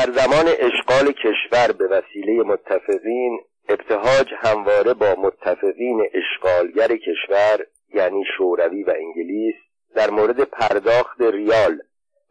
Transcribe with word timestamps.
در 0.00 0.12
زمان 0.12 0.48
اشغال 0.48 1.12
کشور 1.12 1.72
به 1.72 1.86
وسیله 1.86 2.42
متفقین 2.42 3.40
ابتهاج 3.68 4.26
همواره 4.36 4.94
با 4.94 5.14
متفقین 5.18 6.08
اشغالگر 6.14 6.96
کشور 6.96 7.66
یعنی 7.94 8.24
شوروی 8.36 8.82
و 8.82 8.94
انگلیس 8.96 9.54
در 9.94 10.10
مورد 10.10 10.44
پرداخت 10.44 11.20
ریال 11.20 11.78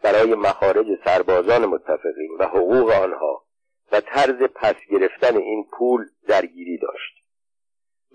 برای 0.04 0.36
مخارج 0.36 0.86
سربازان 1.06 1.66
متفقین 1.66 2.38
و 2.40 2.44
حقوق 2.44 2.90
آنها 2.90 3.44
و 3.92 4.02
طرز 4.02 4.44
پس 4.56 4.76
گرفتن 4.92 5.38
این 5.38 5.66
پول 5.78 6.06
درگیری 6.28 6.78
داشت. 6.78 7.14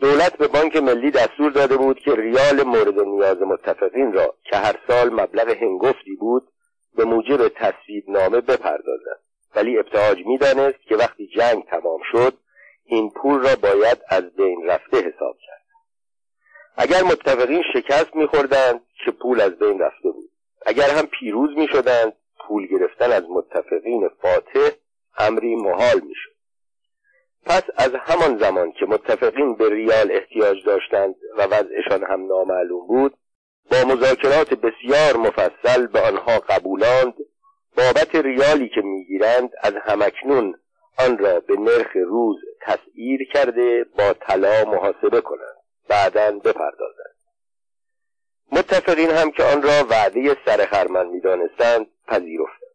دولت 0.00 0.36
به 0.36 0.48
بانک 0.48 0.76
ملی 0.76 1.10
دستور 1.10 1.52
داده 1.52 1.76
بود 1.76 1.98
که 1.98 2.14
ریال 2.14 2.62
مورد 2.62 3.00
نیاز 3.00 3.42
متفقین 3.42 4.12
را 4.12 4.34
که 4.44 4.56
هر 4.56 4.76
سال 4.88 5.10
مبلغ 5.12 5.48
هنگفتی 5.48 6.16
بود 6.16 6.48
به 6.96 7.04
موجب 7.04 7.48
تصویب 7.48 8.04
نامه 8.08 8.40
بپردازد. 8.40 9.23
ولی 9.56 9.78
ابتهاج 9.78 10.18
می‌دانست 10.26 10.82
که 10.88 10.96
وقتی 10.96 11.26
جنگ 11.26 11.64
تمام 11.64 12.00
شد 12.12 12.38
این 12.84 13.10
پول 13.10 13.40
را 13.42 13.56
باید 13.56 13.98
از 14.08 14.36
بین 14.36 14.66
رفته 14.66 14.96
حساب 14.96 15.36
کرد. 15.46 15.64
اگر 16.76 17.02
متفقین 17.02 17.62
شکست 17.74 18.16
میخوردند 18.16 18.80
که 19.04 19.10
پول 19.10 19.40
از 19.40 19.58
بین 19.58 19.78
رفته 19.78 20.10
بود. 20.10 20.30
اگر 20.66 20.90
هم 20.90 21.06
پیروز 21.06 21.50
می‌شدند 21.56 22.12
پول 22.48 22.66
گرفتن 22.66 23.12
از 23.12 23.22
متفقین 23.30 24.08
فاتح 24.22 24.70
امری 25.18 25.54
محال 25.54 26.00
می‌شد. 26.00 26.34
پس 27.46 27.62
از 27.76 27.90
همان 28.00 28.38
زمان 28.38 28.72
که 28.72 28.86
متفقین 28.86 29.54
به 29.54 29.70
ریال 29.70 30.12
احتیاج 30.12 30.64
داشتند 30.64 31.14
و 31.36 31.42
وضعشان 31.42 32.04
هم 32.04 32.26
نامعلوم 32.26 32.86
بود 32.86 33.14
با 33.70 33.94
مذاکرات 33.94 34.54
بسیار 34.54 35.16
مفصل 35.16 35.86
به 35.86 36.00
آنها 36.00 36.38
قبولاند 36.38 37.14
بابت 37.76 38.14
ریالی 38.14 38.68
که 38.68 38.80
می‌گیرند 38.80 39.50
از 39.62 39.72
همکنون 39.82 40.54
آن 40.98 41.18
را 41.18 41.40
به 41.40 41.56
نرخ 41.56 41.96
روز 42.06 42.36
تسعیر 42.60 43.28
کرده 43.32 43.84
با 43.98 44.12
طلا 44.12 44.64
محاسبه 44.64 45.20
کنند. 45.20 45.56
بعدا 45.88 46.32
بپردازند. 46.32 47.14
متفقین 48.52 49.10
هم 49.10 49.30
که 49.30 49.42
آن 49.42 49.62
را 49.62 49.86
وعده 49.90 50.36
سر 50.46 50.66
خرمن 50.66 51.06
می‌دانستند 51.06 51.86
پذیرفتند. 52.08 52.74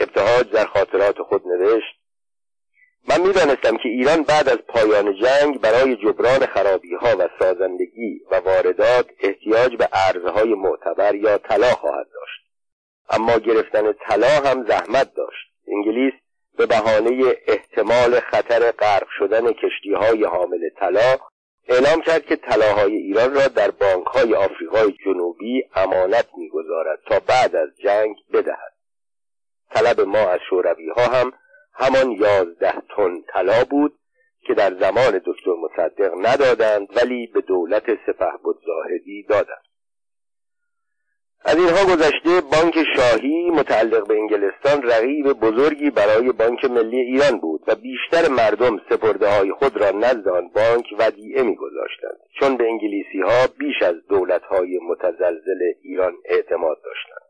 ابتهاج 0.00 0.50
در 0.50 0.66
خاطرات 0.66 1.18
خود 1.22 1.42
نوشت 1.46 1.96
من 3.08 3.20
می‌دانستم 3.20 3.76
که 3.76 3.88
ایران 3.88 4.22
بعد 4.22 4.48
از 4.48 4.58
پایان 4.58 5.14
جنگ 5.14 5.60
برای 5.60 5.96
جبران 5.96 6.46
خرابی 6.46 6.94
ها 6.94 7.16
و 7.18 7.28
سازندگی 7.38 8.20
و 8.30 8.36
واردات 8.36 9.06
احتیاج 9.20 9.76
به 9.76 9.88
ارزهای 9.92 10.54
معتبر 10.54 11.14
یا 11.14 11.38
طلا 11.38 11.70
خواهد 11.70 12.06
داشت. 12.14 12.45
اما 13.10 13.38
گرفتن 13.38 13.92
طلا 13.92 14.28
هم 14.28 14.66
زحمت 14.66 15.14
داشت. 15.14 15.52
انگلیس 15.68 16.12
به 16.58 16.66
بهانه 16.66 17.34
احتمال 17.46 18.20
خطر 18.20 18.70
غرق 18.70 19.06
شدن 19.18 19.52
کشتی 19.52 19.92
های 19.92 20.24
حامل 20.24 20.68
طلا 20.80 21.16
اعلام 21.68 22.00
کرد 22.00 22.26
که 22.26 22.36
طلاهای 22.36 22.96
ایران 22.96 23.34
را 23.34 23.48
در 23.48 23.70
بانک 23.70 24.06
های 24.06 24.34
آفریقای 24.34 24.92
جنوبی 25.04 25.62
امانت 25.74 26.26
می‌گذارد 26.38 26.98
تا 27.06 27.20
بعد 27.20 27.56
از 27.56 27.68
جنگ 27.78 28.16
بدهد. 28.32 28.72
طلب 29.74 30.00
ما 30.00 30.18
از 30.18 30.40
شوروی 30.50 30.88
ها 30.88 31.02
هم 31.02 31.32
همان 31.74 32.10
یازده 32.10 32.74
تن 32.96 33.22
طلا 33.32 33.64
بود 33.64 33.98
که 34.46 34.54
در 34.54 34.74
زمان 34.74 35.20
دکتر 35.26 35.50
مصدق 35.62 36.12
ندادند 36.22 36.96
ولی 36.96 37.26
به 37.26 37.40
دولت 37.40 37.84
سپه 38.06 38.32
زاهدی 38.66 39.22
دادند. 39.28 39.65
از 41.44 41.56
اینها 41.56 41.84
گذشته 41.94 42.40
بانک 42.40 42.74
شاهی 42.96 43.50
متعلق 43.50 44.08
به 44.08 44.14
انگلستان 44.14 44.82
رقیب 44.82 45.32
بزرگی 45.32 45.90
برای 45.90 46.32
بانک 46.32 46.64
ملی 46.64 47.00
ایران 47.00 47.38
بود 47.38 47.62
و 47.66 47.74
بیشتر 47.74 48.28
مردم 48.28 48.80
سپرده 48.90 49.28
های 49.28 49.52
خود 49.52 49.76
را 49.76 49.90
نزد 49.90 50.28
آن 50.28 50.48
بانک 50.48 50.84
ودیعه 50.98 51.42
میگذاشتند. 51.42 52.18
چون 52.40 52.56
به 52.56 52.64
انگلیسی 52.64 53.20
ها 53.20 53.46
بیش 53.58 53.82
از 53.82 53.94
دولت 54.08 54.42
های 54.42 54.78
متزلزل 54.88 55.60
ایران 55.82 56.12
اعتماد 56.24 56.76
داشتند. 56.84 57.26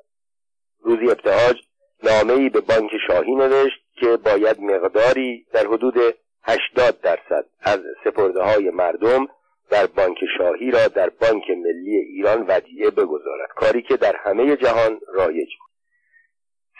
روزی 0.82 1.10
ابتهاج 1.10 1.56
نامه 2.02 2.50
به 2.50 2.60
بانک 2.60 2.90
شاهی 3.06 3.34
نوشت 3.34 3.78
که 4.00 4.16
باید 4.16 4.60
مقداری 4.60 5.46
در 5.52 5.66
حدود 5.66 5.94
80 6.42 7.00
درصد 7.00 7.44
از 7.62 7.80
سپرده 8.04 8.42
های 8.42 8.70
مردم 8.70 9.26
در 9.70 9.86
بانک 9.86 10.18
شاهی 10.38 10.70
را 10.70 10.88
در 10.88 11.10
بانک 11.10 11.50
ملی 11.50 11.96
ایران 11.96 12.44
ودیعه 12.48 12.90
بگذارد. 12.90 13.48
کاری 13.56 13.82
که 13.82 13.96
در 13.96 14.16
همه 14.16 14.56
جهان 14.56 15.00
رایج 15.14 15.48
بود. 15.58 15.70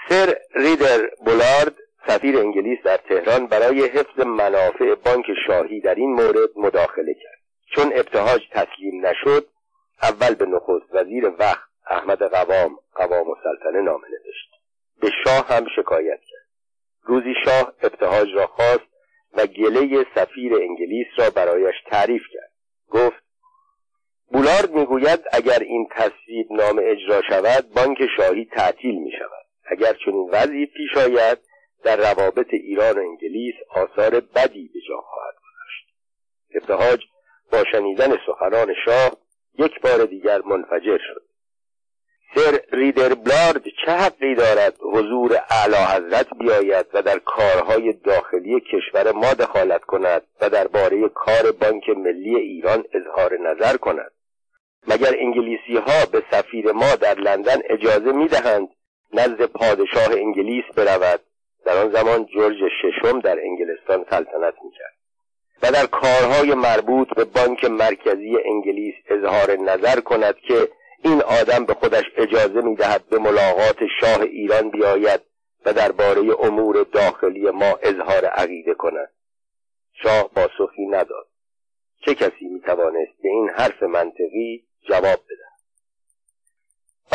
سر 0.09 0.39
ریدر 0.55 1.11
بولارد 1.25 1.75
سفیر 2.07 2.39
انگلیس 2.39 2.79
در 2.85 2.97
تهران 2.97 3.47
برای 3.47 3.87
حفظ 3.87 4.21
منافع 4.27 4.95
بانک 4.95 5.27
شاهی 5.47 5.81
در 5.81 5.95
این 5.95 6.13
مورد 6.13 6.51
مداخله 6.57 7.15
کرد. 7.15 7.39
چون 7.75 7.93
ابتهاج 7.95 8.41
تسلیم 8.53 9.07
نشد 9.07 9.47
اول 10.03 10.35
به 10.35 10.47
نخست 10.47 10.95
وزیر 10.95 11.33
وقت 11.39 11.69
احمد 11.91 12.23
قوام 12.23 12.79
قوام 12.95 13.27
السلطنه 13.31 13.83
نامه 13.83 14.09
نوشت. 14.09 14.51
به 15.01 15.11
شاه 15.25 15.47
هم 15.49 15.67
شکایت 15.77 16.21
کرد. 16.21 16.47
روزی 17.03 17.35
شاه 17.45 17.73
ابتهاج 17.83 18.29
را 18.35 18.47
خواست 18.47 18.97
و 19.35 19.47
گله 19.47 20.07
سفیر 20.15 20.55
انگلیس 20.55 21.07
را 21.19 21.31
برایش 21.31 21.75
تعریف 21.91 22.23
کرد. 22.33 22.46
گفت 22.91 23.23
بولارد 24.33 24.71
می‌گوید 24.71 25.21
اگر 25.33 25.59
این 25.59 25.89
تصویب 25.91 26.53
نام 26.53 26.81
اجرا 26.83 27.23
شود 27.29 27.73
بانک 27.75 27.99
شاهی 28.17 28.45
تعطیل 28.45 28.95
می 28.95 29.13
شود 29.19 29.47
اگر 29.71 29.93
چنین 30.05 30.31
وضعی 30.33 30.67
پیش 30.67 30.97
آید 30.97 31.39
در 31.85 31.97
روابط 31.97 32.47
ایران 32.51 32.99
و 32.99 33.01
انگلیس 33.01 33.55
آثار 33.71 34.21
بدی 34.21 34.71
به 34.75 34.81
جا 34.89 35.01
خواهد 35.01 35.35
گذاشت. 35.35 35.87
ابتهاج 36.55 37.01
با 37.53 37.65
شنیدن 37.73 38.17
سخنان 38.27 38.75
شاه 38.85 39.11
یک 39.59 39.81
بار 39.81 40.05
دیگر 40.05 40.43
منفجر 40.43 40.99
شد. 40.99 41.23
سر 42.37 42.61
ریدر 42.73 43.15
بلارد 43.15 43.63
چه 43.85 43.93
حقی 43.93 44.35
دارد 44.35 44.77
حضور 44.81 45.39
اعلی 45.51 45.77
حضرت 45.77 46.27
بیاید 46.39 46.87
و 46.95 47.03
در 47.03 47.19
کارهای 47.19 47.93
داخلی 47.93 48.61
کشور 48.61 49.13
ما 49.13 49.35
دخالت 49.35 49.81
کند 49.81 50.23
و 50.41 50.51
درباره 50.51 51.09
کار 51.09 51.53
بانک 51.53 51.89
ملی 51.89 52.37
ایران 52.37 52.85
اظهار 52.93 53.39
نظر 53.41 53.77
کند؟ 53.77 54.11
مگر 54.89 55.15
انگلیسی 55.19 55.77
ها 55.77 56.07
به 56.13 56.23
سفیر 56.31 56.73
ما 56.73 56.95
در 56.95 57.15
لندن 57.15 57.59
اجازه 57.71 58.13
می 58.13 58.29
دهند 58.29 58.69
نزد 59.13 59.47
پادشاه 59.47 60.13
انگلیس 60.13 60.65
برود؟ 60.77 61.21
در 61.65 61.77
آن 61.77 61.93
زمان 61.93 62.27
جورج 62.27 62.57
ششم 62.83 63.21
در 63.21 63.39
انگلستان 63.41 64.05
سلطنت 64.11 64.55
می 64.65 64.71
کرد 64.71 64.97
و 65.63 65.71
در 65.73 65.87
کارهای 65.87 66.55
مربوط 66.55 67.15
به 67.15 67.25
بانک 67.25 67.65
مرکزی 67.65 68.37
انگلیس 68.45 68.95
اظهار 69.11 69.57
نظر 69.57 70.01
کند 70.01 70.35
که 70.37 70.69
این 71.07 71.23
آدم 71.23 71.65
به 71.65 71.75
خودش 71.75 72.05
اجازه 72.17 72.61
می 72.61 72.77
دهد 72.77 73.09
به 73.09 73.19
ملاقات 73.19 73.79
شاه 74.01 74.21
ایران 74.21 74.71
بیاید 74.71 75.21
و 75.67 75.73
درباره 75.73 76.21
امور 76.41 76.87
داخلی 76.93 77.51
ما 77.51 77.79
اظهار 77.83 78.25
عقیده 78.25 78.75
کند. 78.75 79.13
شاه 80.03 80.31
پاسخی 80.35 80.87
نداد. 80.87 81.27
چه 82.05 82.15
کسی 82.15 82.49
می 82.49 82.61
توانست 82.61 83.23
به 83.23 83.29
این 83.29 83.49
حرف 83.49 83.83
منطقی 83.83 84.65
جواب 84.89 85.19
بده؟ 85.25 85.46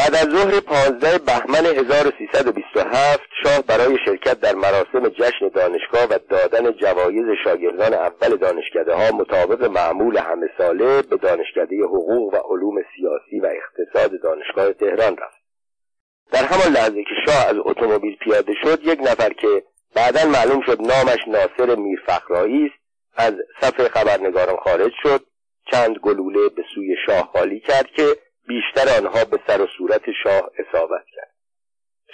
بعد 0.01 0.16
از 0.16 0.29
ظهر 0.29 0.59
پانزده 0.59 1.17
بهمن 1.17 1.66
1327 1.66 3.19
شاه 3.44 3.62
برای 3.62 3.97
شرکت 4.06 4.39
در 4.39 4.56
مراسم 4.56 5.09
جشن 5.09 5.47
دانشگاه 5.53 6.03
و 6.09 6.19
دادن 6.29 6.72
جوایز 6.72 7.25
شاگردان 7.44 7.94
اول 7.94 8.38
دانشکده 8.38 8.94
ها 8.94 9.11
مطابق 9.11 9.63
معمول 9.63 10.17
همه 10.17 10.47
ساله 10.57 11.01
به 11.01 11.17
دانشکده 11.17 11.84
حقوق 11.84 12.34
و 12.34 12.38
علوم 12.38 12.75
سیاسی 12.95 13.40
و 13.40 13.45
اقتصاد 13.45 14.11
دانشگاه 14.22 14.73
تهران 14.73 15.17
رفت. 15.17 15.41
در 16.31 16.44
همان 16.44 16.73
لحظه 16.73 17.03
که 17.03 17.16
شاه 17.25 17.47
از 17.47 17.56
اتومبیل 17.66 18.16
پیاده 18.16 18.53
شد 18.63 18.79
یک 18.84 19.00
نفر 19.00 19.34
که 19.34 19.63
بعدا 19.95 20.25
معلوم 20.25 20.61
شد 20.66 20.81
نامش 20.81 21.20
ناصر 21.28 21.76
میرفخرایی 21.76 22.66
است 22.66 22.81
از 23.16 23.34
صف 23.61 23.87
خبرنگاران 23.87 24.58
خارج 24.58 24.91
شد 25.03 25.26
چند 25.72 25.96
گلوله 25.97 26.49
به 26.49 26.64
سوی 26.76 26.96
شاه 27.05 27.29
خالی 27.34 27.59
کرد 27.59 27.87
که 27.96 28.17
بیشتر 28.47 28.97
آنها 28.97 29.26
به 29.26 29.40
سر 29.47 29.61
و 29.61 29.67
صورت 29.78 30.02
شاه 30.23 30.52
اصابت 30.58 31.05
کرد. 31.16 31.34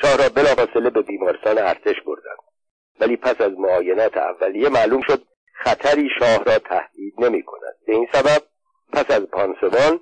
شاه 0.01 0.17
را 0.17 0.29
بلافاصله 0.29 0.89
به 0.89 1.01
بیمارستان 1.01 1.57
ارتش 1.57 1.95
بردند. 2.05 2.37
ولی 2.99 3.17
پس 3.17 3.41
از 3.41 3.51
معاینات 3.51 4.17
اولیه 4.17 4.69
معلوم 4.69 5.01
شد 5.01 5.23
خطری 5.53 6.09
شاه 6.19 6.43
را 6.43 6.59
تهدید 6.59 7.13
نمی 7.17 7.43
کند. 7.43 7.75
به 7.87 7.93
این 7.93 8.07
سبب 8.13 8.43
پس 8.93 9.11
از 9.11 9.23
پانسمان 9.23 9.99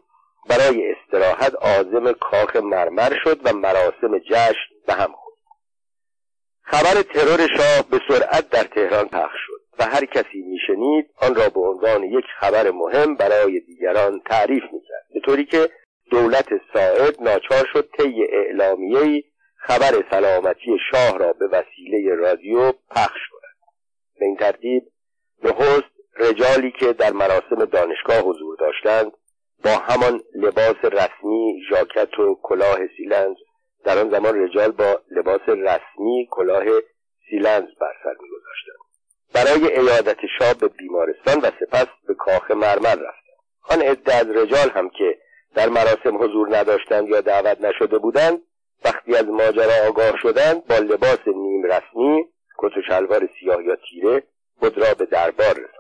برای 0.50 0.92
استراحت 0.92 1.56
آزم 1.56 2.12
کاخ 2.12 2.56
مرمر 2.56 3.14
شد 3.24 3.40
و 3.44 3.54
مراسم 3.54 4.20
جشن 4.20 4.76
به 4.88 4.94
هم 4.94 5.12
خورد. 5.14 5.38
خبر 6.64 7.02
ترور 7.02 7.48
شاه 7.58 7.90
به 7.92 8.00
سرعت 8.08 8.50
در 8.50 8.64
تهران 8.64 9.08
پخش 9.08 9.40
شد 9.48 9.62
و 9.80 9.86
هر 9.86 10.06
کسی 10.06 10.42
میشنید 10.42 11.10
آن 11.22 11.36
را 11.36 11.50
به 11.50 11.60
عنوان 11.60 12.04
یک 12.04 12.26
خبر 12.40 12.72
مهم 12.72 13.16
برای 13.16 13.60
دیگران 13.60 14.22
تعریف 14.26 14.64
می‌کرد 14.64 15.06
به 15.14 15.20
طوری 15.20 15.46
که 15.46 15.70
دولت 16.12 16.48
ساعد 16.74 17.22
ناچار 17.22 17.66
شد 17.74 17.90
طی 17.98 18.24
اعلامیهای 18.30 19.24
خبر 19.56 20.04
سلامتی 20.12 20.78
شاه 20.92 21.18
را 21.18 21.34
به 21.34 21.48
وسیله 21.48 22.16
رادیو 22.16 22.72
پخش 22.72 23.20
کند. 23.32 23.56
به 24.20 24.26
این 24.26 24.38
ترتیب 24.38 24.84
نخست 25.44 25.96
رجالی 26.18 26.72
که 26.80 26.94
در 26.94 27.12
مراسم 27.12 27.66
دانشگاه 27.66 28.20
حضور 28.20 28.58
داشتند 28.60 29.12
با 29.64 29.72
همان 29.72 30.22
لباس 30.36 30.76
رسمی 30.84 31.62
ژاکت 31.70 32.20
و 32.20 32.40
کلاه 32.44 32.80
سیلنز 32.98 33.36
در 33.86 33.98
آن 33.98 34.10
زمان 34.10 34.44
رجال 34.44 34.72
با 34.72 35.02
لباس 35.12 35.42
رسمی 35.48 36.28
کلاه 36.32 36.64
سیلنز 37.30 37.68
بر 37.82 37.94
سر 38.04 38.16
میگذاشتند. 38.22 38.86
برای 39.34 39.80
ایادت 39.80 40.18
شاه 40.40 40.54
به 40.54 40.68
بیمارستان 40.68 41.40
و 41.40 41.52
سپس 41.60 41.88
به 42.08 42.14
کاخ 42.14 42.52
مرمر 42.52 42.96
رفتند. 42.96 43.26
آن 43.70 43.82
عده 43.82 44.16
از 44.16 44.30
رجال 44.30 44.70
هم 44.70 44.90
که 44.90 45.18
در 45.56 45.70
مراسم 45.70 46.24
حضور 46.24 46.58
نداشتند 46.58 47.10
یا 47.10 47.22
دعوت 47.22 47.62
نشده 47.62 47.98
بودند 47.98 48.42
وقتی 48.86 49.16
از 49.16 49.26
ماجرا 49.26 49.88
آگاه 49.88 50.18
شدند 50.22 50.66
با 50.66 50.78
لباس 50.78 51.28
نیم 51.28 51.64
رسمی 51.64 52.26
کت 52.58 52.78
و 52.78 52.82
شلوار 52.88 53.30
سیاه 53.40 53.64
یا 53.64 53.76
تیره 53.90 54.24
خود 54.60 54.78
را 54.78 54.94
به 54.94 55.06
دربار 55.06 55.50
رساندند. 55.50 55.76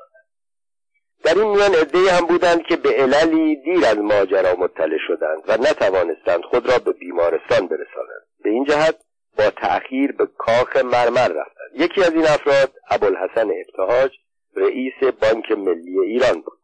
در 1.24 1.40
این 1.40 1.48
میان 1.48 1.76
عدهای 1.76 2.08
هم 2.08 2.26
بودند 2.26 2.64
که 2.64 2.76
به 2.76 2.90
عللی 2.90 3.56
دیر 3.56 3.86
از 3.86 3.98
ماجرا 3.98 4.56
مطلع 4.56 4.98
شدند 5.08 5.44
و 5.48 5.54
نتوانستند 5.54 6.42
خود 6.42 6.72
را 6.72 6.78
به 6.78 6.92
بیمارستان 6.92 7.68
برسانند. 7.68 8.26
به 8.44 8.50
این 8.50 8.66
جهت 8.66 8.96
با 9.38 9.50
تأخیر 9.50 10.12
به 10.12 10.28
کاخ 10.38 10.78
مرمر 10.78 11.28
رفتند. 11.28 11.72
یکی 11.74 12.04
از 12.04 12.14
این 12.14 12.24
افراد 12.24 12.72
ابوالحسن 12.90 13.50
ابتهاج 13.52 14.12
رئیس 14.56 15.04
بانک 15.22 15.52
ملی 15.52 16.00
ایران 16.00 16.42
بود. 16.42 16.55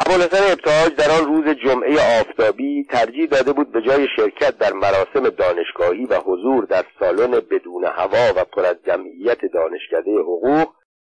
ابوالحسن 0.00 0.52
ابتهاج 0.52 0.94
در 0.94 1.10
آن 1.10 1.26
روز 1.26 1.56
جمعه 1.56 2.20
آفتابی 2.20 2.84
ترجیح 2.84 3.26
داده 3.26 3.52
بود 3.52 3.72
به 3.72 3.82
جای 3.82 4.08
شرکت 4.16 4.58
در 4.58 4.72
مراسم 4.72 5.28
دانشگاهی 5.28 6.04
و 6.04 6.20
حضور 6.20 6.64
در 6.64 6.84
سالن 7.00 7.30
بدون 7.30 7.84
هوا 7.84 8.32
و 8.36 8.44
پر 8.44 8.64
از 8.66 8.76
جمعیت 8.86 9.38
دانشکده 9.54 10.18
حقوق 10.20 10.68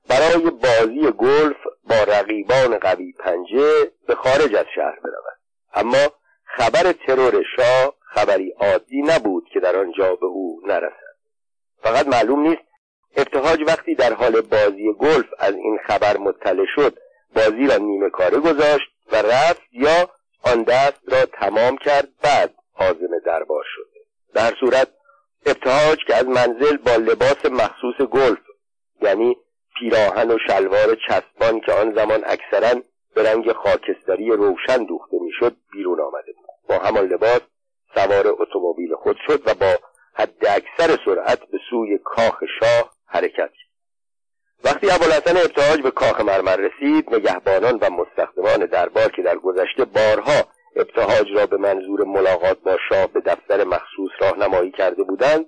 برای 0.10 0.50
بازی 0.50 1.12
گلف 1.12 1.58
با 1.90 2.14
رقیبان 2.14 2.78
قوی 2.78 3.12
پنجه 3.12 3.92
به 4.08 4.16
خارج 4.16 4.56
از 4.56 4.66
شهر 4.76 5.00
برود. 5.00 5.38
اما 5.74 6.14
خبر 6.46 6.92
ترور 7.08 7.44
شاه 7.56 7.94
خبری 8.06 8.54
عادی 8.60 9.02
نبود 9.02 9.44
که 9.54 9.60
در 9.60 9.76
آنجا 9.76 10.16
به 10.16 10.26
او 10.26 10.62
نرسد. 10.68 11.18
فقط 11.84 12.08
معلوم 12.08 12.48
نیست 12.48 12.62
ابتهاج 13.18 13.60
وقتی 13.68 13.96
در 13.96 14.14
حال 14.14 14.42
بازی 14.42 14.94
گلف 15.00 15.26
از 15.40 15.54
این 15.54 15.80
خبر 15.88 16.18
مطلع 16.18 16.66
شد 16.76 16.98
بازی 17.36 17.68
را 17.68 17.78
نیمه 17.78 18.10
کاره 18.10 18.38
گذاشت 18.38 18.90
و 19.12 19.16
رفت 19.16 19.62
یا 19.72 20.10
آن 20.44 20.64
دست 20.64 21.02
را 21.08 21.26
تمام 21.26 21.78
کرد 21.78 22.08
بعد 22.24 22.54
حازم 22.74 23.20
دربار 23.26 23.64
شد. 23.76 23.88
در 24.34 24.54
صورت 24.60 24.88
ابتهاج 25.46 25.98
که 26.08 26.16
از 26.16 26.26
منزل 26.26 26.78
با 26.78 26.96
لباس 26.96 27.46
مخصوص 27.46 27.96
گلف 27.96 28.40
یعنی 29.02 29.38
پیراهن 29.80 30.32
و 30.32 30.38
شلوار 30.48 30.98
چسبان 31.08 31.60
که 31.60 31.72
آن 31.72 31.96
زمان 31.96 32.24
اکثرا 32.26 32.82
به 33.16 33.32
رنگ 33.32 33.52
خاکستری 33.52 34.30
روشن 34.30 34.84
دوخته 34.84 35.18
می‌شد 35.22 35.56
بیرون 35.72 36.02
آمده 36.02 36.32
بود. 36.32 36.46
با 36.70 36.80
همان 36.80 37.06
لباس 37.06 37.42
سوار 37.96 38.28
اتومبیل 38.28 38.96
خود 38.96 39.18
شد 39.28 39.42
و 39.46 39.54
با 39.54 39.76
حد 40.14 40.46
اکثر 40.46 40.98
سرعت 41.06 41.40
به 41.40 41.60
سوی 41.70 42.00
کاخ 42.04 42.44
شاه 42.60 42.92
حرکت 43.06 43.36
کرد. 43.38 43.67
وقتی 44.64 44.92
ابوالحسن 44.92 45.38
ابتهاج 45.38 45.82
به 45.82 45.92
کاخ 45.92 46.22
مرمر 46.22 46.56
رسید 46.56 47.16
نگهبانان 47.16 47.78
و 47.82 47.90
مستخدمان 47.90 48.66
دربار 48.66 49.12
که 49.12 49.22
در 49.22 49.36
گذشته 49.36 49.86
بارها 49.86 50.44
ابتهاج 50.76 51.28
را 51.36 51.46
به 51.46 51.58
منظور 51.58 52.04
ملاقات 52.04 52.58
با 52.60 52.78
شاه 52.90 53.08
به 53.08 53.20
دفتر 53.20 53.64
مخصوص 53.64 54.12
راهنمایی 54.20 54.72
کرده 54.72 55.04
بودند 55.04 55.46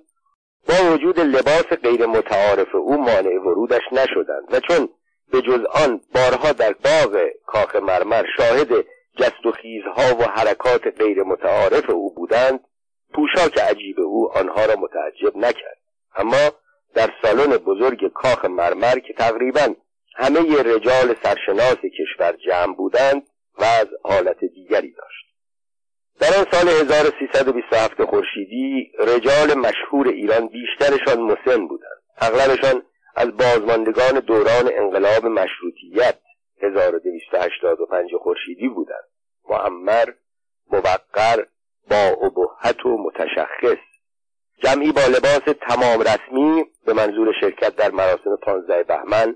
با 0.68 0.92
وجود 0.92 1.20
لباس 1.20 1.66
غیر 1.66 2.06
متعارف 2.06 2.74
او 2.74 2.96
مانع 2.96 3.38
ورودش 3.40 3.82
نشدند 3.92 4.54
و 4.54 4.60
چون 4.60 4.88
به 5.32 5.42
جز 5.42 5.64
آن 5.64 6.00
بارها 6.14 6.52
در 6.52 6.72
باغ 6.72 7.26
کاخ 7.46 7.76
مرمر 7.76 8.24
شاهد 8.36 8.84
جست 9.16 9.46
و 9.46 9.52
خیزها 9.52 10.16
و 10.20 10.22
حرکات 10.22 10.86
غیر 10.98 11.22
متعارف 11.22 11.90
او 11.90 12.14
بودند 12.14 12.60
پوشاک 13.14 13.58
عجیب 13.58 14.00
او 14.00 14.32
آنها 14.32 14.64
را 14.64 14.76
متعجب 14.76 15.36
نکرد. 15.36 15.78
اما 16.16 16.50
در 16.94 17.10
سالن 17.22 17.56
بزرگ 17.56 18.12
کاخ 18.12 18.44
مرمر 18.44 18.98
که 18.98 19.12
تقریبا 19.12 19.74
همه 20.14 20.62
رجال 20.62 21.14
سرشناس 21.22 21.76
کشور 21.98 22.32
جمع 22.46 22.74
بودند 22.74 23.22
و 23.58 23.64
از 23.64 23.86
حالت 24.02 24.44
دیگری 24.44 24.92
داشت. 24.92 25.26
در 26.20 26.38
آن 26.38 26.46
سال 26.52 26.68
1327 26.68 28.04
خورشیدی 28.04 28.92
رجال 28.98 29.54
مشهور 29.54 30.08
ایران 30.08 30.48
بیشترشان 30.48 31.20
مسن 31.20 31.66
بودند. 31.66 32.02
اغلبشان 32.18 32.82
از 33.16 33.28
بازماندگان 33.36 34.20
دوران 34.20 34.70
انقلاب 34.72 35.26
مشروطیت 35.26 36.18
1285 36.62 38.10
خورشیدی 38.22 38.68
بودند. 38.68 39.04
معمر 39.48 40.04
موقر 40.72 41.44
با 41.90 42.26
ابهت 42.26 42.86
و 42.86 42.98
متشخص 42.98 43.89
جمعی 44.62 44.92
با 44.92 45.00
لباس 45.00 45.54
تمام 45.68 46.00
رسمی 46.00 46.64
به 46.86 46.92
منظور 46.92 47.34
شرکت 47.40 47.76
در 47.76 47.90
مراسم 47.90 48.36
پانزده 48.42 48.82
بهمن 48.82 49.34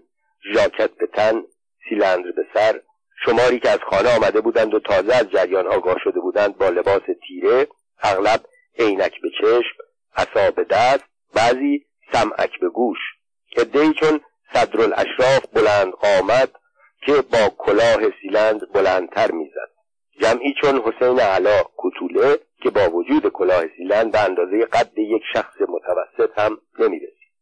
ژاکت 0.54 0.90
به 0.90 1.06
تن 1.06 1.42
سیلندر 1.88 2.30
به 2.30 2.46
سر 2.54 2.80
شماری 3.24 3.58
که 3.60 3.70
از 3.70 3.78
خانه 3.90 4.16
آمده 4.16 4.40
بودند 4.40 4.74
و 4.74 4.80
تازه 4.80 5.14
از 5.14 5.30
جریان 5.30 5.66
آگاه 5.66 5.96
شده 6.04 6.20
بودند 6.20 6.58
با 6.58 6.68
لباس 6.68 7.02
تیره 7.28 7.68
اغلب 8.02 8.40
عینک 8.78 9.12
به 9.22 9.28
چشم 9.40 9.76
عصا 10.16 10.50
به 10.50 10.64
دست 10.64 11.04
بعضی 11.34 11.86
سمعک 12.12 12.60
به 12.60 12.68
گوش. 12.68 12.98
عدهای 13.56 13.92
چون 14.00 14.20
صدرالاشراف 14.52 15.46
بلند 15.52 15.92
قامت 15.92 16.50
که 17.06 17.12
با 17.12 17.54
کلاه 17.58 18.00
سیلند 18.22 18.72
بلندتر 18.72 19.30
می‌زد. 19.30 19.70
جمعی 20.20 20.54
چون 20.60 20.80
حسین 20.80 21.20
علا 21.20 21.62
کتوله 21.78 22.38
که 22.64 22.70
با 22.70 22.90
وجود 22.90 23.28
کلاه 23.28 23.64
سیلند 23.76 24.12
به 24.12 24.20
اندازه 24.20 24.64
قد 24.64 24.98
یک 24.98 25.22
شخص 25.32 25.56
متوسط 25.68 26.38
هم 26.38 26.58
نمی‌رسید. 26.78 27.32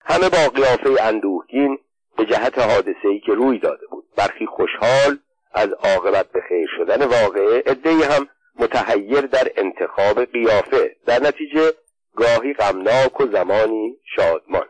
همه 0.00 0.28
با 0.28 0.48
قیافه 0.54 1.02
اندوهگین 1.02 1.78
به 2.16 2.24
جهت 2.24 2.58
حادثه 2.58 3.08
ای 3.08 3.20
که 3.20 3.32
روی 3.32 3.58
داده 3.58 3.86
بود. 3.90 4.04
برخی 4.16 4.46
خوشحال 4.46 5.18
از 5.52 5.68
عاقبت 5.72 6.32
به 6.32 6.40
خیر 6.48 6.68
شدن 6.76 7.04
واقعه 7.04 7.62
عدهای 7.66 8.02
هم 8.02 8.28
متحیر 8.58 9.20
در 9.20 9.48
انتخاب 9.56 10.24
قیافه. 10.24 10.96
در 11.06 11.22
نتیجه 11.22 11.72
گاهی 12.16 12.52
غمناک 12.52 13.20
و 13.20 13.26
زمانی 13.26 13.96
شادمان. 14.16 14.66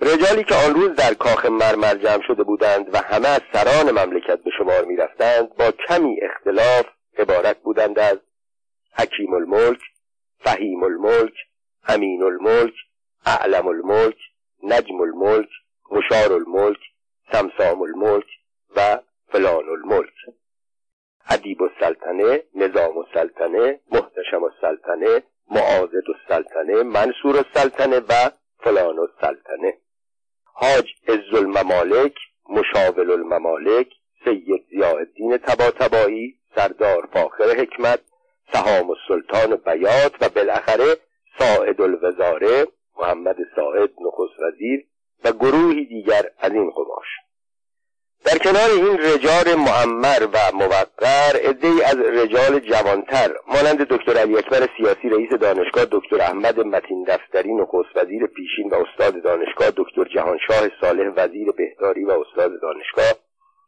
رجالی 0.00 0.44
که 0.44 0.54
آن 0.54 0.74
روز 0.74 0.94
در 0.96 1.14
کاخ 1.14 1.46
مرمر 1.46 1.94
جمع 1.94 2.22
شده 2.26 2.42
بودند 2.42 2.94
و 2.94 2.98
همه 2.98 3.28
از 3.28 3.40
سران 3.52 3.90
مملکت 3.90 4.38
به 4.42 4.50
شمار 4.58 4.84
می‌رفتند 4.84 5.56
با 5.56 5.70
کمی 5.88 6.16
اختلاف 6.22 6.86
عبارت 7.18 7.58
بودند 7.62 7.98
از 7.98 8.18
حکیم 8.98 9.34
الملک 9.34 9.80
فهیم 10.38 10.84
الملک 10.84 11.34
امین 11.88 12.22
الملک 12.22 12.74
اعلم 13.26 13.66
الملک 13.68 14.18
نجم 14.62 15.00
الملک 15.00 15.48
مشار 15.90 16.32
الملک 16.32 16.78
سمسام 17.32 17.82
الملک 17.82 18.26
و 18.76 18.98
فلان 19.32 19.68
الملک. 19.68 20.14
ادیب 21.30 21.62
السلطنه 21.62 22.42
نظام 22.54 22.98
السلطنه 22.98 23.80
محتشم 23.92 24.44
السلطنه 24.44 25.22
معاذد 25.50 26.08
السلطنه 26.14 26.82
منصور 26.82 27.36
السلطنه 27.36 27.98
و 27.98 28.30
فلان 28.58 28.98
السلطنه. 28.98 29.74
حاج 30.44 30.86
عز 31.08 31.34
الممالک 31.34 32.14
مشاول 32.48 33.10
الممالک 33.10 33.88
سید 34.24 34.84
الدین 34.84 35.38
تباتبایی 35.38 36.38
سردار 36.54 37.08
فاخر 37.12 37.60
حکمت 37.60 38.00
سهام 38.52 38.90
السلطان 38.90 39.56
بیات 39.56 40.12
و 40.20 40.28
بالاخره 40.28 40.96
ساعد 41.38 41.80
الوزاره 41.80 42.66
محمد 42.98 43.36
ساعد 43.56 43.90
نخست 44.00 44.40
وزیر 44.40 44.84
و 45.24 45.32
گروهی 45.32 45.84
دیگر 45.84 46.22
از 46.38 46.52
این 46.52 46.70
قماش. 46.70 47.06
در 48.24 48.38
کنار 48.38 48.70
این 48.70 48.98
رجال 48.98 49.54
معمر 49.54 50.26
و 50.32 50.38
موقر 50.54 51.36
عدهای 51.44 51.82
از 51.82 51.96
رجال 51.96 52.58
جوانتر 52.58 53.30
مانند 53.46 53.78
دکتر 53.78 54.18
علی 54.18 54.36
اکبر 54.36 54.68
سیاسی 54.76 55.08
رئیس 55.08 55.30
دانشگاه 55.40 55.84
دکتر 55.84 56.20
احمد 56.20 56.60
متین 56.60 57.04
دفتری 57.04 57.54
نخست 57.54 57.96
وزیر 57.96 58.26
پیشین 58.26 58.70
و 58.70 58.74
استاد 58.74 59.22
دانشگاه 59.22 59.70
دکتر 59.76 60.04
جهانشاه 60.14 60.68
صالح 60.80 61.12
وزیر 61.16 61.50
بهداری 61.50 62.04
و 62.04 62.10
استاد 62.10 62.52
دانشگاه 62.62 63.12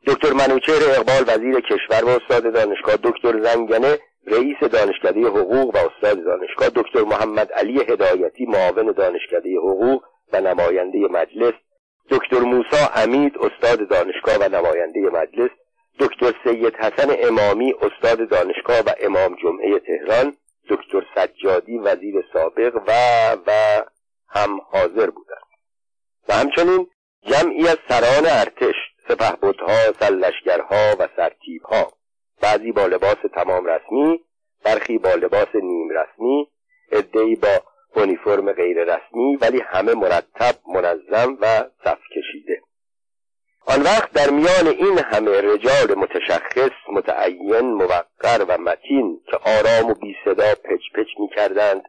دکتر 0.07 0.33
منوچهر 0.33 0.83
اقبال 0.91 1.25
وزیر 1.27 1.61
کشور 1.61 2.05
و 2.05 2.09
استاد 2.09 2.53
دانشگاه 2.53 2.97
دکتر 2.97 3.43
زنگنه 3.43 3.99
رئیس 4.27 4.59
دانشکده 4.59 5.21
حقوق 5.21 5.75
و 5.75 5.79
استاد 5.79 6.25
دانشگاه 6.25 6.69
دکتر 6.69 7.03
محمد 7.03 7.53
علی 7.53 7.81
هدایتی 7.81 8.47
معاون 8.47 8.93
دانشکده 8.93 9.57
حقوق 9.57 10.05
و 10.33 10.41
نماینده 10.41 10.99
مجلس 10.99 11.55
دکتر 12.11 12.39
موسا 12.39 12.87
امید 12.95 13.33
استاد 13.39 13.89
دانشگاه 13.89 14.37
و 14.41 14.49
نماینده 14.49 15.01
مجلس 15.01 15.51
دکتر 15.99 16.33
سید 16.45 16.75
حسن 16.75 17.17
امامی 17.19 17.75
استاد 17.83 18.29
دانشگاه 18.29 18.81
و 18.81 18.91
امام 19.01 19.37
جمعه 19.43 19.79
تهران 19.79 20.37
دکتر 20.69 21.03
سجادی 21.15 21.79
وزیر 21.79 22.15
سابق 22.33 22.75
و 22.87 22.93
و 23.47 23.83
هم 24.29 24.61
حاضر 24.71 25.11
بودند. 25.11 25.47
و 26.29 26.35
همچنین 26.35 26.87
جمعی 27.23 27.69
از 27.69 27.79
سران 27.89 28.27
ارتش 28.27 28.75
سپهبدها 29.09 29.93
سلشگرها 30.01 30.97
و 30.99 31.09
سرتیبها. 31.17 31.93
بعضی 32.43 32.73
با 32.73 32.87
لباس 32.87 33.17
تمام 33.35 33.67
رسمی 33.67 34.21
برخی 34.65 34.99
با 34.99 35.15
لباس 35.15 35.49
نیم 35.55 35.89
رسمی 35.91 36.49
عدهای 36.93 37.37
با 37.37 37.63
اونیفرم 37.95 38.53
غیر 38.53 38.85
رسمی 38.85 39.37
ولی 39.37 39.61
همه 39.61 39.95
مرتب 39.95 40.55
منظم 40.75 41.39
و 41.41 41.65
صف 41.85 41.99
کشیده. 42.17 42.63
آن 43.67 43.83
وقت 43.83 44.13
در 44.13 44.31
میان 44.31 44.67
این 44.67 44.99
همه 44.99 45.41
رجال 45.41 45.95
متشخص 45.99 46.71
متعین 46.93 47.61
موقر 47.61 48.45
و 48.49 48.59
متین 48.59 49.21
که 49.31 49.37
آرام 49.37 49.91
و 49.91 49.95
بی 49.95 50.17
صدا 50.25 50.55
پچ 50.55 50.81
پچ 50.95 51.09
می 51.21 51.29
کردند 51.37 51.83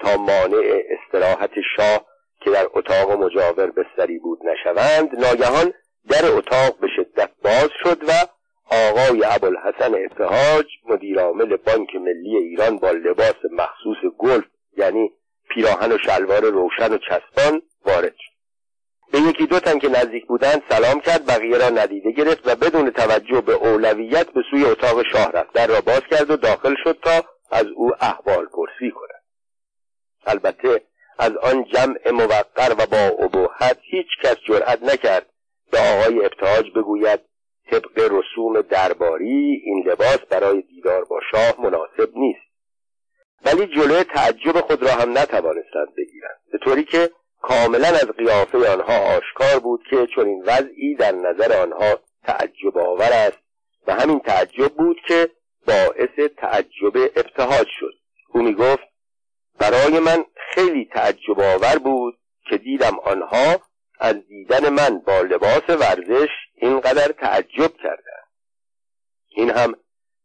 تا 0.00 0.16
مانع 0.16 0.82
استراحت 0.90 1.50
شاه 1.76 2.06
که 2.40 2.50
در 2.50 2.66
اتاق 2.74 3.10
مجاور 3.10 3.70
بستری 3.70 4.18
بود 4.18 4.38
نشوند 4.44 5.24
ناگهان 5.24 5.72
در 6.08 6.26
اتاق 6.26 6.78
به 6.80 6.88
شدت 6.96 7.30
باز 7.42 7.70
شد 7.82 8.04
و 8.08 8.12
آقای 8.72 9.24
ابوالحسن 9.24 9.94
ابتهاج 9.94 10.66
مدیرعامل 10.88 11.56
بانک 11.56 11.94
ملی 11.94 12.36
ایران 12.36 12.78
با 12.78 12.90
لباس 12.90 13.36
مخصوص 13.50 14.12
گلف 14.18 14.44
یعنی 14.76 15.12
پیراهن 15.48 15.92
و 15.92 15.98
شلوار 15.98 16.50
روشن 16.50 16.92
و 16.92 16.98
چسبان 16.98 17.62
وارد 17.86 18.14
شد. 18.18 18.32
به 19.12 19.18
یکی 19.18 19.46
دو 19.46 19.60
تن 19.60 19.78
که 19.78 19.88
نزدیک 19.88 20.26
بودند 20.26 20.62
سلام 20.68 21.00
کرد 21.00 21.26
بقیه 21.26 21.58
را 21.58 21.68
ندیده 21.68 22.12
گرفت 22.12 22.48
و 22.48 22.54
بدون 22.56 22.90
توجه 22.90 23.40
به 23.40 23.52
اولویت 23.52 24.30
به 24.30 24.42
سوی 24.50 24.64
اتاق 24.64 25.02
شاه 25.12 25.32
رفت 25.32 25.52
در 25.52 25.66
را 25.66 25.80
باز 25.80 26.02
کرد 26.10 26.30
و 26.30 26.36
داخل 26.36 26.74
شد 26.84 26.98
تا 27.02 27.24
از 27.50 27.66
او 27.76 27.90
احوال 28.00 28.46
پرسی 28.46 28.90
کند. 28.90 29.22
البته 30.26 30.82
از 31.18 31.36
آن 31.36 31.64
جمع 31.64 32.10
موقر 32.10 32.74
و 32.78 32.86
با 32.86 33.24
ابهت 33.24 33.78
هیچ 33.82 34.06
کس 34.22 34.36
جرأت 34.48 34.82
نکرد 34.82 35.26
به 35.72 35.78
آقای 35.78 36.24
ابتهاج 36.24 36.70
بگوید 36.76 37.20
طبق 37.72 37.98
رسوم 37.98 38.60
درباری 38.60 39.62
این 39.64 39.84
لباس 39.86 40.18
برای 40.30 40.62
دیدار 40.62 41.04
با 41.04 41.20
شاه 41.30 41.60
مناسب 41.60 42.16
نیست. 42.16 42.52
ولی 43.44 43.66
جلوی 43.66 44.04
تعجب 44.04 44.60
خود 44.60 44.82
را 44.82 44.90
هم 44.90 45.18
نتوانستند 45.18 45.94
بگیرند. 45.96 46.40
به 46.52 46.58
طوری 46.58 46.84
که 46.84 47.10
کاملا 47.42 47.88
از 47.88 48.06
قیافه 48.06 48.72
آنها 48.72 49.16
آشکار 49.16 49.60
بود 49.60 49.80
که 49.90 50.06
چون 50.14 50.26
این 50.26 50.42
وضعی 50.46 50.94
در 50.94 51.12
نظر 51.12 51.62
آنها 51.62 52.00
تعجب 52.24 52.78
آور 52.78 53.10
است 53.12 53.38
و 53.86 53.94
همین 53.94 54.20
تعجب 54.20 54.68
بود 54.68 54.96
که 55.08 55.28
باعث 55.66 56.30
تعجب 56.36 56.96
ابتهاج 56.96 57.66
شد. 57.80 57.94
او 58.34 58.42
می 58.42 58.54
گفت 58.54 58.88
برای 59.58 59.98
من 59.98 60.24
خیلی 60.54 60.88
تعجب 60.94 61.40
آور 61.40 61.78
بود 61.78 62.18
که 62.50 62.56
دیدم 62.58 62.98
آنها 62.98 63.60
از 64.02 64.16
دیدن 64.28 64.68
من 64.68 64.98
با 64.98 65.20
لباس 65.20 65.68
ورزش 65.68 66.28
اینقدر 66.54 67.12
تعجب 67.12 67.76
کردند 67.76 68.28
این 69.28 69.50
هم 69.50 69.74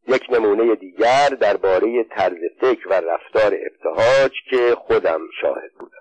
یک 0.08 0.24
نمونه 0.30 0.76
دیگر 0.76 1.30
درباره 1.30 2.04
طرز 2.04 2.38
فکر 2.62 2.88
و 2.88 2.94
رفتار 2.94 3.54
ابتهاج 3.54 4.32
که 4.50 4.76
خودم 4.76 5.20
شاهد 5.42 5.72
بودم. 5.80 5.98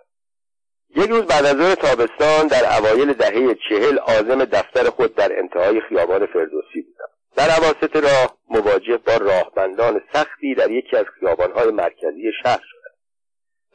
یک 0.97 1.11
روز 1.11 1.23
بعد 1.23 1.45
از 1.47 1.56
ظهر 1.56 1.75
تابستان 1.75 2.47
در 2.47 2.78
اوایل 2.78 3.12
دهه 3.12 3.54
چهل 3.68 3.99
عازم 3.99 4.45
دفتر 4.45 4.90
خود 4.90 5.14
در 5.14 5.38
انتهای 5.38 5.80
خیابان 5.80 6.26
فردوسی 6.26 6.83
بودم. 6.83 7.09
در 7.37 7.50
عواسط 7.50 7.97
راه 7.97 8.38
مواجه 8.50 8.97
با 8.97 9.16
راهبندان 9.16 10.00
سختی 10.12 10.54
در 10.54 10.71
یکی 10.71 10.97
از 10.97 11.06
خیابانهای 11.21 11.71
مرکزی 11.71 12.33
شهر 12.42 12.61
شدم. 12.62 12.95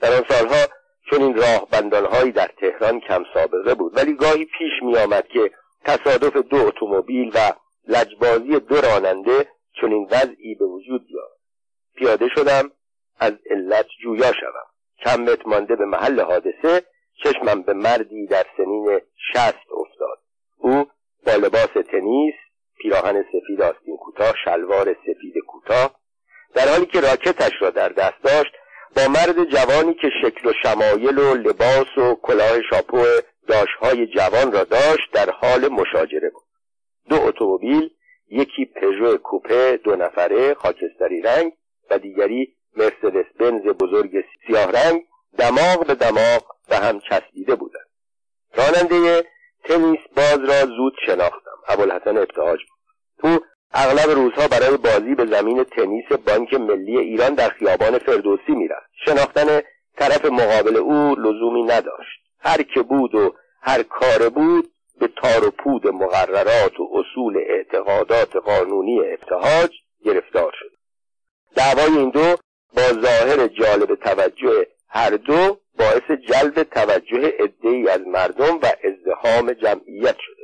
در 0.02 0.14
آن 0.14 0.26
سالها 0.30 0.81
چون 1.12 1.22
این 1.22 1.36
راهبندانهایی 1.36 2.32
در 2.32 2.50
تهران 2.58 3.00
کم 3.00 3.24
سابقه 3.34 3.76
بود. 3.76 3.98
ولی 3.98 4.14
گاهی 4.14 4.46
پیش 4.46 4.72
می 4.82 4.98
آمد 4.98 5.28
که 5.28 5.52
تصادف 5.86 6.38
دو 6.38 6.68
اتومبیل 6.68 7.32
و 7.36 7.54
لجبازی 7.88 8.60
دو 8.60 8.82
راننده 8.82 9.48
چون 9.82 9.94
این 9.94 10.08
وضعی 10.12 10.56
به 10.56 10.66
وجود 10.66 11.08
بیاد 11.08 11.38
پیاده 11.96 12.28
شدم 12.36 12.72
از 13.20 13.34
علت 13.52 13.86
جویا 14.04 14.32
شوم. 14.32 14.68
کم 15.06 15.22
متر 15.22 15.44
مانده 15.46 15.76
به 15.76 15.86
محل 15.86 16.22
حادثه 16.22 16.84
چشمم 17.24 17.62
به 17.62 17.74
مردی 17.74 18.28
در 18.28 18.46
سنین 18.58 19.02
شست 19.34 19.72
افتاد. 19.78 20.20
او 20.58 20.86
با 21.26 21.36
لباس 21.36 21.74
تنیس 21.92 22.36
پیراهن 22.78 23.24
سفید 23.24 23.62
آستین 23.62 23.98
کوتاه 23.98 24.34
شلوار 24.46 24.94
سفید 24.94 25.34
کوتاه 25.48 25.96
در 26.54 26.68
حالی 26.68 26.86
که 26.86 27.02
راکتش 27.02 27.52
را 27.62 27.70
در 27.70 27.90
دست 27.90 28.24
داشت 28.24 28.52
با 28.96 29.08
مرد 29.08 29.44
جوانی 29.44 29.94
که 29.94 30.10
شکل 30.22 30.50
و 30.50 30.54
شمایل 30.64 31.20
و 31.20 31.36
لباس 31.36 31.98
و 31.98 32.16
کلاه 32.16 32.62
شاپو 32.70 33.06
داشهای 33.48 34.08
جوان 34.08 34.52
را 34.52 34.64
داشت 34.64 35.12
در 35.14 35.30
حال 35.30 35.68
مشاجره 35.68 36.30
بود. 36.30 36.44
دو 37.10 37.22
اتومبیل 37.22 37.90
یکی 38.30 38.66
پژو 38.66 39.18
کوپه 39.18 39.80
دو 39.84 39.96
نفره 39.96 40.54
خاکستری 40.54 41.22
رنگ 41.22 41.54
و 41.90 41.98
دیگری 41.98 42.56
مرسدس 42.76 43.26
بنز 43.40 43.62
بزرگ 43.62 44.12
سیاه 44.48 44.72
رنگ 44.72 45.04
دماغ 45.38 45.88
به 45.88 45.96
دماغ 45.96 46.44
به 46.70 46.78
هم 46.78 47.00
چسبیده 47.00 47.56
بودند. 47.56 47.90
راننده 48.54 49.26
تنیس 49.64 50.00
باز 50.16 50.40
را 50.40 50.66
زود 50.66 50.94
شناختم. 51.06 51.58
ابوالحسن 51.68 52.18
ابتهاج 52.18 52.60
بود. 52.60 52.82
او 53.24 53.40
اغلب 53.74 54.10
روزها 54.10 54.48
برای 54.48 54.78
بازی 54.78 55.16
به 55.16 55.26
زمین 55.26 55.64
تنیس 55.64 56.12
بانک 56.28 56.54
ملی 56.54 56.98
ایران 56.98 57.34
در 57.34 57.50
خیابان 57.50 57.98
فردوسی 57.98 58.52
می‌رفت 58.52 58.90
شناختن 59.06 59.62
طرف 59.98 60.26
مقابل 60.26 60.78
او 60.78 61.16
لزومی 61.16 61.64
نداشت. 61.64 62.22
هر 62.40 62.62
که 62.62 62.82
بود 62.82 63.16
و 63.16 63.36
هر 63.62 63.84
کار 63.84 64.30
بود 64.30 64.72
به 65.00 65.10
تار 65.22 65.48
و 65.48 65.52
پود 65.52 65.88
مقررات 65.88 66.80
و 66.80 66.90
اصول 66.94 67.38
اعتقادات 67.38 68.36
قانونی 68.36 69.00
ابتهاج 69.00 69.72
گرفتار 70.06 70.54
شد. 70.60 70.72
دعوای 71.56 71.98
این 71.98 72.10
دو 72.10 72.36
با 72.76 72.82
ظاهر 72.82 73.48
جالب 73.48 73.96
توجه 73.96 74.68
هر 74.90 75.10
دو 75.10 75.58
باعث 75.80 76.12
جلب 76.30 76.64
توجه 76.64 77.34
عدهای 77.40 77.90
از 77.90 78.02
مردم 78.08 78.60
و 78.62 78.66
ازدهام 78.84 79.54
جمعیت 79.54 80.16
شده 80.20 80.42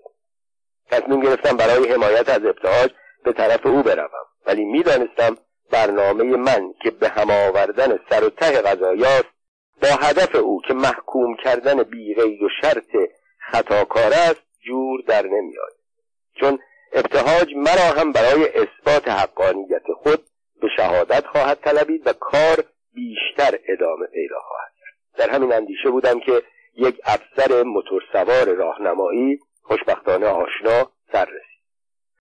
تصمیم 0.91 1.22
گرفتم 1.22 1.57
برای 1.57 1.91
حمایت 1.91 2.29
از 2.29 2.46
ابتهاج 2.46 2.91
به 3.27 3.34
طرف 3.34 3.65
او 3.65 3.84
بروم. 3.84 4.25
ولی 4.46 4.65
می‌دانستم 4.65 5.38
برنامه 5.72 6.24
من 6.24 6.74
که 6.84 6.91
به 6.91 7.10
هم 7.10 7.31
آوردن 7.31 8.00
سر 8.10 8.24
و 8.24 8.29
ته 8.29 8.62
قضایاست 8.62 9.29
با 9.81 9.88
هدف 9.88 10.36
او 10.36 10.62
که 10.67 10.74
محکوم 10.74 11.36
کردن 11.43 11.84
بیغید 11.84 12.41
و 12.41 12.50
شرط 12.62 13.10
خطاکار 13.51 14.13
است 14.13 14.41
جور 14.67 15.01
در 15.07 15.25
نمیاد 15.25 15.74
چون 16.39 16.60
ابتهاج 16.93 17.53
مرا 17.55 18.01
هم 18.01 18.12
برای 18.12 18.48
اثبات 18.48 19.07
حقانیت 19.07 19.84
خود 20.03 20.19
به 20.62 20.67
شهادت 20.77 21.25
خواهد 21.25 21.60
طلبید 21.60 22.07
و 22.07 22.13
کار 22.13 22.63
بیشتر 22.93 23.60
ادامه 23.67 24.05
پیدا 24.13 24.39
خواهد 24.39 24.72
در 25.17 25.29
همین 25.29 25.53
اندیشه 25.53 25.89
بودم 25.89 26.19
که 26.19 26.41
یک 26.75 27.01
افسر 27.05 27.63
موتورسوار 27.63 28.55
راهنمایی 28.55 29.39
خوشبختانه 29.63 30.27
آشنا 30.27 30.91
سر 31.12 31.25
رسید 31.25 31.47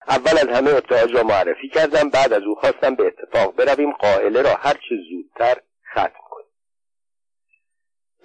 اول 0.08 0.38
از 0.38 0.56
همه 0.56 0.70
ابتهاج 0.70 1.14
را 1.14 1.22
معرفی 1.22 1.68
کردم 1.68 2.10
بعد 2.10 2.32
از 2.32 2.42
او 2.42 2.54
خواستم 2.54 2.94
به 2.94 3.06
اتفاق 3.06 3.56
برویم 3.56 3.92
قائله 3.92 4.42
را 4.42 4.54
هرچه 4.54 4.94
زودتر 5.10 5.60
ختم 5.92 6.20
کنیم. 6.30 6.46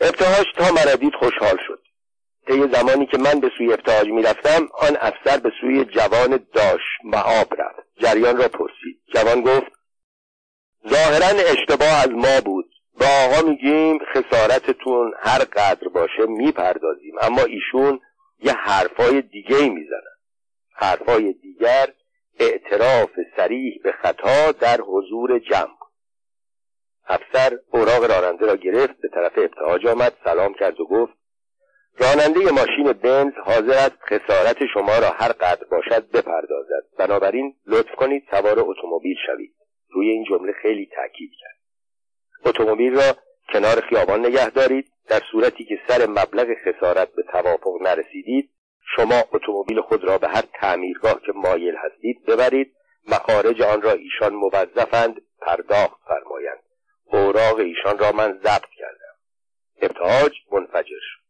ابتهاج 0.01 0.45
تا 0.57 0.71
مرا 0.71 0.95
دید 0.95 1.13
خوشحال 1.19 1.57
شد. 1.67 1.81
طی 2.47 2.67
زمانی 2.73 3.05
که 3.05 3.17
من 3.17 3.39
به 3.39 3.51
سوی 3.57 3.73
ابتهاج 3.73 4.07
می‌رفتم 4.07 4.69
آن 4.73 4.97
افسر 4.99 5.37
به 5.37 5.51
سوی 5.61 5.85
جوان 5.85 6.39
داش 6.53 6.81
معاب 7.03 7.61
رفت. 7.61 7.87
جریان 7.99 8.37
را 8.37 8.47
پرسید. 8.47 9.01
جوان 9.13 9.41
گفت 9.41 9.71
ظاهرا 10.89 11.51
اشتباه 11.51 12.03
از 12.03 12.09
ما 12.09 12.41
بود. 12.45 12.71
با 12.99 13.05
آقا 13.05 13.49
میگیم 13.49 13.99
خسارتتون 14.13 15.13
هر 15.19 15.39
قدر 15.39 15.87
باشه 15.87 16.25
می‌پردازیم 16.27 17.15
اما 17.21 17.41
ایشون 17.41 17.99
یه 18.39 18.53
حرفای 18.53 19.21
دیگه 19.21 19.69
می‌زنن. 19.69 20.14
حرفای 20.75 21.33
دیگر 21.33 21.87
اعتراف 22.39 23.09
سریح 23.37 23.81
به 23.83 23.91
خطا 23.91 24.51
در 24.51 24.81
حضور 24.81 25.39
جمع 25.39 25.75
افسر 27.07 27.59
اوراق 27.71 28.03
راننده 28.11 28.45
را 28.45 28.55
گرفت 28.55 29.01
به 29.01 29.09
طرف 29.13 29.37
ابتهاج 29.37 29.87
آمد 29.87 30.13
سلام 30.23 30.53
کرد 30.53 30.79
و 30.79 30.85
گفت 30.85 31.13
راننده 31.99 32.51
ماشین 32.51 32.93
بنز 32.93 33.33
حاضر 33.45 33.77
است 33.77 33.97
خسارت 34.09 34.57
شما 34.73 34.99
را 34.99 35.09
هر 35.09 35.31
قدر 35.31 35.65
باشد 35.71 36.11
بپردازد. 36.11 36.83
بنابراین 36.97 37.55
لطف 37.67 37.95
کنید 37.95 38.23
سوار 38.31 38.59
اتومبیل 38.59 39.17
شوید. 39.25 39.55
روی 39.89 40.09
این 40.09 40.25
جمله 40.29 40.53
خیلی 40.61 40.89
تاکید 40.95 41.31
کرد. 41.39 41.59
اتومبیل 42.45 42.95
را 42.95 43.15
کنار 43.53 43.81
خیابان 43.89 44.25
نگه 44.25 44.49
دارید. 44.49 44.91
در 45.07 45.21
صورتی 45.31 45.65
که 45.65 45.79
سر 45.87 46.05
مبلغ 46.09 46.47
خسارت 46.65 47.09
به 47.15 47.23
توافق 47.31 47.81
نرسیدید 47.81 48.49
شما 48.95 49.23
اتومبیل 49.31 49.81
خود 49.81 50.03
را 50.03 50.17
به 50.17 50.27
هر 50.27 50.43
تعمیرگاه 50.61 51.21
که 51.25 51.31
مایل 51.35 51.75
هستید 51.75 52.25
ببرید. 52.25 52.75
مخارج 53.07 53.61
آن 53.61 53.81
را 53.81 53.91
ایشان 53.91 54.33
موظفند 54.33 55.21
پرداخت 55.41 55.99
فرمایند. 56.07 56.59
اوراق 57.05 57.59
ایشان 57.59 57.97
را 57.97 58.11
من 58.11 58.39
ضبط 58.43 58.69
کردم. 58.77 59.15
ابتهاج 59.81 60.31
منفجر 60.51 60.99
شد. 61.01 61.25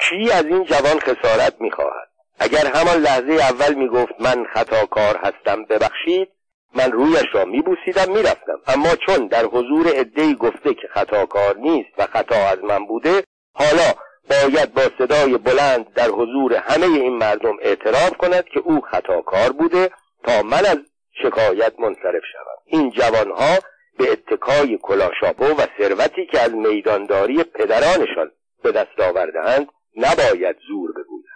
کی 0.00 0.30
از 0.30 0.44
این 0.44 0.64
جوان 0.64 0.98
خسارت 0.98 1.60
می‌خواهد؟ 1.60 2.08
اگر 2.38 2.66
همان 2.66 2.96
لحظه 2.96 3.32
اول 3.32 3.74
می‌گفت 3.74 4.20
من 4.20 4.44
خطاکار 4.54 5.16
هستم 5.16 5.64
ببخشید. 5.64 6.28
من 6.74 6.92
رویش 6.92 7.26
را 7.32 7.44
میبوسیدم 7.44 8.12
می‌رفتم. 8.12 8.60
اما 8.66 8.96
چون 9.06 9.26
در 9.26 9.44
حضور 9.44 9.88
عدهای 9.88 10.34
گفته 10.34 10.74
که 10.74 10.88
خطاکار 10.94 11.56
نیست 11.56 11.90
و 11.98 12.06
خطا 12.06 12.48
از 12.48 12.58
من 12.58 12.86
بوده 12.86 13.24
حالا 13.54 13.94
باید 14.30 14.74
با 14.74 14.82
صدای 14.98 15.38
بلند 15.38 15.92
در 15.94 16.08
حضور 16.08 16.54
همه 16.54 16.86
این 16.86 17.16
مردم 17.16 17.56
اعتراف 17.62 18.16
کند 18.16 18.44
که 18.44 18.60
او 18.60 18.80
خطاکار 18.80 19.52
بوده 19.52 19.90
تا 20.24 20.42
من 20.42 20.66
از 20.66 20.78
شکایت 21.22 21.72
منصرف 21.80 22.22
شوم. 22.32 22.58
این 22.66 22.90
جوانها 22.90 23.58
به 23.98 24.12
اتکای 24.12 24.78
کلاشاپو 24.82 25.44
و 25.44 25.66
ثروتی 25.78 26.26
که 26.26 26.40
از 26.40 26.54
میدانداری 26.54 27.44
پدرانشان 27.44 28.30
به 28.62 28.72
دست 28.72 29.00
آوردهاند 29.00 29.68
نباید 29.96 30.56
زور 30.68 30.92
بگویند 30.92 31.28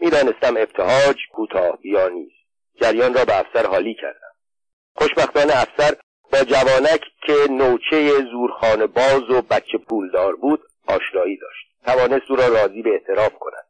می‌دانستم 0.00 0.56
ابتهاج 0.56 1.16
کوتاه 1.32 1.78
بیا 1.82 2.08
نیست. 2.08 2.44
جریان 2.80 3.14
را 3.14 3.24
به 3.24 3.38
افسر 3.38 3.66
حالی 3.66 3.94
کردم. 3.94 4.34
خوشبختانه 4.96 5.52
افسر 5.56 5.96
با 6.32 6.38
جوانک 6.38 7.00
که 7.26 7.36
نوچه 7.50 8.10
زورخانه 8.32 8.86
باز 8.86 9.30
و 9.30 9.42
بچه 9.42 9.78
پولدار 9.88 10.36
بود 10.36 10.60
آشنایی 10.86 11.36
داشت. 11.36 11.73
توانست 11.86 12.30
او 12.30 12.36
را 12.36 12.48
راضی 12.48 12.82
به 12.82 12.90
اعتراف 12.90 13.32
کند. 13.40 13.64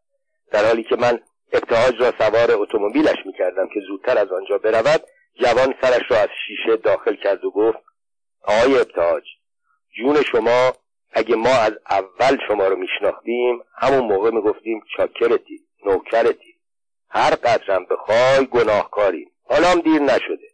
در 0.52 0.64
حالی 0.64 0.82
که 0.82 0.96
من 0.96 1.20
ابتهاج 1.52 1.94
را 2.00 2.12
سوار 2.18 2.50
اتومبیلش 2.50 3.16
می‌کردم 3.26 3.68
که 3.74 3.80
زودتر 3.88 4.18
از 4.18 4.32
آنجا 4.32 4.58
برود 4.58 5.02
جوان 5.40 5.74
سرش 5.82 6.02
را 6.10 6.16
از 6.16 6.28
شیشه 6.46 6.76
داخل 6.76 7.16
کرد 7.16 7.44
و 7.44 7.50
گفت 7.50 7.78
آقای 8.42 8.78
ابتهاج 8.78 9.24
جون 9.96 10.22
شما 10.22 10.72
اگه 11.12 11.36
ما 11.36 11.50
از 11.50 11.72
اول 11.90 12.38
شما 12.48 12.68
رو 12.68 12.76
میشناختیم 12.76 13.64
همون 13.78 14.04
موقع 14.04 14.30
می‌گفتیم 14.30 14.82
چاکرتی 14.96 15.60
نوکرتی. 15.86 16.54
هر 17.10 17.34
قدرم 17.34 17.84
بخوای 17.84 18.46
گناهکاری 18.46 19.30
حالا 19.44 19.66
هم 19.66 19.80
دیر 19.80 20.02
نشده. 20.02 20.48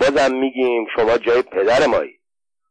بازم 0.00 0.34
میگیم 0.34 0.86
شما 0.96 1.18
جای 1.18 1.42
پدر 1.42 1.86
مایی. 1.86 2.18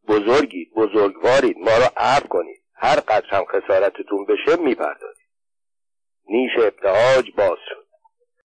بزرگید 0.08 0.74
بزرگوارید. 0.74 1.58
ما 1.58 1.78
را 1.78 1.92
عرض 1.98 2.24
کنید. 2.30 2.62
هر 2.76 3.00
قدر 3.00 3.30
هم 3.30 3.46
خسارتتون 3.46 4.26
بشه 4.26 4.56
می‌پردازید. 4.56 5.26
نیش 6.30 6.52
ابتهاج 6.58 7.32
باز 7.38 7.58
شد. 7.70 7.86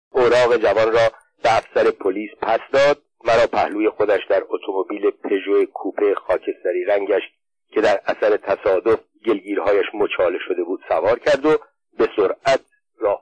اوراق 0.09 0.57
جوان 0.57 0.93
را 0.93 1.11
به 1.43 1.57
افسر 1.57 1.91
پلیس 1.91 2.29
پس 2.41 2.59
داد 2.73 3.01
مرا 3.23 3.47
پهلوی 3.47 3.89
خودش 3.89 4.21
در 4.29 4.43
اتومبیل 4.49 5.11
پژو 5.11 5.65
کوپه 5.65 6.15
خاکستری 6.15 6.85
رنگش 6.85 7.21
که 7.69 7.81
در 7.81 8.01
اثر 8.05 8.37
تصادف 8.37 8.99
گلگیرهایش 9.25 9.85
مچاله 9.93 10.39
شده 10.47 10.63
بود 10.63 10.83
سوار 10.89 11.19
کرد 11.19 11.45
و 11.45 11.57
به 11.97 12.09
سرعت 12.15 12.65
راه 12.99 13.21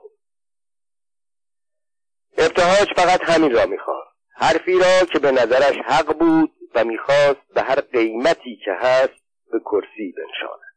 ابتهاج 2.38 2.88
فقط 2.96 3.20
همین 3.22 3.54
را 3.54 3.66
می‌خواست. 3.66 4.14
حرفی 4.36 4.78
را 4.78 5.06
که 5.12 5.18
به 5.18 5.30
نظرش 5.30 5.76
حق 5.84 6.18
بود 6.18 6.52
و 6.74 6.84
می‌خواست 6.84 7.54
به 7.54 7.62
هر 7.62 7.80
قیمتی 7.80 8.56
که 8.64 8.72
هست 8.72 9.24
به 9.52 9.60
کرسی 9.60 10.14
بنشاند. 10.16 10.73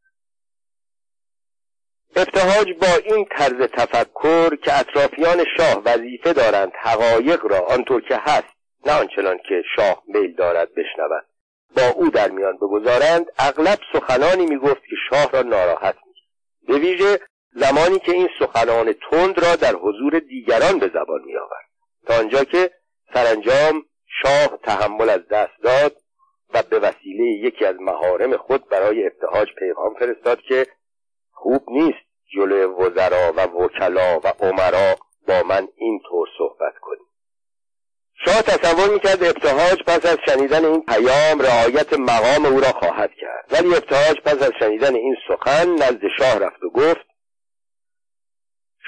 ابتهاج 2.17 2.73
با 2.73 2.87
این 3.05 3.25
طرز 3.25 3.61
تفکر 3.61 4.55
که 4.55 4.79
اطرافیان 4.79 5.45
شاه 5.57 5.81
وظیفه 5.85 6.33
دارند 6.33 6.71
حقایق 6.81 7.45
را 7.45 7.59
آنطور 7.59 8.01
که 8.01 8.15
هست 8.15 8.53
نه 8.85 8.99
آنچنان 8.99 9.37
که 9.37 9.63
شاه 9.75 10.03
میل 10.07 10.35
دارد 10.35 10.69
بشنود. 10.73 11.25
با 11.77 11.87
او 11.95 12.09
در 12.09 12.31
میان 12.31 12.57
بگذارند 12.57 13.25
اغلب 13.39 13.79
سخنانی 13.93 14.45
می‌گفت 14.45 14.81
که 14.89 14.95
شاه 15.09 15.31
را 15.31 15.41
ناراحت 15.41 15.95
می 16.05 16.13
به 16.67 16.79
ویژه 16.79 17.19
زمانی 17.51 17.99
که 17.99 18.11
این 18.11 18.29
سخنان 18.39 18.93
تند 18.93 19.39
را 19.45 19.55
در 19.55 19.73
حضور 19.75 20.19
دیگران 20.19 20.79
به 20.79 20.87
زبان 20.87 21.21
می 21.25 21.37
آورد 21.37 21.65
تا 22.07 22.19
آنجا 22.19 22.43
که 22.43 22.71
سرانجام 23.13 23.85
شاه 24.23 24.57
تحمل 24.63 25.09
از 25.09 25.27
دست 25.27 25.61
داد 25.63 25.95
و 26.53 26.63
به 26.63 26.79
وسیله 26.79 27.23
یکی 27.23 27.65
از 27.65 27.75
مهارم 27.79 28.37
خود 28.37 28.69
برای 28.69 29.05
ابتهاج 29.05 29.47
پیغام 29.57 29.93
فرستاد 29.99 30.41
که 30.41 30.67
خوب 31.31 31.63
نیست 31.67 32.06
جلوی 32.35 32.63
وزرا 32.63 33.33
و 33.37 33.41
وکلا 33.41 34.19
و 34.19 34.27
عمرا 34.39 34.95
با 35.27 35.43
من 35.43 35.67
این 35.75 36.01
طور 36.09 36.27
صحبت 36.37 36.73
کنی. 36.81 37.07
شاه 38.25 38.41
تصور 38.41 38.93
می‌کرد 38.93 39.23
ابتهاج 39.23 39.83
پس 39.87 40.05
از 40.05 40.17
شنیدن 40.25 40.65
این 40.65 40.85
پیام 40.85 41.41
رعایت 41.41 41.93
مقام 41.93 42.45
او 42.45 42.59
را 42.59 42.67
خواهد 42.67 43.11
کرد. 43.21 43.45
ولی 43.51 43.75
ابتهاج 43.75 44.17
پس 44.25 44.41
از 44.43 44.51
شنیدن 44.59 44.95
این 44.95 45.15
سخن 45.27 45.69
نزد 45.69 46.01
شاه 46.19 46.39
رفت 46.39 46.63
و 46.63 46.69
گفت 46.69 47.07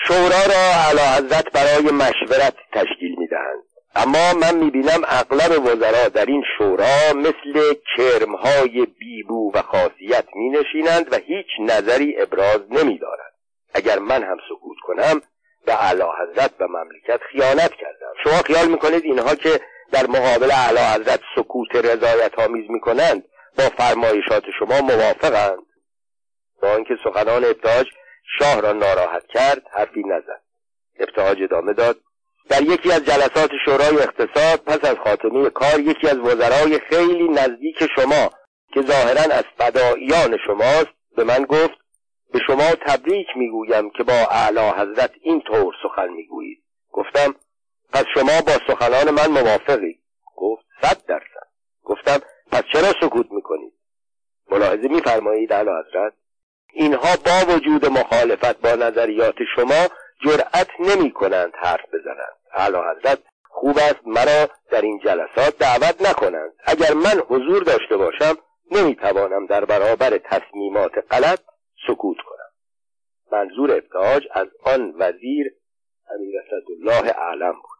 شورا 0.08 0.46
را 0.50 0.90
علا 0.90 1.42
برای 1.54 1.84
مشورت 1.92 2.56
تشکیل 2.74 3.16
می‌دهند. 3.18 3.69
اما 3.96 4.34
من 4.34 4.56
می‌بینم 4.56 5.02
اغلب 5.08 5.66
وزرا 5.66 6.08
در 6.08 6.26
این 6.26 6.44
شورا 6.58 7.14
مثل 7.16 7.74
کرمهای 7.98 8.86
بیبو 8.86 9.52
و 9.54 9.62
خاصیت 9.62 10.26
می 10.36 10.50
نشینند 10.50 11.14
و 11.14 11.16
هیچ 11.16 11.48
نظری 11.60 12.22
ابراز 12.22 12.62
نمیدارند. 12.72 13.34
اگر 13.74 14.00
من 14.00 14.24
هم 14.24 14.38
سکوت 14.50 14.78
کنم 14.84 15.22
به 15.66 15.84
اعلی 15.84 16.02
حضرت 16.02 16.52
و 16.60 16.68
مملکت 16.68 17.20
خیانت 17.32 17.72
کردم. 17.72 18.14
شما 18.24 18.34
خیال 18.34 18.68
می‌کنید 18.68 19.04
اینها 19.04 19.36
که 19.36 19.62
در 19.92 20.08
مقابل 20.08 20.52
اعلی 20.52 20.80
حضرت 20.80 21.20
سکوت 21.36 21.76
رضایت 21.76 22.40
آمیز 22.40 22.72
می‌کنند 22.72 23.24
با 23.58 23.64
فرمایشات 23.78 24.44
شما 24.60 24.82
موافقند؟ 24.82 25.66
با 26.62 26.76
اینکه 26.76 26.98
سخنان 27.04 27.46
ابتاج 27.46 27.88
شاه 28.40 28.62
را 28.62 28.74
ناراحت 28.74 29.28
کرد 29.28 29.62
حرفی 29.72 30.04
نزد. 30.04 30.42
ابتهاج 31.00 31.44
ادامه 31.44 31.74
داد. 31.74 31.98
در 32.50 32.62
یکی 32.62 32.92
از 32.92 33.06
جلسات 33.06 33.52
شورای 33.66 33.98
اقتصاد 33.98 34.60
پس 34.60 34.86
از 34.90 34.96
خاتمه 35.04 35.50
کار 35.50 35.80
یکی 35.80 36.08
از 36.08 36.18
وزرای 36.18 36.80
خیلی 36.80 37.30
نزدیک 37.30 37.84
شما 37.96 38.30
که 38.74 38.82
ظاهرا 38.82 39.36
از 39.36 39.44
فداییان 39.58 40.38
شماست 40.48 40.90
به 41.16 41.24
من 41.24 41.46
گفت 41.46 41.80
به 42.34 42.40
شما 42.48 42.76
تبریک 42.88 43.28
می‌گویم 43.36 43.90
که 43.90 44.04
با 44.04 44.14
اعلی 44.14 44.60
حضرت 44.60 45.12
این 45.22 45.42
طور 45.42 45.74
سخن 45.84 46.10
می‌گویید. 46.10 46.64
گفتم 46.92 47.36
پس 47.94 48.04
شما 48.14 48.42
با 48.42 48.52
سخنان 48.68 49.10
من 49.10 49.28
موافقی 49.28 50.00
گفت 50.36 50.66
صد 50.82 51.06
درصد. 51.08 51.50
گفتم 51.84 52.20
پس 52.52 52.64
چرا 52.74 52.94
سکوت 53.02 53.32
می‌کنید؟ 53.32 53.74
ملاحظه 54.52 54.88
میفرمایید 54.88 55.54
اعلی 55.54 55.70
حضرت. 55.70 56.14
اینها 56.74 57.16
با 57.26 57.54
وجود 57.54 57.86
مخالفت 57.86 58.62
با 58.62 58.76
نظریات 58.76 59.36
شما 59.56 59.88
جرأت 60.22 60.70
نمی 60.80 61.12
کنند 61.12 61.52
حرف 61.56 61.86
بزنند. 61.94 62.36
اعلی 62.54 62.78
حضرت 62.78 63.20
خوب 63.44 63.78
است 63.78 64.00
مرا 64.06 64.50
در 64.72 64.82
این 64.82 65.00
جلسات 65.04 65.58
دعوت 65.58 66.10
نکنند. 66.10 66.52
اگر 66.66 66.94
من 66.94 67.22
حضور 67.28 67.64
داشته 67.64 67.98
باشم 67.98 68.38
نمی‌توانم 68.72 69.46
در 69.46 69.66
برابر 69.66 70.18
تصمیمات 70.18 70.92
غلط 71.12 71.40
سکوت 71.88 72.18
کنم. 72.18 72.50
منظور 73.32 73.72
ابتهاج 73.72 74.24
از 74.32 74.48
آن 74.64 74.94
وزیر 74.98 75.54
امیر 76.16 76.36
الله 76.70 77.12
اعلم 77.18 77.52
بود. 77.52 77.80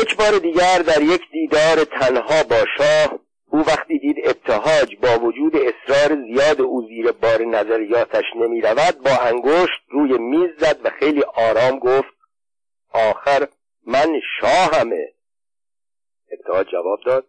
یک 0.00 0.16
بار 0.16 0.38
دیگر 0.38 0.78
در 0.78 1.02
یک 1.02 1.22
دیدار 1.32 1.84
تنها 1.84 2.42
با 2.42 2.64
شاه 2.78 3.20
او 3.52 3.58
وقتی 3.58 3.98
دید 3.98 4.16
ابتهاج 4.24 4.96
با 4.96 5.18
وجود 5.18 5.52
اصرار 5.56 6.18
زیاد 6.26 6.60
او 6.60 6.86
زیر 6.88 7.12
بار 7.12 7.44
نظریاتش 7.44 8.24
نمی 8.36 8.60
رود 8.60 8.98
با 9.04 9.10
انگشت 9.10 9.80
روی 9.88 10.18
میز 10.18 10.50
زد 10.58 10.80
و 10.84 10.90
خیلی 10.90 11.22
آرام 11.22 11.78
گفت 11.78 12.14
آخر 12.92 13.48
من 13.86 14.20
شاهمه. 14.40 15.12
ابتهاج 16.32 16.66
جواب 16.72 17.00
داد 17.06 17.26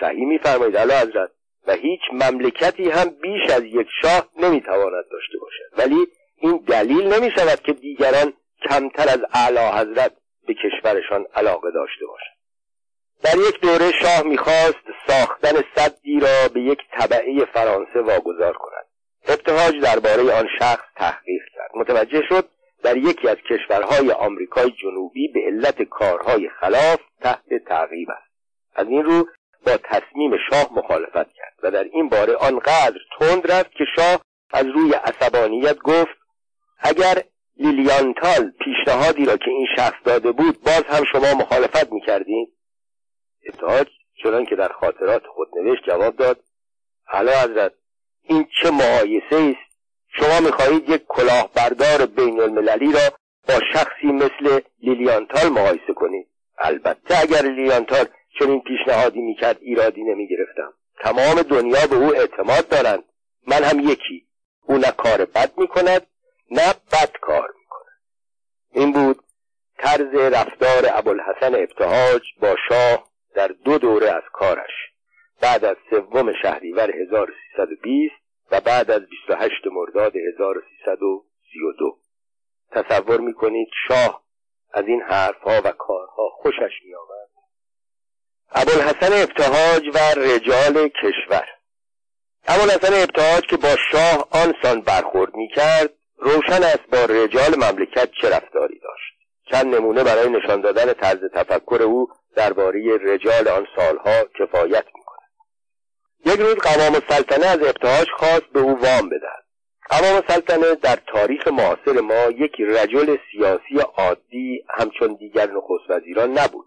صحیح 0.00 0.26
میفرمایید 0.26 0.76
اعلی 0.76 0.92
حضرت 0.92 1.30
و 1.66 1.72
هیچ 1.72 2.00
مملکتی 2.12 2.90
هم 2.90 3.08
بیش 3.08 3.50
از 3.50 3.62
یک 3.64 3.88
شاه 4.02 4.28
نمی‌تواند 4.36 5.04
داشته 5.10 5.38
باشد. 5.38 5.78
ولی 5.78 6.06
این 6.36 6.56
دلیل 6.56 7.14
نمی 7.14 7.30
شود 7.30 7.60
که 7.60 7.72
دیگران 7.72 8.32
کمتر 8.70 9.08
از 9.08 9.20
اعلی 9.34 9.78
حضرت 9.78 10.12
به 10.46 10.54
کشورشان 10.54 11.26
علاقه 11.34 11.70
داشته 11.70 12.06
باشند. 12.06 12.31
در 13.22 13.36
یک 13.48 13.60
دوره 13.60 13.92
شاه 13.92 14.22
می‌خواست 14.22 14.84
ساختن 15.06 15.62
صدی 15.74 16.20
را 16.20 16.48
به 16.54 16.60
یک 16.60 16.78
طبعه 16.98 17.44
فرانسه 17.44 18.00
واگذار 18.00 18.52
کند. 18.52 18.86
ابتهاج 19.28 19.80
درباره 19.82 20.32
آن 20.32 20.48
شخص 20.58 20.84
تحقیق 20.96 21.42
کرد. 21.54 21.70
متوجه 21.74 22.22
شد 22.28 22.48
در 22.82 22.96
یکی 22.96 23.28
از 23.28 23.36
کشورهای 23.50 24.10
آمریکای 24.10 24.70
جنوبی 24.70 25.28
به 25.28 25.40
علت 25.46 25.82
کارهای 25.82 26.48
خلاف 26.60 27.00
تحت 27.20 27.64
تعقیب 27.68 28.10
است. 28.10 28.32
از 28.74 28.86
این 28.88 29.04
رو 29.04 29.28
با 29.66 29.76
تصمیم 29.76 30.36
شاه 30.50 30.68
مخالفت 30.76 31.32
کرد 31.32 31.54
و 31.62 31.70
در 31.70 31.84
این 31.84 32.08
باره 32.08 32.34
آنقدر 32.34 32.98
تند 33.18 33.52
رفت 33.52 33.72
که 33.72 33.84
شاه 33.96 34.20
از 34.50 34.66
روی 34.66 34.92
عصبانیت 34.92 35.78
گفت 35.78 36.18
اگر 36.78 37.22
لیلیانتال 37.56 38.52
پیشنهادی 38.64 39.24
را 39.24 39.36
که 39.36 39.50
این 39.50 39.66
شخص 39.76 39.96
داده 40.04 40.32
بود 40.32 40.62
باز 40.62 40.82
هم 40.88 41.04
شما 41.12 41.34
مخالفت 41.34 41.92
می‌کردید؟ 41.92 42.48
ابتهاج 43.44 43.86
چنان 44.22 44.46
که 44.46 44.56
در 44.56 44.68
خاطرات 44.68 45.22
خود 45.26 45.48
نوشت 45.56 45.84
جواب 45.86 46.16
داد 46.16 46.40
حالا 47.04 47.32
حضرت 47.32 47.72
این 48.22 48.46
چه 48.62 48.70
معایسه 48.70 49.36
است؟ 49.36 49.72
شما 50.08 50.40
می‌خواهید 50.40 50.88
یک 50.88 51.02
کلاهبردار 51.08 52.06
بین 52.06 52.40
المللی 52.40 52.92
را 52.92 53.16
با 53.48 53.54
شخصی 53.72 54.06
مثل 54.06 54.60
لیلیانتال 54.82 55.48
مقایسه 55.48 55.92
کنید. 55.96 56.28
البته 56.58 57.20
اگر 57.20 57.42
لیلیانتال 57.42 58.04
چنین 58.38 58.60
پیشنهادی 58.60 59.20
می‌کرد 59.20 59.58
ایرادی 59.60 60.02
نمی‌گرفتم. 60.02 60.72
تمام 61.00 61.42
دنیا 61.42 61.86
به 61.86 61.96
او 61.96 62.14
اعتماد 62.16 62.68
دارند. 62.68 63.04
من 63.46 63.64
هم 63.64 63.80
یکی. 63.80 64.26
او 64.62 64.76
نه 64.76 64.90
کار 64.90 65.24
بد 65.24 65.52
می‌کند 65.56 66.06
نه 66.50 66.74
بد 66.92 67.12
کار 67.20 67.54
می‌کند. 67.58 68.02
این 68.72 68.92
بود 68.92 69.22
طرز 69.78 70.14
رفتار 70.14 70.82
ابوالحسن 70.94 71.54
ابتهاج 71.54 72.22
با 72.40 72.56
شاه 72.68 73.11
در 73.34 73.48
دو 73.48 73.78
دوره 73.78 74.10
از 74.10 74.22
کارش 74.32 74.70
بعد 75.40 75.64
از 75.64 75.76
سوم 75.90 76.32
شهریور 76.42 76.90
1320 76.90 78.14
و 78.50 78.60
بعد 78.60 78.90
از 78.90 79.00
28 79.00 79.66
مرداد 79.72 80.16
1332 80.16 81.98
تصور 82.70 83.20
می‌کنید 83.20 83.68
شاه 83.88 84.22
از 84.72 84.84
این 84.86 85.02
حرفها 85.02 85.60
و 85.64 85.70
کارها 85.70 86.28
خوشش 86.28 86.72
میآمد؟ 86.84 87.28
ابوالحسن 88.54 89.22
ابتهاج 89.22 89.82
و 89.94 90.20
رجال 90.20 90.88
کشور. 90.88 91.48
ابوالحسن 92.46 93.02
ابتهاج 93.02 93.46
که 93.46 93.56
با 93.56 93.76
شاه 93.92 94.28
آنسان 94.30 94.80
برخورد 94.80 95.34
می‌کرد 95.34 95.90
روشن 96.16 96.62
است 96.62 96.86
با 96.92 97.04
رجال 97.04 97.54
مملکت 97.56 98.10
چه 98.20 98.30
رفتاری 98.30 98.78
داشت. 98.78 99.14
چند 99.50 99.74
نمونه 99.74 100.04
برای 100.04 100.28
نشان 100.30 100.60
دادن 100.60 100.92
طرز 100.92 101.20
تفکر 101.34 101.82
او 101.82 102.08
درباره 102.36 102.98
رجال 103.02 103.48
آن 103.48 103.66
سالها 103.76 104.24
کفایت 104.38 104.84
می‌کند. 104.94 105.30
یک 106.26 106.40
روز 106.40 106.54
قوام 106.54 106.94
السلطنه 106.94 107.46
از 107.46 107.62
ابتهاج 107.62 108.06
خواست 108.16 108.46
به 108.52 108.60
او 108.60 108.70
وام 108.70 109.08
بدهد. 109.08 109.44
قوام 109.90 110.14
السلطنه 110.14 110.74
در 110.74 110.98
تاریخ 111.12 111.48
معاصر 111.48 112.00
ما 112.00 112.30
یک 112.30 112.60
رجل 112.60 113.16
سیاسی 113.32 113.78
عادی 113.96 114.64
همچون 114.70 115.14
دیگر 115.14 115.46
نخست 115.46 115.90
وزیران 115.90 116.38
نبود. 116.38 116.66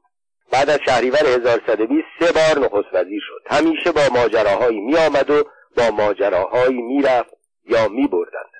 بعد 0.51 0.69
از 0.69 0.79
شهریور 0.85 1.25
1120 1.25 2.07
سه 2.19 2.31
بار 2.31 2.65
نخست 2.65 2.93
وزیر 2.93 3.21
شد. 3.27 3.55
همیشه 3.55 3.91
با 3.91 4.01
ماجراهایی 4.13 4.79
می 4.79 4.97
آمد 4.97 5.29
و 5.29 5.43
با 5.77 5.91
ماجراهایی 5.91 6.81
می 6.81 7.01
رفت 7.01 7.33
یا 7.65 7.87
می 7.87 8.07
بردندش 8.07 8.55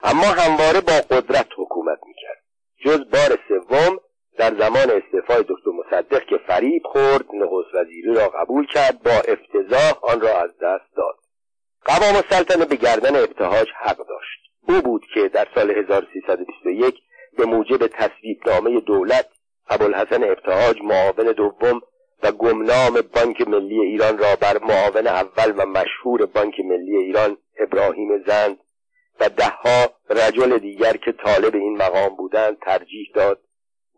اما 0.00 0.26
همواره 0.26 0.80
با 0.80 0.92
قدرت 0.92 1.48
حکومت 1.56 1.98
می 2.06 2.14
کرد 2.14 2.42
جز 2.84 3.10
بار 3.10 3.38
سوم 3.48 4.00
در 4.38 4.54
زمان 4.58 4.90
استعفای 4.90 5.44
دکتر 5.48 5.70
مصدق 5.70 6.26
که 6.26 6.38
فریب 6.46 6.82
خورد 6.84 7.24
نخست 7.34 7.74
وزیری 7.74 8.14
را 8.14 8.28
قبول 8.28 8.66
کرد 8.66 9.02
با 9.02 9.10
افتضاح 9.10 9.98
آن 10.02 10.20
را 10.20 10.38
از 10.38 10.50
دست 10.50 10.96
داد. 10.96 11.18
قوام 11.84 12.16
السلطنه 12.16 12.64
به 12.64 12.76
گردن 12.76 13.16
ابتهاج 13.16 13.68
حق 13.76 13.96
داشت. 13.96 14.40
او 14.68 14.82
بود 14.82 15.02
که 15.14 15.28
در 15.28 15.46
سال 15.54 15.70
1321 15.70 16.94
به 17.38 17.44
موجب 17.44 17.86
تصویب 17.86 18.48
نامه 18.48 18.80
دولت 18.80 19.28
ابوالحسن 19.68 20.24
ابتهاج 20.24 20.76
معاون 20.82 21.32
دوم 21.32 21.80
و 22.22 22.32
گمنام 22.32 23.00
بانک 23.14 23.48
ملی 23.48 23.80
ایران 23.80 24.18
را 24.18 24.36
بر 24.40 24.58
معاون 24.58 25.06
اول 25.06 25.54
و 25.56 25.66
مشهور 25.66 26.26
بانک 26.26 26.60
ملی 26.60 26.96
ایران 26.96 27.36
ابراهیم 27.58 28.24
زند 28.26 28.58
و 29.20 29.28
دهها 29.28 29.90
رجل 30.10 30.58
دیگر 30.58 30.92
که 30.92 31.12
طالب 31.12 31.54
این 31.54 31.76
مقام 31.76 32.16
بودند 32.16 32.58
ترجیح 32.58 33.10
داد 33.14 33.40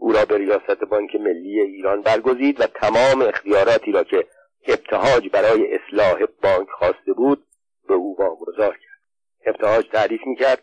او 0.01 0.13
را 0.13 0.25
به 0.25 0.39
ریاست 0.39 0.85
بانک 0.91 1.15
ملی 1.15 1.61
ایران 1.61 2.03
برگزید 2.03 2.61
و 2.61 2.67
تمام 2.67 3.23
اختیاراتی 3.23 3.93
را 3.93 4.05
که 4.05 4.27
ابتهاج 4.69 5.29
برای 5.33 5.75
اصلاح 5.75 6.19
بانک 6.43 6.69
خواسته 6.79 7.13
بود 7.13 7.47
به 7.89 7.95
او 7.95 8.17
واگذار 8.19 8.73
کرد. 8.73 9.01
ابتهاج 9.47 9.89
تعریف 9.93 10.21
می‌کرد 10.27 10.63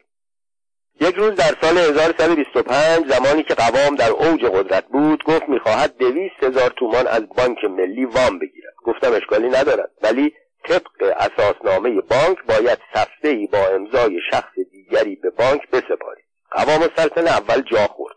یک 1.01 1.15
روز 1.15 1.35
در 1.35 1.55
سال 1.61 1.77
1125 1.77 3.13
زمانی 3.13 3.43
که 3.43 3.53
قوام 3.53 3.95
در 3.95 4.09
اوج 4.09 4.45
قدرت 4.45 4.85
بود 4.87 5.23
گفت 5.23 5.49
می‌خواهد 5.49 5.97
دویست 5.97 6.43
هزار 6.43 6.69
تومان 6.69 7.07
از 7.07 7.21
بانک 7.37 7.63
ملی 7.63 8.05
وام 8.05 8.39
بگیرد. 8.39 8.73
گفتم 8.83 9.13
اشکالی 9.13 9.49
ندارد 9.49 9.91
ولی 10.01 10.33
طبق 10.63 11.15
اساسنامه 11.17 12.01
بانک 12.01 12.37
باید 12.47 12.79
ای 13.23 13.47
با 13.47 13.67
امضای 13.67 14.19
شخص 14.31 14.59
دیگری 14.71 15.15
به 15.15 15.29
بانک 15.29 15.69
بسپارید. 15.69 16.25
قوام 16.51 16.81
السلطنه 16.81 17.29
اول 17.29 17.61
جا 17.61 17.87
خورد. 17.87 18.15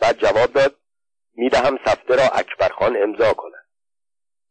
بعد 0.00 0.18
جواب 0.18 0.52
داد 0.52 0.74
می‌دهم 1.34 1.78
سفته 1.84 2.16
را 2.16 2.24
اکبرخان 2.24 2.96
امضا 3.02 3.32
کند. 3.32 3.58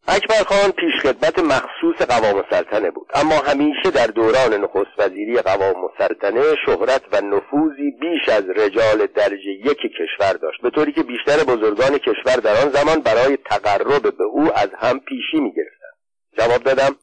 اکبر 0.07 0.43
خان 0.43 0.71
پیشخدمت 0.71 1.39
مخصوص 1.39 1.95
قوام 2.09 2.35
السلطنه 2.37 2.91
بود 2.91 3.07
اما 3.13 3.35
همیشه 3.35 3.91
در 3.91 4.07
دوران 4.07 4.53
نخست 4.53 4.91
وزیری 4.97 5.41
قوام 5.41 5.75
السلطنه 5.85 6.41
شهرت 6.65 7.01
و 7.11 7.21
نفوذی 7.21 7.91
بیش 8.01 8.29
از 8.29 8.49
رجال 8.49 9.05
درجه 9.05 9.49
یک 9.49 9.77
کشور 9.77 10.33
داشت 10.33 10.61
به 10.61 10.69
طوری 10.69 10.91
که 10.91 11.03
بیشتر 11.03 11.43
بزرگان 11.43 11.97
کشور 11.97 12.35
در 12.35 12.61
آن 12.61 12.69
زمان 12.69 13.01
برای 13.01 13.37
تقرب 13.37 14.17
به 14.17 14.23
او 14.23 14.51
از 14.55 14.69
هم 14.77 14.99
پیشی 14.99 15.39
می‌گرفتند. 15.39 15.97
جواب 16.37 16.63
دادم 16.63 16.95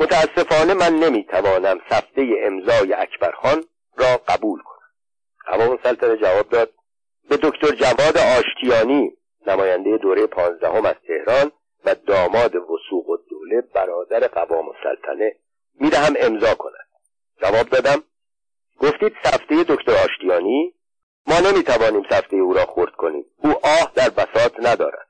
متاسفانه 0.00 0.74
من 0.74 0.92
نمی‌توانم 0.92 1.78
سفته 1.90 2.22
امضای 2.42 2.92
اکبرخان 2.92 3.64
را 3.96 4.20
قبول 4.28 4.60
کنم. 4.62 4.76
قوام 5.46 5.70
السلطنه 5.70 6.16
جواب 6.16 6.48
داد 6.48 6.70
به 7.28 7.36
دکتر 7.36 7.74
جواد 7.74 8.18
آشتیانی 8.18 9.12
نماینده 9.46 9.96
دوره 9.96 10.26
پانزدهم 10.26 10.86
از 10.86 10.94
تهران 11.06 11.52
و 11.84 11.94
داماد 11.94 12.54
وسوق 12.56 13.08
و 13.08 13.16
دوله 13.30 13.60
برادر 13.60 14.28
قوام 14.28 14.68
السلطنه 14.68 15.36
می‌دهم 15.80 16.14
امضا 16.20 16.54
کند. 16.54 16.86
جواب 17.42 17.68
دادم. 17.68 18.02
گفتید 18.80 19.12
سفته 19.24 19.64
دکتر 19.68 19.92
آشتیانی؟ 19.92 20.74
ما 21.26 21.40
نمی‌توانیم 21.40 22.02
سفته 22.10 22.36
او 22.36 22.52
را 22.52 22.64
خورد 22.64 22.92
کنیم. 22.92 23.24
او 23.36 23.50
آه 23.50 23.92
در 23.94 24.10
بساط 24.10 24.52
ندارد. 24.58 25.08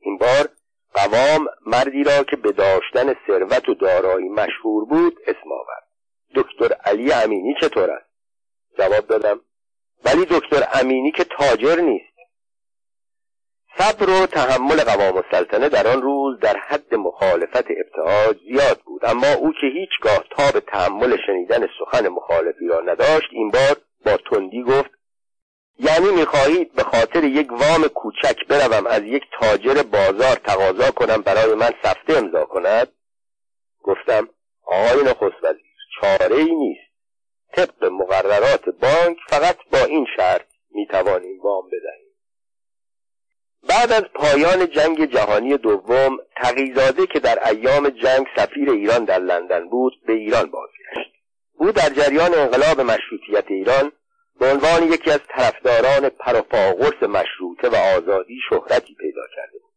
این 0.00 0.18
بار 0.18 0.48
قوام 0.94 1.46
مردی 1.66 2.04
را 2.04 2.24
که 2.24 2.36
به 2.36 2.52
داشتن 2.52 3.14
ثروت 3.26 3.68
و 3.68 3.74
دارایی 3.74 4.28
مشهور 4.28 4.84
بود 4.84 5.18
اسم 5.26 5.52
آورد. 5.52 5.86
دکتر 6.34 6.74
علی 6.84 7.12
امینی 7.12 7.54
چطور 7.60 7.90
است؟ 7.90 8.10
جواب 8.78 9.06
دادم. 9.06 9.40
ولی 10.04 10.24
دکتر 10.30 10.68
امینی 10.72 11.12
که 11.12 11.24
تاجر 11.24 11.80
نیست. 11.80 12.10
صبر 13.78 14.10
و 14.10 14.26
تحمل 14.26 14.84
قوام 14.84 15.16
السلطنه 15.16 15.68
در 15.68 15.86
آن 15.86 16.02
روز 16.02 16.40
در 16.40 16.56
حد 16.56 16.94
مخالفت 16.94 17.64
ابتهاج 17.70 18.36
زیاد 18.38 18.80
بود. 18.84 19.04
اما 19.04 19.32
او 19.32 19.52
که 19.52 19.66
هیچگاه 19.66 20.24
تاب 20.36 20.60
تحمل 20.60 21.16
شنیدن 21.26 21.68
سخن 21.78 22.08
مخالفی 22.08 22.66
را 22.68 22.80
نداشت 22.80 23.28
این 23.32 23.50
بار 23.50 23.76
با 24.04 24.16
تندی 24.16 24.62
گفت 24.62 24.90
یعنی 25.78 26.10
می‌خواهید 26.10 26.72
به 26.72 26.82
خاطر 26.82 27.24
یک 27.24 27.52
وام 27.52 27.88
کوچک 27.88 28.46
بروم 28.48 28.86
از 28.86 29.02
یک 29.02 29.22
تاجر 29.40 29.82
بازار 29.82 30.36
تقاضا 30.36 30.90
کنم 30.90 31.22
برای 31.22 31.54
من 31.54 31.70
سفته 31.82 32.18
امضا 32.18 32.44
کند؟ 32.44 32.88
گفتم 33.82 34.28
آقای 34.62 35.02
نخست 35.02 35.44
وزیر 35.44 35.64
چاره 36.00 36.36
ای 36.36 36.54
نیست. 36.54 36.89
طبق 37.56 37.84
مقررات 37.84 38.64
بانک 38.64 39.16
فقط 39.28 39.56
با 39.72 39.78
این 39.78 40.06
شرط 40.16 40.46
می‌توانیم 40.70 41.40
وام 41.40 41.66
بدهیم. 41.66 42.10
بعد 43.68 43.92
از 43.92 44.02
پایان 44.14 44.70
جنگ 44.70 45.04
جهانی 45.04 45.56
دوم 45.56 46.18
تقیزاده 46.36 47.06
که 47.06 47.20
در 47.20 47.48
ایام 47.48 47.88
جنگ 47.88 48.26
سفیر 48.36 48.70
ایران 48.70 49.04
در 49.04 49.18
لندن 49.18 49.68
بود 49.68 49.92
به 50.06 50.12
ایران 50.12 50.50
بازگشت. 50.50 51.10
او 51.54 51.72
در 51.72 51.88
جریان 51.88 52.34
انقلاب 52.34 52.80
مشروطیت 52.80 53.44
ایران 53.48 53.92
به 54.40 54.52
عنوان 54.52 54.82
یکی 54.92 55.10
از 55.10 55.20
طرفداران 55.28 56.08
پروپاگورس 56.08 57.02
مشروطه 57.02 57.68
و 57.68 57.74
آزادی 57.74 58.38
شهرتی 58.50 58.94
پیدا 58.94 59.22
کرده 59.36 59.58
بود. 59.58 59.70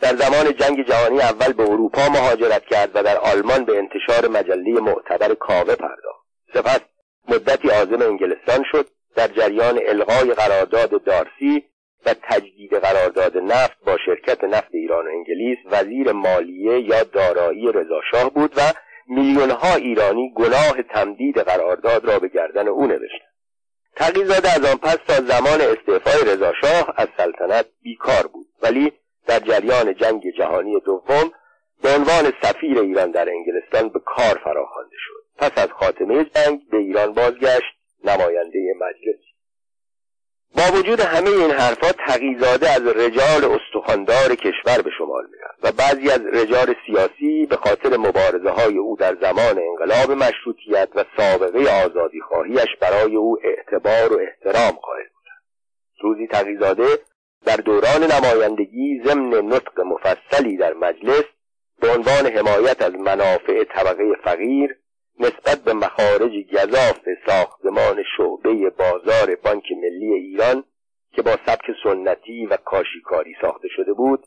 در 0.00 0.16
زمان 0.16 0.56
جنگ 0.56 0.86
جهانی 0.88 1.20
اول 1.20 1.52
به 1.52 1.62
اروپا 1.62 2.08
مهاجرت 2.08 2.64
کرد 2.64 2.90
و 2.94 3.02
در 3.02 3.16
آلمان 3.16 3.64
به 3.64 3.78
انتشار 3.78 4.28
مجله 4.28 4.80
معتبر 4.80 5.34
کاوه 5.34 5.76
پرداخت. 5.76 6.26
سپس 6.54 6.80
مدتی 7.28 7.68
عازم 7.68 8.02
انگلستان 8.02 8.64
شد 8.72 8.86
در 9.16 9.28
جریان 9.28 9.80
الغای 9.86 10.34
قرارداد 10.34 11.04
دارسی 11.04 11.64
و 12.06 12.14
تجدید 12.22 12.74
قرارداد 12.74 13.36
نفت 13.36 13.84
با 13.86 13.96
شرکت 14.06 14.44
نفت 14.44 14.74
ایران 14.74 15.06
و 15.06 15.10
انگلیس 15.10 15.58
وزیر 15.64 16.12
مالیه 16.12 16.80
یا 16.80 17.02
دارایی 17.02 17.72
رضاشاه 17.72 18.30
بود 18.34 18.52
و 18.56 18.60
میلیونها 19.06 19.74
ایرانی 19.74 20.32
گناه 20.36 20.82
تمدید 20.94 21.38
قرارداد 21.38 22.04
را 22.04 22.18
به 22.18 22.28
گردن 22.28 22.68
او 22.68 22.86
نوشتند. 22.86 23.30
تقیزاده 23.96 24.52
از 24.52 24.64
آن 24.64 24.76
پس 24.76 24.96
تا 25.06 25.14
زمان 25.14 25.60
استعفای 25.60 26.34
رضاشاه 26.34 26.94
از 26.96 27.08
سلطنت 27.16 27.66
بیکار 27.82 28.26
بود. 28.32 28.46
ولی 28.62 28.92
در 29.26 29.38
جریان 29.38 29.94
جنگ 29.94 30.22
جهانی 30.38 30.80
دوم 30.80 31.32
به 31.82 31.88
عنوان 31.88 32.32
سفیر 32.42 32.78
ایران 32.78 33.10
در 33.10 33.28
انگلستان 33.28 33.88
به 33.88 34.00
کار 34.04 34.40
فراخوانده 34.44 34.96
شد. 34.98 35.19
پس 35.40 35.50
از 35.56 35.68
خاتمه 35.68 36.24
جنگ 36.24 36.60
به 36.70 36.76
ایران 36.76 37.12
بازگشت 37.12 37.74
نماینده 38.04 38.74
مجلس. 38.80 39.20
با 40.56 40.78
وجود 40.78 41.00
همه 41.00 41.30
این 41.30 41.50
حرفات 41.50 41.96
تقیزاده 42.06 42.70
از 42.70 42.82
رجال 42.86 43.44
استخاندار 43.44 44.34
کشور 44.34 44.82
به 44.82 44.90
شمار 44.98 45.24
می‌رفت 45.32 45.58
و 45.62 45.72
بعضی 45.72 46.10
از 46.10 46.20
رجال 46.26 46.74
سیاسی 46.86 47.46
به 47.46 47.56
خاطر 47.56 47.96
مبارزه 47.96 48.50
های 48.50 48.78
او 48.78 48.96
در 48.96 49.16
زمان 49.20 49.58
انقلاب 49.58 50.10
مشروطیت 50.12 50.88
و 50.94 51.04
سابقه 51.16 51.84
آزادی 51.84 52.20
خواهیش 52.20 52.76
برای 52.80 53.16
او 53.16 53.38
اعتبار 53.44 54.12
و 54.12 54.20
احترام 54.20 54.70
قائل 54.70 55.06
بودند. 55.14 55.42
روزی 56.00 56.26
تقیزاده 56.26 56.98
در 57.44 57.56
دوران 57.56 58.04
نمایندگی 58.12 59.02
ضمن 59.04 59.46
نطق 59.46 59.80
مفصلی 59.80 60.56
در 60.56 60.72
مجلس 60.72 61.24
به 61.80 61.88
عنوان 61.88 62.26
حمایت 62.26 62.82
از 62.82 62.94
منافع 62.94 63.64
طبقه 63.64 64.04
فقیر 64.24 64.76
نسبت 65.20 65.64
به 65.64 65.72
مخارج 65.72 66.32
گذاف 66.52 67.00
ساختمان 67.26 68.04
شعبه 68.16 68.70
بازار 68.70 69.36
بانک 69.36 69.64
ملی 69.82 70.14
ایران 70.14 70.64
که 71.12 71.22
با 71.22 71.30
سبک 71.46 71.64
سنتی 71.84 72.46
و 72.46 72.56
کاشیکاری 72.56 73.34
ساخته 73.42 73.68
شده 73.76 73.92
بود 73.92 74.26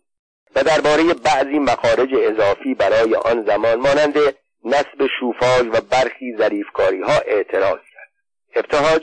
و 0.56 0.64
درباره 0.64 1.04
بعضی 1.14 1.60
مخارج 1.60 2.10
اضافی 2.14 2.74
برای 2.76 3.16
آن 3.16 3.46
زمان 3.46 3.76
مانند 3.76 4.18
نصب 4.66 5.08
شوفاژ 5.20 5.62
و 5.62 5.82
برخی 5.92 6.36
ظریفکاری 6.38 7.02
ها 7.02 7.14
اعتراض 7.26 7.80
کرد. 7.94 8.12
ابتهاج 8.56 9.02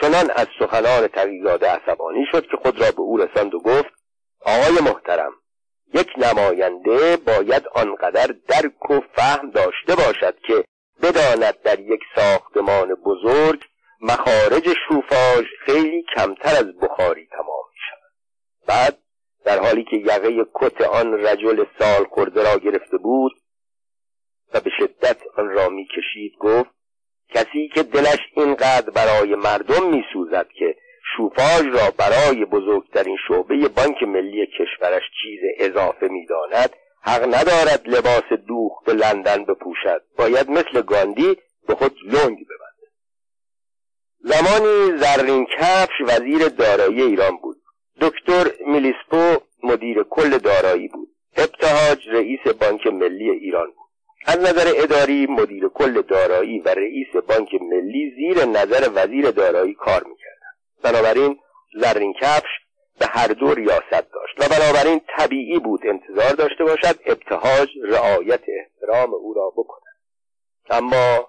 چنان 0.00 0.30
از 0.30 0.46
سخنان 0.58 1.08
تقیزاده 1.08 1.68
عصبانی 1.68 2.26
شد 2.32 2.46
که 2.46 2.56
خود 2.56 2.80
را 2.80 2.90
به 2.90 3.00
او 3.00 3.16
رساند 3.16 3.54
و 3.54 3.58
گفت 3.58 3.92
آقای 4.40 4.80
محترم 4.84 5.32
یک 5.94 6.08
نماینده 6.16 7.16
باید 7.16 7.62
آنقدر 7.74 8.34
درک 8.48 8.90
و 8.90 9.00
فهم 9.16 9.50
داشته 9.50 9.94
باشد 9.96 10.38
که 10.46 10.64
بداند 11.02 11.62
در 11.62 11.80
یک 11.80 12.00
ساختمان 12.14 12.94
بزرگ 12.94 13.64
مخارج 14.00 14.68
شوفاژ 14.88 15.46
خیلی 15.66 16.04
کمتر 16.16 16.56
از 16.56 16.76
بخاری 16.82 17.26
تمام 17.26 17.64
می 17.72 17.80
شود. 17.90 18.12
بعد 18.66 18.98
در 19.44 19.58
حالی 19.58 19.84
که 19.84 19.96
یقه 19.96 20.46
کت 20.54 20.80
آن 20.80 21.12
رجل 21.26 21.64
سال 21.78 22.04
خورده 22.04 22.42
را 22.42 22.58
گرفته 22.58 22.96
بود 22.96 23.32
و 24.54 24.60
به 24.60 24.70
شدت 24.78 25.16
آن 25.36 25.48
را 25.48 25.68
می‌کشید 25.68 26.32
گفت 26.40 26.70
کسی 27.28 27.68
که 27.74 27.82
دلش 27.82 28.20
اینقدر 28.36 28.90
برای 28.90 29.34
مردم 29.34 29.90
میسوزد 29.90 30.48
که 30.58 30.76
شوفاژ 31.16 31.62
را 31.62 31.90
برای 31.98 32.44
بزرگترین 32.44 33.16
شعبه 33.28 33.68
بانک 33.68 34.02
ملی 34.02 34.46
کشورش 34.46 35.02
چیز 35.22 35.40
اضافه 35.58 36.08
می‌داند 36.08 36.70
حق 37.04 37.22
ندارد 37.34 37.88
لباس 37.88 38.38
دوخت 38.46 38.84
به 38.86 38.92
لندن 38.92 39.44
بپوشد. 39.44 40.02
باید 40.18 40.50
مثل 40.50 40.82
گاندی 40.82 41.36
به 41.68 41.74
خود 41.74 41.96
لنگ 42.04 42.38
ببنده 42.46 42.88
زمانی 44.24 44.98
زرین 44.98 45.46
کفش 45.46 46.00
وزیر 46.00 46.48
دارایی 46.48 47.02
ایران 47.02 47.36
بود. 47.36 47.56
دکتر 48.00 48.50
میلیسپو 48.66 49.36
مدیر 49.62 50.02
کل 50.02 50.38
دارایی 50.38 50.88
بود. 50.88 51.08
ابتهاج 51.36 52.08
رئیس 52.08 52.40
بانک 52.60 52.86
ملی 52.86 53.30
ایران 53.30 53.66
بود. 53.66 53.90
از 54.26 54.38
نظر 54.38 54.72
اداری 54.76 55.26
مدیر 55.26 55.68
کل 55.68 56.02
دارایی 56.02 56.58
و 56.58 56.68
رئیس 56.68 57.16
بانک 57.28 57.48
ملی 57.54 58.10
زیر 58.16 58.44
نظر 58.44 58.90
وزیر 58.94 59.30
دارایی 59.30 59.74
کار 59.74 60.04
می‌کردند. 60.04 60.56
بنابراین 60.82 61.38
زرین 61.80 62.12
کفش 62.20 62.61
به 62.98 63.06
هر 63.06 63.26
دو 63.26 63.54
ریاست 63.54 63.90
داشت. 64.12 64.34
و 64.38 64.48
بنابراین 64.48 65.00
طبیعی 65.16 65.58
بود 65.58 65.80
انتظار 65.86 66.32
داشته 66.32 66.64
باشد 66.64 66.98
ابتهاج 67.06 67.68
رعایت 67.84 68.40
احترام 68.48 69.14
او 69.14 69.34
را 69.34 69.50
بکند. 69.56 69.96
اما 70.70 71.28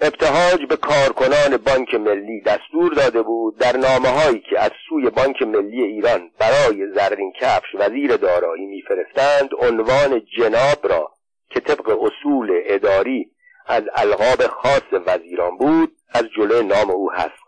ابتهاج 0.00 0.66
به 0.68 0.76
کارکنان 0.76 1.56
بانک 1.56 1.94
ملی 1.94 2.40
دستور 2.40 2.94
داده 2.94 3.22
بود 3.22 3.58
در 3.58 3.76
نامه 3.76 4.08
هایی 4.08 4.40
که 4.50 4.60
از 4.60 4.70
سوی 4.88 5.10
بانک 5.10 5.42
ملی 5.42 5.82
ایران 5.82 6.30
برای 6.38 6.92
زرین 6.94 7.32
کفش 7.40 7.74
وزیر 7.74 8.16
دارایی 8.16 8.66
میفرستند 8.66 9.50
عنوان 9.58 10.22
جناب 10.38 10.86
را 10.92 11.12
که 11.50 11.60
طبق 11.60 12.02
اصول 12.02 12.62
اداری 12.64 13.30
از 13.66 13.82
القاب 13.94 14.46
خاص 14.46 15.00
وزیران 15.06 15.56
بود 15.56 15.92
از 16.12 16.24
جلوی 16.36 16.66
نام 16.66 16.90
او 16.90 17.12
حذف 17.12 17.39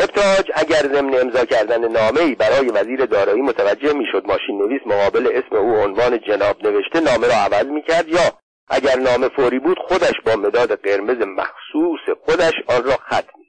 کنند 0.00 0.18
ابتهاج 0.18 0.50
اگر 0.54 0.94
ضمن 0.94 1.20
امضا 1.20 1.44
کردن 1.44 1.88
نامه 1.88 2.20
ای 2.20 2.34
برای 2.34 2.68
وزیر 2.68 3.06
دارایی 3.06 3.42
متوجه 3.42 3.92
می‌شد 3.92 4.26
ماشین 4.26 4.58
نویس 4.58 4.80
مقابل 4.86 5.28
اسم 5.34 5.56
او 5.56 5.74
عنوان 5.74 6.18
جناب 6.18 6.66
نوشته 6.66 7.00
نامه 7.00 7.26
را 7.26 7.34
عوض 7.34 7.66
می‌کرد 7.66 8.08
یا 8.08 8.32
اگر 8.68 8.96
نامه 8.96 9.28
فوری 9.28 9.58
بود 9.58 9.78
خودش 9.78 10.14
با 10.26 10.36
مداد 10.36 10.80
قرمز 10.80 11.26
مخصوص 11.26 12.16
خودش 12.24 12.52
آن 12.68 12.84
را 12.84 12.96
خط 12.96 13.26
می 13.38 13.44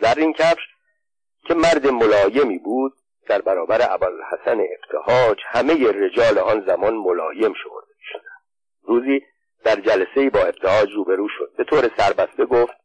زرین 0.00 0.32
کفش 0.32 0.62
که 1.46 1.54
مرد 1.54 1.86
ملایمی 1.86 2.58
بود 2.58 2.92
در 3.28 3.40
برابر 3.40 3.80
ابوالحسن 3.90 4.60
ابتهاج 4.74 5.38
همه 5.46 5.90
رجال 5.90 6.38
آن 6.38 6.64
زمان 6.66 6.94
ملایم 6.94 7.54
شمرده 7.62 7.94
شدند 8.12 8.44
روزی 8.82 9.20
در 9.64 9.76
جلسه 9.76 10.30
با 10.30 10.40
ابتهاج 10.40 10.88
روبرو 10.92 11.28
شد. 11.38 11.50
به 11.56 11.64
طور 11.64 11.90
سربسته 11.96 12.44
گفت 12.44 12.83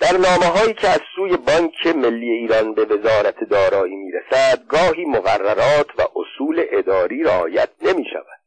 در 0.00 0.12
نامه 0.12 0.46
هایی 0.46 0.74
که 0.74 0.88
از 0.88 1.00
سوی 1.16 1.36
بانک 1.36 1.86
ملی 1.86 2.30
ایران 2.30 2.74
به 2.74 2.84
وزارت 2.84 3.44
دارایی 3.44 3.96
می‌رسد 3.96 4.66
گاهی 4.68 5.04
مقررات 5.04 5.86
و 5.98 6.02
اصول 6.16 6.64
اداری 6.70 7.22
رعایت 7.22 7.68
نمی 7.82 8.04
شود 8.12 8.38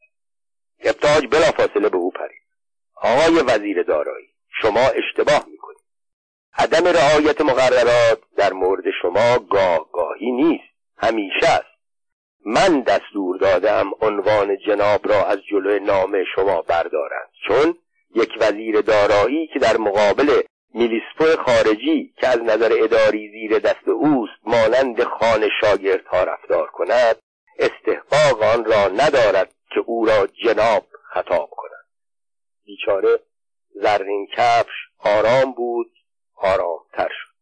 ابتهاج 0.80 1.26
بلافاصله 1.26 1.88
به 1.88 1.96
او 1.96 2.10
پرید. 2.10 2.42
آقای 2.94 3.42
وزیر 3.42 3.82
دارایی 3.82 4.28
شما 4.62 4.80
اشتباه 4.80 5.46
می‌کنید. 5.50 5.82
عدم 6.58 6.86
رعایت 6.86 7.40
مقررات 7.40 8.18
در 8.36 8.52
مورد 8.52 8.84
شما 9.02 9.38
گاه 9.38 9.90
گاهی 9.92 10.32
نیست. 10.32 10.72
همیشه 10.98 11.46
است. 11.46 11.72
من 12.46 12.80
دستور 12.80 13.38
دادم 13.38 13.90
عنوان 14.00 14.56
جناب 14.66 15.08
را 15.08 15.26
از 15.26 15.38
جلوی 15.50 15.80
نام 15.80 16.24
شما 16.34 16.62
بردارند. 16.62 17.28
چون 17.48 17.74
یک 18.14 18.30
وزیر 18.40 18.80
دارایی 18.80 19.46
که 19.46 19.58
در 19.58 19.76
مقابل 19.76 20.42
میلیسپو 20.74 21.42
خارجی 21.44 22.14
که 22.16 22.28
از 22.28 22.38
نظر 22.38 22.72
اداری 22.82 23.30
زیر 23.30 23.58
دست 23.58 23.88
اوست 23.88 24.40
مانند 24.44 25.04
خان 25.04 25.48
شاگردها 25.60 26.24
رفتار 26.24 26.66
کند 26.66 27.16
استحقاق 27.58 28.42
آن 28.42 28.64
را 28.64 28.88
ندارد 28.88 29.54
که 29.74 29.80
او 29.86 30.06
را 30.06 30.26
جناب 30.44 30.86
خطاب 31.14 31.50
کند. 31.50 31.86
بیچاره 32.64 33.18
زرین 33.74 34.26
کفش 34.36 34.72
آرام 34.98 35.52
بود 35.52 35.92
آرامتر 36.36 37.08
شد. 37.08 37.32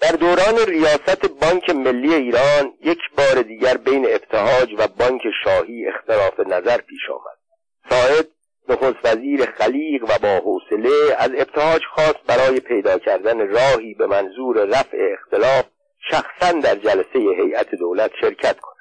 در 0.00 0.12
دوران 0.12 0.66
ریاست 0.68 1.28
بانک 1.28 1.70
ملی 1.70 2.14
ایران 2.14 2.74
یک 2.80 2.98
بار 3.16 3.42
دیگر 3.42 3.76
بین 3.76 4.06
ابتهاج 4.06 4.74
و 4.78 4.88
بانک 4.88 5.22
شاهی 5.44 5.88
اختلاف 5.88 6.40
نظر 6.40 6.80
پیش 6.80 7.00
آمد. 7.10 7.38
ساعد 7.90 8.28
نخست 8.68 8.96
وزیر 9.04 9.46
خلیق 9.46 10.04
و 10.04 10.18
با 10.22 10.38
حوصله 10.38 11.16
از 11.18 11.30
ابتهاج 11.38 11.82
خواست 11.94 12.22
برای 12.26 12.60
پیدا 12.60 12.98
کردن 12.98 13.48
راهی 13.48 13.94
به 13.94 14.06
منظور 14.06 14.64
رفع 14.64 14.98
اختلاف 15.12 15.64
شخصا 16.10 16.52
در 16.52 16.74
جلسه 16.74 17.18
هیئت 17.18 17.74
دولت 17.74 18.10
شرکت 18.20 18.60
کند. 18.60 18.78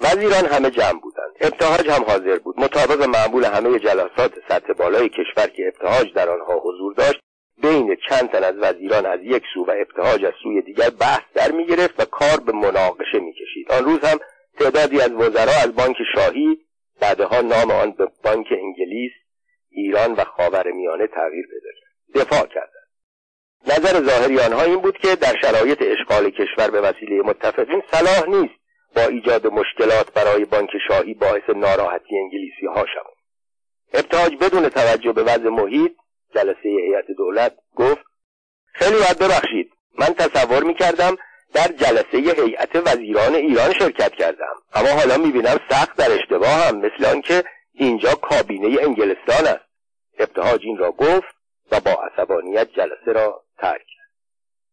وزیران 0.00 0.46
همه 0.46 0.70
جمع 0.70 1.00
بودند. 1.00 1.32
ابتهاج 1.40 1.88
هم 1.90 2.04
حاضر 2.04 2.38
بود. 2.38 2.60
مطابق 2.60 3.02
معمول 3.02 3.44
همه 3.44 3.78
جلسات 3.78 4.32
سطح 4.48 4.72
بالای 4.72 5.08
کشور 5.08 5.46
که 5.46 5.62
ابتهاج 5.66 6.12
در 6.14 6.30
آنها 6.30 6.58
حضور 6.64 6.94
داشت 6.94 7.20
بین 7.62 7.96
چند 8.08 8.30
تن 8.30 8.44
از 8.44 8.54
وزیران 8.58 9.06
از 9.06 9.20
یک 9.22 9.42
سو 9.54 9.64
و 9.64 9.70
ابتهاج 9.70 10.24
از 10.24 10.32
سوی 10.42 10.62
دیگر 10.62 10.90
بحث 10.90 11.22
در 11.34 11.52
می‌گرفت 11.52 12.00
و 12.00 12.04
کار 12.04 12.40
به 12.46 12.52
مناقشه 12.52 13.18
می‌کشید. 13.18 13.72
آن 13.72 13.84
روز 13.84 14.04
هم 14.04 14.18
تعدادی 14.58 15.00
از 15.00 15.12
وزرا 15.12 15.52
از 15.62 15.74
بانک 15.74 15.96
شاهی 16.14 16.58
بعدها 17.00 17.40
نام 17.40 17.70
آن 17.70 17.90
به 17.90 18.08
بانک 18.24 18.46
انگلیس 18.50 19.12
ایران 19.70 20.12
و 20.12 20.24
خاورمیانه 20.24 21.06
تغییر 21.06 21.46
پیدا 21.50 21.70
کرد 21.80 22.26
دفاع 22.26 22.46
کردند. 22.46 22.80
نظر 23.66 24.06
ظاهری 24.06 24.40
آنها 24.40 24.62
این 24.62 24.80
بود 24.80 24.98
که 24.98 25.16
در 25.16 25.34
شرایط 25.42 25.82
اشغال 25.82 26.30
کشور 26.30 26.70
به 26.70 26.80
وسیله 26.80 27.22
متفقین 27.22 27.82
صلاح 27.90 28.28
نیست 28.28 28.60
با 28.96 29.02
ایجاد 29.02 29.46
مشکلات 29.46 30.12
برای 30.12 30.44
بانک 30.44 30.70
شاهی 30.88 31.14
باعث 31.14 31.50
ناراحتی 31.56 32.18
انگلیسی 32.18 32.66
ها 32.66 32.86
شود. 32.94 33.16
ابتهاج 33.94 34.36
بدون 34.40 34.68
توجه 34.68 35.12
به 35.12 35.22
وضع 35.22 35.48
محیط 35.48 35.92
جلسه 36.34 36.68
هیئت 36.68 37.06
دولت 37.18 37.56
گفت 37.76 38.04
خیلی 38.72 38.96
باید 38.96 39.18
ببخشید. 39.18 39.72
من 39.98 40.06
تصور 40.06 40.64
می‌کردم 40.64 41.16
در 41.54 41.68
جلسه 41.68 42.42
هیئت 42.42 42.76
وزیران 42.76 43.34
ایران 43.34 43.72
شرکت 43.72 44.12
کردم. 44.12 44.54
اما 44.74 44.88
حالا 44.88 45.16
می‌بینم 45.16 45.60
سخت 45.70 45.96
در 45.96 46.12
اشتباه 46.12 46.50
هم 46.50 46.76
مثل 46.76 47.04
آنکه 47.04 47.44
اینجا 47.72 48.14
کابینه 48.14 48.82
انگلستان 48.82 49.46
است. 49.46 49.64
ابتهاج 50.18 50.60
این 50.64 50.78
را 50.78 50.92
گفت 50.92 51.34
و 51.72 51.80
با 51.80 51.90
عصبانیت 51.90 52.68
جلسه 52.72 53.12
را 53.12 53.44
ترک 53.58 53.86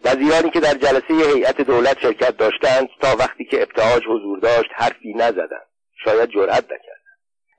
وزیرانی 0.05 0.49
که 0.49 0.59
در 0.59 0.73
جلسه 0.73 1.33
هیئت 1.33 1.61
دولت 1.61 1.99
شرکت 1.99 2.37
داشتند 2.37 2.89
تا 3.01 3.15
وقتی 3.19 3.45
که 3.45 3.61
ابتهاج 3.61 4.03
حضور 4.03 4.39
داشت 4.39 4.69
حرفی 4.73 5.13
نزدند. 5.13 5.67
شاید 6.05 6.29
جرأت 6.29 6.63
نکردند. 6.63 6.97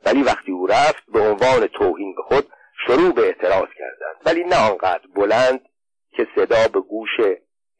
ولی 0.06 0.22
وقتی 0.22 0.52
او 0.52 0.66
رفت 0.66 1.02
به 1.12 1.20
عنوان 1.20 1.66
توهین 1.66 2.14
به 2.14 2.22
خود 2.22 2.48
شروع 2.86 3.12
به 3.12 3.22
اعتراض 3.22 3.68
کردند. 3.78 4.16
ولی 4.26 4.44
نه 4.44 4.70
آنقدر 4.70 5.06
بلند 5.14 5.60
که 6.16 6.26
صدا 6.34 6.68
به 6.72 6.80
گوش 6.80 7.10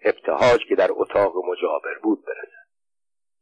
ابتهاج 0.05 0.61
که 0.69 0.75
در 0.75 0.89
اتاق 0.91 1.33
مجاور 1.37 1.99
بود 2.03 2.25
برسد. 2.25 2.69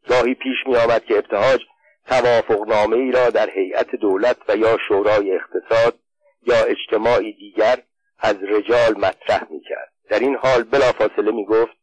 گاهی 0.09 0.35
پیش 0.35 0.57
می 0.67 0.77
آمد 0.77 1.05
که 1.05 1.19
ابتهاج 1.19 1.61
توافقنامه 2.07 2.97
ای 2.97 3.13
را 3.13 3.31
در 3.31 3.51
هیئت 3.51 3.95
دولت 3.95 4.37
و 4.49 4.57
یا 4.57 4.79
شورای 4.89 5.35
اقتصاد 5.35 5.99
یا 6.43 6.65
اجتماعی 6.65 7.33
دیگر 7.33 7.83
از 8.19 8.37
رجال 8.43 8.99
مطرح 8.99 9.47
می 9.51 9.61
کرد 9.61 9.93
در 10.09 10.19
این 10.19 10.37
حال 10.37 10.63
بلافاصله 10.63 11.33
می 11.33 11.45
گفت 11.45 11.77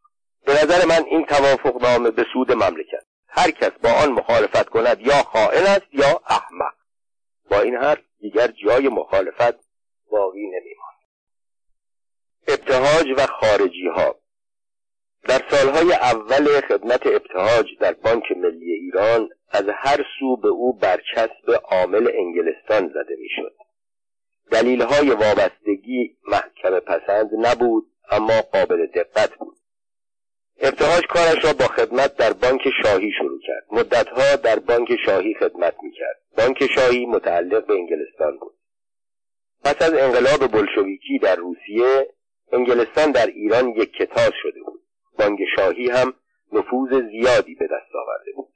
به 0.46 0.54
نظر 0.54 0.86
من 0.86 1.06
این 1.06 1.26
توافقنامه 1.26 2.12
به 2.12 2.26
سود 2.34 2.52
مملکت. 2.52 3.04
هر 3.28 3.52
کس 3.52 3.72
با 3.84 3.90
آن 4.04 4.12
مخالفت 4.12 4.70
کند 4.70 5.02
یا 5.02 5.24
خائن 5.24 5.64
است 5.64 5.94
یا 5.94 6.22
احمق. 6.28 6.74
با 7.50 7.62
این 7.62 7.76
حرف 7.76 8.02
دیگر 8.20 8.48
جای 8.48 8.88
مخالفت 8.88 9.54
باقی 10.12 10.46
نمیماند. 10.46 10.94
ابتهاج 12.48 13.08
و 13.18 13.26
خارجی 13.26 13.88
ها 13.88 14.16
در 15.24 15.42
سالهای 15.50 15.94
اول 15.94 16.62
خدمت 16.62 17.08
ابتهاج 17.08 17.66
در 17.80 17.94
بانک 17.94 18.32
ملی 18.32 18.72
ایران 18.72 19.30
از 19.52 19.66
هر 19.74 20.06
سو 20.20 20.38
به 20.38 20.48
او 20.48 20.74
برچسب 20.74 21.62
عامل 21.72 22.12
انگلستان 22.18 22.88
زده 22.88 23.16
می‌شد. 23.20 23.56
دلیل 24.52 24.82
های 24.82 25.10
وابستگی 25.10 26.18
محکم 26.28 26.80
پسند 26.80 27.30
نبود 27.40 27.86
اما 28.12 28.42
قابل 28.42 28.86
دقت 28.86 29.36
بود. 29.36 29.58
ابتهاج 30.62 31.04
کارش 31.08 31.46
را 31.46 31.54
با 31.54 31.66
خدمت 31.66 32.16
در 32.16 32.34
بانک 32.34 32.62
شاهی 32.84 33.12
شروع 33.18 33.40
کرد. 33.48 33.66
مدتها 33.72 34.36
در 34.36 34.60
بانک 34.60 34.96
شاهی 35.06 35.34
خدمت 35.40 35.76
می‌کرد. 35.84 36.22
بانک 36.38 36.68
شاهی 36.76 37.06
متعلق 37.06 37.66
به 37.66 37.74
انگلستان 37.74 38.38
بود. 38.38 38.54
پس 39.64 39.82
از 39.82 39.94
انقلاب 39.94 40.52
بلشویکی 40.52 41.20
در 41.20 41.36
روسیه 41.36 42.08
انگلستان 42.52 43.12
در 43.12 43.28
ایران 43.28 43.70
یک 43.70 43.94
کتاز 43.94 44.32
شده 44.42 44.60
بود. 44.66 44.83
بانک 45.20 45.40
شاهی 45.56 45.90
هم 45.90 46.14
نفوذ 46.54 46.90
زیادی 46.90 47.56
به 47.56 47.66
دست 47.66 47.96
آورده 47.96 48.32
بود. 48.36 48.54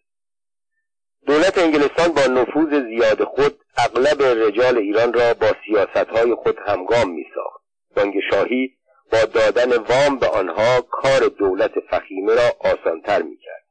دولت 1.27 1.57
انگلستان 1.57 2.07
با 2.07 2.41
نفوذ 2.41 2.83
زیاد 2.83 3.23
خود 3.23 3.59
اغلب 3.77 4.21
رجال 4.21 4.77
ایران 4.77 5.13
را 5.13 5.33
با 5.33 5.47
سیاستهای 5.65 6.35
خود 6.35 6.57
همگام 6.65 7.11
می 7.11 7.25
ساخت 7.35 7.63
بانک 7.95 8.13
شاهی 8.31 8.77
با 9.11 9.25
دادن 9.25 9.77
وام 9.77 10.19
به 10.19 10.27
آنها 10.27 10.81
کار 10.81 11.19
دولت 11.19 11.71
فخیمه 11.89 12.35
را 12.35 12.55
آسانتر 12.59 13.21
می 13.21 13.37
کرد 13.37 13.63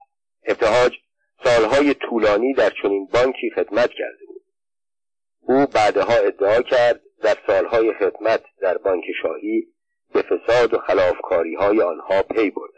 ابتهاج 0.44 0.92
سالهای 1.44 1.94
طولانی 1.94 2.54
در 2.54 2.72
چنین 2.82 3.08
بانکی 3.12 3.50
خدمت 3.50 3.90
کرده 3.90 4.26
بود. 4.26 4.42
او 5.40 5.66
بعدها 5.66 6.14
ادعا 6.14 6.62
کرد 6.62 7.00
در 7.22 7.36
سالهای 7.46 7.92
خدمت 7.92 8.42
در 8.60 8.78
بانک 8.78 9.04
شاهی 9.22 9.66
به 10.12 10.22
فساد 10.22 10.74
و 10.74 10.78
خلافکاری 10.78 11.54
های 11.54 11.82
آنها 11.82 12.22
پی 12.22 12.50
برده 12.50 12.75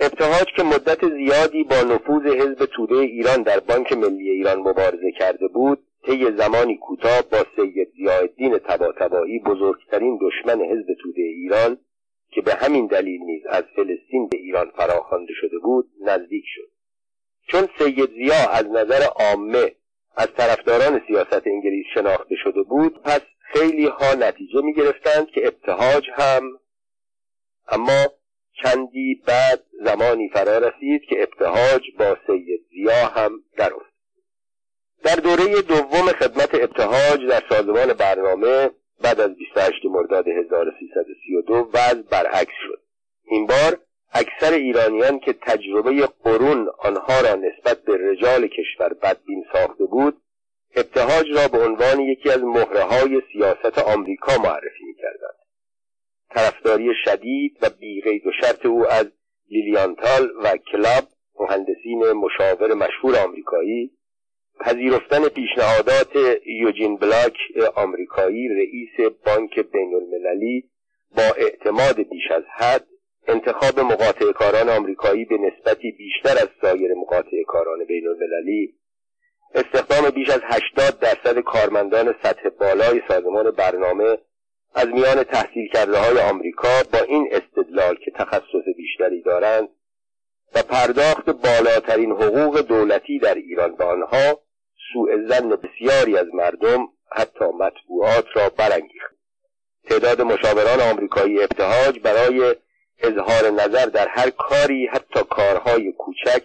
ابتهاج 0.00 0.46
که 0.56 0.62
مدت 0.62 1.08
زیادی 1.08 1.64
با 1.64 1.76
نفوذ 1.82 2.26
حزب 2.26 2.64
توده 2.64 2.94
ایران 2.94 3.42
در 3.42 3.60
بانک 3.60 3.92
ملی 3.92 4.30
ایران 4.30 4.58
مبارزه 4.58 5.12
کرده 5.18 5.48
بود 5.48 5.78
طی 6.06 6.36
زمانی 6.36 6.76
کوتاه 6.76 7.22
با 7.22 7.38
سید 7.56 7.88
ضیاءالدین 7.96 8.58
طباطبایی 8.58 9.38
بزرگترین 9.38 10.18
دشمن 10.22 10.60
حزب 10.60 10.94
توده 11.02 11.22
ایران 11.22 11.78
که 12.30 12.40
به 12.40 12.54
همین 12.54 12.86
دلیل 12.86 13.20
نیز 13.20 13.42
از 13.46 13.64
فلسطین 13.76 14.28
به 14.28 14.36
ایران 14.36 14.70
فراخوانده 14.76 15.32
شده 15.40 15.58
بود 15.58 15.90
نزدیک 16.00 16.44
شد. 16.46 16.70
چون 17.48 17.68
سید 17.78 18.10
زیا 18.10 18.50
از 18.52 18.66
نظر 18.66 19.02
عامه 19.02 19.72
از 20.16 20.28
طرفداران 20.36 21.00
سیاست 21.06 21.46
انگلیس 21.46 21.86
شناخته 21.94 22.34
شده 22.44 22.62
بود 22.62 23.02
پس 23.02 23.20
خیلی 23.38 23.86
ها 23.86 24.14
نتیجه 24.14 24.60
می 24.60 24.74
گرفتند 24.74 25.26
که 25.26 25.46
ابتهاج 25.46 26.04
هم 26.12 26.42
اما 27.68 28.06
چندی 28.62 29.22
بعد 29.26 29.62
زمانی 29.84 30.28
فرا 30.28 30.58
رسید 30.58 31.02
که 31.08 31.22
ابتهاج 31.22 31.82
با 31.98 32.16
سید 32.26 32.60
زیا 32.70 33.06
هم 33.06 33.42
در 33.56 33.72
در 35.04 35.16
دوره 35.16 35.62
دوم 35.62 36.06
خدمت 36.06 36.54
ابتهاج 36.54 37.20
در 37.28 37.42
سازمان 37.48 37.92
برنامه 37.92 38.70
بعد 39.02 39.20
از 39.20 39.34
28 39.34 39.84
مرداد 39.84 40.28
1332 40.28 41.70
وضع 41.74 42.02
برعکس 42.10 42.54
شد. 42.66 42.80
این 43.24 43.46
بار 43.46 43.78
اکثر 44.12 44.52
ایرانیان 44.52 45.18
که 45.18 45.32
تجربه 45.32 46.08
قرون 46.24 46.68
آنها 46.78 47.20
را 47.20 47.34
نسبت 47.34 47.82
به 47.82 47.96
رجال 47.96 48.48
کشور 48.48 48.94
بدبین 49.02 49.44
ساخته 49.52 49.84
بود 49.84 50.22
ابتهاج 50.76 51.26
را 51.30 51.48
به 51.48 51.64
عنوان 51.64 52.00
یکی 52.00 52.30
از 52.30 52.42
مهره 52.42 52.82
های 52.82 53.22
سیاست 53.32 53.78
آمریکا 53.78 54.32
معرفی 54.38 54.84
می‌کردند. 54.86 55.45
طرفداری 56.34 56.92
شدید 57.04 57.58
و 57.62 57.70
بیقید 57.80 58.26
و 58.26 58.30
شرط 58.40 58.66
او 58.66 58.86
از 58.86 59.06
لیلیانتال 59.50 60.30
و 60.44 60.56
کلاب 60.72 61.04
مهندسین 61.40 62.12
مشاور 62.12 62.74
مشهور 62.74 63.16
آمریکایی 63.16 63.90
پذیرفتن 64.60 65.28
پیشنهادات 65.28 66.16
یوجین 66.46 66.96
بلاک 66.96 67.36
آمریکایی 67.74 68.48
رئیس 68.48 69.12
بانک 69.26 69.58
بین 69.58 69.94
المللی 69.94 70.64
با 71.16 71.22
اعتماد 71.22 71.96
بیش 71.96 72.30
از 72.30 72.42
حد 72.56 72.86
انتخاب 73.28 73.80
مقاطع 73.80 74.32
کاران 74.32 74.68
آمریکایی 74.68 75.24
به 75.24 75.36
نسبتی 75.38 75.90
بیشتر 75.90 76.42
از 76.42 76.48
سایر 76.62 76.94
مقاطع 76.94 77.42
کاران 77.46 77.84
بین 77.84 78.08
المللی 78.08 78.74
استخدام 79.54 80.10
بیش 80.10 80.28
از 80.30 80.40
80 80.44 80.98
درصد 81.00 81.40
کارمندان 81.40 82.14
سطح 82.22 82.48
بالای 82.60 83.00
سازمان 83.08 83.50
برنامه 83.50 84.18
از 84.76 84.88
میان 84.88 85.22
تحصیل 85.22 85.68
کرده 85.68 85.98
های 85.98 86.18
آمریکا 86.18 86.82
با 86.92 86.98
این 86.98 87.28
استدلال 87.32 87.96
که 88.04 88.10
تخصص 88.10 88.64
بیشتری 88.76 89.22
دارند 89.22 89.68
و 90.54 90.62
پرداخت 90.62 91.30
بالاترین 91.30 92.12
حقوق 92.12 92.60
دولتی 92.60 93.18
در 93.18 93.34
ایران 93.34 93.74
به 93.76 93.84
آنها 93.84 94.40
سوء 94.92 95.28
زن 95.28 95.48
بسیاری 95.48 96.16
از 96.18 96.26
مردم 96.34 96.88
حتی 97.12 97.44
مطبوعات 97.44 98.24
را 98.34 98.48
برانگیخت. 98.48 99.16
تعداد 99.84 100.22
مشاوران 100.22 100.80
آمریکایی 100.80 101.42
ابتهاج 101.42 102.00
برای 102.00 102.54
اظهار 102.98 103.50
نظر 103.50 103.86
در 103.86 104.08
هر 104.08 104.30
کاری 104.30 104.86
حتی 104.86 105.20
کارهای 105.30 105.92
کوچک 105.92 106.42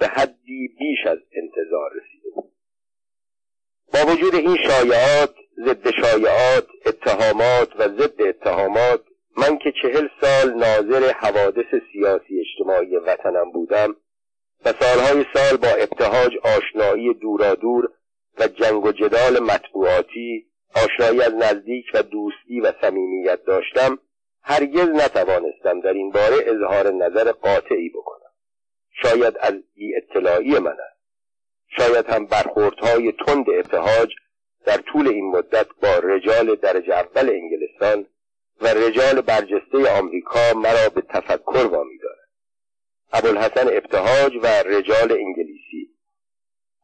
به 0.00 0.06
حدی 0.06 0.68
بیش 0.78 1.06
از 1.06 1.18
انتظار 1.32 1.90
رسیده 1.94 2.48
با 3.92 4.12
وجود 4.12 4.34
این 4.34 4.56
شایعات 4.56 5.34
ضد 5.66 5.90
شایعات 5.90 6.66
اتهامات 6.86 7.68
و 7.78 7.88
ضد 7.88 8.22
اتهامات. 8.22 9.00
من 9.36 9.58
که 9.58 9.72
چهل 9.82 10.08
سال 10.20 10.54
ناظر 10.54 11.12
حوادث 11.12 11.74
سیاسی 11.92 12.40
اجتماعی 12.40 12.96
وطنم 12.96 13.52
بودم 13.52 13.96
و 14.64 14.72
سالهای 14.80 15.24
سال 15.34 15.56
با 15.56 15.68
ابتهاج 15.68 16.32
آشنایی 16.44 17.14
دورادور 17.14 17.88
و 18.38 18.48
جنگ 18.48 18.84
و 18.84 18.92
جدال 18.92 19.42
مطبوعاتی 19.42 20.46
آشنایی 20.74 21.22
از 21.22 21.34
نزدیک 21.34 21.86
و 21.94 22.02
دوستی 22.02 22.60
و 22.60 22.72
صمیمیت 22.80 23.44
داشتم 23.44 23.98
هرگز 24.42 24.88
نتوانستم 24.88 25.80
در 25.80 25.92
این 25.92 26.10
باره 26.10 26.36
اظهار 26.46 26.92
نظر 26.92 27.32
قاطعی 27.32 27.88
بکنم. 27.88 28.30
شاید 29.02 29.34
از 29.40 29.54
بی 29.74 29.96
اطلاعی 29.96 30.58
من 30.58 30.70
است. 30.70 30.94
شاید 31.76 32.06
هم 32.06 32.26
برخوردهای 32.26 33.12
تند 33.12 33.50
ابتهاج 33.50 34.08
در 34.66 34.76
طول 34.76 35.08
این 35.08 35.30
مدت 35.30 35.66
با 35.82 35.98
رجال 35.98 36.54
درجه 36.54 36.94
اول 36.94 37.30
انگلستان 37.30 38.06
و 38.60 38.66
رجال 38.66 39.20
برجسته 39.20 39.98
آمریکا 39.98 40.54
مرا 40.56 40.88
به 40.94 41.00
تفکر 41.00 41.66
وامی 41.66 41.98
دارد 41.98 42.28
ابوالحسن 43.12 43.68
ابتهاج 43.68 44.32
و 44.42 44.46
رجال 44.46 45.12
انگلیسی. 45.12 45.90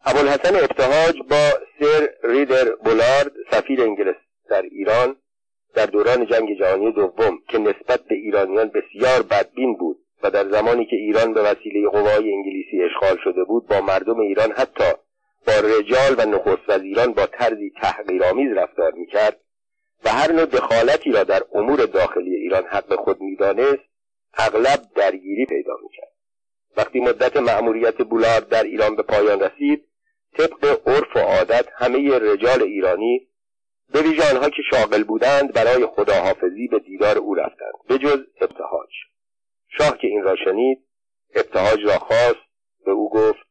ابوالحسن 0.05 0.57
ابتهاج 0.57 1.19
با 1.31 1.51
سر 1.81 2.11
ریدر 2.25 2.75
بولارد 2.75 3.33
سفیر 3.51 3.83
انگلیس 3.83 4.17
در 4.51 4.63
ایران 4.63 5.17
در 5.75 5.87
دوران 5.87 6.27
جنگ 6.27 6.59
جهانی 6.59 6.93
دوم 6.93 7.39
که 7.49 7.59
نسبت 7.59 8.01
به 8.01 8.15
ایرانیان 8.15 8.69
بسیار 8.69 9.23
بدبین 9.23 9.75
بود 9.77 9.99
و 10.23 10.31
در 10.31 10.51
زمانی 10.51 10.87
که 10.87 10.97
ایران 10.97 11.35
به 11.35 11.43
وسیله 11.43 11.89
قوای 11.89 12.33
انگلیسی 12.33 12.83
اشغال 12.83 13.19
شده 13.25 13.45
بود 13.45 13.67
با 13.67 13.81
مردم 13.81 14.21
ایران 14.21 14.53
حتی 14.53 14.85
با 15.47 15.53
رجال 15.53 16.15
و 16.19 16.27
نخست 16.31 16.69
وزیران 16.69 17.13
با 17.13 17.27
طرزی 17.27 17.73
تحقیرآمیز 17.83 18.53
رفتار 18.57 18.93
می‌کرد 18.93 19.41
و 20.05 20.09
هر 20.09 20.33
نوع 20.33 20.47
دخالتی 20.47 21.13
را 21.13 21.25
در 21.25 21.43
امور 21.55 21.87
داخلی 21.87 22.37
ایران 22.37 22.65
حق 22.65 22.95
خود 22.95 23.21
می‌دانست 23.21 23.91
اغلب 24.35 24.81
درگیری 24.95 25.47
پیدا 25.47 25.73
می‌کرد. 25.83 26.13
وقتی 26.77 27.01
مدت 27.01 27.37
مأموریت 27.37 28.03
بولارد 28.03 28.49
در 28.49 28.63
ایران 28.63 28.97
به 28.97 29.03
پایان 29.03 29.41
رسید 29.41 29.85
طبق 30.39 30.89
عرف 30.89 31.17
و 31.17 31.19
عادت 31.19 31.69
همه 31.75 32.19
رجال 32.19 32.63
ایرانی 32.63 33.29
به 33.93 34.03
ویژه 34.03 34.31
آنها 34.31 34.51
که 34.51 34.63
شاغل 34.71 35.05
بودند 35.05 35.53
برای 35.53 35.87
خداحافظی 35.87 36.69
به 36.69 36.79
دیدار 36.79 37.19
او 37.19 37.35
رفتند 37.35 37.73
به 37.89 37.99
جز 37.99 38.19
ابتهاج. 38.41 38.91
شاه 39.79 39.99
که 39.99 40.07
این 40.07 40.23
را 40.23 40.37
شنید 40.45 40.79
ابتهاج 41.35 41.85
را 41.85 41.99
خواست 41.99 42.47
به 42.85 42.91
او 42.93 43.11
گفت 43.11 43.50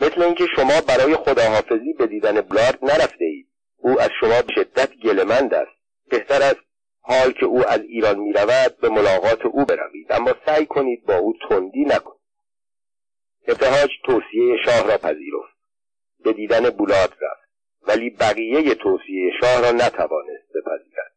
مثل 0.00 0.22
اینکه 0.22 0.46
شما 0.56 0.80
برای 0.80 1.16
خداحافظی 1.16 1.92
به 1.92 2.06
دیدن 2.06 2.40
بلارد 2.40 2.78
نرفته 2.82 3.24
اید. 3.24 3.46
او 3.76 4.00
از 4.00 4.10
شما 4.20 4.42
به 4.42 4.52
شدت 4.54 4.94
گلمند 4.94 5.54
است. 5.54 5.72
بهتر 6.10 6.42
است 6.42 6.60
حال 7.00 7.32
که 7.32 7.46
او 7.46 7.68
از 7.68 7.80
ایران 7.80 8.18
می 8.18 8.32
رود 8.32 8.76
به 8.80 8.88
ملاقات 8.88 9.46
او 9.46 9.64
بروید. 9.64 10.12
اما 10.12 10.34
سعی 10.46 10.66
کنید 10.66 11.06
با 11.06 11.16
او 11.16 11.34
تندی 11.48 11.84
نکنید. 11.84 12.20
ابتهاج 13.48 13.90
توصیه 14.04 14.56
شاه 14.64 14.86
را 14.88 14.98
پذیرفت. 14.98 15.56
به 16.24 16.32
دیدن 16.32 16.70
بولاد 16.70 17.10
رفت. 17.20 17.50
ولی 17.82 18.10
بقیه 18.10 18.74
توصیه 18.74 19.32
شاه 19.40 19.60
را 19.60 19.72
نتوانست 19.72 20.48
بپذیرد. 20.54 21.12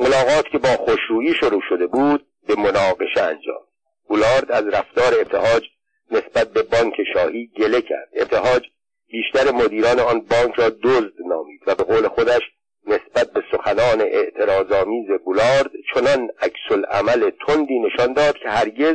ملاقات 0.00 0.48
که 0.48 0.58
با 0.58 0.68
خوشرویی 0.68 1.34
شروع 1.34 1.62
شده 1.68 1.86
بود 1.86 2.26
به 2.46 2.54
مناقشه 2.54 3.22
انجام. 3.22 3.62
بولارد 4.08 4.52
از 4.52 4.66
رفتار 4.66 5.20
ابتهاج 5.20 5.62
نسبت 6.10 6.52
به 6.52 6.62
بانک 6.62 6.94
شاهی 7.14 7.46
گله 7.46 7.80
کرد. 7.80 8.08
ابتهاج 8.12 8.62
بیشتر 9.08 9.50
مدیران 9.50 10.00
آن 10.00 10.20
بانک 10.20 10.54
را 10.54 10.68
دزد 10.68 11.12
نامید 11.26 11.60
و 11.66 11.74
به 11.74 11.84
قول 11.84 12.08
خودش 12.08 12.42
نسبت 12.86 13.32
به 13.32 13.42
سخنان 13.52 14.00
اعتراضآمیز 14.00 15.06
بولارد 15.24 15.70
چنان 15.94 16.30
عکس 16.40 16.84
عمل 16.88 17.30
تندی 17.46 17.78
نشان 17.78 18.12
داد 18.12 18.36
که 18.36 18.48
هرگز 18.48 18.94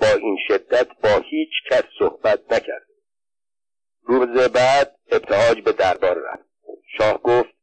با 0.00 0.06
این 0.06 0.38
شدت 0.48 0.88
با 1.02 1.22
هیچ 1.30 1.50
کس 1.70 1.82
صحبت 1.98 2.52
نکرد. 2.52 2.86
روز 4.04 4.48
بعد 4.48 4.94
ابتهاج 5.12 5.62
به 5.62 5.72
دربار 5.72 6.16
رفت. 6.18 6.48
شاه 6.98 7.22
گفت 7.22 7.54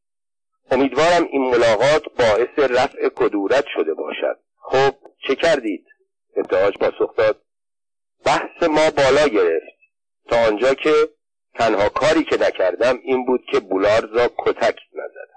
امیدوارم 0.70 1.28
این 1.30 1.42
ملاقات 1.42 2.02
باعث 2.18 2.70
رفع 2.70 3.08
کدورت 3.08 3.64
شده 3.74 3.94
باشد. 3.94 4.38
خب 4.58 4.94
چه 5.26 5.34
کردید؟ 5.34 5.86
ابتهاج 6.36 6.74
پاسخ 6.78 7.16
داد 7.16 7.42
بحث 8.24 8.62
ما 8.62 8.90
بالا 8.90 9.28
گرفت. 9.28 9.76
تا 10.28 10.36
آنجا 10.46 10.74
که 10.74 10.94
تنها 11.54 11.88
کاری 11.88 12.24
که 12.24 12.36
نکردم 12.36 12.98
این 13.02 13.26
بود 13.26 13.40
که 13.52 13.60
بولارد 13.60 14.16
را 14.16 14.30
کتک 14.38 14.76
نزدم. 14.92 15.36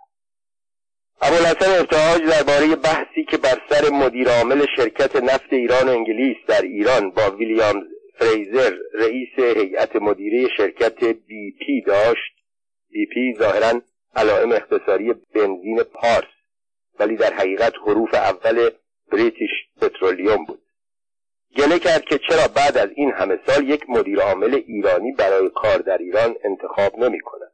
ابوالحسن 1.21 1.79
ابتهاج 1.79 2.21
درباره 2.21 2.75
بحثی 2.75 3.23
که 3.23 3.37
بر 3.37 3.61
سر 3.69 3.89
مدیر 3.89 4.29
عامل 4.29 4.65
شرکت 4.75 5.15
نفت 5.15 5.53
ایران 5.53 5.89
و 5.89 5.91
انگلیس 5.91 6.37
در 6.47 6.61
ایران 6.61 7.11
با 7.11 7.31
ویلیام 7.31 7.83
فریزر 8.19 8.73
رئیس 8.93 9.29
هیئت 9.37 9.95
مدیره 9.95 10.49
شرکت 10.57 11.03
بی 11.03 11.51
پی 11.51 11.81
داشت 11.81 12.33
بی 12.89 13.05
پی 13.05 13.33
ظاهرا 13.39 13.81
علائم 14.15 14.51
اختصاری 14.51 15.13
بنزین 15.13 15.83
پارس 15.83 16.27
ولی 16.99 17.15
در 17.15 17.33
حقیقت 17.33 17.73
حروف 17.85 18.13
اول 18.13 18.69
بریتیش 19.11 19.49
پترولیوم 19.81 20.45
بود. 20.45 20.61
گله 21.57 21.79
کرد 21.79 22.05
که 22.05 22.17
چرا 22.29 22.47
بعد 22.55 22.77
از 22.77 22.89
این 22.95 23.11
همه 23.11 23.39
سال 23.47 23.69
یک 23.69 23.89
مدیر 23.89 24.19
عامل 24.19 24.61
ایرانی 24.67 25.11
برای 25.11 25.49
کار 25.49 25.77
در 25.77 25.97
ایران 25.97 26.35
انتخاب 26.43 26.99
نمی 26.99 27.19
کند. 27.19 27.51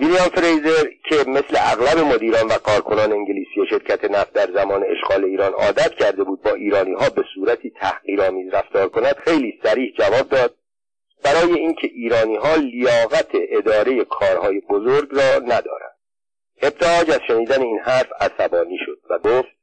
ویلیام 0.00 0.28
فریزر 0.28 0.84
که 1.08 1.30
مثل 1.30 1.56
اغلب 1.56 1.98
مدیران 1.98 2.46
و 2.46 2.58
کارکنان 2.58 3.12
انگلیسی 3.12 3.66
شرکت 3.70 4.04
نفت 4.04 4.32
در 4.32 4.52
زمان 4.54 4.84
اشغال 4.84 5.24
ایران 5.24 5.52
عادت 5.52 5.94
کرده 5.94 6.24
بود 6.24 6.42
با 6.42 6.50
ایرانی 6.50 6.92
ها 6.92 7.10
به 7.10 7.24
صورتی 7.34 7.70
تحقیرآمیز 7.70 8.54
رفتار 8.54 8.88
کند 8.88 9.16
خیلی 9.16 9.60
سریح 9.62 9.94
جواب 9.98 10.28
داد. 10.28 10.54
برای 11.24 11.52
اینکه 11.52 11.86
ایرانی 11.86 12.36
ها 12.36 12.54
لیاقت 12.54 13.30
اداره 13.32 14.04
کارهای 14.04 14.60
بزرگ 14.60 15.08
را 15.12 15.38
ندارند. 15.38 15.96
ابتهاج 16.62 17.10
از 17.10 17.20
شنیدن 17.28 17.62
این 17.62 17.78
حرف 17.78 18.08
عصبانی 18.20 18.78
شد 18.86 18.98
و 19.10 19.18
گفت 19.18 19.55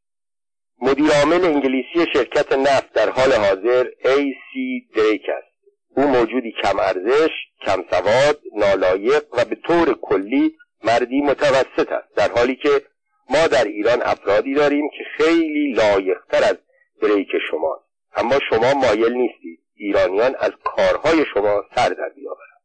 مدیر 0.85 1.11
عامل 1.11 1.45
انگلیسی 1.45 2.11
شرکت 2.13 2.51
نفت 2.53 2.93
در 2.93 3.09
حال 3.09 3.33
حاضر 3.33 3.87
ای 4.05 4.33
سی 4.53 4.87
دریک 4.95 5.21
است. 5.29 5.47
او 5.97 6.03
موجودی 6.03 6.53
کم 6.63 6.79
ارزش 6.79 7.29
کم 7.61 7.83
سواد 7.91 8.39
نالایق 8.55 9.23
و 9.33 9.45
به 9.45 9.55
طور 9.55 9.97
کلی 10.01 10.55
مردی 10.83 11.21
متوسط 11.21 11.91
است. 11.91 12.15
در 12.15 12.31
حالی 12.31 12.55
که 12.55 12.81
ما 13.29 13.47
در 13.47 13.63
ایران 13.63 14.01
افرادی 14.01 14.53
داریم 14.53 14.89
که 14.89 15.23
خیلی 15.23 15.73
لایقتر 15.73 16.43
از 16.43 16.57
دریک 17.01 17.29
شماست. 17.51 17.83
اما 18.15 18.39
شما 18.49 18.73
مایل 18.73 19.13
نیستید. 19.13 19.59
ایرانیان 19.75 20.35
از 20.39 20.51
کارهای 20.63 21.25
شما 21.33 21.63
سر 21.75 21.89
در 21.89 22.09
بیاورند. 22.15 22.61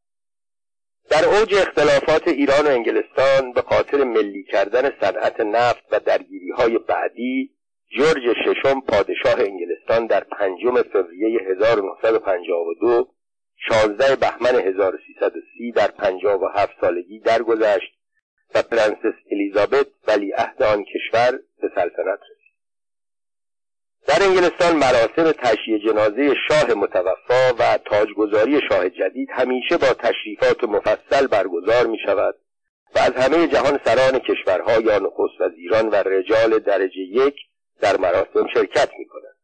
در 1.09 1.25
اوج 1.25 1.53
اختلافات 1.55 2.27
ایران 2.27 2.67
و 2.67 2.69
انگلستان 2.69 3.53
به 3.53 3.61
خاطر 3.61 4.03
ملی 4.03 4.43
کردن 4.43 4.91
صنعت 5.01 5.39
نفت 5.39 5.83
و 5.91 5.99
درگیری 5.99 6.49
های 6.49 6.77
بعدی 6.77 7.58
جورج 7.97 8.33
ششم 8.45 8.81
پادشاه 8.81 9.39
انگلستان 9.39 10.07
در 10.07 10.23
پنجم 10.23 10.81
فوریه 10.81 11.39
1952 11.41 13.07
شانزده 13.69 14.15
بهمن 14.15 14.59
1330 14.59 15.71
در 15.71 15.87
پنجاه 15.87 16.41
و 16.41 16.47
هفت 16.47 16.81
سالگی 16.81 17.19
درگذشت 17.19 17.99
و 18.55 18.61
پرنسس 18.61 19.15
الیزابت 19.31 19.87
ولی 20.07 20.31
عهد 20.31 20.63
آن 20.63 20.83
کشور 20.83 21.39
به 21.61 21.71
سلطنت 21.75 22.19
رسید. 22.31 22.39
در 24.07 24.23
انگلستان 24.23 24.75
مراسم 24.75 25.31
تشییع 25.31 25.77
جنازه 25.77 26.35
شاه 26.47 26.73
متوفا 26.73 27.53
و 27.59 27.77
تاجگذاری 27.77 28.61
شاه 28.69 28.89
جدید 28.89 29.29
همیشه 29.31 29.77
با 29.77 29.93
تشریفات 29.93 30.63
مفصل 30.63 31.27
برگزار 31.27 31.87
می 31.87 31.97
شود 32.05 32.35
و 32.95 32.99
از 32.99 33.11
همه 33.11 33.47
جهان 33.47 33.79
سران 33.85 34.19
کشورها 34.19 34.79
یا 34.79 34.99
نخست 34.99 35.41
وزیران 35.41 35.89
و 35.89 35.95
رجال 35.95 36.59
درجه 36.59 36.99
یک 36.99 37.35
در 37.81 37.97
مراسم 37.97 38.47
شرکت 38.53 38.89
می 38.99 39.05
کنند. 39.05 39.35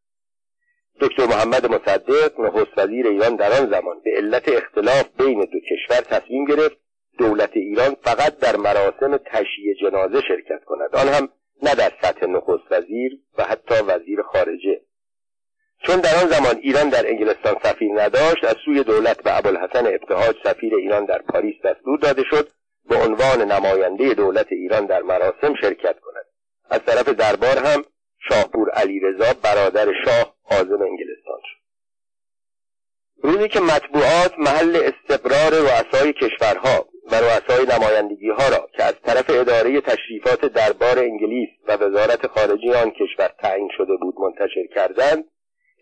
دکتر 0.99 1.25
محمد 1.25 1.65
مصدق 1.65 2.39
نخست 2.39 2.77
وزیر 2.77 3.07
ایران 3.07 3.35
در 3.35 3.51
آن 3.51 3.69
زمان 3.69 4.01
به 4.03 4.11
علت 4.17 4.49
اختلاف 4.49 5.05
بین 5.17 5.39
دو 5.39 5.59
کشور 5.59 6.01
تصمیم 6.01 6.45
گرفت 6.45 6.77
دولت 7.17 7.51
ایران 7.53 7.95
فقط 8.03 8.37
در 8.37 8.55
مراسم 8.55 9.17
تشییع 9.17 9.75
جنازه 9.81 10.21
شرکت 10.27 10.63
کند. 10.65 10.95
آن 10.95 11.07
هم 11.07 11.29
نه 11.63 11.75
در 11.75 11.91
سطح 12.01 12.25
نخست 12.25 12.71
وزیر 12.71 13.11
و 13.37 13.43
حتی 13.43 13.75
وزیر 13.87 14.21
خارجه. 14.21 14.81
چون 15.83 15.99
در 15.99 16.15
آن 16.21 16.27
زمان 16.27 16.57
ایران 16.61 16.89
در 16.89 17.07
انگلستان 17.07 17.55
سفیر 17.63 18.01
نداشت 18.01 18.43
از 18.43 18.55
سوی 18.65 18.83
دولت 18.83 19.23
به 19.23 19.37
ابوالحسن 19.37 19.87
ابتهاج 19.87 20.35
سفیر 20.43 20.75
ایران 20.75 21.05
در 21.05 21.21
پاریس 21.21 21.55
دستور 21.63 21.99
داده 21.99 22.23
شد 22.29 22.49
به 22.89 22.95
عنوان 22.95 23.51
نماینده 23.51 24.13
دولت 24.13 24.51
ایران 24.51 24.85
در 24.85 25.01
مراسم 25.01 25.55
شرکت 25.61 25.99
کند. 25.99 26.25
از 26.69 26.79
طرف 26.85 27.09
دربار 27.09 27.57
هم 27.57 27.83
شاهپور 28.29 28.69
علیرضا 28.69 29.33
برادر 29.43 29.87
شاه 30.05 30.35
عازم 30.51 30.81
انگلستان 30.81 31.39
شد. 31.43 31.65
روزی 33.23 33.47
که 33.47 33.59
مطبوعات 33.59 34.33
محل 34.37 34.75
استقرار 34.75 35.51
رؤسای 35.51 36.13
کشورها 36.13 36.85
و 37.11 37.15
رؤسای 37.15 37.65
نمایندگی 37.65 38.29
ها 38.29 38.49
را 38.49 38.69
که 38.77 38.83
از 38.83 38.93
طرف 39.05 39.25
اداره 39.29 39.81
تشریفات 39.81 40.45
دربار 40.45 40.99
انگلیس 40.99 41.49
و 41.67 41.77
وزارت 41.77 42.27
خارجه 42.27 42.81
آن 42.81 42.91
کشور 42.91 43.31
تعیین 43.39 43.69
شده 43.77 43.95
بود 43.95 44.15
منتشر 44.19 44.67
کردند 44.75 45.23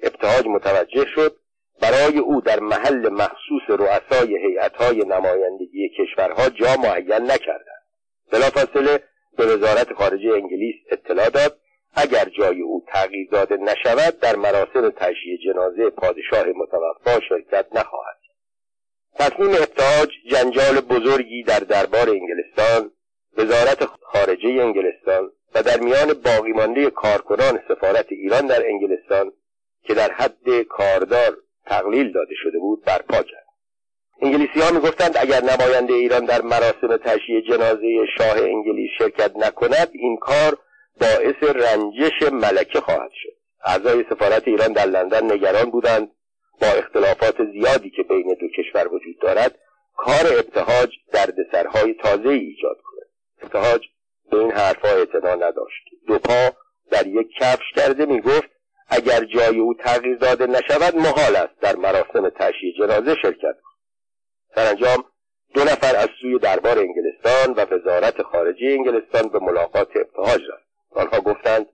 ابتهاج 0.03 0.45
متوجه 0.47 1.05
شد 1.15 1.35
برای 1.81 2.19
او 2.19 2.41
در 2.41 2.59
محل 2.59 3.09
مخصوص 3.09 3.69
رؤسای 3.69 4.37
هیئت‌های 4.37 4.97
نمایندگی 4.97 5.89
کشورها 5.99 6.49
جا 6.49 6.75
معین 6.77 7.31
نکردند. 7.31 7.83
بلافاصله 8.31 9.03
به 9.37 9.45
وزارت 9.45 9.93
خارجه 9.93 10.33
انگلیس 10.33 10.75
اطلاع 10.91 11.29
داد 11.29 11.59
اگر 11.95 12.25
جای 12.37 12.61
او 12.61 12.85
تغییر 12.87 13.29
داده 13.31 13.57
نشود 13.57 14.19
در 14.19 14.35
مراسم 14.35 14.89
تشییع 14.89 15.37
جنازه 15.45 15.89
پادشاه 15.89 16.45
متوفا 16.47 17.19
شرکت 17.29 17.65
نخواهد 17.75 18.17
تصمیم 19.15 19.49
ابتهاج 19.49 20.09
جنجال 20.31 20.79
بزرگی 20.79 21.43
در 21.43 21.59
دربار 21.59 22.09
انگلستان 22.09 22.91
وزارت 23.37 23.85
خارجه 23.85 24.49
انگلستان 24.49 25.31
و 25.55 25.63
در 25.63 25.79
میان 25.79 26.13
باقی 26.13 26.51
مانده 26.51 26.89
کارکنان 26.89 27.59
سفارت 27.67 28.05
ایران 28.09 28.47
در 28.47 28.65
انگلستان 28.65 29.31
که 29.83 29.93
در 29.93 30.11
حد 30.11 30.61
کاردار 30.69 31.37
تقلیل 31.65 32.11
داده 32.11 32.35
شده 32.43 32.59
بود 32.59 32.83
برپا 32.85 33.23
کرد. 33.23 33.45
انگلیسی 34.21 34.59
ها 34.59 34.71
می‌گفتند 34.71 35.17
اگر 35.19 35.41
نماینده 35.43 35.93
ایران 35.93 36.25
در 36.25 36.41
مراسم 36.41 36.97
تشییع 36.97 37.41
جنازه 37.41 38.05
شاه 38.17 38.37
انگلیس 38.37 38.89
شرکت 38.97 39.37
نکند 39.37 39.89
این 39.93 40.17
کار 40.17 40.57
باعث 41.01 41.43
رنجش 41.43 42.31
ملکه 42.31 42.81
خواهد 42.81 43.11
شد. 43.13 43.33
اعضای 43.65 44.05
سفارت 44.09 44.47
ایران 44.47 44.73
در 44.73 44.85
لندن 44.85 45.31
نگران 45.31 45.69
بودند. 45.69 46.11
با 46.61 46.67
اختلافات 46.67 47.35
زیادی 47.53 47.89
که 47.89 48.03
بین 48.03 48.37
دو 48.39 48.47
کشور 48.57 48.87
وجود 48.87 49.19
دارد 49.21 49.59
کار 49.95 50.27
ابتهاج 50.39 50.89
دردسرهای 51.13 51.93
تازه 51.93 52.29
ایجاد 52.29 52.77
کند. 52.83 53.07
ابتهاج 53.41 53.81
به 54.31 54.37
این 54.37 54.51
حرفها 54.51 54.91
اعتنا 54.91 55.35
نداشت. 55.35 55.83
دو 56.07 56.19
پا 56.19 56.49
در 56.91 57.07
یک 57.07 57.27
کفش 57.39 57.71
کرده 57.75 58.05
می‌گفت 58.05 58.49
اگر 58.87 59.23
جای 59.23 59.59
او 59.59 59.73
تغییر 59.73 60.17
داده 60.17 60.47
نشود 60.47 60.95
محال 60.95 61.35
است 61.35 61.59
در 61.61 61.75
مراسم 61.75 62.29
تشییع 62.29 62.73
جنازه 62.79 63.15
شرکت 63.21 63.41
کند. 63.41 63.73
سرانجام 64.55 65.05
دو 65.53 65.63
نفر 65.63 65.95
از 65.95 66.09
سوی 66.21 66.39
دربار 66.39 66.79
انگلستان 66.79 67.53
و 67.53 67.75
وزارت 67.75 68.21
خارجه 68.21 68.67
انگلستان 68.67 69.29
به 69.29 69.39
ملاقات 69.39 69.89
ابتهاج 69.95 70.41
رفت. 70.49 70.62
آنها 70.97 71.19
گفتند 71.19 71.65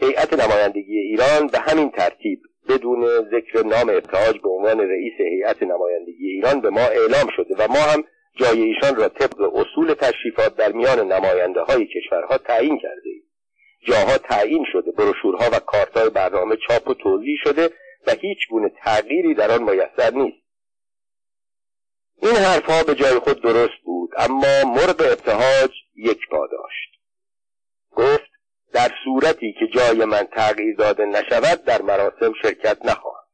هیئت 0.00 0.32
نمایندگی 0.32 0.98
ایران 0.98 1.46
به 1.46 1.58
همین 1.58 1.90
ترتیب 1.90 2.42
بدون 2.68 3.06
ذکر 3.06 3.62
نام 3.66 3.88
ابتهاج 3.88 4.40
به 4.40 4.48
عنوان 4.48 4.80
رئیس 4.80 5.12
هیئت 5.18 5.62
نمایندگی 5.62 6.26
ایران 6.26 6.60
به 6.60 6.70
ما 6.70 6.80
اعلام 6.80 7.28
شده 7.36 7.54
و 7.58 7.68
ما 7.68 7.78
هم 7.78 8.04
جای 8.36 8.62
ایشان 8.62 8.96
را 8.96 9.08
طبق 9.08 9.54
اصول 9.54 9.94
تشریفات 9.94 10.56
در 10.56 10.72
میان 10.72 11.12
نماینده 11.12 11.60
های 11.60 11.86
کشورها 11.86 12.38
تعیین 12.38 12.78
کرده 12.78 13.08
ایم. 13.08 13.22
جاها 13.86 14.18
تعیین 14.18 14.64
شده 14.72 14.92
بروشورها 14.92 15.50
و 15.52 15.58
کارتهای 15.58 16.10
برنامه 16.10 16.56
چاپ 16.68 16.88
و 16.88 16.94
توضیح 16.94 17.36
شده 17.44 17.70
و 18.06 18.10
هیچ 18.20 18.38
گونه 18.50 18.72
تغییری 18.84 19.34
در 19.34 19.50
آن 19.50 19.62
میسر 19.62 20.10
نیست. 20.10 20.42
این 22.22 22.36
حرفها 22.36 22.82
به 22.82 22.94
جای 22.94 23.18
خود 23.18 23.42
درست 23.42 23.82
بود 23.84 24.10
اما 24.16 24.64
مرغ 24.64 25.00
ابتهاج 25.00 25.70
یک 25.96 26.18
پا 26.30 26.46
داشت. 26.46 26.91
گفت 27.96 28.30
در 28.72 28.90
صورتی 29.04 29.52
که 29.52 29.66
جای 29.66 30.04
من 30.04 30.24
تغییر 30.24 30.76
داده 30.76 31.04
نشود 31.04 31.64
در 31.64 31.82
مراسم 31.82 32.32
شرکت 32.42 32.78
نخواهم. 32.84 33.26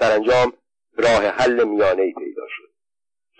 سرانجام 0.00 0.52
راه 0.96 1.26
حل 1.26 1.64
میانه 1.64 2.02
ای 2.02 2.12
پیدا 2.12 2.42
شد. 2.56 2.70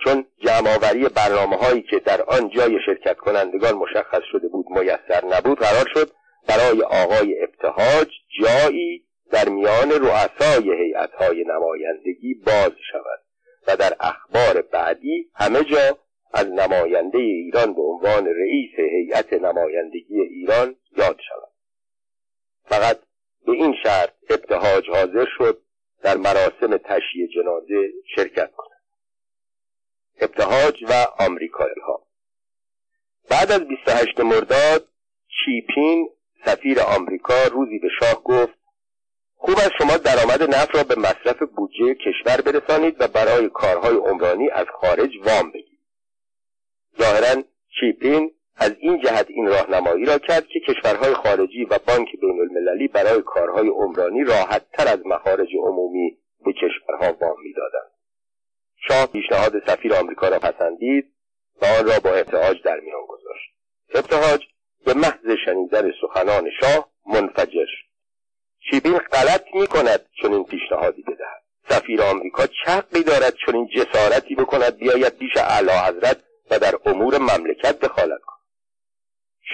چون 0.03 0.25
جمعآوری 0.39 1.09
برنامه 1.09 1.57
هایی 1.57 1.81
که 1.81 1.99
در 1.99 2.21
آن 2.21 2.49
جای 2.49 2.79
شرکت 2.85 3.17
کنندگان 3.17 3.73
مشخص 3.73 4.21
شده 4.31 4.47
بود 4.47 4.65
میسر 4.69 5.25
نبود 5.25 5.59
قرار 5.59 5.85
شد 5.93 6.11
برای 6.47 6.81
آقای 6.81 7.43
ابتهاج 7.43 8.07
جایی 8.41 9.05
در 9.31 9.49
میان 9.49 9.91
رؤسای 9.91 10.71
هیئت‌های 10.71 11.43
نمایندگی 11.43 12.33
باز 12.33 12.71
شود 12.91 13.19
و 13.67 13.75
در 13.77 13.93
اخبار 13.99 14.61
بعدی 14.61 15.31
همه 15.35 15.63
جا 15.63 15.97
از 16.33 16.47
نماینده 16.47 17.17
ایران 17.17 17.73
به 17.73 17.81
عنوان 17.81 18.25
رئیس 18.25 18.71
هیئت 18.77 19.33
نمایندگی 19.33 20.21
ایران 20.21 20.75
یاد 20.97 21.19
شود. 21.29 21.51
فقط 22.65 22.99
به 23.45 23.51
این 23.51 23.75
شرط 23.83 24.13
ابتهاج 24.29 24.89
حاضر 24.89 25.25
شد 25.37 25.61
در 26.03 26.17
مراسم 26.17 26.77
تشییع 26.77 27.27
جنازه 27.35 27.91
شرکت 28.15 28.51
کند. 28.51 28.81
ابتهاج 30.21 30.83
و 30.89 31.07
آمریکایی‌ها 31.19 32.07
بعد 33.29 33.51
از 33.51 33.67
28 33.67 34.19
مرداد 34.19 34.87
چیپین 35.45 36.09
سفیر 36.45 36.79
آمریکا 36.79 37.43
روزی 37.51 37.79
به 37.79 37.87
شاه 37.99 38.23
گفت 38.23 38.61
خوب 39.35 39.57
از 39.57 39.71
شما 39.77 39.97
درآمد 39.97 40.43
نفت 40.43 40.75
را 40.75 40.83
به 40.83 40.95
مصرف 40.95 41.43
بودجه 41.55 41.95
کشور 41.95 42.41
برسانید 42.41 42.95
و 42.99 43.07
برای 43.07 43.49
کارهای 43.49 43.95
عمرانی 43.95 44.49
از 44.49 44.65
خارج 44.81 45.11
وام 45.25 45.51
بگیرید. 45.51 45.70
ظاهرا 46.99 47.43
چیپین 47.79 48.31
از 48.55 48.71
این 48.79 49.01
جهت 49.01 49.25
این 49.29 49.47
راهنمایی 49.47 50.05
را 50.05 50.17
کرد 50.17 50.47
که 50.47 50.59
کشورهای 50.59 51.13
خارجی 51.13 51.65
و 51.65 51.79
بانک 51.87 52.07
بین 52.21 52.39
المللی 52.39 52.87
برای 52.87 53.21
کارهای 53.21 53.67
عمرانی 53.67 54.23
راحت 54.23 54.71
تر 54.73 54.87
از 54.87 54.99
مخارج 55.05 55.49
عمومی 55.59 56.17
به 56.45 56.53
کشورها 56.53 57.17
وام 57.21 57.35
می‌دادند. 57.43 57.91
شاه 58.87 59.05
پیشنهاد 59.05 59.67
سفیر 59.67 59.93
آمریکا 59.93 60.27
را 60.27 60.39
پسندید 60.39 61.13
و 61.61 61.65
آن 61.65 61.85
را 61.85 61.99
با 61.99 62.09
ابتهاج 62.09 62.61
در 62.63 62.79
میان 62.79 63.05
گذاشت. 63.07 63.51
ابتهاج 63.93 64.41
به 64.85 64.93
محض 64.93 65.37
شنیدن 65.45 65.91
سخنان 66.01 66.49
شاه 66.61 66.89
منفجر 67.05 67.67
چیپین 68.69 68.97
غلط 68.97 69.43
می 69.53 69.67
کند 69.67 70.05
چنین 70.21 70.43
پیشنهادی 70.43 71.01
بدهد. 71.01 71.41
سفیر 71.69 72.01
آمریکا 72.01 72.43
چقی 72.65 73.03
دارد 73.03 73.33
چنین 73.45 73.67
جسارتی 73.75 74.35
بکند 74.35 74.77
بیاید 74.77 75.17
پیش 75.17 75.37
اعلی 75.37 75.71
حضرت 75.71 76.17
و 76.51 76.59
در 76.59 76.75
امور 76.85 77.17
مملکت 77.17 77.79
دخالت 77.79 78.21
کند 78.21 78.39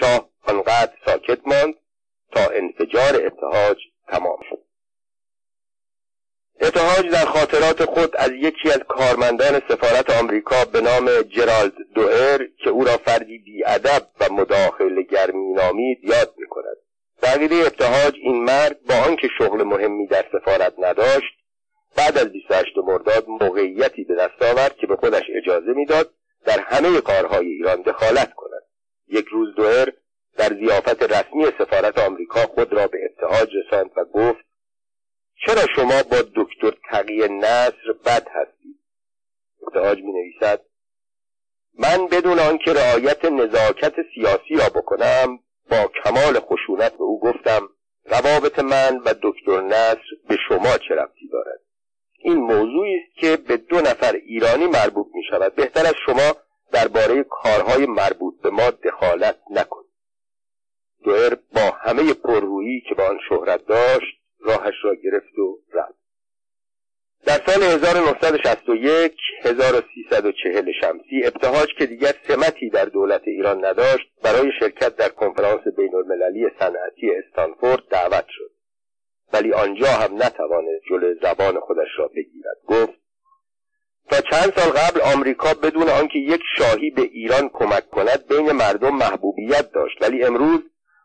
شاه 0.00 0.28
آنقدر 0.42 0.92
ساکت 1.06 1.38
ماند 1.46 1.74
تا 2.32 2.40
انفجار 2.50 3.26
اتحاج 3.26 3.76
تمام 4.08 4.38
شد. 4.50 4.58
اتحاج 6.60 7.10
در 7.12 7.24
خاطرات 7.24 7.84
خود 7.84 8.16
از 8.16 8.30
یکی 8.30 8.70
از 8.70 8.78
کارمندان 8.88 9.62
سفارت 9.68 10.10
آمریکا 10.10 10.64
به 10.64 10.80
نام 10.80 11.22
جرالد 11.22 11.72
دوئر 11.94 12.46
که 12.64 12.70
او 12.70 12.84
را 12.84 12.96
فردی 12.96 13.38
بیادب 13.38 14.06
و 14.20 14.32
مداخل 14.32 15.02
گرمی 15.02 15.52
نامید 15.52 16.04
یاد 16.04 16.34
می 16.36 16.46
کند 16.46 16.76
بقیده 17.22 17.54
ابتهاج 17.54 18.14
این 18.22 18.44
مرد 18.44 18.76
با 18.88 18.94
آنکه 18.94 19.28
شغل 19.38 19.62
مهمی 19.62 20.06
در 20.06 20.24
سفارت 20.32 20.74
نداشت 20.78 21.34
بعد 21.96 22.18
از 22.18 22.32
28 22.32 22.76
مرداد 22.76 23.28
موقعیتی 23.28 24.04
به 24.04 24.14
دست 24.14 24.42
آورد 24.42 24.76
که 24.76 24.86
به 24.86 24.96
خودش 24.96 25.22
اجازه 25.36 25.72
می‌داد 25.72 26.10
در 26.44 26.60
همه 26.60 27.00
کارهای 27.00 27.46
ایران 27.46 27.82
دخالت 27.82 28.34
کند. 28.34 28.62
یک 29.08 29.26
روز 29.26 29.54
دوهر 29.54 29.92
در 30.36 30.48
زیافت 30.54 31.02
رسمی 31.02 31.44
سفارت 31.58 31.98
آمریکا 31.98 32.40
خود 32.40 32.72
را 32.72 32.86
به 32.86 32.98
ابتهاج 33.10 33.48
رساند 33.56 33.90
و 33.96 34.04
گفت 34.04 34.44
چرا 35.46 35.66
شما 35.76 36.02
با 36.02 36.22
دکتر 36.36 36.78
تقی 36.90 37.28
نصر 37.28 37.92
بد 38.04 38.26
هستید؟ 38.30 38.78
ابتهاج 39.62 39.98
می 39.98 40.12
نویسد 40.12 40.64
من 41.78 42.06
بدون 42.06 42.38
آنکه 42.38 42.72
رعایت 42.72 43.24
نزاکت 43.24 43.94
سیاسی 44.14 44.56
را 44.56 44.68
بکنم 44.80 45.38
با 45.70 45.90
کمال 46.04 46.40
خشونت 46.40 46.92
به 46.92 47.02
او 47.04 47.20
گفتم 47.20 47.68
روابط 48.04 48.58
من 48.58 48.98
و 48.98 49.14
دکتر 49.22 49.60
نصر 49.60 50.06
به 50.28 50.36
شما 50.48 50.78
چه 50.78 50.94
ربطی 50.94 51.28
دارد؟ 51.32 51.60
این 52.18 52.36
موضوعی 52.36 52.96
است 52.96 53.16
که 53.16 53.36
به 53.36 53.56
دو 53.56 53.76
نفر 53.76 54.12
ایرانی 54.12 54.66
مربوط 54.66 55.06
می 55.14 55.22
شود 55.30 55.54
بهتر 55.54 55.86
از 55.86 55.94
شما 56.06 56.36
درباره 56.72 57.22
کارهای 57.22 57.86
مربوط 57.86 58.40
به 58.42 58.50
ما 58.50 58.70
دخالت 58.70 59.38
نکنید. 59.50 59.88
دوئر 61.04 61.34
با 61.54 61.70
همه 61.80 62.14
پررویی 62.14 62.80
که 62.88 62.94
با 62.94 63.04
آن 63.04 63.18
شهرت 63.28 63.66
داشت 63.66 64.18
راهش 64.40 64.74
را 64.82 64.94
گرفت 64.94 65.38
و 65.38 65.58
رفت. 65.72 65.98
در 67.26 67.40
سال 67.46 67.62
1961 67.62 69.12
1340 69.44 70.72
شمسی 70.80 71.24
ابتهاج 71.24 71.68
که 71.78 71.86
دیگر 71.86 72.12
سمتی 72.28 72.70
در 72.70 72.84
دولت 72.84 73.22
ایران 73.26 73.64
نداشت 73.64 74.08
برای 74.22 74.50
شرکت 74.60 74.96
در 74.96 75.08
کنفرانس 75.08 75.60
بین 75.76 75.94
المللی 75.94 76.46
صنعتی 76.58 77.10
استانفورد 77.10 77.82
دعوت 77.90 78.24
شد. 78.28 78.57
ولی 79.32 79.52
آنجا 79.52 79.86
هم 79.86 80.14
نتوانست 80.14 80.84
جلوی 80.90 81.14
زبان 81.22 81.60
خودش 81.60 81.88
را 81.98 82.08
بگیرد. 82.08 82.56
گفت 82.66 82.98
تا 84.10 84.20
چند 84.20 84.52
سال 84.56 84.70
قبل 84.70 85.00
آمریکا 85.00 85.54
بدون 85.54 85.88
آنکه 85.88 86.18
یک 86.18 86.40
شاهی 86.56 86.90
به 86.90 87.02
ایران 87.02 87.48
کمک 87.48 87.90
کند 87.90 88.26
بین 88.28 88.52
مردم 88.52 88.96
محبوبیت 88.96 89.72
داشت. 89.72 90.02
ولی 90.02 90.24
امروز 90.24 90.60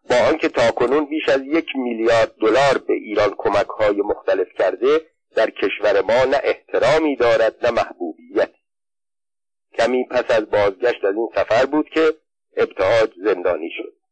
با 0.09 0.15
آنکه 0.30 0.49
تاکنون 0.49 1.05
بیش 1.05 1.30
از 1.30 1.41
یک 1.41 1.65
میلیارد 1.76 2.36
دلار 2.41 2.78
به 2.88 2.93
ایران 2.93 3.34
کمک 3.38 3.67
های 3.67 4.01
مختلف 4.01 4.47
کرده 4.57 5.01
در 5.36 5.49
کشور 5.49 6.01
ما 6.01 6.26
نه 6.26 6.39
احترامی 6.43 7.15
دارد 7.15 7.65
نه 7.65 7.71
محبوبیت. 7.71 8.49
کمی 9.78 10.05
پس 10.05 10.32
از 10.32 10.49
بازگشت 10.49 11.05
از 11.05 11.15
این 11.15 11.30
سفر 11.36 11.65
بود 11.65 11.89
که 11.89 12.13
ابتهاج 12.57 13.09
زندانی 13.24 13.69
شد. 13.78 14.03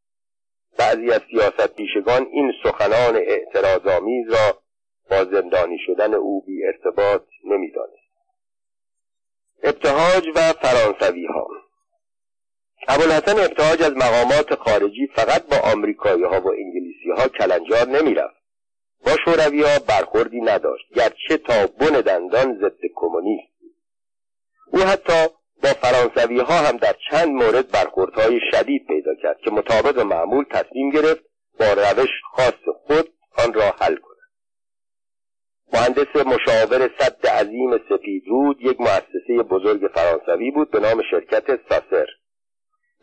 بعضی 0.78 1.10
از 1.10 1.20
سیاست 1.30 1.76
پیشگان 1.76 2.26
این 2.32 2.52
سخنان 2.64 3.16
اعتراضآمیز 3.16 4.30
را 4.32 4.62
با 5.10 5.24
زندانی 5.24 5.78
شدن 5.86 6.14
او 6.14 6.44
بی 6.46 6.64
ارتباط 6.66 7.22
نمی‌دانست. 7.44 8.02
ابتهاج 9.62 10.28
و 10.34 10.52
فرانسوی 10.52 11.26
ها 11.26 11.48
ابوالحسن 12.88 13.38
ابتهاج 13.38 13.82
از 13.82 13.92
مقامات 13.92 14.54
خارجی 14.54 15.06
فقط 15.06 15.46
با 15.46 15.56
آمریکایی 15.72 16.24
ها 16.24 16.40
و 16.40 16.48
انگلیسی 16.48 17.10
ها 17.16 17.28
کلنجار 17.28 17.88
نمی‌رفت. 17.88 18.42
با 19.06 19.16
شوروی 19.24 19.62
ها 19.62 19.78
برخوردی 19.88 20.40
نداشت 20.40 20.84
گرچه 20.94 21.36
تا 21.36 21.66
بن 21.66 22.00
دندان 22.00 22.58
ضد 22.58 22.80
کمونیست 22.94 23.52
او 24.72 24.80
حتی 24.80 25.28
با 25.62 25.68
فرانسوی 25.68 26.40
ها 26.40 26.54
هم 26.54 26.76
در 26.76 26.94
چند 27.10 27.28
مورد 27.28 27.70
برخوردهای 27.70 28.40
شدید 28.50 28.86
پیدا 28.86 29.14
کرد 29.22 29.38
که 29.44 29.50
مطابق 29.50 29.98
معمول 29.98 30.44
تصمیم 30.50 30.90
گرفت 30.90 31.24
با 31.60 31.66
روش 31.72 32.10
خاص 32.32 32.74
خود 32.86 33.08
آن 33.38 33.52
را 33.54 33.74
حل 33.80 33.96
کند. 33.96 34.12
مهندس 35.72 36.26
مشاور 36.26 36.90
صد 36.98 37.26
عظیم 37.26 37.78
سپیدرود 37.88 38.60
یک 38.60 38.80
مؤسسه 38.80 39.42
بزرگ 39.50 39.90
فرانسوی 39.94 40.50
بود 40.50 40.70
به 40.70 40.80
نام 40.80 41.02
شرکت 41.10 41.46
ساسر. 41.68 42.06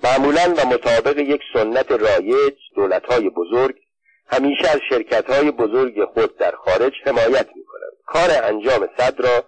معمولا 0.04 0.54
و 0.58 0.68
مطابق 0.68 1.18
یک 1.18 1.42
سنت 1.54 1.92
رایج 1.92 2.54
دولتهای 2.76 3.30
بزرگ 3.30 3.76
همیشه 4.28 4.70
از 4.70 4.80
شرکتهای 4.90 5.52
بزرگ 5.52 6.06
خود 6.06 6.38
در 6.38 6.52
خارج 6.52 6.94
حمایت 7.06 7.48
می 7.56 7.64
کنند 7.66 7.98
کار 8.06 8.30
انجام 8.44 8.90
صد 8.98 9.22
را 9.22 9.44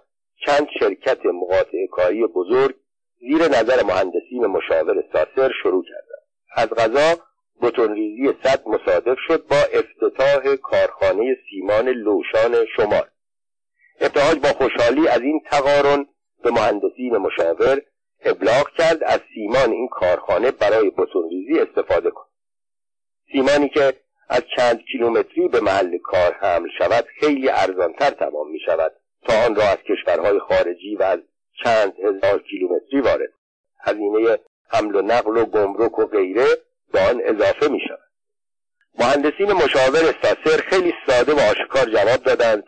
چند 0.46 0.66
شرکت 0.80 1.26
مقاطع 1.26 1.86
کاری 1.92 2.26
بزرگ 2.26 2.74
زیر 3.22 3.48
نظر 3.48 3.82
مهندسین 3.82 4.46
مشاور 4.46 5.04
ساسر 5.12 5.52
شروع 5.62 5.84
کردند. 5.84 6.22
از 6.56 6.68
غذا 6.68 7.20
بتونریزی 7.62 8.34
صد 8.42 8.68
مصادف 8.68 9.18
شد 9.26 9.46
با 9.46 9.56
افتتاح 9.56 10.56
کارخانه 10.56 11.36
سیمان 11.50 11.88
لوشان 11.88 12.66
شمال. 12.76 13.06
ابتهاج 14.00 14.38
با 14.38 14.48
خوشحالی 14.48 15.08
از 15.08 15.20
این 15.20 15.40
تقارن 15.50 16.06
به 16.42 16.50
مهندسین 16.50 17.16
مشاور 17.16 17.82
ابلاغ 18.24 18.68
کرد 18.78 19.04
از 19.04 19.20
سیمان 19.34 19.70
این 19.70 19.88
کارخانه 19.88 20.50
برای 20.50 20.90
بتونریزی 20.90 21.60
استفاده 21.60 22.10
کن. 22.10 22.26
سیمانی 23.32 23.68
که 23.68 23.92
از 24.28 24.42
چند 24.56 24.80
کیلومتری 24.92 25.48
به 25.48 25.60
محل 25.60 25.98
کار 25.98 26.32
حمل 26.40 26.68
شود 26.78 27.04
خیلی 27.20 27.48
ارزانتر 27.48 28.10
تمام 28.10 28.50
می 28.50 28.60
شود 28.66 28.92
تا 29.22 29.46
آن 29.46 29.54
را 29.54 29.62
از 29.62 29.78
کشورهای 29.78 30.38
خارجی 30.38 30.96
و 30.96 31.02
از 31.02 31.18
چند 31.64 31.92
هزار 32.04 32.42
کیلومتری 32.42 33.00
وارد. 33.00 33.30
هزینه 33.80 34.38
حمل 34.68 34.96
و 34.96 35.02
نقل 35.02 35.36
و 35.36 35.44
گمرک 35.44 35.98
و 35.98 36.06
غیره 36.06 36.46
به 36.92 37.00
آن 37.00 37.20
اضافه 37.24 37.68
می 37.68 37.80
شود 37.88 38.12
مهندسین 38.98 39.52
مشاور 39.52 40.14
ساسر 40.22 40.62
خیلی 40.62 40.92
ساده 41.06 41.32
و 41.32 41.40
آشکار 41.40 41.84
جواب 41.84 42.22
دادند 42.22 42.64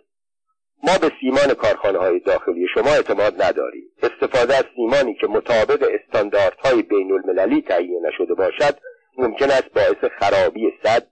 ما 0.82 0.98
به 0.98 1.10
سیمان 1.20 1.54
کارخانه 1.54 1.98
های 1.98 2.20
داخلی 2.20 2.66
شما 2.74 2.90
اعتماد 2.90 3.42
نداریم. 3.42 3.84
استفاده 4.02 4.56
از 4.56 4.64
سیمانی 4.76 5.14
که 5.14 5.26
مطابق 5.26 5.88
استانداردهای 5.92 6.82
بین 6.82 7.12
المللی 7.12 7.62
تهیه 7.62 8.00
نشده 8.08 8.34
باشد 8.34 8.78
ممکن 9.18 9.50
است 9.50 9.68
باعث 9.74 10.12
خرابی 10.20 10.72
صد 10.82 11.06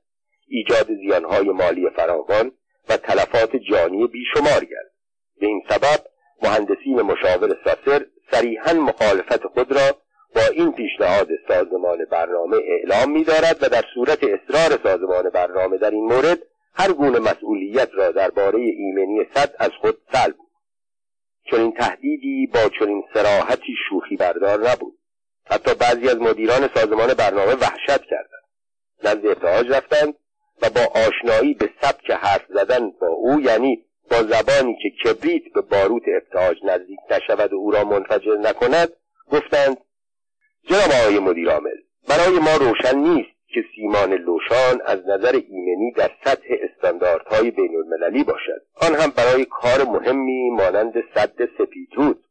ایجاد 0.49 0.87
زیانهای 0.87 1.49
مالی 1.49 1.91
فراوان 1.97 2.53
و 2.89 2.97
تلفات 2.97 3.57
جانی 3.57 4.07
بیشمار 4.07 4.65
گردد. 4.65 4.93
به 5.41 5.47
این 5.47 5.63
سبب 5.69 6.12
مهندسین 6.43 7.03
مشاور 7.03 7.57
ساسر 7.65 8.07
صریحا 8.31 8.73
مخالفت 8.73 9.47
خود 9.47 9.73
را 9.73 9.97
با 10.35 10.43
این 10.53 10.73
پیشنهاد 10.73 11.29
سازمان 11.49 11.99
برنامه 12.11 12.57
اعلام 12.57 13.11
می‌دارد 13.11 13.59
و 13.63 13.69
در 13.69 13.85
صورت 13.95 14.19
اصرار 14.25 14.79
سازمان 14.83 15.31
برنامه 15.31 15.79
در 15.79 15.91
این 15.91 16.05
مورد 16.05 16.39
هر 16.75 16.93
گونه 16.93 17.19
مسئولیت 17.19 17.89
را 17.95 18.13
درباره 18.13 18.59
ایمنی 18.59 19.27
صد 19.35 19.55
از 19.59 19.71
خود 19.81 19.99
سلب 20.13 20.35
این 21.53 21.73
تهدیدی 21.73 22.47
با 22.47 22.61
چنین 22.79 23.05
سراحتی 23.15 23.75
شوخی 23.89 24.17
بردار 24.17 24.71
نبود. 24.71 24.99
حتی 25.47 25.75
بعضی 25.75 26.09
از 26.09 26.17
مدیران 26.17 26.69
سازمان 26.75 27.15
برنامه 27.15 27.55
وحشت 27.55 28.03
کردند. 28.11 28.43
نزد 29.05 29.27
ابتهاج 29.27 29.67
رفتند 29.71 30.15
و 30.63 30.71
با 30.71 30.81
آشنایی 31.01 31.55
به 31.55 31.71
سبک 31.83 32.11
حرف 32.11 32.43
زدن 32.49 32.91
با 32.91 33.07
او 33.07 33.41
یعنی 33.41 33.85
با 34.11 34.23
زبانی 34.23 34.77
که 34.83 34.91
کبریت 34.91 35.43
به 35.55 35.61
باروت 35.61 36.03
ابتهاج 36.07 36.57
نزدیک 36.65 36.99
نشود 37.11 37.53
و 37.53 37.57
او 37.57 37.71
را 37.71 37.85
منفجر 37.85 38.37
نکند 38.37 38.89
گفتند 39.33 39.77
جناب 40.69 40.91
آقای 41.03 41.19
مدیرعامل 41.19 41.77
برای 42.09 42.39
ما 42.39 42.57
روشن 42.57 42.99
نیست 42.99 43.31
که 43.55 43.65
سیمان 43.75 44.13
لوشان 44.13 44.81
از 44.87 44.99
نظر 45.07 45.41
ایمنی 45.49 45.93
در 45.97 46.11
سطح 46.25 46.49
استانداردهای 46.63 47.51
بین 47.51 47.77
المللی 47.77 48.25
باشد. 48.25 48.63
آن 48.81 48.95
هم 48.95 49.11
برای 49.17 49.45
کار 49.45 49.85
مهمی 49.85 50.51
مانند 50.51 50.95
صد 51.15 51.35
سپیدرود 51.59 52.25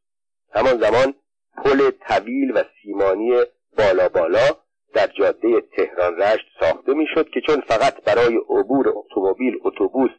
همان 0.53 0.79
زمان 0.79 1.13
پل 1.57 1.91
طویل 2.07 2.51
و 2.55 2.63
سیمانی 2.81 3.31
بالا 3.77 4.09
بالا 4.09 4.47
در 4.93 5.07
جاده 5.07 5.61
تهران 5.61 6.17
رشت 6.17 6.45
ساخته 6.59 6.93
می‌شد 6.93 7.29
که 7.29 7.41
چون 7.41 7.61
فقط 7.67 8.03
برای 8.03 8.35
عبور 8.49 8.93
اتومبیل 8.95 9.59
اتوبوس 9.63 10.11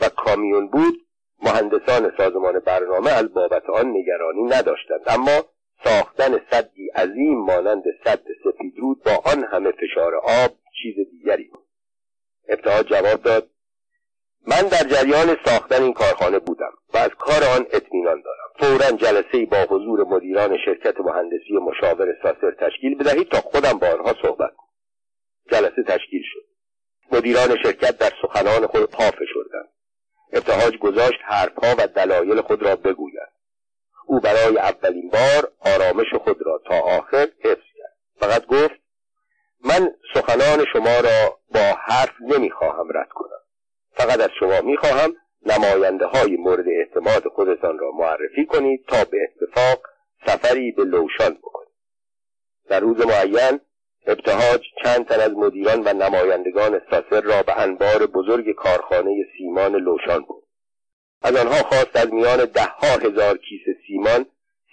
و 0.00 0.08
کامیون 0.08 0.68
بود 0.68 1.08
مهندسان 1.42 2.12
سازمان 2.16 2.58
برنامه 2.58 3.10
از 3.10 3.34
بابت 3.34 3.70
آن 3.70 3.86
نگرانی 3.96 4.42
نداشتند. 4.42 5.00
اما 5.06 5.44
ساختن 5.84 6.40
صدی 6.50 6.88
عظیم 6.88 7.38
مانند 7.38 7.82
صد 8.04 8.20
سپیدرود 8.44 9.02
با 9.02 9.12
آن 9.32 9.44
همه 9.44 9.70
فشار 9.70 10.14
آب 10.14 10.50
چیز 10.82 10.94
دیگری 11.10 11.44
بود. 11.44 11.64
ابتدا 12.48 12.82
جواب 12.82 13.22
داد 13.22 13.50
من 14.46 14.62
در 14.62 14.84
جریان 14.88 15.36
ساختن 15.44 15.82
این 15.82 15.92
کارخانه 15.92 16.38
بودم 16.38 16.72
و 16.94 16.96
از 16.96 17.10
کار 17.18 17.44
آن 17.56 17.66
اطمینان 17.72 18.22
دارم. 18.22 18.48
فورا 18.58 18.96
جلسه 18.96 19.46
با 19.46 19.56
حضور 19.70 20.04
مدیران 20.04 20.58
شرکت 20.64 21.00
مهندسی 21.00 21.52
مشاور 21.52 22.06
ساسر 22.22 22.50
تشکیل 22.50 22.94
بدهید 22.98 23.28
تا 23.28 23.38
خودم 23.38 23.78
با 23.78 23.86
آنها 23.86 24.14
صحبت 24.22 24.50
کنم. 24.56 24.68
جلسه 25.50 25.82
تشکیل 25.82 26.22
شد. 26.24 26.44
مدیران 27.12 27.56
شرکت 27.62 27.98
در 27.98 28.12
سخنان 28.22 28.66
خود 28.66 28.90
پا 28.90 29.10
فشردند. 29.10 29.68
ابتهاج 30.32 30.78
گذاشت 30.78 31.18
حرفها 31.24 31.74
و 31.78 31.86
دلایل 31.86 32.40
خود 32.40 32.62
را 32.62 32.76
بگوید. 32.76 33.28
او 34.06 34.20
برای 34.20 34.58
اولین 34.58 35.10
بار 35.10 35.52
آرامش 35.74 36.14
خود 36.24 36.42
را 36.46 36.60
تا 36.66 36.74
آخر 36.74 37.28
حفظ 37.44 37.64
کرد. 37.76 37.96
فقط 38.20 38.46
گفت 38.46 38.80
من 39.64 39.90
سخنان 40.14 40.64
شما 40.72 41.00
را 41.00 41.38
با 41.54 41.76
حرف 41.80 42.14
نمی‌خواهم 42.20 42.88
رد 42.94 43.08
کنم. 43.08 43.40
فقط 43.92 44.20
از 44.20 44.30
شما 44.40 44.60
می‌خواهم 44.60 45.16
نماینده 45.46 46.06
های 46.06 46.36
مورد 46.36 46.64
اعتماد 46.68 47.28
خودتان 47.28 47.78
را 47.78 47.90
معرفی 47.90 48.46
کنید 48.46 48.84
تا 48.88 49.04
به 49.04 49.18
اتفاق 49.22 49.82
سفری 50.26 50.72
به 50.72 50.84
لوشان 50.84 51.34
بکنید. 51.34 51.74
در 52.68 52.80
روز 52.80 53.06
معین 53.06 53.60
ابتهاج 54.08 54.60
چند 54.84 55.06
تن 55.06 55.20
از 55.20 55.32
مدیران 55.32 55.82
و 55.84 55.92
نمایندگان 55.92 56.80
ساسر 56.90 57.20
را 57.20 57.42
به 57.42 57.60
انبار 57.60 58.06
بزرگ 58.06 58.54
کارخانه 58.54 59.24
سیمان 59.38 59.76
لوشان 59.76 60.22
بود 60.22 60.44
از 61.22 61.36
آنها 61.36 61.54
خواست 61.54 61.96
از 61.96 62.12
میان 62.12 62.44
دهها 62.44 62.86
هزار 62.86 63.38
کیسه 63.38 63.76
سیمان 63.86 64.26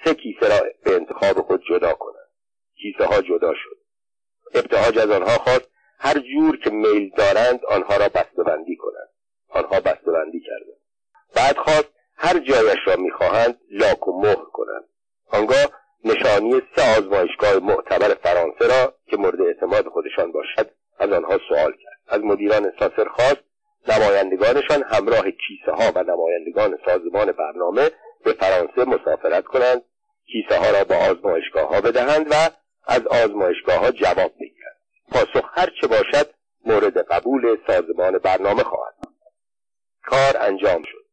سه 0.06 0.14
کیسه 0.14 0.50
را 0.50 0.66
به 0.84 0.96
انتخاب 0.96 1.42
خود 1.42 1.62
جدا 1.70 1.94
کنند. 1.94 2.30
کیسه 2.76 3.06
ها 3.06 3.22
جدا 3.22 3.54
شد. 3.54 3.78
ابتهاج 4.54 4.98
از 4.98 5.10
آنها 5.10 5.38
خواست 5.38 5.70
هر 6.00 6.20
جور 6.20 6.58
که 6.58 6.70
میل 6.70 7.12
دارند 7.18 7.66
آنها 7.66 7.98
را 7.98 8.10
بسته‌بندی 8.10 8.76
کنند. 8.76 9.10
آنها 9.50 9.80
بسته‌بندی 9.80 10.40
کردند. 10.40 10.80
بعد 11.36 11.58
خواست 11.58 11.90
هر 12.16 12.40
جایش 12.40 12.80
را 12.86 12.96
می‌خواهند 12.96 13.60
لاک 13.72 14.08
و 14.08 14.22
مهر 14.22 14.46
کنند. 14.54 14.84
آنگاه 15.32 15.66
نشانی 16.06 16.62
سه 16.76 16.98
آزمایشگاه 16.98 17.60
معتبر 17.60 18.16
فرانسه 18.24 18.68
را 18.68 18.94
که 19.08 19.18
مورد 19.18 19.42
اعتماد 19.42 19.88
خودشان 19.88 20.32
باشد 20.32 20.72
از 21.00 21.12
آنها 21.12 21.40
سوال 21.50 21.72
کرد. 21.72 22.00
از 22.08 22.22
مدیران 22.22 22.72
ساسر 22.80 23.06
خواست 23.16 23.44
نمایندگانشان 23.88 24.84
همراه 24.84 25.24
کیسه 25.32 25.72
ها 25.72 25.92
و 25.96 26.04
نمایندگان 26.04 26.78
سازمان 26.86 27.32
برنامه 27.32 27.92
به 28.26 28.34
فرانسه 28.34 28.86
مسافرت 28.86 29.44
کنند 29.44 29.82
کیسه 30.26 30.58
ها 30.60 30.72
را 30.72 30.84
به 30.84 30.96
آزمایشگاه 30.96 31.70
ها 31.70 31.82
بدهند 31.82 32.28
و 32.32 32.36
از 32.88 33.08
آزمایشگاه 33.08 33.78
ها 33.78 33.92
جواب 33.92 34.32
بگیرند 34.40 34.76
پاسخ 35.12 35.50
هر 35.54 35.70
چه 35.82 35.88
باشد 35.88 36.30
مورد 36.66 36.98
قبول 36.98 37.58
سازمان 37.68 38.18
برنامه 38.18 38.64
خواهد 38.64 38.96
کار 40.06 40.38
انجام 40.40 40.84
شد. 40.84 41.06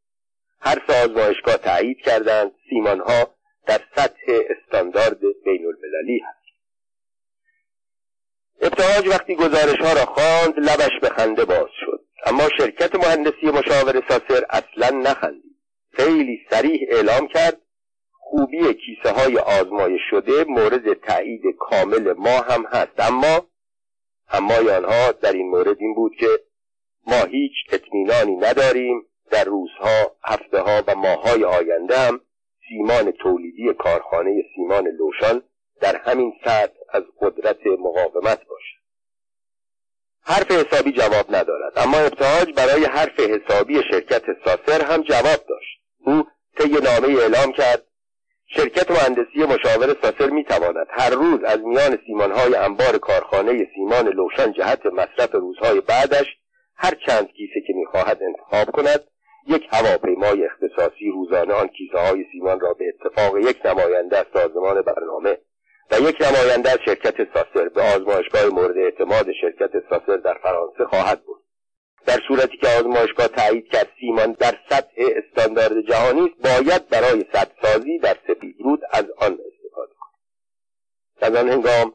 هر 0.61 0.83
سه 0.87 1.05
آزمایشگاه 1.05 1.57
تایید 1.57 1.99
کردند 1.99 2.53
سیمان 2.71 3.01
ها 3.01 3.35
در 3.67 3.81
سطح 3.97 4.23
استاندارد 4.29 5.21
بین 5.45 5.67
المللی 5.67 6.19
هست. 6.19 6.43
ابتهاج 8.61 9.09
وقتی 9.09 9.35
گزارش 9.35 9.79
ها 9.81 9.93
را 9.93 10.05
خواند 10.05 10.59
لبش 10.59 11.01
به 11.03 11.09
خنده 11.09 11.45
باز 11.45 11.69
شد. 11.81 12.05
اما 12.27 12.49
شرکت 12.59 12.95
مهندسی 12.95 13.47
مشاور 13.47 14.03
ساسر 14.09 14.45
اصلا 14.51 14.99
نخندید. 14.99 15.57
خیلی 15.93 16.39
سریح 16.51 16.81
اعلام 16.91 17.29
کرد 17.29 17.61
خوبی 18.11 18.75
کیسه 18.75 19.11
های 19.11 19.39
آزمایش 19.39 20.01
شده 20.11 20.45
مورد 20.45 20.95
تایید 20.95 21.43
کامل 21.59 22.13
ما 22.13 22.41
هم 22.41 22.67
هست. 22.67 23.01
اما 23.01 23.47
اما 24.33 24.55
آنها 24.55 25.13
در 25.13 25.33
این 25.33 25.51
مورد 25.51 25.77
این 25.81 25.95
بود 25.95 26.13
که 26.19 26.29
ما 27.07 27.25
هیچ 27.25 27.53
اطمینانی 27.73 28.37
نداریم 28.37 29.07
در 29.31 29.45
روزها 29.45 30.17
هفته 30.25 30.61
ها 30.61 30.83
و 30.87 30.95
ماههای 30.95 31.45
آینده 31.45 31.99
هم 31.99 32.21
سیمان 32.69 33.11
تولیدی 33.11 33.75
کارخانه 33.75 34.45
سیمان 34.57 34.89
لوشان 34.89 35.43
در 35.81 35.97
همین 35.97 36.33
سطح 36.45 36.75
از 36.89 37.03
قدرت 37.21 37.67
مقاومت 37.67 38.39
باشد. 38.47 38.83
حرف 40.25 40.51
حسابی 40.51 40.93
جواب 40.93 41.35
ندارد 41.35 41.79
اما 41.79 41.99
ابتهاج 41.99 42.53
برای 42.57 42.85
حرف 42.85 43.21
حسابی 43.21 43.83
شرکت 43.91 44.23
ساسر 44.45 44.85
هم 44.85 45.03
جواب 45.03 45.47
داشت. 45.49 45.81
او 46.07 46.25
طی 46.57 46.69
نامه 46.69 47.21
اعلام 47.21 47.53
کرد 47.53 47.87
شرکت 48.57 48.91
مهندسی 48.91 49.39
مشاور 49.39 49.97
ساسر 50.03 50.31
می 50.31 50.45
تواند 50.45 50.87
هر 50.91 51.11
روز 51.11 51.45
از 51.45 51.61
میان 51.61 51.99
سیمانهای 52.07 52.55
انبار 52.55 52.99
کارخانه 52.99 53.69
سیمان 53.75 54.09
لوشان 54.09 54.53
جهت 54.53 54.87
مصرف 54.87 55.35
روزهای 55.35 55.81
بعدش 55.81 56.27
هر 56.77 56.95
چند 57.07 57.29
کیسه 57.33 57.61
که 57.67 57.73
می‌خواهد 57.73 58.19
انتخاب 58.23 58.71
کند 58.71 59.01
یک 59.47 59.69
هواپیمای 59.73 60.45
اختصاصی 60.45 61.11
روزانه 61.11 61.55
آن 61.55 61.69
کیسه 61.69 61.99
های 61.99 62.25
سیمان 62.33 62.61
را 62.61 62.75
به 62.75 62.85
اتفاق 62.89 63.39
یک 63.39 63.67
نماینده 63.67 64.19
از 64.19 64.27
سازمان 64.35 64.83
برنامه 64.83 65.39
و 65.91 66.01
یک 66.01 66.17
نماینده 66.23 66.71
از 66.71 66.79
شرکت 66.85 67.17
ساسر 67.35 67.69
به 67.69 67.83
آزمایشگاه 67.83 68.47
مورد 68.47 68.79
اعتماد 68.79 69.27
شرکت 69.41 69.71
ساسر 69.91 70.17
در 70.17 70.35
فرانسه 70.43 70.85
خواهد 70.85 71.25
بود. 71.25 71.43
در 72.07 72.19
صورتی 72.29 72.57
که 72.57 72.69
آزمایشگاه 72.69 73.29
تایید 73.29 73.69
کرد 73.69 73.89
سیمان 74.01 74.33
در 74.33 74.59
سطح 74.71 74.95
استاندارد 74.97 75.81
جهانی 75.81 76.21
است 76.21 76.43
باید 76.43 76.89
برای 76.89 77.25
سازی 77.63 77.99
در 77.99 78.17
سپیدرود 78.29 78.81
از 78.91 79.05
آن 79.19 79.33
استفاده 79.33 79.93
کنید 80.01 80.19
از 81.21 81.35
آن 81.35 81.49
هنگام 81.49 81.95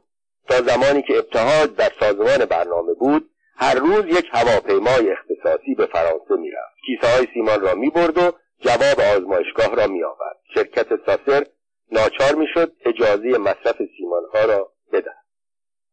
تا 0.49 0.61
زمانی 0.61 1.01
که 1.01 1.17
ابتهاج 1.17 1.75
در 1.75 1.91
سازمان 1.99 2.45
برنامه 2.45 2.93
بود 2.93 3.29
هر 3.59 3.75
روز 3.75 4.05
یک 4.05 4.29
هواپیمای 4.31 5.11
اختصاصی 5.11 5.75
به 5.77 5.85
فرانسه 5.85 6.35
می‌رفت. 6.35 6.75
کیسه 6.85 7.07
های 7.15 7.27
سیمان 7.33 7.61
را 7.61 7.75
می‌برد 7.75 8.17
و 8.17 8.31
جواب 8.59 8.99
آزمایشگاه 9.15 9.75
را 9.75 9.87
میآورد. 9.87 10.37
شرکت 10.53 10.87
ساسر 11.05 11.45
ناچار 11.91 12.35
می‌شد 12.35 12.73
اجازه 12.85 13.37
مصرف 13.37 13.77
سیمان 13.97 14.23
ها 14.33 14.45
را 14.45 14.71
بدهد. 14.91 15.25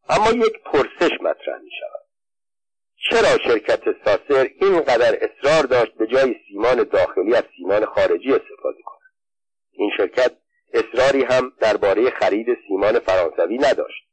اما 0.09 0.31
یک 0.31 0.63
پرسش 0.63 1.11
مطرح 1.21 1.59
می 1.63 1.71
شود 1.79 2.05
چرا 3.09 3.37
شرکت 3.37 3.83
ساسر 4.05 4.49
اینقدر 4.61 5.17
اصرار 5.21 5.63
داشت 5.63 5.93
به 5.93 6.07
جای 6.07 6.35
سیمان 6.47 6.83
داخلی 6.83 7.35
از 7.35 7.43
سیمان 7.57 7.85
خارجی 7.85 8.33
استفاده 8.33 8.81
کند؟ 8.85 9.11
این 9.71 9.91
شرکت 9.97 10.31
اصراری 10.73 11.23
هم 11.23 11.51
درباره 11.59 12.09
خرید 12.09 12.47
سیمان 12.67 12.99
فرانسوی 12.99 13.57
نداشت. 13.57 14.05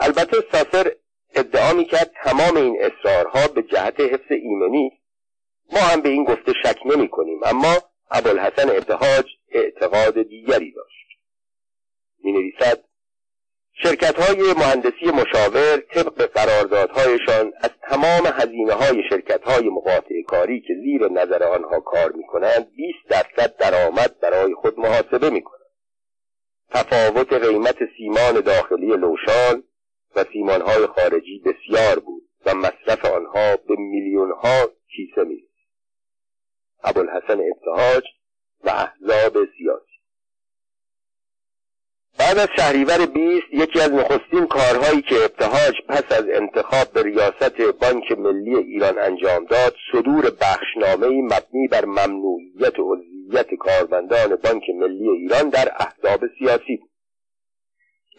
البته 0.00 0.36
ساسر 0.52 0.92
ادعا 1.34 1.72
می‌کرد 1.72 2.10
تمام 2.24 2.56
این 2.56 2.78
اصرارها 2.80 3.48
به 3.48 3.62
جهت 3.62 4.00
حفظ 4.00 4.30
ایمنی 4.30 5.00
ما 5.72 5.80
هم 5.80 6.00
به 6.00 6.08
این 6.08 6.24
گفته 6.24 6.52
شک 6.62 6.78
نمی 6.86 7.08
کنیم 7.08 7.40
اما 7.44 7.76
ابوالحسن 8.10 8.70
ابتهاج 8.70 9.24
اعتقاد 9.52 10.22
دیگری 10.22 10.72
داشت 10.72 11.06
می 12.24 12.32
نویسد 12.32 12.84
شرکت 13.82 14.20
های 14.20 14.52
مهندسی 14.52 15.06
مشاور 15.06 15.76
طبق 15.76 16.26
قراردادهایشان 16.26 17.52
از 17.60 17.70
تمام 17.82 18.26
هزینه 18.26 18.72
های 18.72 19.02
شرکت 19.10 19.42
های 19.44 19.68
مقاطع 19.68 20.22
کاری 20.26 20.60
که 20.60 20.74
زیر 20.74 21.08
نظر 21.08 21.44
آنها 21.44 21.80
کار 21.80 22.12
می 22.12 22.26
کنند 22.26 22.72
20 22.76 22.98
درصد 23.08 23.56
درآمد 23.56 24.20
برای 24.20 24.54
خود 24.54 24.78
محاسبه 24.78 25.30
می 25.30 25.42
کنند. 25.42 25.60
تفاوت 26.70 27.32
قیمت 27.32 27.76
سیمان 27.96 28.40
داخلی 28.40 28.86
لوشان 28.86 29.62
و 30.16 30.24
سیمان 30.32 30.60
های 30.62 30.86
خارجی 30.86 31.38
بسیار 31.38 31.98
بود 31.98 32.22
و 32.46 32.54
مصرف 32.54 33.04
آنها 33.04 33.56
به 33.56 33.76
میلیون 33.76 34.30
ها 34.32 34.70
کیسه 34.96 35.24
می 35.24 35.42
ابوالحسن 36.84 37.40
ابتهاج 37.40 38.04
و 38.64 38.70
احزاب 38.70 39.32
سیاسی. 39.32 39.90
بعد 42.18 42.38
از 42.38 42.48
شهریور 42.56 43.06
20 43.06 43.46
یکی 43.52 43.80
از 43.80 43.92
نخستین 43.92 44.46
کارهایی 44.46 45.02
که 45.02 45.14
ابتهاج 45.14 45.74
پس 45.88 46.12
از 46.12 46.24
انتخاب 46.28 46.92
به 46.92 47.02
ریاست 47.02 47.60
بانک 47.60 48.12
ملی 48.12 48.56
ایران 48.56 48.98
انجام 48.98 49.44
داد 49.44 49.74
صدور 49.92 50.30
بخشنامه 50.30 51.22
مبنی 51.22 51.68
بر 51.70 51.84
ممنوعیت 51.84 52.74
عضویت 52.78 53.54
کارمندان 53.54 54.36
بانک 54.36 54.62
ملی 54.74 55.08
ایران 55.08 55.48
در 55.48 55.72
احزاب 55.78 56.20
سیاسی 56.38 56.76
بود. 56.76 56.89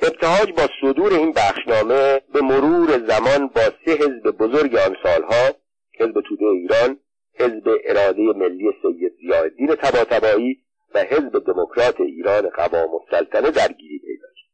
ابتهاج 0.02 0.52
با 0.52 0.68
صدور 0.82 1.14
این 1.14 1.32
بخشنامه 1.32 2.22
به 2.34 2.41
مرور 2.41 3.08
زمان 3.08 3.47
با 3.47 3.62
سه 3.62 3.91
حزب 3.91 4.32
بزرگ 4.32 4.76
آن 4.76 4.95
سالها 5.04 5.56
حزب 5.99 6.22
توده 6.22 6.45
ایران 6.45 6.99
حزب 7.39 7.78
اراده 7.86 8.22
ملی 8.22 8.72
سید 8.82 9.14
زیادین 9.22 9.76
تباتبایی 9.76 10.58
و 10.95 10.99
حزب 10.99 11.45
دموکرات 11.45 12.02
ایران 12.02 12.49
قوام 12.49 12.89
السلطنه 12.95 13.52
درگیری 13.52 13.99
پیدا 13.99 14.28
کرد 14.36 14.52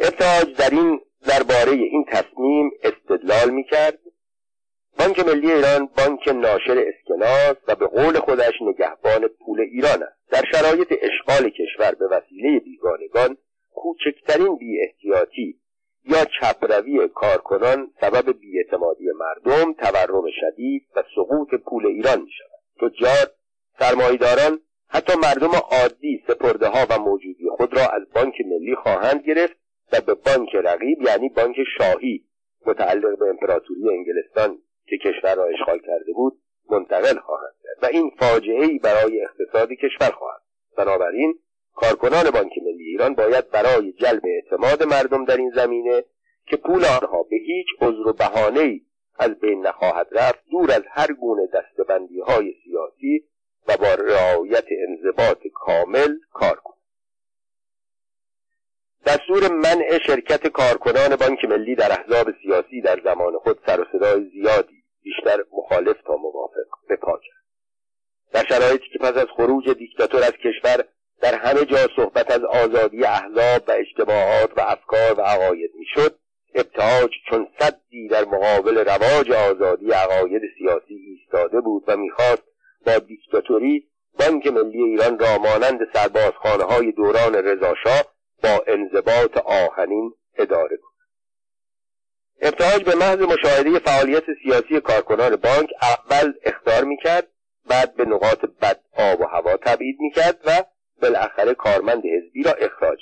ابتهاج 0.00 0.56
در 0.56 0.70
این 0.70 1.00
درباره 1.26 1.72
این 1.72 2.04
تصمیم 2.04 2.70
استدلال 2.82 3.50
می‌کرد. 3.50 3.98
بانک 4.98 5.18
ملی 5.18 5.52
ایران 5.52 5.88
بانک 5.96 6.28
ناشر 6.28 6.84
اسکناس 6.86 7.56
و 7.68 7.74
به 7.74 7.86
قول 7.86 8.18
خودش 8.18 8.52
نگهبان 8.60 9.28
پول 9.28 9.60
ایران 9.60 10.02
است. 10.02 10.30
در 10.30 10.42
شرایط 10.52 10.92
اشغال 11.02 11.50
کشور 11.50 11.94
به 11.94 12.06
وسیله 12.06 12.60
بیگانگان 12.60 13.36
کوچکترین 13.74 14.56
بی 14.56 14.80
احتیاطی 14.80 15.58
یا 16.04 16.24
چپروی 16.24 17.08
کارکنان 17.08 17.90
سبب 18.00 18.38
بیاعتمادی 18.40 19.04
مردم 19.18 19.72
تورم 19.72 20.24
شدید 20.40 20.86
و 20.96 21.02
سقوط 21.16 21.54
پول 21.54 21.86
ایران 21.86 22.20
می 22.20 22.30
شود 22.30 22.90
تجار 22.90 23.26
سرمایداران 23.78 24.60
حتی 24.88 25.12
مردم 25.18 25.50
عادی 25.70 26.24
سپرده 26.26 26.68
ها 26.68 26.86
و 26.90 26.98
موجودی 26.98 27.48
خود 27.56 27.76
را 27.76 27.82
از 27.82 28.02
بانک 28.14 28.34
ملی 28.46 28.74
خواهند 28.74 29.22
گرفت 29.22 29.56
و 29.92 30.00
به 30.00 30.14
بانک 30.14 30.54
رقیب 30.54 31.02
یعنی 31.02 31.28
بانک 31.28 31.56
شاهی 31.78 32.24
متعلق 32.66 33.18
به 33.18 33.28
امپراتوری 33.28 33.88
انگلستان 33.88 34.58
که 34.86 34.98
کشور 34.98 35.34
را 35.34 35.44
اشغال 35.44 35.78
کرده 35.78 36.12
بود 36.12 36.38
منتقل 36.70 37.18
خواهند 37.18 37.54
کرد. 37.62 37.82
و 37.82 37.86
این 37.86 38.10
فاجعه 38.18 38.64
ای 38.64 38.78
برای 38.78 39.22
اقتصاد 39.22 39.68
کشور 39.72 40.10
خواهد 40.10 40.42
بنابراین 40.76 41.34
کارکنان 41.74 42.30
بانک 42.30 42.52
ملی 42.62 42.84
ایران 42.84 43.14
باید 43.14 43.50
برای 43.50 43.92
جلب 43.92 44.22
اعتماد 44.24 44.82
مردم 44.82 45.24
در 45.24 45.36
این 45.36 45.52
زمینه 45.56 46.04
که 46.46 46.56
پول 46.56 46.84
آنها 46.84 47.22
به 47.22 47.36
هیچ 47.36 47.66
عذر 47.80 48.08
و 48.08 48.12
بهانه‌ای 48.12 48.80
از 49.18 49.30
بین 49.40 49.66
نخواهد 49.66 50.06
رفت 50.12 50.44
دور 50.50 50.70
از 50.72 50.82
هر 50.90 51.12
گونه 51.12 51.46
دستبندی 51.46 52.20
های 52.20 52.54
سیاسی 52.64 53.24
و 53.68 53.76
با 53.76 53.94
رعایت 53.94 54.64
انضباط 54.88 55.38
کامل 55.54 56.14
کار 56.32 56.56
کند. 56.56 56.72
دستور 59.06 59.52
منع 59.52 59.98
شرکت 60.06 60.46
کارکنان 60.46 61.16
بانک 61.16 61.44
ملی 61.44 61.74
در 61.74 61.92
احزاب 61.92 62.26
سیاسی 62.42 62.80
در 62.80 63.00
زمان 63.04 63.38
خود 63.38 63.58
سر 63.66 63.80
و 63.80 63.84
صدای 63.92 64.30
زیادی 64.30 64.84
بیشتر 65.02 65.44
مخالف 65.52 66.02
تا 66.06 66.16
موافق 66.16 66.68
به 66.88 66.96
پا 66.96 67.12
کرد. 67.12 67.42
در 68.32 68.44
شرایطی 68.48 68.84
که 68.92 68.98
پس 68.98 69.16
از 69.16 69.26
خروج 69.36 69.70
دیکتاتور 69.70 70.22
از 70.24 70.32
کشور 70.32 70.84
در 71.22 71.34
همه 71.34 71.64
جا 71.64 71.88
صحبت 71.96 72.30
از 72.30 72.44
آزادی 72.44 73.04
احزاب 73.04 73.62
و 73.68 73.72
اشتباهات 73.72 74.50
و 74.56 74.60
افکار 74.60 75.20
و 75.20 75.22
عقاید 75.22 75.70
می‌شد. 75.74 76.18
ابتهاج 76.54 77.10
چون 77.30 77.48
صدی 77.58 78.08
در 78.08 78.24
مقابل 78.24 78.78
رواج 78.78 79.32
آزادی 79.32 79.90
عقاید 79.90 80.42
سیاسی 80.58 80.94
ایستاده 80.94 81.60
بود 81.60 81.84
و 81.86 81.96
می‌خواست 81.96 82.42
با 82.86 82.98
دیکتاتوری 82.98 83.88
بانک 84.18 84.46
ملی 84.46 84.82
ایران 84.82 85.18
را 85.18 85.38
مانند 85.38 85.80
سربازخانه 85.94 86.64
های 86.64 86.92
دوران 86.92 87.34
رضاشاه 87.34 88.04
با 88.42 88.64
انضباط 88.66 89.36
آهنین 89.36 90.14
اداره 90.38 90.76
کند. 90.76 90.92
ابتهاج 92.42 92.84
به 92.84 92.94
محض 92.94 93.18
مشاهده 93.18 93.78
فعالیت 93.78 94.24
سیاسی 94.42 94.80
کارکنان 94.80 95.36
بانک 95.36 95.70
اول 95.82 96.32
اختار 96.42 96.84
می‌کرد 96.84 97.28
بعد 97.68 97.94
به 97.96 98.04
نقاط 98.04 98.40
بد 98.62 98.80
آب 98.98 99.20
و 99.20 99.24
هوا 99.24 99.56
تبعید 99.56 99.96
می‌کرد 100.00 100.40
و 100.46 100.64
بالاخره 101.02 101.54
کارمند 101.54 102.02
حزبی 102.06 102.42
را 102.42 102.52
اخراج. 102.52 102.98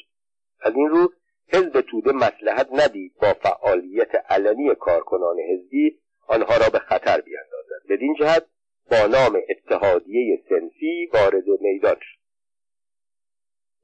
از 0.61 0.73
این 0.77 0.89
رو 0.89 1.13
حزب 1.53 1.81
توده 1.81 2.13
مسلحت 2.13 2.69
ندید 2.73 3.13
با 3.23 3.35
فعالیت 3.43 4.15
علنی 4.29 4.75
کارکنان 4.75 5.37
حزبی 5.39 5.99
آنها 6.27 6.57
را 6.57 6.69
به 6.73 6.79
خطر 6.79 7.21
بیاندازد. 7.21 7.87
بدین 7.91 8.15
جهت 8.21 8.47
با 8.91 9.07
نام 9.07 9.39
اتحادیه 9.49 10.43
سنفی 10.49 11.11
وارد 11.15 11.49
میدان 11.61 11.97
شد. 12.01 12.21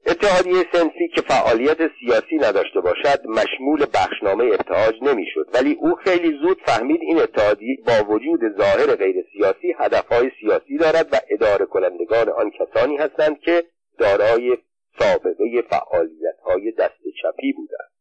اتحادیه 0.05 0.63
سنفی 0.73 1.07
که 1.15 1.21
فعالیت 1.21 1.77
سیاسی 1.99 2.35
نداشته 2.35 2.81
باشد 2.81 3.27
مشمول 3.27 3.85
بخشنامه 3.93 4.45
ابتهاج 4.45 4.95
نمی‌شد. 5.01 5.49
ولی 5.53 5.77
او 5.81 5.95
خیلی 5.95 6.39
زود 6.41 6.61
فهمید 6.65 7.01
این 7.01 7.19
اتحادیه 7.19 7.77
با 7.87 8.13
وجود 8.13 8.39
ظاهر 8.57 8.95
غیر 8.95 9.15
سیاسی 9.33 9.75
هدفهای 9.79 10.31
سیاسی 10.41 10.77
دارد 10.77 11.07
و 11.11 11.17
اداره 11.29 11.65
کنندگان 11.65 12.29
آن 12.29 12.51
کسانی 12.51 12.97
هستند 12.97 13.39
که 13.39 13.63
دارای 13.97 14.57
سابقه 14.99 15.61
فعالیت 15.69 16.39
های 16.45 16.71
دست 16.71 17.01
چپی 17.21 17.53
بودند. 17.53 17.91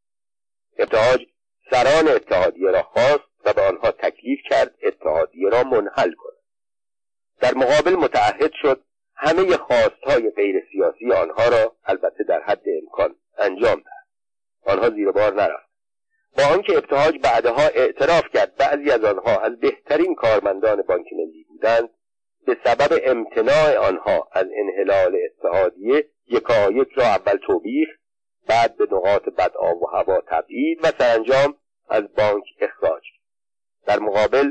ابتهاج 0.79 1.27
سران 1.71 2.09
اتحادیه 2.09 2.71
را 2.71 2.83
خواست 2.83 3.29
و 3.45 3.53
به 3.53 3.63
آنها 3.63 3.91
تکلیف 3.91 4.39
کرد 4.51 4.75
اتحادیه 4.83 5.49
را 5.49 5.63
منحل 5.63 6.13
کند. 6.13 6.37
در 7.41 7.55
مقابل 7.55 7.93
متعهد 7.93 8.53
شد 8.63 8.81
همه 9.15 9.57
خواستهای 9.57 10.31
غیر 10.31 10.67
سیاسی 10.73 11.13
آنها 11.13 11.49
را 11.49 11.77
البته 11.85 12.25
در 12.25 12.43
حد 12.43 12.65
امکان 12.83 13.15
انجام 13.39 13.77
دهد 13.77 14.07
آنها 14.65 14.91
زیر 14.91 15.11
بار 15.11 15.35
نرفت. 15.35 15.67
با 16.39 16.45
آنکه 16.45 16.77
ابتهاج 16.77 17.19
بعدها 17.23 17.63
اعتراف 17.63 18.25
کرد 18.35 18.57
بعضی 18.57 18.91
از 18.91 19.05
آنها 19.05 19.41
از 19.41 19.61
بهترین 19.61 20.15
کارمندان 20.15 20.83
بانک 20.83 21.07
ملی 21.13 21.45
بودند 21.49 21.91
به 22.47 22.57
سبب 22.65 23.01
امتناع 23.05 23.77
آنها 23.77 24.29
از 24.33 24.47
انحلال 24.57 25.17
اتحادیه 25.25 26.05
یکایک 26.27 26.89
را 26.97 27.05
اول 27.05 27.37
توبیخ 27.37 27.89
بعد 28.49 28.77
به 28.77 28.85
نقاط 28.85 29.23
بد 29.23 29.57
آب 29.57 29.83
و 29.83 29.87
هوا 29.87 30.21
تبعید 30.27 30.79
و 30.83 30.87
سرانجام 30.99 31.55
از 31.89 32.03
بانک 32.03 32.45
اخراج. 32.61 33.03
در 33.87 33.99
مقابل 33.99 34.51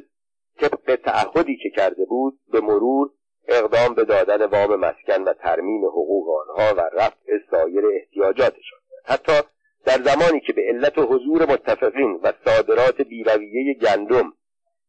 طبق 0.60 0.96
تعهدی 0.96 1.58
که 1.58 1.70
کرده 1.70 2.06
بود 2.06 2.39
به 2.52 2.62
مرور 2.62 3.12
اقدام 3.48 3.93
به 3.96 4.04
دادن 4.04 4.46
وام 4.46 4.76
مسکن 4.76 5.24
و 5.24 5.34
ترمیم 5.34 5.86
حقوق 5.86 6.28
آنها 6.30 6.76
و 6.76 6.89
رفع 6.93 7.32
سایر 7.52 7.84
احتیاجاتشان. 7.93 8.80
حتی 9.06 9.34
در 9.86 10.02
زمانی 10.04 10.39
که 10.39 10.54
به 10.54 10.62
علت 10.62 10.98
حضور 10.98 11.52
متفقین 11.52 12.20
و 12.24 12.34
صادرات 12.46 13.02
بیرویه 13.02 13.74
گندم 13.74 14.34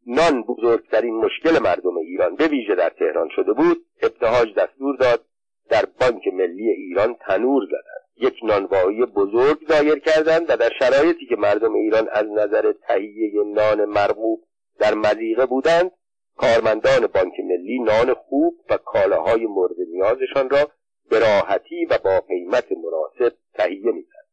نان 0.06 0.42
بزرگترین 0.42 1.14
مشکل 1.14 1.62
مردم 1.62 1.95
ایران 2.16 2.36
به 2.36 2.48
ویژه 2.48 2.74
در 2.74 2.88
تهران 2.88 3.28
شده 3.36 3.52
بود 3.52 3.86
ابتهاج 4.02 4.54
دستور 4.54 4.96
داد 4.96 5.24
در 5.70 5.84
بانک 6.00 6.22
ملی 6.32 6.70
ایران 6.70 7.14
تنور 7.14 7.62
زدند. 7.66 8.06
یک 8.16 8.34
نانوایی 8.42 9.04
بزرگ 9.04 9.66
دایر 9.66 9.98
کردند 9.98 10.50
و 10.50 10.56
در 10.56 10.70
شرایطی 10.78 11.26
که 11.26 11.36
مردم 11.36 11.74
ایران 11.74 12.08
از 12.12 12.26
نظر 12.26 12.72
تهیه 12.72 13.44
نان 13.54 13.84
مرغوب 13.84 14.44
در 14.78 14.94
مزیقه 14.94 15.46
بودند 15.46 15.90
کارمندان 16.36 17.06
بانک 17.06 17.32
ملی 17.44 17.78
نان 17.78 18.14
خوب 18.14 18.54
و 18.70 18.76
کالاهای 18.76 19.46
مورد 19.46 19.76
نیازشان 19.92 20.50
را 20.50 20.70
به 21.10 21.18
راحتی 21.18 21.84
و 21.84 21.98
با 22.04 22.20
قیمت 22.20 22.66
مناسب 22.72 23.36
تهیه 23.54 23.92
می‌کرد 23.92 24.26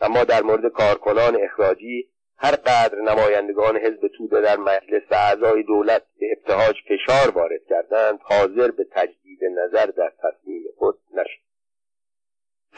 اما 0.00 0.24
در 0.24 0.42
مورد 0.42 0.72
کارکنان 0.72 1.36
اخراجی 1.44 2.08
هر 2.38 2.56
قدر 2.56 3.00
نمایندگان 3.00 3.76
حزب 3.76 4.08
توده 4.18 4.40
در 4.40 4.56
مجلس 4.56 5.02
و 5.10 5.14
اعضای 5.14 5.62
دولت 5.62 6.02
به 6.20 6.26
ابتهاج 6.32 6.76
فشار 6.88 7.30
وارد 7.30 7.60
کردند 7.70 8.18
حاضر 8.22 8.70
به 8.70 8.86
تجدید 8.92 9.44
نظر 9.44 9.86
در 9.86 10.12
تصمیم 10.22 10.62
خود 10.78 10.98
نشد. 11.14 11.46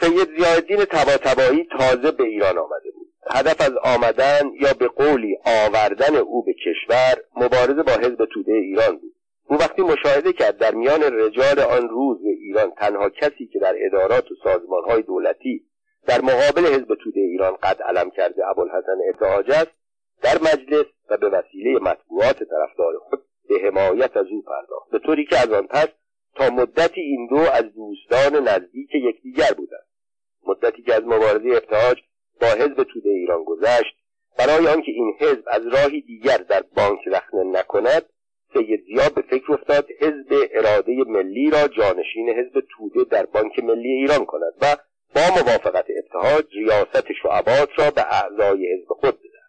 سید 0.01 0.37
زیادین 0.37 0.85
تباتبایی 0.85 1.67
تازه 1.77 2.11
به 2.11 2.23
ایران 2.23 2.57
آمده 2.57 2.91
بود. 2.91 3.07
هدف 3.31 3.61
از 3.61 3.71
آمدن 3.83 4.51
یا 4.59 4.73
به 4.73 4.87
قولی 4.87 5.37
آوردن 5.45 6.15
او 6.15 6.43
به 6.43 6.53
کشور 6.53 7.23
مبارزه 7.35 7.83
با 7.83 7.91
حزب 7.91 8.25
توده 8.33 8.53
ایران 8.53 8.97
بود. 8.97 9.15
او 9.49 9.57
وقتی 9.57 9.81
مشاهده 9.81 10.33
کرد 10.33 10.57
در 10.57 10.75
میان 10.75 11.01
رجال 11.03 11.59
آن 11.59 11.89
روز 11.89 12.17
ایران 12.25 12.71
تنها 12.71 13.09
کسی 13.09 13.47
که 13.53 13.59
در 13.59 13.75
ادارات 13.85 14.31
و 14.31 14.35
سازمانهای 14.43 15.01
دولتی 15.01 15.65
در 16.07 16.21
مقابل 16.21 16.65
حزب 16.65 16.95
توده 17.03 17.19
ایران 17.19 17.55
قد 17.55 17.81
علم 17.81 18.09
کرده 18.09 18.47
ابوالحسن 18.47 18.97
ابتهاج 19.13 19.51
است 19.51 19.71
در 20.21 20.37
مجلس 20.41 20.85
و 21.09 21.17
به 21.17 21.29
وسیله 21.29 21.79
مطبوعات 21.79 22.43
طرفدار 22.43 22.97
خود 22.99 23.19
به 23.49 23.55
حمایت 23.67 24.17
از 24.17 24.25
او 24.31 24.41
پرداخت. 24.41 24.91
به 24.91 24.99
طوری 24.99 25.25
که 25.25 25.37
از 25.37 25.51
آن 25.51 25.67
پس 25.67 25.87
تا 26.35 26.49
مدتی 26.49 27.01
این 27.01 27.27
دو 27.27 27.37
از 27.37 27.63
دوستان 27.75 28.47
نزدیک 28.47 28.89
یکدیگر 28.93 29.53
بودند. 29.57 29.87
مدتی 30.47 30.81
که 30.81 30.95
از 30.95 31.03
مبارزه 31.03 31.49
ابتهاج 31.49 31.97
با 32.41 32.47
حزب 32.47 32.83
توده 32.83 33.09
ایران 33.09 33.43
گذشت 33.43 33.95
برای 34.37 34.67
آنکه 34.67 34.91
این 34.91 35.13
حزب 35.19 35.43
از 35.47 35.67
راهی 35.67 36.01
دیگر 36.01 36.37
در 36.37 36.63
بانک 36.75 36.99
رخنه 37.07 37.43
نکند 37.43 38.05
سید 38.53 38.83
زیاد 38.85 39.13
به 39.13 39.21
فکر 39.21 39.53
افتاد 39.53 39.87
حزب 39.99 40.47
اراده 40.51 41.03
ملی 41.07 41.49
را 41.49 41.67
جانشین 41.67 42.29
حزب 42.29 42.63
توده 42.77 43.03
در 43.03 43.25
بانک 43.25 43.59
ملی 43.59 43.89
ایران 43.89 44.25
کند 44.25 44.53
و 44.61 44.75
با 45.15 45.21
موافقت 45.21 45.85
ابتهاج 45.97 46.45
ریاست 46.53 47.11
شعبات 47.23 47.69
را 47.77 47.91
به 47.91 48.01
اعضای 48.01 48.73
حزب 48.73 48.87
خود 48.87 49.19
بدهد 49.19 49.39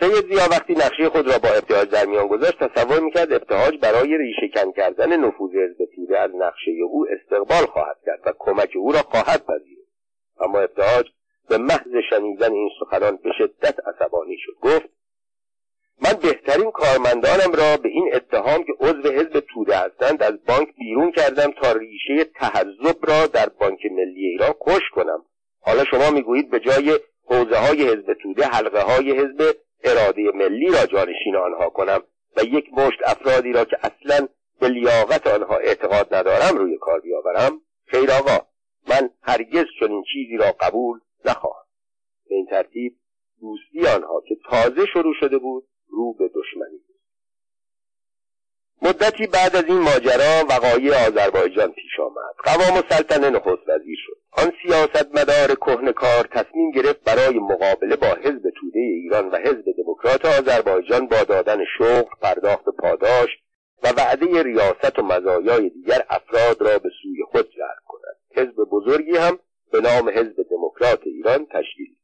سید 0.00 0.34
زیا 0.34 0.48
وقتی 0.50 0.72
نقشه 0.72 1.08
خود 1.08 1.32
را 1.32 1.38
با 1.38 1.48
ابتهاج 1.48 1.88
در 1.88 2.06
میان 2.06 2.26
گذاشت 2.26 2.58
تصور 2.64 3.00
می‌کرد 3.00 3.32
ابتهاج 3.32 3.78
برای 3.80 4.18
ریشه 4.18 4.72
کردن 4.76 5.16
نفوذ 5.16 5.50
حزب 5.50 5.84
توده 5.96 6.18
از 6.18 6.30
نقشه 6.34 6.70
او 6.90 7.06
استقبال 7.10 7.66
خواهد 7.66 7.96
کرد 8.06 8.20
و 8.26 8.32
کمک 8.38 8.70
او 8.76 8.92
را 8.92 8.98
خواهد 8.98 9.46
پذیرفت. 9.46 9.92
اما 10.40 10.60
ابتهاج 10.60 11.06
به 11.48 11.58
محض 11.58 11.96
شنیدن 12.10 12.52
این 12.52 12.70
سخنان 12.80 13.16
به 13.16 13.30
شدت 13.38 13.76
عصبانی 13.86 14.36
شد. 14.38 14.52
گفت 14.62 14.88
من 16.04 16.12
بهترین 16.12 16.70
کارمندانم 16.70 17.52
را 17.52 17.76
به 17.76 17.88
این 17.88 18.10
اتهام 18.14 18.64
که 18.64 18.72
عضو 18.80 19.10
حزب 19.12 19.40
توده 19.40 19.76
هستند 19.76 20.22
از 20.22 20.44
بانک 20.48 20.68
بیرون 20.78 21.12
کردم 21.12 21.50
تا 21.50 21.72
ریشه 21.72 22.24
تحذب 22.24 22.96
را 23.02 23.26
در 23.26 23.48
بانک 23.48 23.78
ملی 23.90 24.26
ایران 24.26 24.54
کش 24.60 24.82
کنم. 24.94 25.24
حالا 25.60 25.84
شما 25.84 26.10
می‌گویید 26.10 26.50
به 26.50 26.60
جای 26.60 26.98
حوزه 27.24 27.56
های 27.58 27.82
حزب 27.82 28.14
توده 28.22 28.44
حلقه 28.44 28.82
های 28.82 29.12
حزب 29.12 29.56
اراده 29.84 30.22
ملی 30.34 30.66
را 30.66 30.86
جانشین 30.86 31.36
آنها 31.36 31.70
کنم 31.70 32.02
و 32.36 32.44
یک 32.44 32.64
مشت 32.72 32.98
افرادی 33.04 33.52
را 33.52 33.64
که 33.64 33.76
اصلا 33.82 34.28
به 34.60 34.68
لیاقت 34.68 35.26
آنها 35.26 35.56
اعتقاد 35.56 36.14
ندارم 36.14 36.58
روی 36.58 36.78
کار 36.78 37.00
بیاورم. 37.00 37.60
خیر 37.86 38.10
آقا 38.10 38.46
من 38.88 39.10
هرگز 39.22 39.64
چنین 39.80 40.04
چیزی 40.12 40.36
را 40.36 40.52
قبول 40.60 41.00
نخواهم. 41.24 41.64
به 42.28 42.34
این 42.34 42.46
ترتیب 42.46 42.96
دوستی 43.40 43.86
آنها 43.96 44.22
که 44.28 44.36
تازه 44.50 44.86
شروع 44.86 45.14
شده 45.20 45.38
بود 45.38 45.64
رو 45.92 46.12
به 46.12 46.28
دشمنی. 46.28 46.80
مدتی 48.82 49.26
بعد 49.26 49.56
از 49.56 49.64
این 49.64 49.78
ماجرا 49.78 50.44
وقایع 50.50 51.06
آذربایجان 51.06 51.72
پیش 51.72 52.00
آمد. 52.00 52.34
قوام 52.44 52.82
سلطنه 52.88 53.30
نخست 53.30 53.68
وزیر 53.68 53.98
شد. 54.06 54.16
آن 54.32 54.52
سیاستمدار 54.62 55.54
کهنکار 55.54 56.28
تصمیم 56.30 56.70
گرفت 56.70 57.04
برای 57.04 57.38
مقابله 57.38 57.96
با 57.96 58.06
حزب 58.06 58.42
توده 58.60 58.78
ایران 58.78 59.30
و 59.30 59.36
حزب 59.36 59.64
دموکرات 59.78 60.24
آذربایجان 60.24 61.06
با 61.06 61.24
دادن 61.24 61.64
شغل 61.78 62.14
پرداخت 62.22 62.64
پاداش 62.64 63.30
و 63.82 63.88
وعده 63.88 64.42
ریاست 64.42 64.98
و 64.98 65.02
مزایای 65.02 65.68
دیگر 65.68 66.04
افراد 66.10 66.62
را 66.62 66.78
به 66.78 66.90
سوی 67.02 67.22
خود 67.30 67.50
جلب 67.50 67.82
کند. 67.86 68.16
حزب 68.36 68.56
بزرگی 68.56 69.16
هم 69.16 69.38
به 69.72 69.80
نام 69.80 70.08
حزب 70.08 70.36
دموکرات 70.50 71.00
ایران 71.06 71.46
تشکیل 71.46 71.96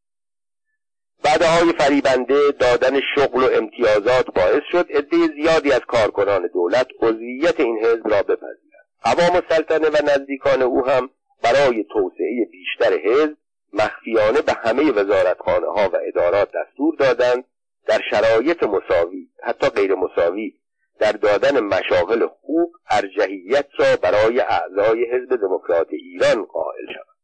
های 1.25 1.73
فریبنده 1.79 2.51
دادن 2.59 3.01
شغل 3.15 3.43
و 3.43 3.49
امتیازات 3.53 4.27
باعث 4.35 4.63
شد 4.73 4.87
عده 4.91 5.17
زیادی 5.37 5.73
از 5.73 5.81
کارکنان 5.81 6.51
دولت 6.55 6.87
عضویت 7.01 7.61
این 7.61 7.79
حزب 7.79 8.09
را 8.09 8.23
بپذیرند. 8.23 8.87
عوام 9.05 9.43
سلطنه 9.49 9.89
و 9.89 9.97
نزدیکان 10.05 10.63
او 10.63 10.87
هم 10.87 11.11
برای 11.43 11.85
توسعه 11.85 12.49
بیشتر 12.51 12.99
حزب 13.05 13.37
مخفیانه 13.73 14.41
به 14.41 14.53
همه 14.53 14.93
وزارتخانه 14.93 15.67
ها 15.67 15.89
و 15.89 15.97
ادارات 16.09 16.49
دستور 16.55 16.95
دادند 16.99 17.45
در 17.87 18.01
شرایط 18.11 18.63
مساوی 18.63 19.29
حتی 19.43 19.69
غیر 19.69 19.95
مساوی 19.95 20.55
در 20.99 21.13
دادن 21.13 21.61
مشاغل 21.61 22.27
خوب 22.27 22.73
ارجحیت 22.91 23.67
را 23.79 23.97
برای 24.03 24.41
اعضای 24.41 25.05
حزب 25.05 25.37
دموکرات 25.37 25.87
ایران 25.91 26.45
قائل 26.45 26.87
شود 26.87 27.17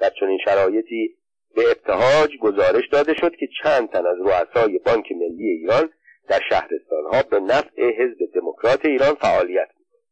در 0.00 0.10
چنین 0.20 0.38
شرایطی 0.44 1.16
به 1.56 1.70
ابتهاج 1.70 2.30
گزارش 2.40 2.88
داده 2.92 3.14
شد 3.14 3.36
که 3.36 3.48
چند 3.62 3.90
تن 3.90 4.06
از 4.06 4.16
رؤسای 4.24 4.78
بانک 4.78 5.12
ملی 5.12 5.48
ایران 5.48 5.90
در 6.28 6.40
شهرستانها 6.50 7.22
به 7.30 7.40
نفع 7.40 7.90
حزب 7.98 8.18
دموکرات 8.34 8.84
ایران 8.84 9.14
فعالیت 9.14 9.68
می‌کنند. 9.78 10.04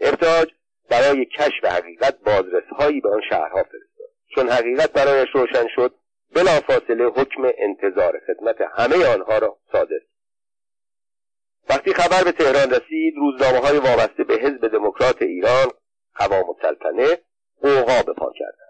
ابتهاج 0.00 0.48
برای 0.90 1.24
کشف 1.24 1.64
حقیقت 1.64 2.18
بازرسهایی 2.26 3.00
به 3.00 3.08
آن 3.08 3.20
شهرها 3.30 3.62
فرستاد. 3.62 4.10
چون 4.34 4.48
حقیقت 4.48 4.92
برایش 4.92 5.28
روشن 5.34 5.66
شد 5.74 5.94
بلافاصله 6.34 7.04
حکم 7.04 7.52
انتظار 7.58 8.20
خدمت 8.26 8.56
همه 8.60 9.14
آنها 9.14 9.38
را 9.38 9.58
صادر 9.72 10.00
وقتی 11.68 11.94
خبر 11.94 12.24
به 12.24 12.32
تهران 12.32 12.70
رسید 12.70 13.14
روزنامه 13.16 13.58
های 13.58 13.78
وابسته 13.78 14.24
به 14.24 14.34
حزب 14.34 14.68
دموکرات 14.68 15.22
ایران 15.22 15.66
قوام 16.14 16.44
السلطنه 16.50 17.18
قوقا 17.62 18.02
به 18.06 18.12
پا 18.12 18.32
کردند. 18.38 18.65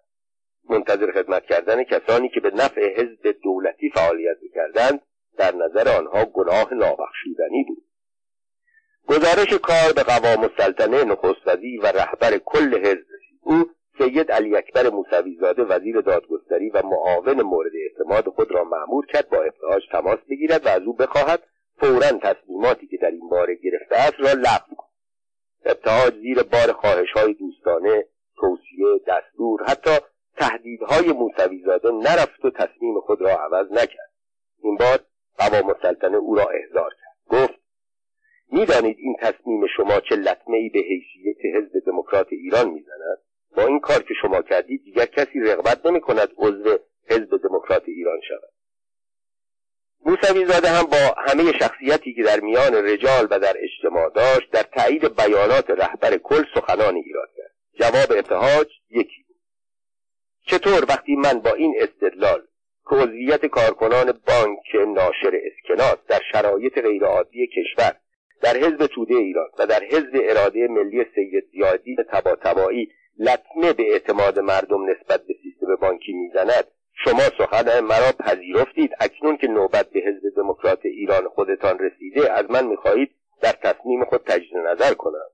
منتظر 0.70 1.12
خدمت 1.12 1.44
کردن 1.46 1.84
کسانی 1.84 2.28
که 2.28 2.40
به 2.40 2.50
نفع 2.50 2.94
حزب 2.96 3.36
دولتی 3.42 3.90
فعالیت 3.94 4.36
می‌کردند 4.42 5.00
در 5.38 5.54
نظر 5.54 5.88
آنها 5.98 6.24
گناه 6.24 6.74
نابخشودنی 6.74 7.64
بود. 7.68 7.84
گزارش 9.08 9.54
کار 9.54 9.92
به 9.96 10.02
قوام 10.02 10.44
السلطنه 10.44 11.04
نخست 11.04 11.46
وزیر 11.46 11.80
و 11.80 11.86
رهبر 11.86 12.38
کل 12.38 12.78
حزب 12.78 13.06
او 13.40 13.64
سید 13.98 14.32
علی 14.32 14.56
اکبر 14.56 14.90
موسوی 14.90 15.36
زاده 15.40 15.62
وزیر 15.62 16.00
دادگستری 16.00 16.70
و 16.70 16.82
معاون 16.82 17.42
مورد 17.42 17.72
اعتماد 17.74 18.28
خود 18.28 18.52
را 18.52 18.64
معمور 18.64 19.06
کرد 19.06 19.28
با 19.28 19.42
ابتهاج 19.42 19.82
تماس 19.92 20.18
بگیرد 20.30 20.66
و 20.66 20.68
از 20.68 20.82
او 20.82 20.92
بخواهد 20.92 21.42
فورا 21.80 22.12
تصمیماتی 22.22 22.86
که 22.86 22.96
در 22.96 23.10
این 23.10 23.28
باره 23.28 23.54
گرفته 23.54 23.96
است 23.96 24.14
را 24.18 24.32
لغو 24.32 24.74
کند. 24.76 24.90
ابتهاج 25.64 26.14
زیر 26.14 26.42
بار 26.42 26.72
خواهش 26.72 27.12
های 27.16 27.34
دوستانه 27.34 28.04
توصیه 28.36 29.00
دستور 29.06 29.64
حتی 29.68 29.90
تهدیدهای 30.39 31.12
موسوی 31.12 31.62
زاده 31.66 31.91
نرفت 31.91 32.45
و 32.45 32.51
تصمیم 32.51 33.01
خود 33.01 33.22
را 33.22 33.30
عوض 33.30 33.72
نکرد. 33.72 34.12
این 34.62 34.76
بار 34.76 34.99
قوام 35.39 35.68
السلطنه 35.68 36.16
او 36.16 36.34
را 36.34 36.49
احضار 36.49 36.91
کرد. 36.91 37.16
گفت 37.28 37.61
می‌دانید 38.53 38.97
این 38.99 39.16
تصمیم 39.20 39.66
شما 39.76 40.01
چه 40.01 40.16
لطمه 40.16 40.57
ای 40.57 40.68
به 40.68 40.78
حیثیت 40.78 41.57
حزب 41.57 41.84
دموکرات 41.87 42.26
ایران 42.30 42.70
می‌زند؟ 42.70 43.18
با 43.57 43.62
این 43.62 43.80
کار 43.80 44.03
که 44.03 44.14
شما 44.22 44.43
کردید 44.43 44.84
دیگر 44.84 45.07
کسی 45.07 45.41
رغبت 45.41 45.87
نمی 45.87 46.01
کند 46.01 46.28
عضو 46.37 46.78
حزب 47.11 47.37
دموکرات 47.49 47.82
ایران 47.87 48.20
شود. 48.28 48.53
موسوی 50.07 50.45
زاده 50.45 50.68
هم 50.68 50.82
با 50.82 51.14
همه 51.26 51.53
شخصیتی 51.59 52.14
که 52.14 52.22
در 52.22 52.41
میان 52.41 52.74
رجال 52.74 53.26
و 53.30 53.39
در 53.39 53.55
اجتماع 53.57 54.11
داشت 54.11 54.51
در 54.51 54.62
تایید 54.62 55.16
بیانات 55.16 55.70
رهبر 55.70 56.16
کل 56.16 56.45
سخنانی 56.55 57.01
ایراد 57.01 57.28
کرد. 57.37 57.55
جواب 57.74 58.18
ابتهاج 58.18 58.68
یکی. 58.91 59.26
چطور 60.47 60.84
وقتی 60.88 61.16
من 61.16 61.40
با 61.40 61.55
این 61.55 61.74
استدلال 61.78 62.42
که 62.90 62.97
عضویت 62.97 63.47
کارکنان 63.47 64.20
بانک 64.26 64.88
ناشر 64.97 65.32
اسکناس 65.47 65.97
در 66.09 66.20
شرایط 66.32 66.78
غیرعادی 66.78 67.47
کشور 67.47 67.97
در 68.42 68.57
حزب 68.57 68.86
توده 68.86 69.14
ایران 69.14 69.49
و 69.59 69.66
در 69.66 69.82
حزب 69.84 70.11
اراده 70.14 70.68
ملی 70.68 71.05
سید 71.14 71.44
زیادی 71.53 71.97
تباتبایی 72.12 72.88
لطمه 73.18 73.72
به 73.72 73.92
اعتماد 73.92 74.38
مردم 74.38 74.90
نسبت 74.90 75.26
به 75.26 75.34
سیستم 75.42 75.76
بانکی 75.76 76.12
می‌زند 76.12 76.64
شما 77.05 77.20
سخن 77.38 77.80
مرا 77.80 78.12
پذیرفتید. 78.18 78.90
اکنون 79.01 79.36
که 79.36 79.47
نوبت 79.47 79.90
به 79.90 80.01
حزب 80.01 80.36
دموکرات 80.36 80.80
ایران 80.84 81.28
خودتان 81.28 81.78
رسیده 81.78 82.32
از 82.32 82.51
من 82.51 82.66
می‌خواهید 82.66 83.11
در 83.40 83.53
تصمیم 83.53 84.05
خود 84.05 84.22
تجدید 84.24 84.57
نظر 84.57 84.94
کنم. 84.94 85.28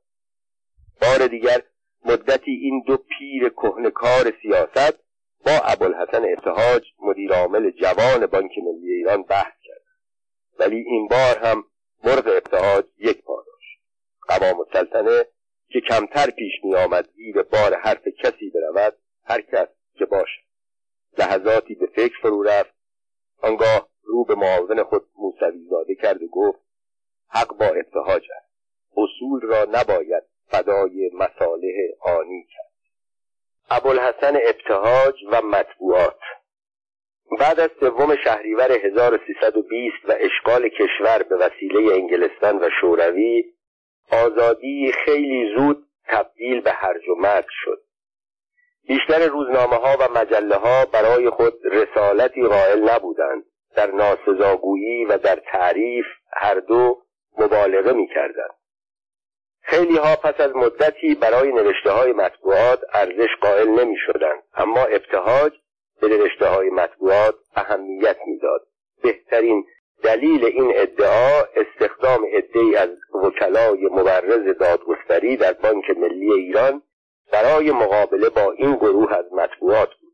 بار 1.02 1.26
دیگر 1.26 1.62
مدتی 2.04 2.50
این 2.50 2.82
دو 2.86 2.96
پیر 2.96 3.48
کهنکار 3.48 4.32
سیاست 4.42 5.02
با 5.46 5.52
ابوالحسن 5.64 6.24
ابتهاج 6.24 6.82
مدیرعامل 6.98 7.70
جوان 7.70 8.26
بانک 8.26 8.50
ملی 8.58 8.92
ایران 8.92 9.22
بحث 9.22 9.54
کرد. 9.64 9.82
ولی 10.58 10.76
این 10.76 11.08
بار 11.08 11.38
هم 11.38 11.64
مرغ 12.04 12.26
ابتهاج 12.26 12.84
یک 12.98 13.24
پا 13.24 13.44
داشت. 13.46 13.78
قوام 14.28 14.60
السلطنه 14.60 15.26
که 15.68 15.80
کمتر 15.80 16.30
پیش 16.30 16.52
می 16.64 16.74
آمد 16.74 17.08
زیر 17.16 17.42
بار 17.42 17.74
حرف 17.74 18.08
کسی 18.08 18.50
برود 18.50 18.96
هر 19.24 19.40
کس 19.40 19.68
که 19.94 20.04
باشد. 20.04 20.42
لحظاتی 21.18 21.74
به 21.74 21.86
فکر 21.86 22.14
فرو 22.22 22.42
رفت. 22.42 22.74
آنگاه 23.42 23.88
رو 24.02 24.24
به 24.24 24.34
معاون 24.34 24.82
خود 24.82 25.02
موسوی 25.16 25.66
زاده 25.70 25.94
کرد 25.94 26.22
و 26.22 26.28
گفت 26.28 26.58
حق 27.28 27.56
با 27.56 27.66
ابتهاج 27.66 28.22
است. 28.36 28.52
اصول 28.96 29.40
را 29.40 29.66
نباید 29.70 30.31
فدای 30.52 31.10
مصالح 31.14 31.74
آنی 32.00 32.46
کرد. 32.54 32.72
ابوالحسن 33.70 34.36
ابتهاج 34.36 35.14
و 35.32 35.42
مطبوعات. 35.42 36.20
بعد 37.40 37.60
از 37.60 37.70
سوم 37.80 38.16
شهریور 38.24 38.72
1320 38.72 39.96
و 40.08 40.14
اشغال 40.20 40.68
کشور 40.68 41.22
به 41.22 41.36
وسیله 41.36 41.94
انگلستان 41.94 42.58
و 42.58 42.68
شوروی 42.80 43.44
آزادی 44.10 44.92
خیلی 45.04 45.54
زود 45.56 45.86
تبدیل 46.08 46.60
به 46.60 46.72
هرج 46.72 47.08
و 47.08 47.14
مرج 47.14 47.46
شد. 47.48 47.82
بیشتر 48.88 49.26
روزنامه 49.26 49.76
ها 49.76 49.96
و 50.00 50.18
مجله 50.18 50.56
ها 50.56 50.84
برای 50.84 51.30
خود 51.30 51.54
رسالتی 51.64 52.42
قائل 52.42 52.90
نبودند. 52.90 53.44
در 53.76 53.90
ناسزاگویی 53.90 55.04
و 55.04 55.18
در 55.18 55.36
تعریف 55.36 56.06
هر 56.32 56.54
دو 56.54 57.02
مبالغه 57.38 57.92
می 57.92 58.08
کردند. 58.14 58.61
خیلی 59.62 59.96
ها 59.96 60.16
پس 60.16 60.40
از 60.40 60.56
مدتی 60.56 61.14
برای 61.14 61.52
نوشته 61.52 61.90
های 61.90 62.12
مطبوعات 62.12 62.80
ارزش 62.92 63.30
قائل 63.40 63.68
نمی 63.68 63.96
شدند 64.06 64.42
اما 64.54 64.84
ابتهاج 64.84 65.52
به 66.00 66.08
نوشته 66.08 66.46
های 66.46 66.70
مطبوعات 66.70 67.34
اهمیت 67.56 68.16
می‌داد. 68.26 68.66
بهترین 69.02 69.64
دلیل 70.02 70.44
این 70.44 70.72
ادعا 70.74 71.42
استخدام 71.56 72.24
عدهای 72.32 72.76
از 72.76 72.88
وکلای 73.24 73.86
مبرز 73.86 74.58
دادگستری 74.58 75.36
در 75.36 75.52
بانک 75.52 75.90
ملی 75.90 76.32
ایران 76.32 76.82
برای 77.32 77.70
مقابله 77.70 78.28
با 78.28 78.52
این 78.52 78.74
گروه 78.76 79.14
از 79.14 79.32
مطبوعات 79.32 79.88
بود. 79.88 80.12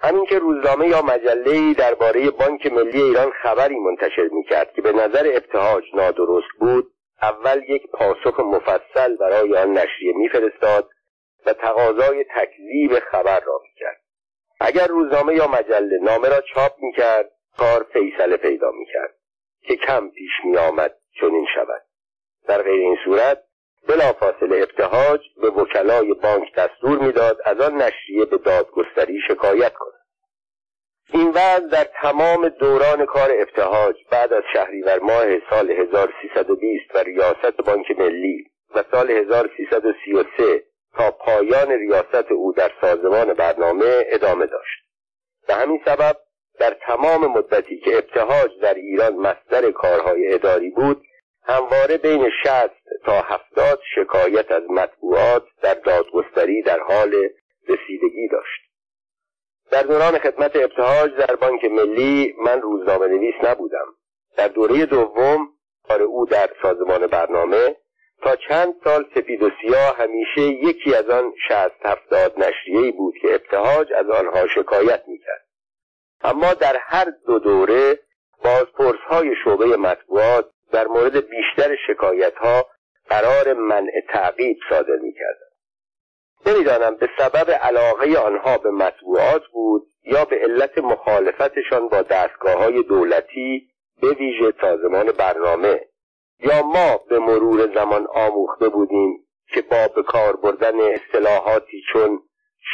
همین 0.00 0.26
که 0.26 0.38
روزنامه 0.38 0.88
یا 0.88 1.02
مجله 1.02 1.74
درباره 1.74 2.30
بانک 2.30 2.72
ملی 2.72 3.02
ایران 3.02 3.30
خبری 3.42 3.78
منتشر 3.78 4.28
می‌کرد 4.32 4.72
که 4.72 4.82
به 4.82 4.92
نظر 4.92 5.30
ابتهاج 5.34 5.84
نادرست 5.94 6.52
بود 6.58 6.92
اول 7.22 7.62
یک 7.68 7.90
پاسخ 7.90 8.40
مفصل 8.40 9.16
برای 9.16 9.56
آن 9.56 9.72
نشریه 9.72 10.12
میفرستاد 10.16 10.90
و 11.46 11.52
تقاضای 11.52 12.24
تکذیب 12.36 12.98
خبر 12.98 13.40
را 13.40 13.60
می‌کرد. 13.62 14.00
اگر 14.60 14.86
روزنامه 14.86 15.34
یا 15.34 15.46
مجله 15.46 15.98
نامه 16.02 16.28
را 16.28 16.40
چاپ 16.54 16.72
می‌کرد 16.78 17.30
کار 17.58 17.86
فیصله 17.92 18.36
پیدا 18.36 18.70
می‌کرد 18.70 19.14
که 19.62 19.76
کم 19.76 20.10
پیش 20.10 20.30
میآمد 20.44 20.96
چنین 21.20 21.46
شود. 21.54 21.82
در 22.48 22.62
غیر 22.62 22.80
این 22.80 22.98
صورت 23.04 23.42
بلافاصله 23.88 24.56
ابتهاج 24.56 25.20
به 25.42 25.50
وکلای 25.50 26.14
بانک 26.14 26.54
دستور 26.54 26.98
می‌داد 26.98 27.38
از 27.44 27.60
آن 27.60 27.74
نشریه 27.74 28.24
به 28.24 28.38
دادگستری 28.38 29.20
شکایت 29.28 29.72
کند. 29.74 30.01
این 31.14 31.28
وضع 31.28 31.68
در 31.68 31.86
تمام 32.02 32.48
دوران 32.48 33.06
کار 33.06 33.30
ابتهاج 33.30 33.96
بعد 34.10 34.32
از 34.32 34.42
شهریور 34.52 34.98
ماه 34.98 35.50
سال 35.50 35.70
1320 35.70 36.94
و 36.94 36.98
ریاست 36.98 37.56
بانک 37.66 37.90
ملی 37.98 38.50
و 38.74 38.84
سال 38.90 39.10
1333 39.10 40.62
تا 40.96 41.10
پایان 41.10 41.70
ریاست 41.72 42.32
او 42.32 42.52
در 42.52 42.70
سازمان 42.80 43.34
برنامه 43.34 44.04
ادامه 44.06 44.46
داشت. 44.46 44.82
به 45.48 45.54
همین 45.54 45.80
سبب 45.84 46.16
در 46.58 46.76
تمام 46.86 47.26
مدتی 47.26 47.78
که 47.78 47.96
ابتهاج 47.98 48.50
در 48.62 48.74
ایران 48.74 49.16
مصدر 49.16 49.70
کارهای 49.70 50.34
اداری 50.34 50.70
بود 50.70 51.02
همواره 51.44 51.96
بین 51.96 52.30
شست 52.44 53.04
تا 53.04 53.20
هفتاد 53.20 53.80
شکایت 53.94 54.52
از 54.52 54.62
مطبوعات 54.70 55.44
در 55.62 55.74
دادگستری 55.74 56.62
در 56.62 56.80
حال 56.80 57.14
رسیدگی 57.68 58.28
داشت. 58.32 58.71
در 59.72 59.82
دوران 59.82 60.18
خدمت 60.18 60.56
ابتهاج 60.56 61.14
در 61.14 61.36
بانک 61.36 61.64
ملی 61.64 62.34
من 62.38 62.60
روزنامه 62.60 63.06
نویس 63.06 63.34
نبودم. 63.42 63.86
در 64.36 64.48
دوره 64.48 64.86
دوم 64.86 65.48
کار 65.88 66.02
او 66.02 66.26
در 66.26 66.50
سازمان 66.62 67.06
برنامه 67.06 67.76
تا 68.22 68.36
چند 68.36 68.74
سال 68.84 69.04
سپید 69.14 69.42
و 69.42 69.50
سیاه 69.60 69.96
همیشه 69.96 70.40
یکی 70.40 70.94
از 70.94 71.10
آن 71.10 71.32
شست 71.48 71.86
هفتاد 71.86 72.34
نشریهی 72.38 72.92
بود 72.92 73.14
که 73.22 73.34
ابتهاج 73.34 73.92
از 73.92 74.10
آنها 74.10 74.46
شکایت 74.46 75.02
می‌کرد. 75.06 75.46
اما 76.20 76.54
در 76.54 76.76
هر 76.80 77.06
دو 77.26 77.38
دوره 77.38 77.98
بازپرس 78.44 79.00
های 79.08 79.34
شعبه 79.44 79.76
مطبوعات 79.76 80.50
در 80.72 80.86
مورد 80.86 81.16
بیشتر 81.28 81.76
شکایت 81.86 82.34
ها 82.34 82.66
قرار 83.08 83.52
منع 83.52 84.00
تعقیب 84.08 84.56
صادر 84.70 84.96
می‌کردند. 85.02 85.51
نمی‌دانم 86.46 86.96
به 86.96 87.08
سبب 87.18 87.50
علاقه 87.50 88.18
آنها 88.18 88.58
به 88.58 88.70
مطبوعات 88.70 89.42
بود 89.52 89.86
یا 90.04 90.24
به 90.24 90.36
علت 90.36 90.78
مخالفتشان 90.78 91.88
با 91.88 92.02
دستگاه 92.02 92.54
های 92.54 92.82
دولتی 92.82 93.68
به 94.02 94.08
ویژه 94.08 94.54
سازمان 94.60 95.12
برنامه 95.12 95.80
یا 96.40 96.62
ما 96.62 96.96
به 97.08 97.18
مرور 97.18 97.74
زمان 97.74 98.06
آموخته 98.14 98.68
بودیم 98.68 99.26
که 99.54 99.62
با 99.62 99.88
به 99.94 100.02
کار 100.02 100.36
بردن 100.36 100.80
اصطلاحاتی 100.80 101.82
چون 101.92 102.22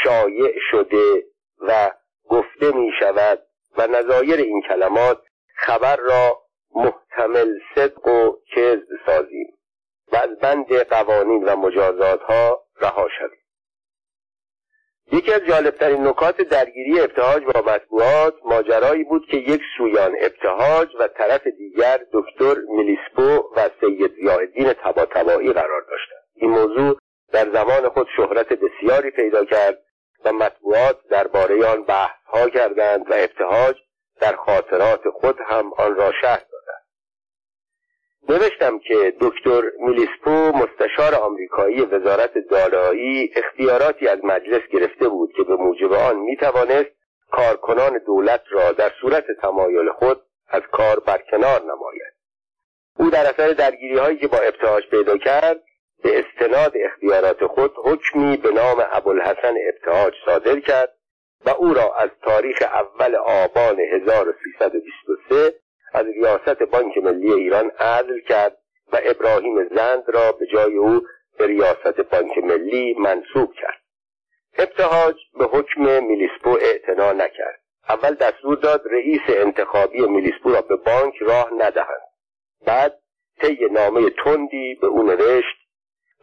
شایع 0.02 0.54
شده 0.70 1.24
و 1.60 1.90
گفته 2.28 2.72
می 2.76 2.90
شود 3.00 3.42
و 3.78 3.86
نظایر 3.86 4.40
این 4.40 4.62
کلمات 4.68 5.18
خبر 5.56 5.96
را 5.96 6.38
محتمل 6.74 7.50
صدق 7.74 8.06
و 8.06 8.32
کذب 8.54 8.86
سازیم 9.06 9.58
و 10.12 10.16
از 10.16 10.38
بند 10.38 10.72
قوانین 10.72 11.44
و 11.44 11.56
مجازات 11.56 12.22
ها 12.22 12.62
رها 12.80 13.08
شویم. 13.18 13.37
یکی 15.12 15.32
از 15.32 15.40
جالبترین 15.48 16.06
نکات 16.06 16.40
درگیری 16.40 17.00
ابتهاج 17.00 17.42
با 17.44 17.72
مطبوعات 17.72 18.34
ماجرایی 18.44 19.04
بود 19.04 19.26
که 19.30 19.36
یک 19.36 19.62
سویان 19.78 20.16
ابتهاج 20.20 20.88
و 21.00 21.08
طرف 21.08 21.46
دیگر 21.46 22.00
دکتر 22.12 22.54
میلیسپو 22.68 23.50
و 23.56 23.70
سید 23.80 24.14
ضیاءالدین 24.14 24.72
طباطبایی 24.72 25.52
قرار 25.52 25.80
داشتند. 25.80 26.24
این 26.34 26.50
موضوع 26.50 26.98
در 27.32 27.50
زمان 27.52 27.88
خود 27.88 28.06
شهرت 28.16 28.48
بسیاری 28.48 29.10
پیدا 29.10 29.44
کرد 29.44 29.78
و 30.24 30.32
مطبوعات 30.32 30.98
درباره 31.10 31.66
آن 31.66 31.84
بحث 31.84 32.16
ها 32.26 32.48
کردند 32.48 33.10
و 33.10 33.14
ابتهاج 33.14 33.76
در 34.20 34.36
خاطرات 34.36 35.00
خود 35.20 35.38
هم 35.46 35.72
آن 35.78 35.96
را 35.96 36.12
شهر 36.22 36.42
نوشتم 38.28 38.78
که 38.78 39.14
دکتر 39.20 39.62
میلیسپو 39.78 40.30
مستشار 40.30 41.14
آمریکایی 41.14 41.80
وزارت 41.80 42.32
دارایی 42.50 43.32
اختیاراتی 43.36 44.08
از 44.08 44.18
مجلس 44.24 44.62
گرفته 44.72 45.08
بود 45.08 45.32
که 45.36 45.42
به 45.42 45.56
موجب 45.56 45.92
آن 45.92 46.16
می‌توانست 46.16 46.90
کارکنان 47.30 47.98
دولت 48.06 48.42
را 48.50 48.72
در 48.72 48.92
صورت 49.00 49.24
تمایل 49.42 49.90
خود 49.90 50.20
از 50.48 50.62
کار 50.72 51.00
برکنار 51.00 51.62
نماید. 51.62 52.12
او 52.98 53.10
در 53.10 53.26
اثر 53.30 53.48
درگیری 53.48 53.98
هایی 53.98 54.16
که 54.18 54.28
با 54.28 54.38
ابتهاج 54.38 54.84
پیدا 54.90 55.18
کرد 55.18 55.62
به 56.02 56.24
استناد 56.24 56.72
اختیارات 56.84 57.46
خود 57.46 57.72
حکمی 57.84 58.36
به 58.36 58.50
نام 58.50 58.84
ابوالحسن 58.92 59.54
ابتهاج 59.68 60.14
صادر 60.26 60.60
کرد 60.60 60.94
و 61.46 61.50
او 61.50 61.74
را 61.74 61.94
از 61.94 62.10
تاریخ 62.22 62.62
اول 62.62 63.14
آبان 63.14 63.80
1323 63.80 65.54
از 65.92 66.06
ریاست 66.06 66.62
بانک 66.62 66.98
ملی 66.98 67.32
ایران 67.32 67.70
عزل 67.70 68.20
کرد 68.20 68.56
و 68.92 69.00
ابراهیم 69.02 69.68
زند 69.76 70.04
را 70.06 70.32
به 70.32 70.46
جای 70.46 70.76
او 70.76 71.00
به 71.38 71.46
ریاست 71.46 72.00
بانک 72.00 72.38
ملی 72.38 72.94
منصوب 72.94 73.52
کرد. 73.54 73.82
ابتهاج 74.58 75.16
به 75.38 75.44
حکم 75.44 76.04
میلیسپو 76.04 76.50
اعتنا 76.50 77.12
نکرد. 77.12 77.60
اول 77.88 78.14
دستور 78.14 78.56
داد 78.56 78.82
رئیس 78.90 79.20
انتخابی 79.28 80.06
میلیسپو 80.06 80.50
را 80.50 80.60
به 80.60 80.76
بانک 80.76 81.14
راه 81.20 81.50
ندهند. 81.58 82.08
بعد 82.66 82.98
طی 83.40 83.58
نامه 83.70 84.10
تندی 84.10 84.74
به 84.74 84.86
او 84.86 85.02
نوشت 85.02 85.56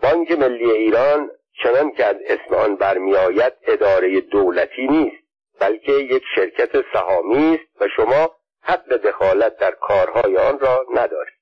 بانک 0.03 0.31
ملی 0.31 0.71
ایران 0.71 1.29
چنان 1.63 1.91
که 1.91 2.05
از 2.05 2.15
اسم 2.25 2.55
آن 2.55 2.75
برمیآید 2.75 3.53
اداره 3.67 4.21
دولتی 4.21 4.87
نیست 4.87 5.25
بلکه 5.59 5.91
یک 5.91 6.23
شرکت 6.35 6.71
سهامی 6.93 7.55
است 7.55 7.81
و 7.81 7.87
شما 7.95 8.31
حق 8.67 8.89
دخالت 8.89 9.57
در 9.57 9.71
کارهای 9.71 10.37
آن 10.37 10.59
را 10.59 10.85
ندارید 10.93 11.35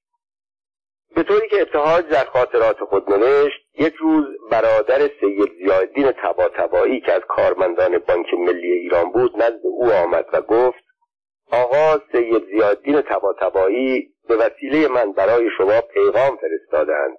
به 1.15 1.23
طوری 1.23 1.49
که 1.49 1.61
ابتهاج 1.61 2.05
در 2.05 2.25
خاطرات 2.25 2.77
خود 2.79 3.09
نوشت 3.09 3.59
یک 3.79 3.93
روز 3.95 4.25
برادر 4.51 4.99
سید 4.99 5.51
زیادین 5.63 6.11
تبا 6.11 6.49
که 7.05 7.13
از 7.13 7.21
کارمندان 7.27 7.97
بانک 7.97 8.33
ملی 8.33 8.71
ایران 8.71 9.11
بود 9.11 9.35
نزد 9.35 9.61
او 9.63 9.91
آمد 9.91 10.25
و 10.33 10.41
گفت 10.41 10.83
آقا 11.51 11.99
سید 12.11 12.45
زیادین 12.45 13.01
تبا 13.01 13.33
به 14.27 14.35
وسیله 14.35 14.87
من 14.87 15.11
برای 15.11 15.49
شما 15.57 15.81
پیغام 15.81 16.37
فرستادند 16.37 17.17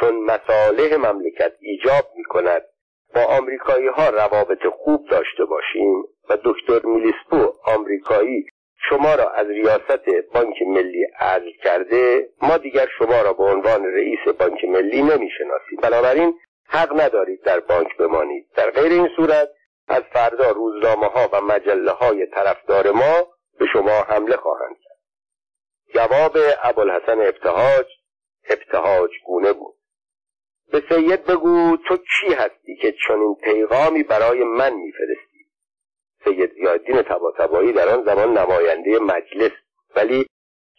چون 0.00 0.24
مصالح 0.24 0.96
مملکت 0.96 1.52
ایجاب 1.60 2.04
می 2.16 2.24
کند 2.24 2.62
با 3.14 3.24
آمریکایی 3.24 3.88
ها 3.88 4.08
روابط 4.08 4.66
خوب 4.66 5.08
داشته 5.10 5.44
باشیم 5.44 6.02
و 6.28 6.38
دکتر 6.44 6.86
میلیسپو 6.86 7.54
آمریکایی 7.64 8.46
شما 8.88 9.14
را 9.14 9.30
از 9.30 9.46
ریاست 9.46 10.10
بانک 10.34 10.62
ملی 10.66 11.04
عزل 11.20 11.50
کرده 11.64 12.28
ما 12.42 12.56
دیگر 12.56 12.88
شما 12.98 13.22
را 13.22 13.32
به 13.32 13.44
عنوان 13.44 13.84
رئیس 13.84 14.34
بانک 14.38 14.64
ملی 14.64 15.02
نمی‌شناسیم. 15.02 15.78
بنابراین 15.82 16.34
حق 16.68 17.00
ندارید 17.00 17.42
در 17.42 17.60
بانک 17.60 17.96
بمانید. 17.96 18.46
در 18.56 18.70
غیر 18.70 18.92
این 18.92 19.08
صورت 19.16 19.48
از 19.88 20.02
فردا 20.12 20.50
روزنامه 20.50 21.06
ها 21.06 21.28
و 21.32 21.40
مجله 21.40 21.90
های 21.90 22.26
طرفدار 22.26 22.90
ما 22.90 23.26
به 23.58 23.66
شما 23.72 23.90
حمله 23.90 24.36
خواهند 24.36 24.76
کرد. 24.84 24.98
جواب 25.94 26.36
ابوالحسن 26.62 27.20
ابتهاج 27.20 27.86
ابتهاج 28.48 29.10
گونه 29.26 29.52
بود. 29.52 29.74
به 30.72 30.82
سید 30.88 31.24
بگو 31.24 31.76
تو 31.88 31.96
کی 31.96 32.34
هستی 32.34 32.76
که 32.76 32.94
چنین 33.08 33.36
پیغامی 33.44 34.02
برای 34.02 34.44
من 34.44 34.72
میفرستی؟ 34.74 35.31
سید 36.24 36.52
زیادین 36.52 37.02
تباتبایی 37.02 37.72
در 37.72 37.88
آن 37.88 38.04
زمان 38.04 38.38
نماینده 38.38 38.98
مجلس 38.98 39.52
ولی 39.96 40.26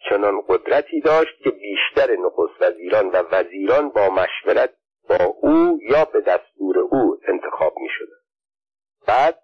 چنان 0.08 0.42
قدرتی 0.48 1.00
داشت 1.00 1.42
که 1.44 1.50
بیشتر 1.50 2.16
نخست 2.16 2.62
وزیران 2.62 3.08
و 3.08 3.22
وزیران 3.32 3.88
با 3.88 4.08
مشورت 4.10 4.70
با 5.08 5.24
او 5.40 5.78
یا 5.82 6.04
به 6.04 6.20
دستور 6.20 6.78
او 6.78 7.18
انتخاب 7.28 7.74
می 7.76 7.88
شده. 7.98 8.12
بعد 9.06 9.38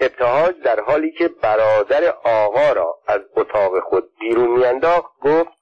ابتهاج 0.00 0.60
در 0.60 0.80
حالی 0.80 1.12
که 1.12 1.28
برادر 1.28 2.14
آقا 2.24 2.72
را 2.72 2.98
از 3.06 3.20
اتاق 3.36 3.80
خود 3.80 4.10
بیرون 4.20 4.50
میانداخت 4.50 5.20
گفت 5.22 5.52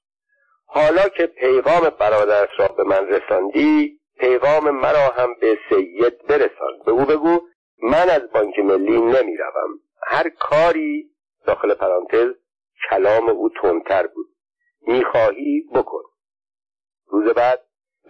حالا 0.66 1.08
که 1.08 1.26
پیغام 1.26 1.90
برادرت 1.98 2.48
را 2.58 2.68
به 2.68 2.84
من 2.84 3.06
رساندی 3.08 3.98
پیغام 4.18 4.70
مرا 4.70 5.08
هم 5.16 5.34
به 5.40 5.58
سید 5.68 6.26
برسان 6.26 6.82
به 6.86 6.92
او 6.92 7.04
بگو 7.04 7.40
من 7.82 8.10
از 8.10 8.30
بانک 8.34 8.58
ملی 8.58 9.00
نمی‌روم. 9.00 9.80
هر 10.02 10.28
کاری 10.28 11.10
داخل 11.46 11.74
پرانتز 11.74 12.34
کلام 12.90 13.28
او 13.28 13.48
تندتر 13.62 14.06
بود. 14.06 14.26
می‌خواهی 14.86 15.64
بکن. 15.74 16.02
روز 17.06 17.34
بعد 17.34 17.60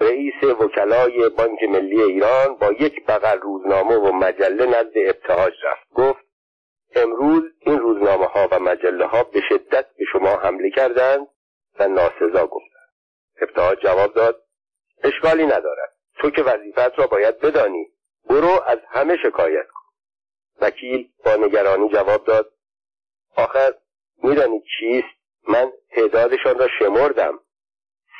رئیس 0.00 0.42
وکلای 0.42 1.28
بانک 1.28 1.62
ملی 1.62 2.02
ایران 2.02 2.54
با 2.54 2.72
یک 2.72 3.06
بغل 3.06 3.40
روزنامه 3.40 3.96
و 3.96 4.12
مجله 4.12 4.66
نزد 4.66 4.92
ابتهاج 4.96 5.52
رفت. 5.64 5.92
گفت 5.94 6.24
امروز 6.94 7.42
این 7.60 7.78
روزنامه 7.78 8.26
ها 8.26 8.48
و 8.50 8.58
مجله 8.60 9.06
ها 9.06 9.24
به 9.24 9.40
شدت 9.48 9.86
به 9.98 10.04
شما 10.12 10.36
حمله 10.36 10.70
کردند 10.70 11.26
و 11.78 11.88
ناسزا 11.88 12.46
گفتند. 12.46 12.92
ابتهاج 13.42 13.78
جواب 13.82 14.14
داد 14.14 14.42
اشکالی 15.04 15.46
ندارد. 15.46 15.92
تو 16.18 16.30
که 16.30 16.42
وظیفت 16.42 16.98
را 16.98 17.06
باید 17.06 17.38
بدانی. 17.38 17.92
برو 18.28 18.62
از 18.66 18.78
همه 18.88 19.16
شکایت 19.16 19.66
کن. 19.66 19.82
وکیل 20.60 21.08
با 21.24 21.36
نگرانی 21.36 21.88
جواب 21.88 22.24
داد 22.24 22.52
آخر 23.36 23.74
میدانی 24.22 24.62
چیست؟ 24.78 25.22
من 25.48 25.72
تعدادشان 25.90 26.58
را 26.58 26.68
شمردم. 26.78 27.38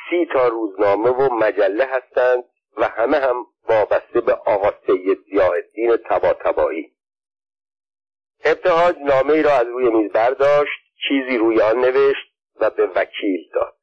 سی 0.09 0.25
تا 0.33 0.47
روزنامه 0.47 1.09
و 1.09 1.33
مجله 1.33 1.85
هستند 1.85 2.43
و 2.77 2.87
همه 2.87 3.17
هم 3.17 3.45
وابسته 3.69 4.21
به 4.21 4.33
آقا 4.33 4.71
سید 4.87 5.17
ضیاءالدین 5.29 5.97
تباتبایی 5.97 6.93
ابتهاج 8.43 8.95
نامه 8.97 9.33
ای 9.33 9.43
را 9.43 9.51
از 9.51 9.67
روی 9.67 9.89
میز 9.89 10.11
برداشت 10.11 10.79
چیزی 11.07 11.37
روی 11.37 11.61
آن 11.61 11.79
نوشت 11.79 12.33
و 12.59 12.69
به 12.69 12.85
وکیل 12.95 13.49
داد. 13.53 13.77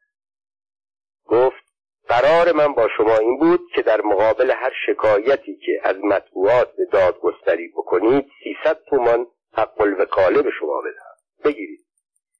گفت 1.26 1.69
قرار 2.10 2.52
من 2.52 2.72
با 2.72 2.88
شما 2.96 3.16
این 3.16 3.38
بود 3.38 3.60
که 3.74 3.82
در 3.82 4.00
مقابل 4.00 4.50
هر 4.50 4.72
شکایتی 4.86 5.56
که 5.56 5.80
از 5.82 5.96
مطبوعات 6.04 6.76
به 6.76 6.84
دادگستری 6.92 7.68
بکنید 7.68 8.26
سیصد 8.44 8.78
تومان 8.88 9.26
حق 9.54 9.80
الوکاله 9.80 10.42
به 10.42 10.50
شما 10.60 10.80
بدهم. 10.80 11.16
بگیرید. 11.44 11.80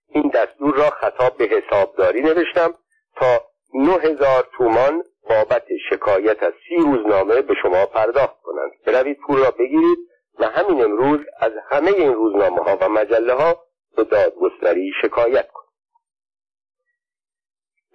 این 0.09 0.31
دستور 0.35 0.75
را 0.75 0.91
خطاب 0.91 1.37
به 1.37 1.45
حسابداری 1.45 2.21
نوشتم 2.21 2.75
تا 3.17 3.45
نه 3.75 3.93
هزار 3.93 4.49
تومان 4.57 5.03
بابت 5.29 5.65
شکایت 5.91 6.43
از 6.43 6.53
سی 6.69 6.77
روزنامه 6.77 7.43
به 7.43 7.55
شما 7.63 7.87
پرداخت 7.87 8.43
کنند. 8.43 8.71
بروید 8.87 9.19
پول 9.27 9.39
را 9.39 9.51
بگیرید 9.51 9.99
و 10.39 10.45
همین 10.45 10.85
امروز 10.85 11.21
از 11.41 11.53
همه 11.71 11.91
این 11.91 12.15
روزنامه 12.15 12.63
ها 12.63 12.77
و 12.81 12.89
مجله 12.89 13.33
ها 13.35 13.65
به 13.97 14.05
دادگستری 14.05 14.93
شکایت 15.03 15.49
کنید. 15.49 15.60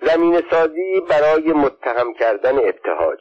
زمین 0.02 0.42
سازی 0.52 1.02
برای 1.10 1.54
متهم 1.54 2.14
کردن 2.14 2.58
ابتهاج. 2.58 3.20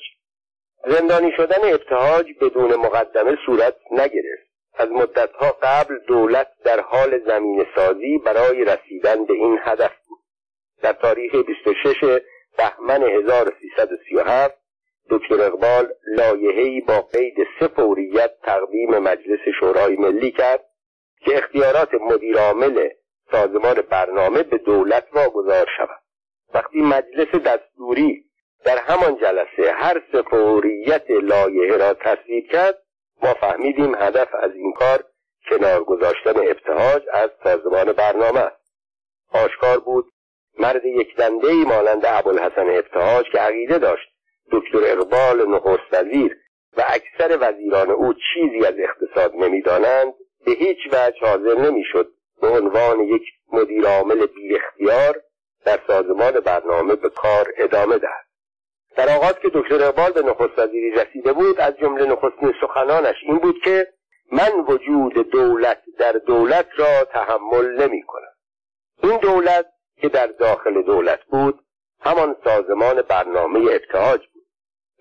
زندانی 0.87 1.33
شدن 1.37 1.73
ابتهاج 1.75 2.27
بدون 2.41 2.75
مقدمه 2.77 3.37
صورت 3.47 3.77
نگرفت. 3.91 4.55
از 4.75 4.89
مدتها 4.89 5.57
قبل 5.63 5.99
دولت 5.99 6.49
در 6.65 6.81
حال 6.81 7.21
زمین 7.27 7.67
سازی 7.77 8.19
برای 8.19 8.65
رسیدن 8.65 9.25
به 9.25 9.35
این 9.35 9.59
هدف 9.63 9.93
بود. 10.09 10.19
در 10.83 10.93
تاریخ 10.93 11.35
26 11.35 12.21
بهمن 12.59 13.03
1337 13.03 14.55
دکتر 15.11 15.43
اقبال 15.43 15.89
لایحه‌ای 16.07 16.81
با 16.81 17.01
قید 17.01 17.35
سه 17.61 17.69
فوریت 17.69 18.31
تقدیم 18.43 18.99
مجلس 18.99 19.41
شورای 19.61 19.97
ملی 19.97 20.31
کرد 20.31 20.65
که 21.21 21.37
اختیارات 21.37 21.95
مدیرعامل 21.95 22.89
سازمان 23.31 23.75
برنامه 23.75 24.43
به 24.43 24.59
دولت 24.59 25.07
واگذار 25.13 25.67
شود. 25.77 26.04
وقتی 26.55 26.81
مجلس 26.81 27.29
دستوری 27.35 28.25
در 28.65 28.79
همان 28.79 29.17
جلسه 29.17 29.73
هر 29.73 30.03
سه 30.13 30.23
فوریت 30.23 31.11
لایحه 31.11 31.77
را 31.77 31.95
تصویب 31.95 32.47
کرد 32.51 32.79
ما 33.23 33.35
فهمیدیم 33.35 33.95
هدف 33.95 34.29
از 34.43 34.51
این 34.55 34.73
کار 34.73 35.05
کنار 35.51 35.85
گذاشتن 35.85 36.37
ابتهاج 36.37 37.03
از 37.13 37.31
سازمان 37.45 37.93
برنامه 37.93 38.41
است. 38.41 38.65
آشکار 39.33 39.79
بود 39.79 40.13
مرد 40.59 40.85
یک 40.85 41.17
دنده 41.17 41.49
ای 41.49 41.65
مانند 41.65 42.03
ابوالحسن 42.05 42.69
ابتهاج 42.69 43.27
که 43.33 43.39
عقیده 43.39 43.79
داشت 43.79 44.09
دکتر 44.53 44.79
اقبال 44.85 45.49
نخست 45.49 45.93
وزیر 45.93 46.37
و 46.77 46.85
اکثر 46.89 47.39
وزیران 47.41 47.91
او 47.91 48.15
چیزی 48.15 48.67
از 48.67 48.75
اقتصاد 48.79 49.35
نمی‌دانند 49.35 50.15
به 50.47 50.53
هیچ 50.53 50.79
وجه 50.93 51.27
حاضر 51.27 51.55
نمی‌شد 51.55 52.13
به 52.41 52.49
عنوان 52.49 53.01
یک 53.01 53.23
مدیر 53.53 53.87
عامل 53.87 54.27
بی 54.27 54.57
اختیار 54.57 55.23
در 55.65 55.79
سازمان 55.87 56.33
برنامه 56.33 56.95
به 56.95 57.11
کار 57.11 57.53
ادامه 57.57 57.99
دهد. 57.99 58.25
در 58.97 59.17
آغاز 59.17 59.35
که 59.43 59.51
دکتر 59.55 59.83
اقبال 59.83 60.13
به 60.13 60.23
نخست 60.23 60.59
وزیری 60.59 60.91
رسیده 60.91 61.33
بود 61.33 61.61
از 61.61 61.77
جمله 61.77 62.07
نخستین 62.07 62.55
سخنانش 62.61 63.17
این 63.23 63.39
بود 63.39 63.61
که 63.65 63.87
من 64.33 64.51
وجود 64.69 65.31
دولت 65.31 65.83
در 65.99 66.13
دولت 66.13 66.69
را 66.77 67.05
تحمل 67.05 67.83
نمی 67.83 68.03
کنم. 68.03 68.33
این 69.03 69.19
دولت 69.19 69.67
که 70.01 70.09
در 70.09 70.27
داخل 70.27 70.83
دولت 70.83 71.25
بود 71.25 71.61
همان 72.01 72.37
سازمان 72.45 73.03
برنامه 73.03 73.61
ابتهاج 73.61 74.21
بود. 74.35 74.47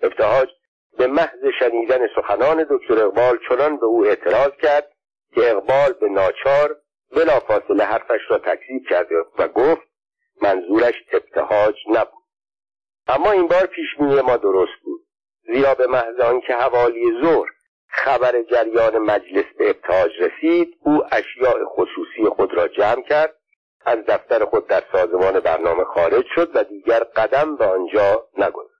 ابتهاج 0.01 0.49
به 0.97 1.07
محض 1.07 1.45
شنیدن 1.59 2.07
سخنان 2.15 2.67
دکتر 2.69 3.03
اقبال 3.03 3.39
چنان 3.49 3.77
به 3.77 3.85
او 3.85 4.05
اعتراض 4.05 4.51
کرد 4.61 4.87
که 5.35 5.51
اقبال 5.51 5.93
به 5.93 6.09
ناچار 6.09 6.75
بلافاصله 7.15 7.83
حرفش 7.83 8.21
را 8.29 8.37
تکذیب 8.37 8.87
کرد 8.89 9.07
و 9.37 9.47
گفت 9.47 9.92
منظورش 10.41 10.95
ابتهاج 11.11 11.75
نبود. 11.89 12.23
اما 13.07 13.31
این 13.31 13.47
بار 13.47 13.65
پیشبینی 13.65 14.21
ما 14.21 14.37
درست 14.37 14.81
بود. 14.83 15.01
زیرا 15.53 15.75
به 15.75 15.87
محض 15.87 16.19
آنکه 16.19 16.53
حوالی 16.53 17.21
ظهر 17.23 17.49
خبر 17.87 18.41
جریان 18.41 18.97
مجلس 18.97 19.45
به 19.57 19.69
ابتهاج 19.69 20.11
رسید 20.19 20.77
او 20.79 21.03
اشیاء 21.11 21.65
خصوصی 21.65 22.29
خود 22.35 22.53
را 22.53 22.67
جمع 22.67 23.01
کرد 23.01 23.35
از 23.85 23.99
دفتر 24.07 24.45
خود 24.45 24.67
در 24.67 24.83
سازمان 24.91 25.39
برنامه 25.39 25.83
خارج 25.83 26.25
شد 26.35 26.51
و 26.55 26.63
دیگر 26.63 26.99
قدم 26.99 27.55
به 27.55 27.65
آنجا 27.65 28.27
نگذاشت. 28.37 28.73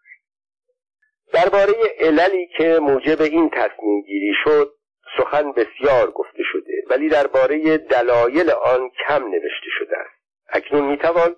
درباره 1.34 1.74
عللی 2.00 2.48
که 2.58 2.80
موجب 2.82 3.22
این 3.22 3.50
تصمیم 3.50 4.02
گیری 4.02 4.34
شد 4.44 4.74
سخن 5.18 5.52
بسیار 5.52 6.12
گفته 6.12 6.44
شده 6.52 6.84
ولی 6.90 7.10
درباره 7.10 7.78
دلایل 7.78 8.52
آن 8.52 8.90
کم 9.08 9.24
نوشته 9.24 9.70
شده 9.80 9.98
است. 9.98 10.24
اکنون 10.50 10.86
می‌توان 10.86 11.36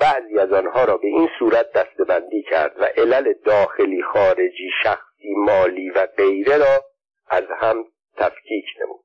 بعضی 0.00 0.38
از 0.38 0.52
آنها 0.52 0.84
را 0.84 0.96
به 0.96 1.06
این 1.06 1.28
صورت 1.38 1.72
دستبندی 1.72 2.42
کرد 2.42 2.80
و 2.80 2.84
علل 2.84 3.32
داخلی 3.44 4.02
خارجی 4.02 4.70
شخصی 4.82 5.34
مالی 5.36 5.90
و 5.90 6.06
غیره 6.16 6.56
را 6.56 6.84
از 7.28 7.44
هم 7.60 7.84
تفکیک 8.16 8.64
نمود. 8.80 9.04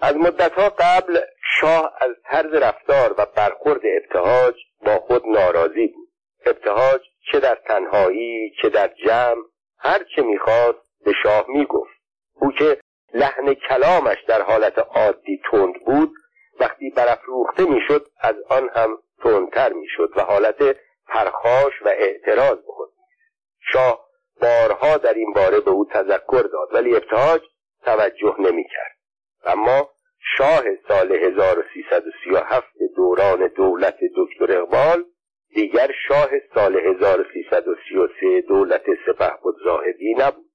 از 0.00 0.16
مدتها 0.16 0.68
قبل 0.68 1.20
شاه 1.60 1.92
از 2.00 2.10
طرز 2.24 2.54
رفتار 2.54 3.14
و 3.18 3.26
برخورد 3.36 3.80
ابتهاج 3.84 4.54
با 4.86 4.98
خود 4.98 5.22
ناراضی 5.26 5.86
بود. 5.86 6.08
ابتهاج 6.46 7.00
چه 7.32 7.40
در 7.40 7.54
تنهایی 7.54 8.52
چه 8.62 8.68
در 8.68 8.90
جمع 9.06 9.42
هر 9.78 10.04
چه 10.16 10.22
می‌خواست 10.22 10.78
به 11.04 11.12
شاه 11.22 11.44
می‌گفت. 11.48 11.92
او 12.34 12.52
که 12.52 12.78
لحن 13.14 13.54
کلامش 13.54 14.16
در 14.28 14.42
حالت 14.42 14.78
عادی 14.78 15.40
تند 15.50 15.74
بود 15.86 16.12
وقتی 16.60 16.90
برافروخته 16.90 17.64
می‌شد 17.64 18.06
از 18.20 18.34
آن 18.48 18.70
هم 18.74 18.98
تندتر 19.22 19.72
می‌شد 19.72 20.10
و 20.16 20.20
حالت 20.20 20.76
پرخاش 21.08 21.72
و 21.84 21.88
اعتراض 21.88 22.56
به 22.56 22.72
خود 22.72 22.88
شاه 23.72 24.06
بارها 24.42 24.96
در 24.96 25.14
این 25.14 25.32
باره 25.32 25.60
به 25.60 25.70
او 25.70 25.84
تذکر 25.84 26.42
داد 26.52 26.68
ولی 26.72 26.96
ابتهاج 26.96 27.40
توجه 27.84 28.34
نمی‌کرد. 28.38 28.96
اما 29.44 29.90
شاه 30.38 30.62
سال 30.88 31.12
1337 31.12 32.66
دوران 32.96 33.46
دولت 33.46 33.98
دکتر 34.16 34.58
اقبال 34.58 35.04
دیگر 35.54 35.90
شاه 36.08 36.28
سال 36.54 36.76
1333 36.76 38.40
دولت 38.40 38.84
سپه 39.06 39.32
بود 39.42 39.56
زاهدی 39.64 40.14
نبود. 40.18 40.52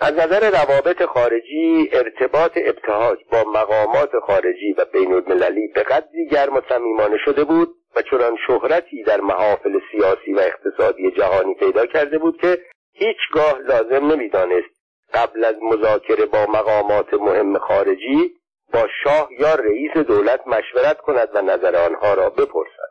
از 0.00 0.14
نظر 0.14 0.50
روابط 0.50 1.02
خارجی 1.02 1.90
ارتباط 1.92 2.52
ابتهاج 2.56 3.18
با 3.32 3.44
مقامات 3.50 4.10
خارجی 4.26 4.72
و 4.78 4.84
بین 4.84 5.14
المللی 5.14 5.68
به 5.68 5.82
قدری 5.82 6.26
گرم 6.30 6.56
و 6.56 6.60
صمیمانه 6.68 7.16
شده 7.24 7.44
بود 7.44 7.79
و 7.96 8.02
چنان 8.02 8.36
شهرتی 8.46 9.02
در 9.02 9.20
محافل 9.20 9.80
سیاسی 9.92 10.32
و 10.32 10.40
اقتصادی 10.40 11.10
جهانی 11.10 11.54
پیدا 11.54 11.86
کرده 11.86 12.18
بود 12.18 12.40
که 12.40 12.58
هیچگاه 12.92 13.58
لازم 13.58 14.12
نمی‌دانست 14.12 14.70
قبل 15.14 15.44
از 15.44 15.54
مذاکره 15.62 16.26
با 16.26 16.46
مقامات 16.46 17.14
مهم 17.14 17.58
خارجی 17.58 18.34
با 18.72 18.88
شاه 19.04 19.28
یا 19.38 19.54
رئیس 19.54 19.92
دولت 19.92 20.46
مشورت 20.46 20.98
کند 20.98 21.28
و 21.34 21.42
نظر 21.42 21.76
آنها 21.76 22.14
را 22.14 22.30
بپرسد. 22.30 22.90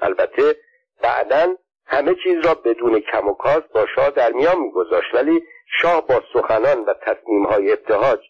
البته 0.00 0.56
بعدا 1.02 1.54
همه 1.86 2.14
چیز 2.24 2.46
را 2.46 2.54
بدون 2.54 3.00
کم 3.00 3.28
و 3.28 3.34
کاست 3.34 3.72
با 3.74 3.86
شاه 3.94 4.10
در 4.10 4.32
میان 4.32 4.58
میگذاشت 4.58 5.14
ولی 5.14 5.42
شاه 5.80 6.06
با 6.06 6.22
سخنان 6.32 6.84
و 6.84 6.94
تصمیمهای 7.06 7.72
ابتهاج 7.72 8.20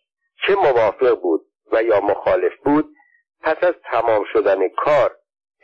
چه 0.47 0.55
موافق 0.55 1.21
بود 1.21 1.47
و 1.73 1.83
یا 1.83 2.01
مخالف 2.01 2.53
بود 2.65 2.95
پس 3.43 3.57
از 3.65 3.75
تمام 3.91 4.25
شدن 4.33 4.69
کار 4.69 5.17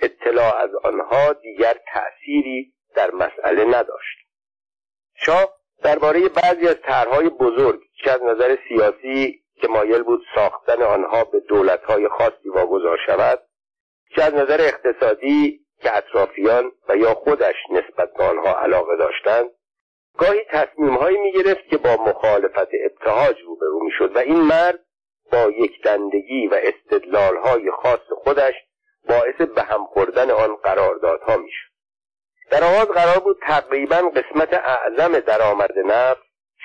اطلاع 0.03 0.57
از 0.57 0.71
آنها 0.85 1.33
دیگر 1.33 1.75
تأثیری 1.93 2.73
در 2.95 3.11
مسئله 3.11 3.65
نداشت. 3.65 4.19
شاه 5.15 5.59
درباره 5.83 6.29
بعضی 6.29 6.69
از 6.69 6.77
طرحهای 6.83 7.29
بزرگ 7.29 7.81
که 8.05 8.11
از 8.11 8.23
نظر 8.23 8.57
سیاسی 8.69 9.43
که 9.61 9.69
مایل 9.69 10.03
بود 10.03 10.23
ساختن 10.35 10.83
آنها 10.83 11.25
به 11.25 11.41
دولتهای 11.41 12.09
خاصی 12.09 12.49
واگذار 12.49 12.99
شود 13.07 13.43
چه 14.17 14.23
از 14.23 14.35
نظر 14.35 14.61
اقتصادی 14.61 15.61
که 15.83 15.97
اطرافیان 15.97 16.73
و 16.89 16.97
یا 16.97 17.15
خودش 17.15 17.55
نسبت 17.71 18.13
به 18.15 18.25
آنها 18.25 18.61
علاقه 18.61 18.97
داشتند 18.97 19.51
گاهی 20.19 20.41
تصمیمهایی 20.51 21.19
می‌گرفت 21.19 21.69
که 21.71 21.77
با 21.77 21.97
مخالفت 21.97 22.69
ابتهاج 22.85 23.37
روبرو 23.47 23.85
می‌شد 23.85 24.17
و 24.17 24.19
این 24.19 24.41
مرد 24.41 24.81
با 25.33 25.51
یک 25.51 25.83
دندگی 25.83 26.47
و 26.47 26.61
استدلالهای 26.63 27.71
خاص 27.71 28.01
خودش 28.25 28.55
باعث 29.09 29.49
به 29.57 29.63
هم 29.63 29.87
خوردن 29.87 30.31
آن 30.31 30.57
قراردادها 30.57 31.37
می‌شد. 31.37 31.69
در 32.51 32.65
آغاز 32.65 32.89
قرار 32.89 33.19
بود 33.19 33.39
تقریبا 33.47 33.97
قسمت 33.97 34.55
اعظم 34.55 35.19
درآمد 35.19 35.79
نفت 35.87 36.23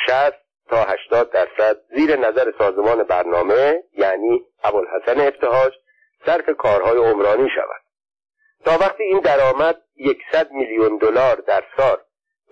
60 0.08 0.34
تا 0.70 0.84
80 0.84 1.32
درصد 1.32 1.78
زیر 1.96 2.16
نظر 2.16 2.54
سازمان 2.58 3.04
برنامه 3.04 3.84
یعنی 3.98 4.46
ابوالحسن 4.64 5.22
ابتهاج 5.22 5.74
صرف 6.26 6.50
کارهای 6.58 6.98
عمرانی 6.98 7.50
شود. 7.56 7.84
تا 8.66 8.72
وقتی 8.72 9.04
این 9.04 9.20
درآمد 9.20 9.82
100 10.32 10.52
میلیون 10.52 10.98
دلار 10.98 11.36
در 11.36 11.64
سال 11.78 11.98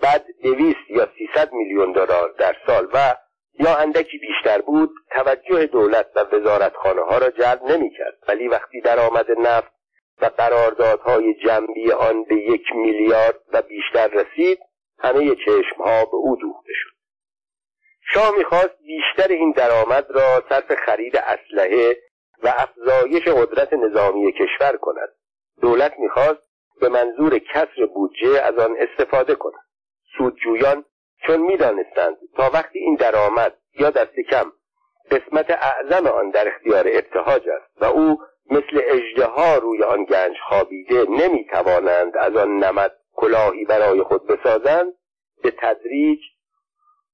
بعد 0.01 0.25
200 0.43 0.77
یا 0.89 1.07
300 1.17 1.53
میلیون 1.53 1.91
دلار 1.91 2.33
در 2.37 2.55
سال 2.67 2.87
و 2.93 3.15
یا 3.59 3.75
اندکی 3.77 4.17
بیشتر 4.17 4.61
بود 4.61 4.89
توجه 5.11 5.65
دولت 5.65 6.05
و 6.15 6.19
وزارتخانه 6.19 7.01
ها 7.01 7.17
را 7.17 7.29
جلب 7.29 7.63
نمی 7.63 7.91
کرد 7.97 8.17
ولی 8.27 8.47
وقتی 8.47 8.81
درآمد 8.81 9.25
نفت 9.31 9.71
و 10.21 10.25
قراردادهای 10.25 11.33
جنبی 11.33 11.91
آن 11.91 12.23
به 12.23 12.35
یک 12.35 12.75
میلیارد 12.75 13.39
و 13.53 13.61
بیشتر 13.61 14.07
رسید 14.07 14.59
همه 14.99 15.35
چشم 15.35 15.83
ها 15.83 16.05
به 16.05 16.15
او 16.15 16.35
دوخته 16.35 16.73
شد. 16.73 16.91
شاه 18.13 18.37
می‌خواست 18.37 18.77
بیشتر 18.85 19.33
این 19.33 19.51
درآمد 19.51 20.05
را 20.09 20.43
صرف 20.49 20.75
خرید 20.85 21.17
اسلحه 21.17 21.97
و 22.43 22.53
افزایش 22.57 23.27
قدرت 23.27 23.73
نظامی 23.73 24.33
کشور 24.33 24.77
کند. 24.77 25.09
دولت 25.61 25.93
می‌خواست 25.99 26.51
به 26.81 26.89
منظور 26.89 27.39
کسر 27.39 27.85
بودجه 27.93 28.41
از 28.41 28.57
آن 28.57 28.75
استفاده 28.79 29.35
کند. 29.35 29.61
سودجویان 30.17 30.85
چون 31.27 31.41
می‌دانستند 31.41 32.17
تا 32.35 32.49
وقتی 32.53 32.79
این 32.79 32.95
درآمد 32.95 33.57
یا 33.79 33.89
دست 33.89 34.19
کم 34.29 34.51
قسمت 35.11 35.49
اعظم 35.49 36.07
آن 36.07 36.29
در 36.29 36.47
اختیار 36.47 36.87
ابتهاج 36.87 37.49
است 37.49 37.81
و 37.81 37.85
او 37.85 38.17
مثل 38.51 38.81
اجدها 38.83 39.57
روی 39.57 39.83
آن 39.83 40.03
گنج 40.03 40.35
خوابیده 40.49 41.05
نمی‌توانند 41.09 42.17
از 42.17 42.35
آن 42.35 42.57
نمد 42.57 42.91
کلاهی 43.15 43.65
برای 43.65 44.03
خود 44.03 44.27
بسازند 44.27 44.93
به 45.43 45.53
تدریج 45.57 46.19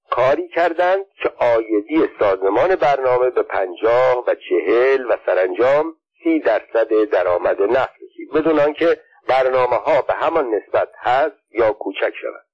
کاری 0.10 0.48
کردند 0.48 1.06
که 1.24 1.32
آیدی 1.38 2.10
سازمان 2.20 2.76
برنامه 2.76 3.30
به 3.30 3.44
پنجاه 3.44 4.24
و 4.28 4.36
چهل 4.50 5.06
و 5.06 5.18
سرانجام 5.26 5.94
سی 6.24 6.40
درصد 6.40 7.04
درآمد 7.12 7.62
نفت 7.62 7.94
رسید. 8.02 8.32
بدون 8.34 8.60
آنکه 8.60 8.98
برنامه 9.28 9.76
ها 9.76 10.02
به 10.02 10.14
همان 10.14 10.56
نسبت 10.56 10.90
هست 10.98 11.38
یا 11.52 11.72
کوچک 11.72 12.14
شود 12.22 12.46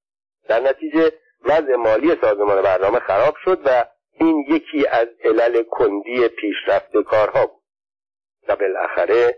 در 0.47 0.59
نتیجه 0.59 1.11
وضع 1.45 1.75
مالی 1.75 2.15
سازمان 2.21 2.61
برنامه 2.61 2.99
خراب 2.99 3.35
شد 3.45 3.59
و 3.65 3.85
این 4.19 4.45
یکی 4.49 4.87
از 4.87 5.07
علل 5.23 5.63
کندی 5.63 6.27
پیشرفت 6.27 6.97
کارها 6.97 7.45
بود. 7.45 7.62
و 8.47 8.55
بالاخره 8.55 9.37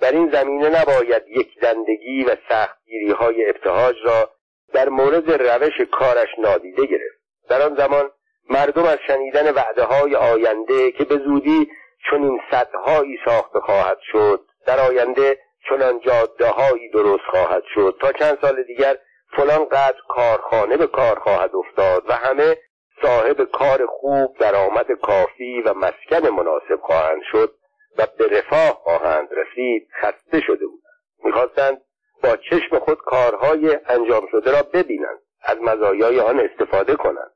در 0.00 0.12
این 0.12 0.30
زمینه 0.30 0.80
نباید 0.80 1.22
یک 1.28 1.60
دندگی 1.60 2.24
و 2.24 2.36
سختگیری 2.48 3.10
های 3.10 3.48
ابتهاج 3.48 3.96
را 4.04 4.30
در 4.72 4.88
مورد 4.88 5.42
روش 5.42 5.80
کارش 5.92 6.28
نادیده 6.38 6.86
گرفت. 6.86 7.20
در 7.48 7.62
آن 7.62 7.74
زمان 7.76 8.10
مردم 8.50 8.84
از 8.84 8.98
شنیدن 9.06 9.50
وعده 9.54 9.82
های 9.84 10.16
آینده 10.16 10.90
که 10.90 11.04
به 11.04 11.16
زودی 11.16 11.70
این 12.12 12.40
صدهایی 12.50 13.18
ساخته 13.24 13.60
خواهد 13.60 13.98
شد 14.12 14.40
در 14.66 14.80
آینده 14.80 15.38
چنان 15.68 16.00
جاده 16.00 16.46
هایی 16.46 16.90
درست 16.90 17.24
خواهد 17.30 17.62
شد. 17.74 17.96
تا 18.00 18.12
چند 18.12 18.38
سال 18.42 18.62
دیگر 18.62 18.98
فلان 19.36 19.64
قدر 19.64 19.98
کارخانه 20.08 20.76
به 20.76 20.86
کار 20.86 21.18
خواهد 21.18 21.50
افتاد 21.54 22.04
و 22.08 22.12
همه 22.12 22.56
صاحب 23.02 23.44
کار 23.44 23.86
خوب 23.86 24.38
درآمد 24.38 24.86
کافی 25.02 25.62
و 25.62 25.74
مسکن 25.74 26.28
مناسب 26.28 26.80
خواهند 26.82 27.22
شد. 27.32 27.54
و 27.98 28.06
به 28.18 28.38
رفاه 28.38 28.72
خواهند 28.72 29.28
رسید 29.32 29.88
خسته 30.00 30.40
شده 30.40 30.66
بودند. 30.66 30.80
می‌خواستند 31.24 31.82
با 32.22 32.36
چشم 32.36 32.78
خود 32.78 32.98
کارهای 32.98 33.78
انجام 33.86 34.26
شده 34.30 34.52
را 34.52 34.62
ببینند 34.62 35.18
از 35.42 35.58
مزایای 35.60 36.20
آن 36.20 36.40
استفاده 36.40 36.94
کنند. 36.96 37.30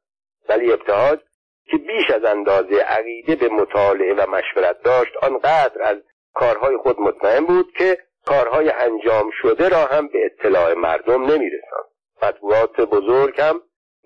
ولی 0.49 0.73
ابتهاج 0.73 1.19
که 1.71 1.77
بیش 1.77 2.11
از 2.11 2.25
اندازه 2.25 2.77
عقیده 2.77 3.37
به 3.37 3.49
مطالعه 3.49 4.15
و 4.15 4.31
مشورت 4.31 4.83
داشت 4.83 5.17
آنقدر 5.23 5.83
از 5.83 5.97
کارهای 6.35 6.77
خود 6.77 7.01
مطمئن 7.01 7.45
بود 7.45 7.73
که 7.79 7.99
کارهای 8.27 8.71
انجام 8.71 9.31
شده 9.43 9.69
را 9.69 9.87
هم 9.87 10.09
به 10.09 10.19
اطلاع 10.25 10.75
مردم 10.75 11.23
نمیرساند. 11.23 11.85
مطبوعات 12.23 12.81
بزرگ 12.81 13.41
هم 13.41 13.61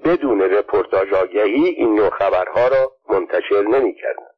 بدون 0.05 0.41
رپورتاج 0.41 1.15
آگهی 1.15 1.65
این 1.69 1.95
نوع 1.95 2.11
خبرها 2.11 2.69
را 2.69 2.93
منتشر 3.09 3.63
نمی‌کردند. 3.63 4.38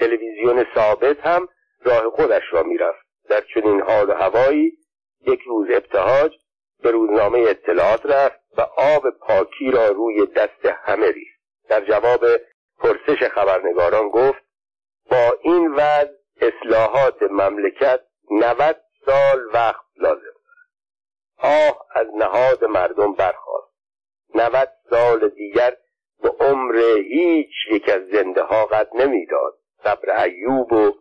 تلویزیون 0.00 0.66
ثابت 0.74 1.20
هم 1.20 1.48
راه 1.84 2.10
خودش 2.10 2.42
را 2.52 2.62
می‌رفت. 2.62 3.06
در 3.28 3.40
چنین 3.54 3.80
حال 3.80 4.10
و 4.10 4.12
هوایی 4.12 4.72
یک 5.26 5.40
روز 5.40 5.66
ابتهاج 5.70 6.32
به 6.82 6.90
روزنامه 6.90 7.38
اطلاعات 7.38 8.06
رفت 8.06 8.40
و 8.58 8.60
آب 8.76 9.10
پاکی 9.10 9.70
را 9.70 9.88
روی 9.88 10.26
دست 10.26 10.66
همه 10.84 11.06
ریخت. 11.06 11.40
در 11.68 11.84
جواب 11.84 12.20
پرسش 12.78 13.22
خبرنگاران 13.22 14.08
گفت 14.08 14.42
با 15.10 15.36
این 15.42 15.72
وضع 15.72 16.20
اصلاحات 16.40 17.22
مملکت 17.22 18.00
90 18.30 18.76
سال 19.06 19.46
وقت 19.52 19.84
لازم 19.96 20.40
آه 21.38 21.86
از 21.94 22.06
نهاد 22.14 22.64
مردم 22.64 23.12
برخواست 23.12 23.74
90 24.34 24.68
سال 24.90 25.28
دیگر 25.28 25.76
به 26.22 26.28
عمر 26.28 26.76
هیچ 26.96 27.52
یک 27.70 27.88
از 27.88 28.02
زنده 28.12 28.42
ها 28.42 28.66
قد 28.66 28.88
نمی‌داد. 28.94 29.59
صبر 29.84 30.24
ایوب 30.24 30.72
و 30.72 30.92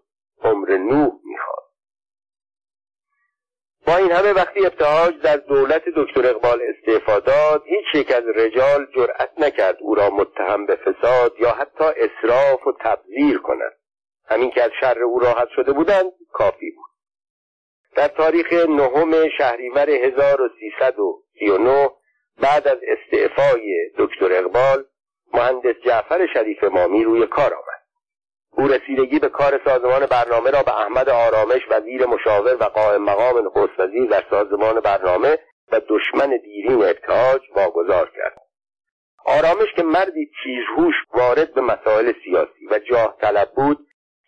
عمر 0.43 0.77
نوح 0.77 1.11
می‌خواد. 1.23 1.69
با 3.88 3.95
این 3.95 4.11
همه 4.11 4.34
وقتی 4.34 4.65
ابتهاج 4.65 5.22
در 5.22 5.38
دولت 5.38 5.84
دکتر 5.95 6.30
اقبال 6.30 6.61
استعفا 6.61 7.19
داد 7.19 7.64
هیچ 7.65 7.95
یک 7.95 8.11
از 8.11 8.23
رجال 8.35 8.88
جرأت 8.95 9.30
نکرد 9.38 9.77
او 9.81 9.95
را 9.95 10.10
متهم 10.10 10.65
به 10.65 10.76
فساد 10.76 11.39
یا 11.39 11.51
حتی 11.51 11.84
اصراف 11.84 12.68
و 12.68 12.73
تبذیر 12.80 13.38
کند. 13.38 13.73
همین 14.26 14.51
که 14.51 14.64
از 14.64 14.72
شر 14.81 15.03
او 15.03 15.19
راحت 15.19 15.47
شده 15.56 15.72
بودند 15.72 16.11
کافی 16.34 16.72
بود. 16.72 16.89
در 17.95 18.07
تاریخ 18.07 18.53
نهم 18.53 19.30
شهریور 19.38 19.89
1339 19.89 21.89
بعد 22.41 22.68
از 22.68 22.77
استعفای 22.88 23.91
دکتر 23.97 24.34
اقبال 24.34 24.85
مهندس 25.34 25.76
جعفر 25.85 26.27
شریف 26.34 26.64
مامی 26.64 27.03
روی 27.03 27.27
کار 27.27 27.53
آمد. 27.53 27.78
او 28.51 28.67
رسیدگی 28.67 29.19
به 29.19 29.30
کار 29.30 29.61
سازمان 29.65 30.05
برنامه 30.05 30.51
را 30.51 30.63
به 30.63 30.80
احمد 30.80 31.09
آرامش 31.09 31.61
وزیر 31.69 32.05
مشاور 32.05 32.55
و 32.59 32.63
قائم 32.63 33.03
مقام 33.03 33.45
نخست 33.45 33.80
وزیر 33.80 34.05
در 34.05 34.23
سازمان 34.30 34.80
برنامه 34.80 35.38
و 35.71 35.81
دشمن 35.89 36.38
دیرین 36.43 36.84
ابتهاج 36.84 37.41
واگذار 37.55 38.11
کرد. 38.15 38.41
آرامش 39.26 39.73
که 39.76 39.84
مردی 39.84 40.31
تیزهوش 40.43 40.95
وارد 41.13 41.53
به 41.53 41.61
مسائل 41.61 42.13
سیاسی 42.23 42.67
و 42.71 42.80
جاه 42.80 43.17
طلب 43.21 43.51
بود 43.55 43.88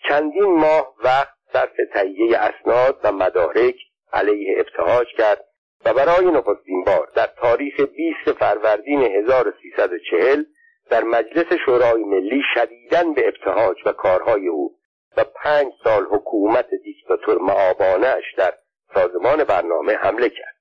چندین 0.10 0.60
ماه 0.60 0.96
وقت 1.04 1.34
صرف 1.54 1.76
تهیه 1.94 2.38
اسناد 2.38 3.00
و 3.04 3.12
مدارک 3.12 3.76
علیه 4.14 4.60
ابتهاج 4.60 5.08
کرد 5.18 5.46
و 5.86 5.94
برای 5.94 6.26
نخستین 6.26 6.84
بار 6.84 7.12
در 7.16 7.30
تاریخ 7.42 7.80
20 8.26 8.40
فروردین 8.40 9.02
1340 9.02 10.44
در 10.90 11.04
مجلس 11.04 11.54
شورای 11.66 12.04
ملی 12.04 12.42
شدیدن 12.56 13.14
به 13.14 13.28
ابتهاج 13.28 13.78
و 13.86 13.92
کارهای 13.92 14.48
او 14.48 14.76
و 15.18 15.24
پنج 15.24 15.74
سال 15.84 16.06
حکومت 16.12 16.68
دیکتاتور 16.84 17.38
معابانش 17.38 18.24
در 18.38 18.54
سازمان 18.94 19.44
برنامه 19.44 19.94
حمله 19.94 20.30
کرد. 20.30 20.56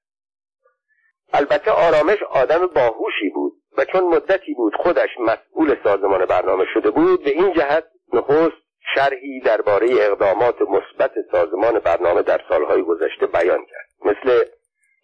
البته 1.33 1.71
آرامش 1.71 2.23
آدم 2.23 2.67
باهوشی 2.67 3.29
بود 3.35 3.53
و 3.79 3.85
چون 3.85 4.05
مدتی 4.05 4.55
بود 4.55 4.75
خودش 4.77 5.09
مسئول 5.19 5.77
سازمان 5.85 6.27
برنامه 6.27 6.65
شده 6.75 6.91
بود 6.91 7.25
به 7.25 7.31
این 7.31 7.53
جهت 7.53 7.85
نخست 8.13 8.57
شرحی 8.95 9.41
درباره 9.41 9.89
اقدامات 9.93 10.57
مثبت 10.63 11.13
سازمان 11.33 11.79
برنامه 11.79 12.23
در 12.23 12.41
سالهای 12.49 12.83
گذشته 12.83 13.27
بیان 13.27 13.67
کرد. 13.67 13.89
مثل 14.05 14.45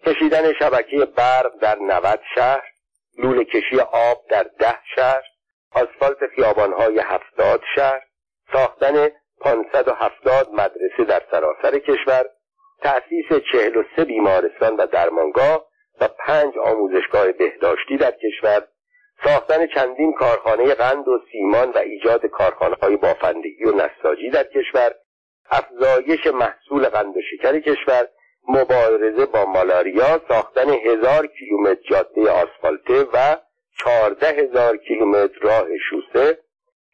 کشیدن 0.06 0.52
شبکه 0.52 1.04
برق 1.04 1.58
در 1.60 1.78
90 1.78 2.20
شهر 2.34 2.62
لوله 3.18 3.44
کشی 3.44 3.80
آب 3.80 4.24
در 4.30 4.42
ده 4.58 4.78
شهر 4.94 5.22
آسفالت 5.72 6.26
خیابانهای 6.36 6.98
هفتاد 6.98 7.62
شهر 7.74 8.00
ساختن 8.52 9.08
570 9.40 10.48
مدرسه 10.52 11.04
در 11.08 11.22
سراسر 11.30 11.78
کشور 11.78 12.24
تأسیس 12.82 13.42
43 13.52 14.04
بیمارستان 14.04 14.76
و 14.76 14.86
درمانگاه 14.86 15.66
و 16.00 16.08
پنج 16.08 16.58
آموزشگاه 16.58 17.32
بهداشتی 17.32 17.96
در 17.96 18.10
کشور 18.10 18.68
ساختن 19.24 19.66
چندین 19.66 20.12
کارخانه 20.12 20.74
قند 20.74 21.08
و 21.08 21.20
سیمان 21.32 21.70
و 21.70 21.78
ایجاد 21.78 22.26
کارخانه 22.26 22.76
های 22.82 22.96
بافندگی 22.96 23.64
و 23.64 23.72
نساجی 23.72 24.30
در 24.30 24.44
کشور 24.44 24.94
افزایش 25.50 26.26
محصول 26.26 26.88
قند 26.88 27.16
و 27.16 27.20
شکر 27.30 27.60
کشور 27.60 28.08
مبارزه 28.48 29.26
با 29.26 29.44
مالاریا 29.44 30.20
ساختن 30.28 30.68
هزار 30.70 31.26
کیلومتر 31.26 31.80
جاده 31.90 32.30
آسفالته 32.30 33.08
و 33.12 33.36
چهارده 33.78 34.26
هزار 34.26 34.76
کیلومتر 34.76 35.38
راه 35.40 35.66
شوسه 35.90 36.38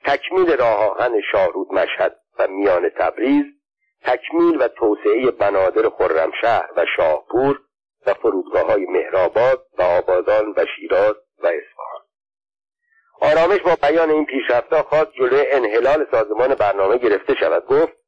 تکمیل 0.04 0.56
راه 0.56 0.88
آهن 0.88 1.20
شاهرود 1.32 1.72
مشهد 1.72 2.16
و 2.38 2.48
میان 2.48 2.88
تبریز 2.88 3.44
تکمیل 4.04 4.62
و 4.62 4.68
توسعه 4.68 5.30
بنادر 5.30 5.88
خرمشهر 5.88 6.70
و 6.76 6.86
شاهپور 6.96 7.60
و 8.06 8.14
فرودگاه 8.14 8.66
های 8.66 8.86
مهرآباد 8.86 9.66
و 9.78 9.82
آبادان 9.82 10.54
و 10.56 10.64
شیراز 10.76 11.14
و 11.38 11.46
اصفهان. 11.46 12.02
آرامش 13.20 13.60
با 13.60 13.76
بیان 13.82 14.10
این 14.10 14.26
پیشرفتها 14.26 14.82
خواست 14.82 15.12
جلوی 15.12 15.46
انحلال 15.50 16.06
سازمان 16.10 16.54
برنامه 16.54 16.98
گرفته 16.98 17.34
شود. 17.34 17.66
گفت 17.66 18.01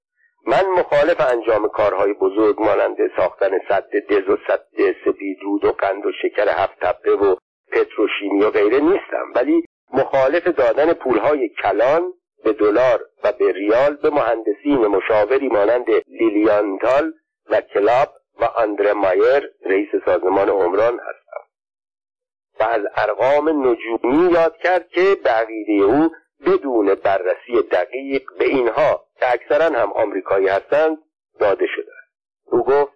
من 0.46 0.66
مخالف 0.66 1.20
انجام 1.20 1.68
کارهای 1.68 2.12
بزرگ 2.12 2.60
مانند 2.60 2.96
ساختن 3.16 3.50
صد 3.68 3.90
دز 3.90 4.28
و 4.28 4.36
صد 4.48 4.64
سپید 5.04 5.38
رود 5.42 5.64
و 5.64 5.72
قند 5.72 6.06
و 6.06 6.12
شکر 6.22 6.48
هفت 6.48 6.80
تپه 6.80 7.12
و 7.12 7.36
پتروشیمی 7.72 8.44
و 8.44 8.50
غیره 8.50 8.80
نیستم. 8.80 9.32
ولی 9.34 9.64
مخالف 9.92 10.46
دادن 10.46 10.92
پولهای 10.92 11.48
کلان 11.48 12.12
به 12.44 12.52
دلار 12.52 13.00
و 13.24 13.32
به 13.32 13.52
ریال 13.52 13.96
به 13.96 14.10
مهندسین 14.10 14.86
مشاوری 14.86 15.48
مانند 15.48 15.86
لیلیانتال 16.08 17.12
و 17.50 17.60
کلاب 17.60 18.08
و 18.40 18.44
آندره 18.44 18.92
مایر 18.92 19.50
رئیس 19.66 19.88
سازمان 20.04 20.48
عمران 20.48 20.94
هستم. 21.00 21.40
و 22.60 22.62
از 22.62 22.82
ارقام 22.96 23.48
نجومی 23.48 24.32
یاد 24.32 24.56
کرد 24.56 24.88
که 24.88 25.16
به 25.24 25.82
او 25.82 26.10
بدون 26.46 26.94
بررسی 26.94 27.62
دقیق 27.70 28.22
به 28.38 28.44
اینها 28.44 29.04
که 29.20 29.32
اکثرا 29.32 29.80
هم 29.80 29.92
آمریکایی 29.92 30.48
هستند 30.48 30.98
داده 31.40 31.66
شده. 31.76 31.92
او 32.44 32.64
گفت 32.64 32.92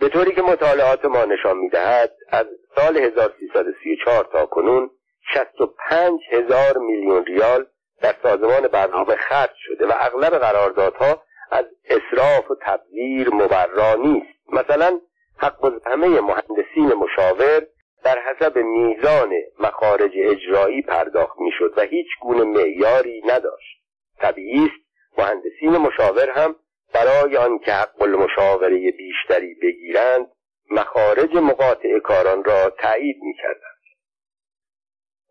به 0.00 0.08
طوری 0.08 0.34
که 0.34 0.42
مطالعات 0.42 1.04
ما 1.04 1.24
نشان 1.24 1.56
می‌دهد 1.56 2.12
از 2.28 2.46
سال 2.76 2.96
1334 2.96 4.24
تا 4.32 4.46
کنون 4.46 4.90
65 5.34 6.20
هزار 6.30 6.78
میلیون 6.78 7.24
ریال 7.24 7.66
در 8.00 8.14
سازمان 8.22 8.68
برنامه 8.68 9.16
خرج 9.16 9.54
شده 9.56 9.86
و 9.86 9.92
اغلب 9.96 10.38
قراردادها 10.38 11.22
از 11.50 11.64
اصراف 11.84 12.50
و 12.50 12.54
تبذیر 12.62 13.30
مبرا 13.34 13.94
نیست. 13.94 14.52
مثلا 14.52 15.00
حق 15.36 15.72
همه 15.86 16.20
مهندسین 16.20 16.94
مشاور 16.94 17.66
در 18.06 18.18
حسب 18.18 18.58
میزان 18.58 19.32
مخارج 19.60 20.10
اجرایی 20.16 20.82
پرداخت 20.82 21.38
می‌شد 21.38 21.72
و 21.76 21.80
هیچ 21.80 22.06
گونه 22.20 22.44
معیاری 22.44 23.22
نداشت. 23.26 23.82
طبیعی 24.18 24.64
است 24.64 25.18
مهندسین 25.18 25.70
مشاور 25.70 26.30
هم 26.30 26.56
برای 26.94 27.36
آنکه 27.36 27.72
حق 27.72 28.02
المشاوره 28.02 28.90
بیشتری 28.90 29.54
بگیرند 29.62 30.26
مخارج 30.70 31.36
مقاطع 31.36 31.98
کاران 31.98 32.44
را 32.44 32.70
تایید 32.70 33.16
می‌کردند. 33.22 33.82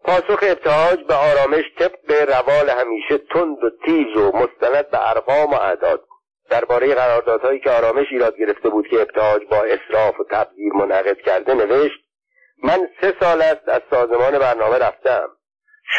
پاسخ 0.04 0.40
ابتهاج 0.44 1.00
به 1.04 1.14
آرامش 1.14 1.66
طبق 1.80 2.30
روال 2.30 2.70
همیشه 2.70 3.18
تند 3.18 3.64
و 3.64 3.70
تیز 3.86 4.18
و 4.18 4.32
مستند 4.38 4.90
به 4.90 5.10
ارقام 5.10 5.52
و 5.52 5.56
اعداد 5.56 6.06
درباره 6.50 6.96
قراردادهایی 6.96 7.60
که 7.60 7.72
آرامش 7.72 8.06
ایراد 8.12 8.38
گرفته 8.38 8.70
بود 8.70 8.88
که 8.88 9.02
ابتهاج 9.02 9.42
با 9.50 9.58
اصراف 9.58 10.20
و 10.20 10.24
تبذیر 10.32 10.74
منعقد 10.74 11.18
کرده 11.18 11.54
نوشت 11.54 12.05
من 12.64 12.90
سه 13.02 13.14
سال 13.20 13.42
است 13.42 13.70
از 13.70 13.82
سازمان 13.92 14.40
برنامه 14.40 14.78
رفتم. 14.78 15.30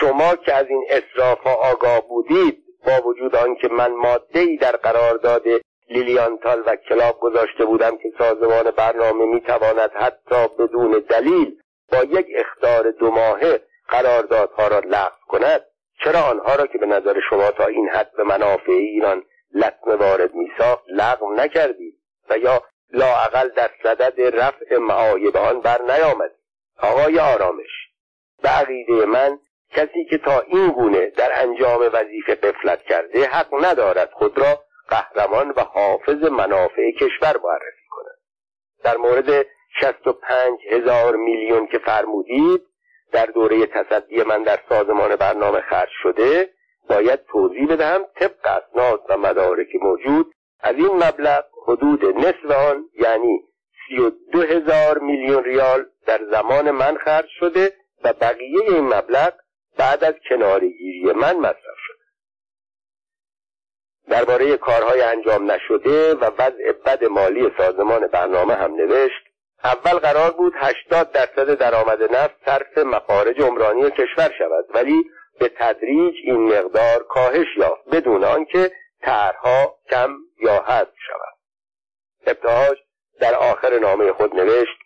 شما 0.00 0.36
که 0.36 0.54
از 0.54 0.66
این 0.68 0.86
اصراف 0.90 1.40
ها 1.40 1.54
آگاه 1.54 2.08
بودید 2.08 2.64
با 2.86 3.08
وجود 3.08 3.36
آنکه 3.36 3.68
من 3.68 3.92
ماده 3.92 4.40
ای 4.40 4.56
در 4.56 4.76
قرارداد 4.76 5.42
لیلیانتال 5.90 6.62
و 6.66 6.76
کلاب 6.76 7.20
گذاشته 7.20 7.64
بودم 7.64 7.98
که 7.98 8.12
سازمان 8.18 8.70
برنامه 8.70 9.24
می‌تواند 9.24 9.90
حتی 9.94 10.48
بدون 10.58 11.04
دلیل 11.08 11.56
با 11.92 11.98
یک 11.98 12.26
اختار 12.34 12.90
دو 12.90 13.10
ماهه 13.10 13.60
قراردادها 13.88 14.68
را 14.68 14.78
لغو 14.78 15.16
کند 15.28 15.60
چرا 16.04 16.20
آنها 16.20 16.54
را 16.54 16.66
که 16.66 16.78
به 16.78 16.86
نظر 16.86 17.20
شما 17.30 17.50
تا 17.50 17.66
این 17.66 17.88
حد 17.88 18.12
به 18.16 18.22
منافع 18.22 18.72
ایران 18.72 19.22
لطمه 19.54 19.94
وارد 19.94 20.34
میساخت 20.34 20.84
لغو 20.88 21.34
نکردید 21.34 21.94
و 22.30 22.38
یا 22.38 22.62
لاعقل 22.92 23.48
در 23.48 23.70
صدد 23.82 24.20
رفع 24.20 24.76
معایب 24.76 25.36
آن 25.36 25.60
بر 25.60 25.82
نیامد 25.82 26.30
آقای 26.82 27.18
آرامش 27.18 27.88
به 28.42 28.48
عقیده 28.48 29.06
من 29.06 29.38
کسی 29.70 30.04
که 30.10 30.18
تا 30.18 30.40
این 30.40 30.68
گونه 30.68 31.10
در 31.10 31.42
انجام 31.42 31.90
وظیفه 31.92 32.34
قفلت 32.34 32.82
کرده 32.82 33.26
حق 33.26 33.64
ندارد 33.64 34.10
خود 34.12 34.38
را 34.38 34.60
قهرمان 34.88 35.50
و 35.56 35.60
حافظ 35.60 36.24
منافع 36.24 36.90
کشور 36.90 37.40
معرفی 37.44 37.86
کند. 37.90 38.18
در 38.84 38.96
مورد 38.96 39.46
65 39.80 40.58
هزار 40.70 41.16
میلیون 41.16 41.66
که 41.66 41.78
فرمودید 41.78 42.62
در 43.12 43.26
دوره 43.26 43.66
تصدی 43.66 44.22
من 44.22 44.42
در 44.42 44.58
سازمان 44.68 45.16
برنامه 45.16 45.60
خرج 45.60 45.90
شده 46.02 46.50
باید 46.88 47.24
توضیح 47.24 47.66
بدهم 47.66 48.04
طبق 48.14 48.46
اسناد 48.46 49.02
و 49.08 49.18
مدارک 49.18 49.68
موجود. 49.82 50.32
از 50.60 50.74
این 50.76 50.92
مبلغ 50.92 51.44
حدود 51.66 52.04
نصف 52.04 52.50
آن 52.70 52.84
یعنی 53.00 53.44
سی 53.88 53.98
و 53.98 54.10
دو 54.32 54.42
هزار 54.42 54.98
میلیون 54.98 55.44
ریال 55.44 55.86
در 56.06 56.20
زمان 56.30 56.70
من 56.70 56.96
خرج 56.96 57.28
شده 57.40 57.72
و 58.04 58.12
بقیه 58.12 58.62
این 58.62 58.94
مبلغ 58.94 59.32
بعد 59.78 60.04
از 60.04 60.14
کنارگیری 60.30 61.12
من 61.12 61.36
مصرف 61.36 61.78
شده. 61.86 61.96
درباره 64.08 64.56
کارهای 64.56 65.02
انجام 65.02 65.50
نشده 65.50 66.14
و 66.14 66.24
وضع 66.24 66.72
بد 66.86 67.04
مالی 67.04 67.50
سازمان 67.58 68.06
برنامه 68.06 68.54
هم 68.54 68.74
نوشت 68.74 69.22
اول 69.64 69.98
قرار 69.98 70.30
بود 70.30 70.52
80 70.56 71.12
درصد 71.12 71.54
درآمد 71.54 72.02
نفت 72.02 72.34
صرف 72.46 72.78
مخارج 72.78 73.40
عمرانی 73.40 73.90
کشور 73.90 74.32
شود 74.38 74.64
ولی 74.74 75.04
به 75.38 75.48
تدریج 75.48 76.14
این 76.24 76.58
مقدار 76.58 77.02
کاهش 77.08 77.46
یافت 77.56 77.88
بدون 77.92 78.24
آنکه 78.24 78.72
طرحها 79.00 79.74
کم 79.90 80.16
یا 80.42 80.64
حذف 80.66 80.94
شود. 81.06 81.36
ابتهاج 82.26 82.76
در 83.20 83.34
آخر 83.34 83.78
نامه 83.78 84.12
خود 84.12 84.34
نوشت 84.34 84.78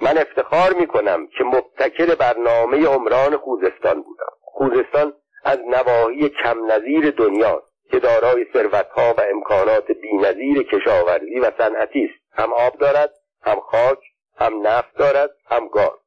من 0.00 0.18
افتخار 0.18 0.72
می 0.72 0.86
کنم 0.86 1.26
که 1.26 1.44
مبتکر 1.44 2.14
برنامه 2.14 2.86
عمران 2.86 3.36
خوزستان 3.36 4.02
بودم. 4.02 4.32
خوزستان 4.40 5.12
از 5.44 5.58
نواحی 5.58 6.28
کم 6.28 6.72
نظیر 6.72 7.10
دنیاست 7.10 7.72
که 7.90 7.98
دارای 7.98 8.46
ثروتها 8.52 9.14
و 9.18 9.20
امکانات 9.30 9.86
بینظیر 9.86 10.62
کشاورزی 10.62 11.40
و 11.40 11.50
صنعتی 11.58 12.04
است. 12.04 12.38
هم 12.38 12.52
آب 12.52 12.78
دارد 12.78 13.10
هم 13.42 13.60
خاک 13.60 13.98
هم 14.36 14.66
نفت 14.66 14.96
دارد 14.98 15.30
هم 15.46 15.68
گاز. 15.68 15.98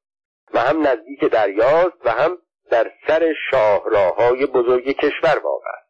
و 0.54 0.60
هم 0.60 0.88
نزدیک 0.88 1.24
دریاست 1.32 2.06
و 2.06 2.10
هم 2.10 2.38
در 2.72 2.92
سر 3.08 3.34
شاهراهای 3.52 4.46
بزرگ 4.46 4.86
کشور 4.86 5.42
واقع 5.44 5.70
است. 5.70 5.87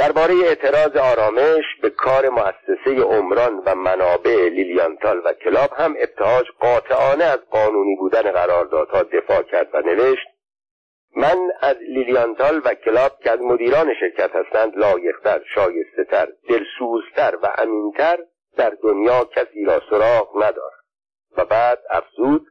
درباره 0.00 0.34
اعتراض 0.34 0.96
آرامش 0.96 1.64
به 1.82 1.90
کار 1.90 2.28
مؤسسه 2.28 3.02
عمران 3.02 3.62
و 3.66 3.74
منابع 3.74 4.48
لیلیانتال 4.48 5.18
و 5.24 5.32
کلاپ 5.32 5.70
هم 5.76 5.94
ابتهاج 5.98 6.44
قاطعانه 6.60 7.24
از 7.24 7.38
قانونی 7.50 7.96
بودن 7.96 8.22
قراردادها 8.22 9.02
دفاع 9.02 9.42
کرد 9.42 9.68
و 9.74 9.80
نوشت 9.80 10.26
من 11.16 11.36
از 11.60 11.76
لیلیانتال 11.76 12.60
و 12.64 12.74
کلاپ 12.74 13.12
که 13.24 13.30
از 13.30 13.40
مدیران 13.40 13.94
شرکت 14.00 14.30
هستند 14.36 14.76
لایقتر 14.76 15.40
شایستهتر 15.54 16.28
دلسوزتر 16.48 17.38
و 17.42 17.52
امینتر 17.58 18.18
در 18.56 18.72
دنیا 18.82 19.24
کسی 19.24 19.64
را 19.64 19.82
سراغ 19.90 20.36
ندارد 20.36 20.80
و 21.36 21.44
بعد 21.44 21.78
افزود 21.90 22.46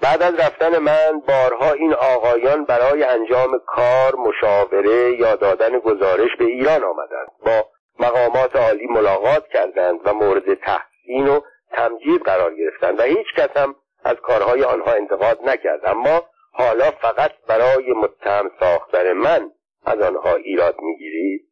بعد 0.00 0.22
از 0.22 0.34
رفتن 0.34 0.78
من 0.78 1.20
بارها 1.28 1.72
این 1.72 1.94
آقایان 1.94 2.64
برای 2.64 3.02
انجام 3.02 3.60
کار 3.66 4.16
مشاوره 4.16 5.16
یا 5.20 5.36
دادن 5.36 5.78
گزارش 5.78 6.30
به 6.38 6.44
ایران 6.44 6.84
آمدند. 6.84 7.28
با 7.46 7.68
مقامات 7.98 8.56
عالی 8.56 8.86
ملاقات 8.86 9.48
کردند 9.48 10.00
و 10.04 10.14
مورد 10.14 10.54
تحسین 10.54 11.28
و 11.28 11.40
تمجید 11.70 12.22
قرار 12.22 12.54
گرفتند 12.54 13.00
و 13.00 13.02
هیچ 13.02 13.26
کس 13.36 13.56
هم 13.56 13.74
از 14.04 14.16
کارهای 14.16 14.64
آنها 14.64 14.92
انتقاد 14.92 15.38
نکرد. 15.48 15.86
اما 15.86 16.22
حالا 16.52 16.90
فقط 16.90 17.32
برای 17.48 17.92
متهم 17.92 18.50
ساختن 18.60 19.12
من 19.12 19.50
از 19.84 20.00
آنها 20.00 20.34
ایراد 20.34 20.74
می‌گیرید؟ 20.80 21.48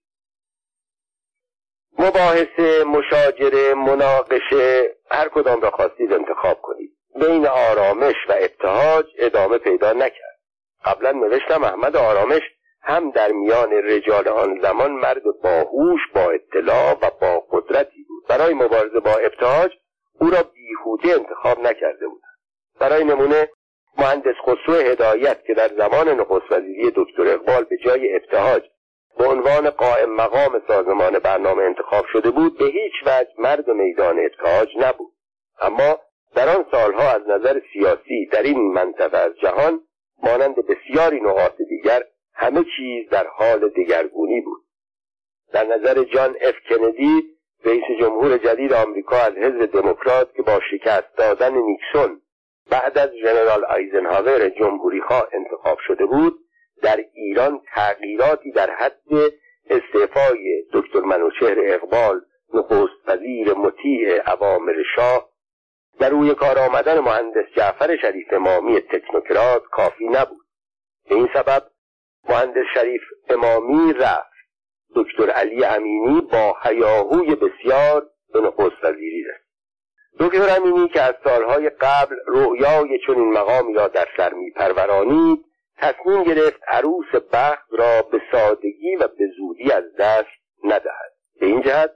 مباحثه 1.99 2.85
مشاجره 2.85 3.75
مناقشه 3.75 4.97
هر 5.11 5.29
کدام 5.29 5.61
را 5.61 5.71
خواستید 5.71 6.13
انتخاب 6.13 6.61
کنید. 6.63 7.00
بین 7.17 7.47
آرامش 7.47 8.15
و 8.29 8.33
ابتهاج 8.33 9.07
ادامه 9.19 9.59
پیدا 9.59 9.93
نکرد. 9.93 10.41
قبلا 10.85 11.13
نوشتم 11.13 11.65
احمد 11.65 11.97
آرامش 11.97 12.43
هم 12.83 13.11
در 13.11 13.33
میان 13.33 13.73
رجال 13.73 14.29
آن 14.29 14.61
زمان 14.63 14.93
مرد 14.93 15.23
باهوش 15.43 16.01
با 16.15 16.31
اطلاع 16.31 16.93
و 16.93 17.11
با 17.21 17.45
قدرتی 17.51 18.05
بود. 18.09 18.27
برای 18.29 18.55
مبارزه 18.55 19.01
با 19.01 19.11
ابتهاج 19.11 19.71
او 20.21 20.31
را 20.31 20.43
بیهوده 20.43 21.13
انتخاب 21.13 21.61
نکرده 21.61 22.09
بود 22.09 22.23
برای 22.81 23.05
نمونه 23.05 23.49
مهندس 23.99 24.35
خسرو 24.43 24.75
هدایت 24.75 25.45
که 25.45 25.55
در 25.55 25.69
زمان 25.69 26.09
نخست 26.09 26.53
وزیری 26.53 26.93
دکتر 26.97 27.29
اقبال 27.29 27.65
به 27.65 27.77
جای 27.85 28.17
ابتهاج 28.17 28.63
به 29.19 29.27
عنوان 29.27 29.71
قائم 29.71 30.11
مقام 30.11 30.63
سازمان 30.69 31.19
برنامه 31.19 31.63
انتخاب 31.63 32.05
شده 32.13 32.31
بود 32.31 32.59
به 32.59 32.65
هیچ 32.65 32.93
وجه 33.07 33.31
مرد 33.39 33.71
میدان 33.71 34.19
ابتهاج 34.19 34.69
نبود. 34.79 35.13
اما 35.61 35.99
در 36.35 36.49
آن 36.57 36.65
سالها 36.71 37.11
از 37.11 37.23
نظر 37.29 37.61
سیاسی 37.73 38.27
در 38.33 38.43
این 38.43 38.73
منطقه 38.73 39.19
از 39.19 39.33
جهان 39.43 39.81
مانند 40.23 40.55
بسیاری 40.55 41.21
نقاط 41.21 41.57
دیگر 41.69 42.03
همه 42.35 42.65
چیز 42.77 43.09
در 43.09 43.27
حال 43.27 43.69
دگرگونی 43.69 44.41
بود. 44.41 44.61
در 45.53 45.67
نظر 45.67 46.05
جان 46.05 46.37
اف 46.41 46.55
کندی 46.69 47.23
رئیس 47.65 47.85
جمهور 48.01 48.39
جدید 48.39 48.73
آمریکا 48.73 49.17
از 49.17 49.33
حزب 49.33 49.67
دموکرات 49.67 50.35
که 50.35 50.43
با 50.43 50.61
شکست 50.71 51.17
دادن 51.17 51.55
نیکسون 51.55 52.21
بعد 52.71 52.99
از 52.99 53.11
ژنرال 53.23 53.65
آیزنهاور 53.65 54.49
جمهوریخواه 54.49 55.29
انتخاب 55.33 55.79
شده 55.87 56.07
بود 56.07 56.39
در 56.83 57.05
ایران 57.15 57.61
تغییراتی 57.75 58.53
در 58.53 58.71
حد 58.71 59.33
استعفای 59.71 60.65
دکتر 60.73 61.01
منوچهر 61.01 61.57
اقبال 61.59 62.21
نخست 62.55 63.09
وزیر 63.09 63.55
مطیع 63.55 64.19
عوامر 64.19 64.75
شاه 64.97 65.30
در 66.01 66.09
روی 66.09 66.35
کار 66.35 66.59
آمدن 66.59 66.99
مهندس 66.99 67.45
جعفر 67.57 67.97
شریف 67.97 68.33
امامی 68.33 68.81
تکنوکرات 68.81 69.63
کافی 69.71 70.09
نبود. 70.09 70.47
به 71.09 71.15
این 71.15 71.29
سبب 71.35 71.63
مهندس 72.29 72.65
شریف 72.75 73.03
امامی 73.29 73.93
رفت. 73.93 74.31
دکتر 74.97 75.31
علی 75.31 75.65
امینی 75.65 76.21
با 76.21 76.57
حیاهوی 76.63 77.35
بسیار 77.35 78.07
به 78.33 78.41
نخست 78.41 78.85
وزیری 78.85 79.23
رسید. 79.23 79.51
دکتر 80.21 80.57
امینی 80.57 80.89
که 80.89 81.01
از 81.01 81.15
سالهای 81.25 81.69
قبل 81.69 82.17
رؤیای 82.27 82.99
چنین 83.07 83.33
مقامی 83.33 83.75
را 83.75 83.89
در 83.89 84.07
سر 84.17 84.33
میپرورانید 84.33 85.45
تصمیم 85.79 86.23
گرفت 86.23 86.61
عروس 86.69 87.15
بخت 87.33 87.69
را 87.71 88.03
به 88.03 88.21
سادگی 88.33 88.97
و 88.97 89.09
به 89.09 89.25
زودی 89.37 89.73
از 89.73 89.85
دست 89.99 90.41
ندهد. 90.65 91.13
به 91.41 91.47
این 91.47 91.63
جهت 91.63 91.91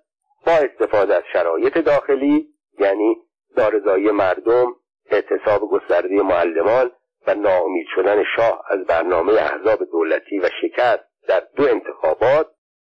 با 0.47 0.53
استفاده 0.53 1.15
از 1.15 1.23
شرایط 1.33 1.79
داخلی 1.79 2.49
یعنی 2.79 3.24
دارزایی 3.57 4.11
مردم 4.11 4.77
اعتصاب 5.11 5.61
گسترده 5.61 6.23
معلمان 6.23 6.91
و 7.27 7.35
ناامید 7.35 7.87
شدن 7.95 8.25
شاه 8.37 8.65
از 8.69 8.87
برنامه 8.87 9.33
احزاب 9.33 9.85
دولتی 9.93 10.39
و 10.39 10.51
شکست 10.63 11.05
در 11.29 11.43
دو 11.57 11.69
انتخابات 11.69 12.47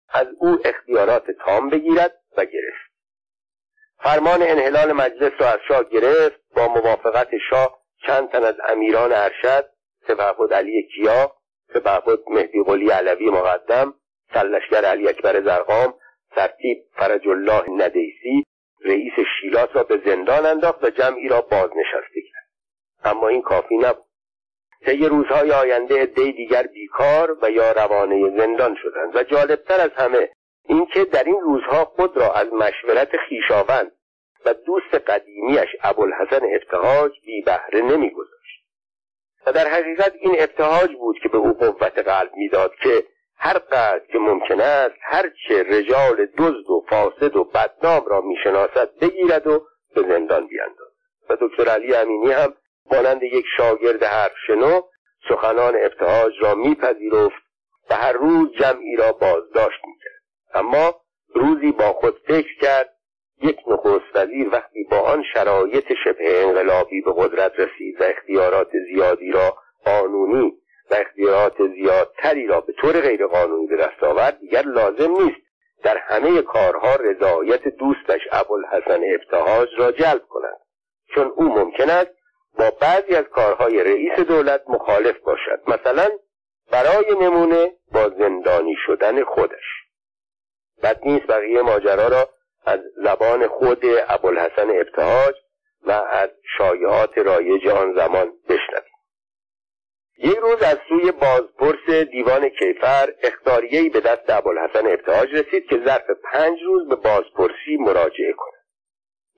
از 0.10 0.28
او 0.40 0.58
اختیارات 0.66 1.32
تام 1.32 1.70
بگیرد 1.70 2.14
و 2.38 2.46
گرفت. 2.46 2.86
فرمان 3.98 4.42
انحلال 4.42 4.92
مجلس 4.92 5.32
را 5.40 5.48
از 5.48 5.60
شاه 5.68 5.84
گرفت 5.84 6.40
با 6.56 6.68
موافقت 6.68 7.30
شاه 7.50 7.80
چند 8.06 8.30
تن 8.30 8.44
از 8.44 8.56
امیران 8.70 9.12
ارشد 9.14 9.70
سپهبد 10.08 10.54
علی 10.54 10.88
کیا 10.96 11.32
سپهبد 11.74 12.20
مهدی 12.28 12.64
قلی 12.64 12.90
علوی 12.90 13.30
مقدم 13.30 13.94
سلشگر 14.34 14.86
علی 14.86 15.10
اکبر 15.10 15.42
زرقام 15.42 15.94
ترتیب 16.32 16.78
فرج 16.98 17.28
الله 17.28 17.70
ندیسی 17.70 18.44
رئیس 18.86 19.14
شیلاس 19.40 19.70
را 19.74 19.84
به 19.84 20.02
زندان 20.06 20.46
انداخت 20.46 20.84
و 20.84 20.90
جمعی 20.90 21.28
را 21.28 21.42
بازنشسته 21.42 22.22
کرد. 22.34 22.50
اما 23.04 23.28
این 23.28 23.42
کافی 23.42 23.78
نبود. 23.78 24.06
طی 24.86 25.06
روزهای 25.06 25.52
آینده 25.52 26.02
عدهای 26.02 26.32
دیگر 26.32 26.64
بیکار 26.64 27.38
و 27.42 27.52
یا 27.52 27.72
روانه 27.72 28.38
زندان 28.38 28.78
شدند 28.84 29.16
و 29.16 29.24
جالبتر 29.24 29.82
از 29.82 29.92
همه 29.96 30.30
اینکه 30.66 31.06
در 31.06 31.24
این 31.24 31.40
روزها 31.42 31.86
خود 31.86 32.18
را 32.18 32.34
از 32.34 32.48
مشورت 32.54 33.10
خیشاوند 33.30 33.92
و 34.46 34.54
دوست 34.54 34.96
قدیمیش 35.08 35.70
ابوالحسن 35.84 36.42
ابتهاج 36.56 37.12
بی 37.26 37.42
بهره 37.42 37.82
نمیگذاشت. 37.82 38.66
و 39.46 39.52
در 39.52 39.68
حقیقت 39.68 40.14
این 40.20 40.36
ابتهاج 40.40 40.92
بود 40.92 41.20
که 41.24 41.30
به 41.30 41.38
او 41.38 41.54
قوت 41.54 42.00
قلب 42.00 42.32
می‌داد 42.36 42.76
که 42.84 43.04
هر 43.38 43.58
قدر 43.58 44.02
که 44.12 44.20
ممکن 44.20 44.62
است 44.62 44.96
هرچه 45.02 45.64
رجال 45.64 46.26
دزد 46.38 46.70
و 46.70 46.86
فاسد 46.90 47.36
و 47.36 47.44
بدنام 47.44 48.06
را 48.06 48.22
می‌شناسد 48.22 48.90
بگیرد 49.02 49.48
و 49.48 49.68
به 49.96 50.02
زندان 50.02 50.48
بیاندازد 50.48 50.96
و 51.30 51.36
دکتر 51.42 51.70
علی 51.70 51.96
امینی 51.96 52.32
هم 52.32 52.54
مانند 52.92 53.24
یک 53.24 53.46
شاگرد 53.58 54.04
حرف 54.04 54.34
شنو 54.48 54.82
سخنان 55.30 55.76
ابتهاج 55.76 56.34
را 56.42 56.56
میپذیرفت 56.56 57.46
و 57.90 57.96
هر 57.96 58.14
روز 58.14 58.52
جمعی 58.60 58.96
را 58.96 59.12
بازداشت 59.12 59.80
می‌کرد. 59.88 60.22
اما 60.54 60.96
روزی 61.36 61.72
با 61.72 61.94
خود 61.94 62.20
فکر 62.28 62.60
کرد 62.62 62.96
یک 63.42 63.58
نخست 63.68 64.16
وزیر 64.16 64.50
وقتی 64.52 64.84
با 64.92 65.00
آن 65.00 65.24
شرایط 65.34 65.94
شبه 66.04 66.42
انقلابی 66.42 67.02
به 67.02 67.14
قدرت 67.18 67.60
رسید 67.60 68.02
و 68.02 68.04
اختیارات 68.04 68.70
زیادی 68.92 69.32
را 69.32 69.58
قانونی 69.86 70.54
و 70.92 70.96
اختیارات 70.96 71.68
زیادتری 71.76 72.48
را 72.48 72.62
به 72.62 72.74
طور 72.74 73.02
غیرقانونی 73.02 73.68
به 73.68 73.78
دست 73.78 74.04
آورد 74.04 74.40
دیگر 74.40 74.62
لازم 74.62 75.12
نیست 75.12 75.42
در 75.84 75.98
همه 75.98 76.42
کارها 76.42 76.96
رضایت 76.96 77.68
دوستش 77.68 78.22
ابوالحسن 78.32 79.02
ابتهاج 79.14 79.70
را 79.78 79.92
جلب 79.92 80.22
کند 80.30 80.58
چون 81.16 81.32
او 81.36 81.44
ممکن 81.44 81.90
است 81.90 82.12
با 82.60 82.70
بعضی 82.82 83.16
از 83.16 83.24
کارهای 83.24 83.84
رئیس 83.84 84.20
دولت 84.20 84.62
مخالف 84.68 85.20
باشد 85.20 85.62
مثلا 85.68 86.10
برای 86.72 87.16
نمونه 87.22 87.72
با 87.92 88.10
زندانی 88.10 88.76
شدن 88.86 89.24
خودش. 89.24 89.64
بد 90.84 91.00
نیست 91.04 91.28
بقیه 91.28 91.62
ماجرا 91.62 92.08
را 92.08 92.30
از 92.66 92.80
زبان 93.04 93.48
خود 93.48 93.86
ابوالحسن 94.08 94.70
ابتهاج 94.70 95.36
و 95.88 95.92
از 95.92 96.30
شایعات 96.58 97.18
رایج 97.18 97.68
آن 97.68 97.94
زمان 97.94 98.32
بشنویم. 98.50 98.95
یک 100.18 100.38
روز 100.38 100.64
از 100.64 100.78
سوی 100.90 101.12
بازپرس 101.12 101.90
دیوان 102.12 102.50
کیفر 102.50 103.14
اختاریهای 103.24 103.90
به 103.90 104.00
دست 104.00 104.30
ابوالحسن 104.30 104.88
ابتهاج 104.88 105.30
رسید 105.34 105.66
که 105.70 105.82
ظرف 105.86 106.10
پنج 106.24 106.60
روز 106.64 106.88
به 106.88 106.96
بازپرسی 106.96 107.78
مراجعه 107.80 108.34
کند. 108.38 108.64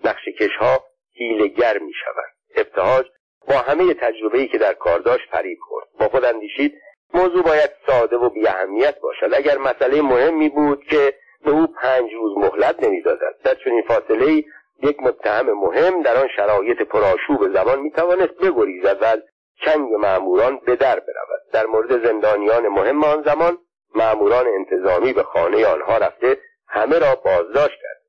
نقش 0.03 0.25
کشها 0.39 0.83
هیلگر 1.11 1.77
می 1.77 1.93
شود 1.93 2.33
ابتهاج 2.55 3.05
با 3.47 3.55
همه 3.55 3.93
تجربه‌ای 3.93 4.47
که 4.47 4.57
در 4.57 4.73
کار 4.73 4.99
داشت 4.99 5.29
فریب 5.31 5.57
خورد. 5.61 5.87
با 5.99 6.07
خود 6.07 6.25
اندیشید 6.25 6.73
موضوع 7.13 7.43
باید 7.43 7.71
ساده 7.87 8.17
و 8.17 8.29
بیاهمیت 8.29 8.99
باشد. 8.99 9.33
اگر 9.33 9.57
مسئله 9.57 10.01
مهمی 10.01 10.49
بود 10.49 10.83
که 10.83 11.13
به 11.45 11.51
او 11.51 11.67
پنج 11.67 12.13
روز 12.13 12.37
مهلت 12.37 12.83
نمی‌دادند. 12.83 13.35
در 13.43 13.55
چنین 13.55 13.83
فاصله 13.87 14.43
یک 14.83 15.03
متهم 15.03 15.51
مهم 15.51 16.01
در 16.01 16.17
آن 16.17 16.27
شرایط 16.35 16.81
پرآشوب 16.81 17.53
زمان 17.53 17.79
می‌توانست 17.79 18.33
بگریزد 18.33 19.01
و 19.01 19.05
از 19.05 19.19
چنگ 19.65 19.93
معموران 19.93 20.59
به 20.65 20.75
در 20.75 20.99
برود. 20.99 21.41
در 21.53 21.65
مورد 21.65 22.05
زندانیان 22.05 22.67
مهم 22.67 23.03
آن 23.03 23.23
زمان 23.23 23.57
معموران 23.95 24.45
انتظامی 24.47 25.13
به 25.13 25.23
خانه 25.23 25.65
آنها 25.65 25.97
رفته 25.97 26.37
همه 26.67 26.99
را 26.99 27.15
بازداشت 27.15 27.75
کرد. 27.81 28.01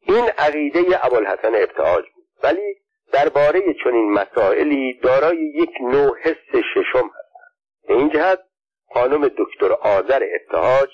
این 0.00 0.24
عقیده 0.38 1.06
ابوالحسن 1.06 1.54
ابتهاج 1.54 2.04
بود. 2.14 2.24
ولی 2.42 2.82
درباره 3.12 3.60
چنین 3.84 4.12
مسائلی 4.12 5.00
دارای 5.02 5.36
یک 5.36 5.70
نوع 5.80 6.18
حس 6.18 6.62
ششم 6.74 7.06
هستند 7.06 7.52
به 7.88 7.94
این 7.94 8.10
جهت 8.10 8.38
خانم 8.94 9.28
دکتر 9.28 9.72
آذر 9.72 10.22
ابتهاج 10.40 10.88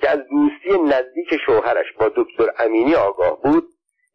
که 0.00 0.10
از 0.10 0.18
دوستی 0.18 0.82
نزدیک 0.82 1.40
شوهرش 1.46 1.86
با 1.98 2.08
دکتر 2.16 2.52
امینی 2.58 2.94
آگاه 2.94 3.42
بود 3.42 3.68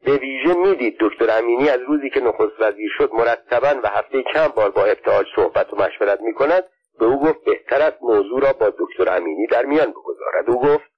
به 0.06 0.18
ویژه 0.18 0.54
می‌دید 0.54 0.98
دکتر 1.00 1.38
امینی 1.38 1.70
از 1.70 1.80
روزی 1.88 2.10
که 2.10 2.20
نخست 2.20 2.60
وزیر 2.60 2.92
شد 2.98 3.10
مرتبا 3.14 3.80
و 3.84 3.88
هفته 3.88 4.24
چند 4.34 4.54
بار 4.54 4.72
با 4.72 4.86
ابتهاج 4.86 5.26
صحبت 5.36 5.74
و 5.74 5.76
مشورت 5.76 6.22
می 6.22 6.34
کند 6.34 6.64
به 7.00 7.06
او 7.06 7.20
گفت 7.20 7.44
بهتر 7.46 7.82
است 7.82 7.98
موضوع 8.02 8.42
را 8.42 8.54
با 8.54 8.74
دکتر 8.80 9.18
امینی 9.18 9.48
در 9.48 9.66
میان 9.66 9.92
بگذارد. 9.92 10.50
او 10.50 10.62
گفت 10.62 10.94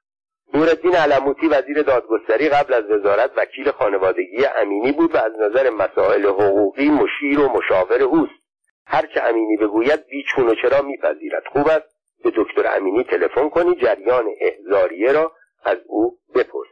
نورالدین 0.53 0.95
علموتی 0.95 1.47
وزیر 1.47 1.81
دادگستری 1.81 2.49
قبل 2.49 2.73
از 2.73 2.83
وزارت 2.83 3.31
وکیل 3.37 3.71
خانوادگی 3.71 4.45
امینی 4.45 4.91
بود 4.91 5.15
و 5.15 5.17
از 5.17 5.31
نظر 5.39 5.69
مسائل 5.69 6.25
حقوقی 6.25 6.89
مشیر 6.89 7.39
و 7.39 7.49
مشاور 7.49 8.03
اوست. 8.03 8.45
هرچه 8.87 9.21
امینی 9.23 9.57
بگوید 9.57 10.05
بیچون 10.07 10.47
و 10.47 10.55
چرا 10.55 10.81
میپذیرد. 10.81 11.43
خوب 11.53 11.67
است 11.67 11.95
به 12.23 12.31
دکتر 12.35 12.77
امینی 12.77 13.03
تلفن 13.03 13.49
کنی 13.49 13.75
جریان 13.75 14.25
احزاریه 14.41 15.11
را 15.11 15.31
از 15.63 15.77
او 15.87 16.17
بپرس. 16.35 16.67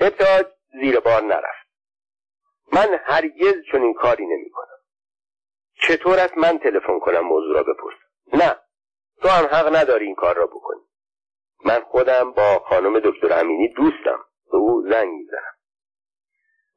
ابتاج 0.00 0.46
زیر 0.80 1.00
بار 1.00 1.22
نرفت. 1.22 1.66
من 2.72 3.00
هرگز 3.04 3.54
چنین 3.72 3.94
کاری 3.94 4.26
نمی 4.26 4.50
کنم. 4.50 4.78
چطور 5.82 6.18
است 6.18 6.38
من 6.38 6.58
تلفن 6.58 6.98
کنم 6.98 7.20
موضوع 7.20 7.54
را 7.54 7.62
بپرسم؟ 7.62 8.06
نه 8.32 8.56
تو 9.22 9.28
هم 9.28 9.44
حق 9.44 9.76
نداری 9.76 10.06
این 10.06 10.14
کار 10.14 10.36
را 10.36 10.46
بکنی. 10.46 10.80
من 11.64 11.80
خودم 11.80 12.32
با 12.32 12.58
خانم 12.58 13.00
دکتر 13.00 13.40
امینی 13.40 13.68
دوستم. 13.68 14.18
به 14.52 14.56
او 14.56 14.82
زنگ 14.90 15.08
می‌زنم 15.08 15.56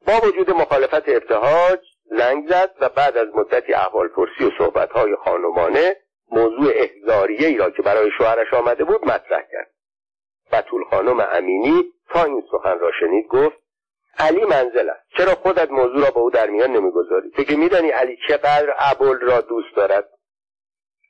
با 0.08 0.28
وجود 0.28 0.52
مخالفت 0.52 1.10
ابتهاج 1.10 1.80
زنگ 2.18 2.50
زد 2.50 2.76
و 2.82 2.90
بعد 2.90 3.18
از 3.18 3.28
مدتی 3.36 3.74
احوالپرسی 3.74 4.46
و 4.46 4.52
صحبتهای 4.58 5.16
خانمانه 5.16 5.96
موضوع 6.32 6.72
احزاریه 6.76 7.48
ای 7.48 7.58
را 7.58 7.70
که 7.70 7.82
برای 7.82 8.12
شوهرش 8.18 8.54
آمده 8.54 8.84
بود 8.84 9.06
مطرح 9.06 9.42
کرد. 9.52 9.72
بطول 10.52 10.84
خانم 10.90 11.20
امینی 11.32 11.84
تا 12.10 12.24
این 12.24 12.44
سخن 12.52 12.80
را 12.80 12.92
شنید 13.00 13.28
گفت 13.28 13.58
علی 14.20 14.46
منزل 14.46 14.90
است. 14.90 15.10
چرا 15.18 15.36
خودت 15.36 15.72
موضوع 15.72 16.06
را 16.06 16.12
با 16.12 16.22
او 16.22 16.30
در 16.30 16.50
میان 16.50 16.72
نمی‌گذاری؟ 16.72 17.32
تو 17.32 17.44
که 17.44 17.56
میدانی 17.56 17.90
علی 17.90 18.18
چقدر 18.28 18.74
ابل 18.78 19.20
را 19.20 19.41
دوست 19.41 19.76
دارد. 19.76 20.10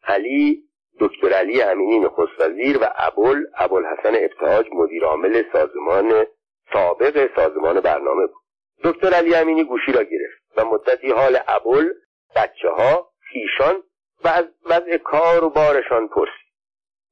علی 0.04 0.64
دکتر 1.00 1.34
علی 1.34 1.62
امینی 1.62 2.00
نخست 2.00 2.40
وزیر 2.40 2.78
و 2.82 2.86
ابل 2.96 3.44
ابوالحسن 3.58 4.16
ابتهاج 4.16 4.66
مدیر 4.74 5.04
عامل 5.04 5.44
سازمان 5.54 6.26
سابق 6.74 7.30
سازمان 7.36 7.80
برنامه 7.80 8.28
بود. 8.28 8.42
دکتر 8.84 9.14
علی 9.14 9.36
امینی 9.36 9.64
گوشی 9.64 9.92
را 9.92 10.04
گرفت 10.04 10.58
و 10.58 10.66
مدتی 10.66 11.12
حال 11.12 11.40
ابل 11.48 11.90
بچه 12.36 12.70
ها 12.70 13.10
خیشان 13.22 13.84
و 14.24 14.28
از 14.28 14.46
وضع 14.66 14.98
کار 14.98 15.44
و 15.44 15.50
بارشان 15.50 16.08
پرسید. 16.08 16.50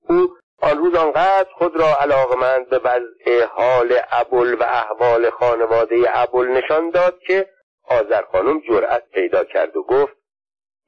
او 0.10 0.28
آن 0.62 0.78
روز 0.78 0.96
آنقدر 0.96 1.50
خود 1.54 1.76
را 1.76 1.96
علاقمند 1.96 2.70
به 2.70 2.78
وضع 2.78 3.46
حال 3.46 4.00
ابل 4.12 4.54
و 4.60 4.64
احوال 4.64 5.30
خانواده 5.30 6.20
ابل 6.20 6.48
نشان 6.48 6.90
داد 6.90 7.20
که 7.20 7.50
آذر 7.84 8.22
خانم 8.22 8.60
جرأت 8.60 9.10
پیدا 9.10 9.44
کرد 9.44 9.78
و 9.78 9.84
گفت 9.84 10.18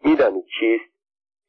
می‌دانید 0.04 0.46
چیست؟ 0.60 0.90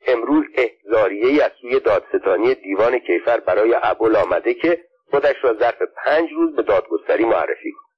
امروز 0.07 0.45
احزاریه 0.55 1.45
از 1.45 1.53
سوی 1.61 1.81
دادستانی 1.81 2.55
دیوان 2.55 2.99
کیفر 2.99 3.41
برای 3.41 3.77
ابل 3.83 4.17
آمده 4.17 4.55
که 4.55 4.85
خودش 5.11 5.37
را 5.43 5.55
ظرف 5.55 5.83
پنج 6.05 6.31
روز 6.33 6.57
به 6.57 6.63
دادگستری 6.63 7.25
معرفی 7.25 7.73
کند. 7.73 7.91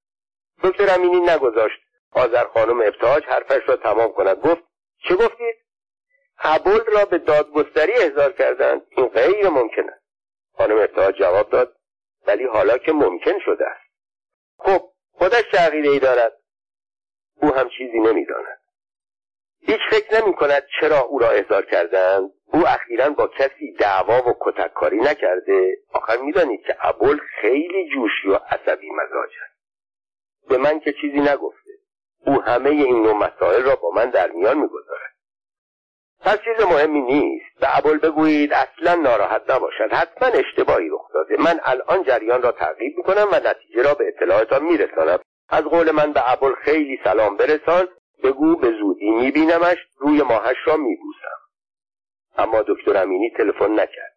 دکتر 0.70 0.94
امینی 0.94 1.20
نگذاشت. 1.20 1.80
آذر 2.12 2.44
خانم 2.44 2.80
ابتهاج 2.80 3.24
حرفش 3.24 3.68
را 3.68 3.76
تمام 3.76 4.12
کند. 4.12 4.36
گفت 4.36 4.62
چه 5.08 5.14
گفتید؟ 5.14 5.56
ابل 6.38 6.80
را 6.96 7.04
به 7.04 7.18
دادگستری 7.18 7.92
احضار 7.92 8.32
کردند 8.32 8.82
این 8.96 9.06
غیر 9.06 9.48
ممکن 9.48 9.90
است. 9.90 10.01
خانم 10.58 10.76
ابتهاج 10.76 11.14
جواب 11.14 11.50
داد 11.50 11.76
ولی 12.26 12.46
حالا 12.46 12.78
که 12.78 12.92
ممکن 12.92 13.38
شده 13.44 13.66
است. 13.66 13.90
خب 14.58 14.88
خودش 15.12 15.44
چه 15.52 15.70
ای 15.72 15.98
دارد. 15.98 16.32
او 17.42 17.54
هم 17.54 17.68
چیزی 17.68 17.98
نمی‌داند. 17.98 18.58
هیچ 19.60 19.80
فکر 19.90 20.20
نمی 20.20 20.34
کند 20.34 20.66
چرا 20.80 21.00
او 21.00 21.18
را 21.18 21.30
احضار 21.30 21.64
کردند. 21.64 22.30
او 22.44 22.66
اخیرا 22.66 23.10
با 23.10 23.26
کسی 23.26 23.72
دعوا 23.72 24.28
و 24.28 24.36
کتککاری 24.40 24.96
نکرده. 24.96 25.76
آخر 25.92 26.16
می‌دانید 26.16 26.62
که 26.66 26.76
ابل 26.80 27.18
خیلی 27.40 27.90
جوشی 27.94 28.28
و 28.28 28.34
عصبی 28.34 28.90
مزاج 28.90 29.30
است. 29.44 29.58
به 30.48 30.58
من 30.58 30.80
که 30.80 30.92
چیزی 30.92 31.20
نگفته. 31.20 31.70
او 32.26 32.42
همه 32.42 32.70
این 32.70 33.02
نوع 33.02 33.14
مسائل 33.14 33.62
را 33.62 33.76
با 33.76 33.90
من 33.90 34.10
در 34.10 34.30
میان 34.30 34.58
می‌گذارد. 34.58 35.11
پس 36.24 36.38
چیز 36.44 36.66
مهمی 36.66 37.00
نیست. 37.00 37.60
به 37.60 37.78
ابل 37.78 37.98
بگویید 37.98 38.52
اصلا 38.52 38.94
ناراحت 38.94 39.50
نباشد. 39.50 39.92
حتما 39.92 40.28
اشتباهی 40.28 40.88
رخ 40.88 41.12
داده 41.14 41.36
من 41.42 41.60
الان 41.64 42.04
جریان 42.04 42.42
را 42.42 42.52
تعقیب 42.52 42.96
می‌کنم 42.96 43.28
و 43.32 43.36
نتیجه 43.36 43.82
را 43.82 43.94
به 43.94 44.08
اطلاعاتان 44.08 44.64
میرسانم. 44.64 45.18
از 45.48 45.64
قول 45.64 45.90
من 45.90 46.12
به 46.12 46.32
ابل 46.32 46.54
خیلی 46.54 47.00
سلام 47.04 47.36
برسان. 47.36 47.88
بگو 48.24 48.56
به 48.56 48.70
زودی 48.70 49.10
میبینمش. 49.10 49.76
روی 49.98 50.22
ماهش 50.22 50.56
را 50.64 50.76
میبوسم. 50.76 51.38
اما 52.38 52.62
دکتر 52.62 53.02
امینی 53.02 53.30
تلفن 53.30 53.72
نکرد. 53.72 54.16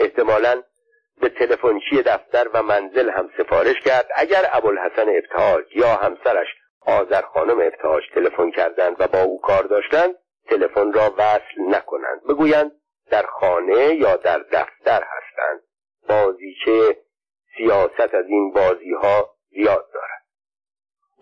احتمالا 0.00 0.62
به 1.20 1.28
تلفنچی 1.28 2.02
دفتر 2.02 2.48
و 2.54 2.62
منزل 2.62 3.10
هم 3.10 3.30
سفارش 3.38 3.80
کرد. 3.84 4.08
اگر 4.14 4.44
ابوالحسن 4.52 5.08
ابتهاج 5.08 5.64
یا 5.76 5.88
همسرش 5.88 6.46
آذر 6.80 7.22
خانم 7.22 7.60
ابتهاج 7.60 8.02
تلفن 8.14 8.50
کردند 8.50 8.96
و 8.98 9.06
با 9.06 9.22
او 9.22 9.40
کار 9.40 9.62
داشتند 9.62 10.14
تلفن 10.48 10.92
را 10.92 11.14
وصل 11.18 11.60
نکنند. 11.68 12.22
بگویند 12.28 12.72
در 13.10 13.26
خانه 13.26 13.94
یا 13.94 14.16
در 14.16 14.38
دفتر 14.38 15.04
هستند. 15.04 15.60
بازیچه 16.08 16.96
سیاست 17.56 18.14
از 18.14 18.24
این 18.28 18.52
بازی 18.52 18.92
ها 18.92 19.34
زیاد 19.50 19.86
دارد. 19.94 20.16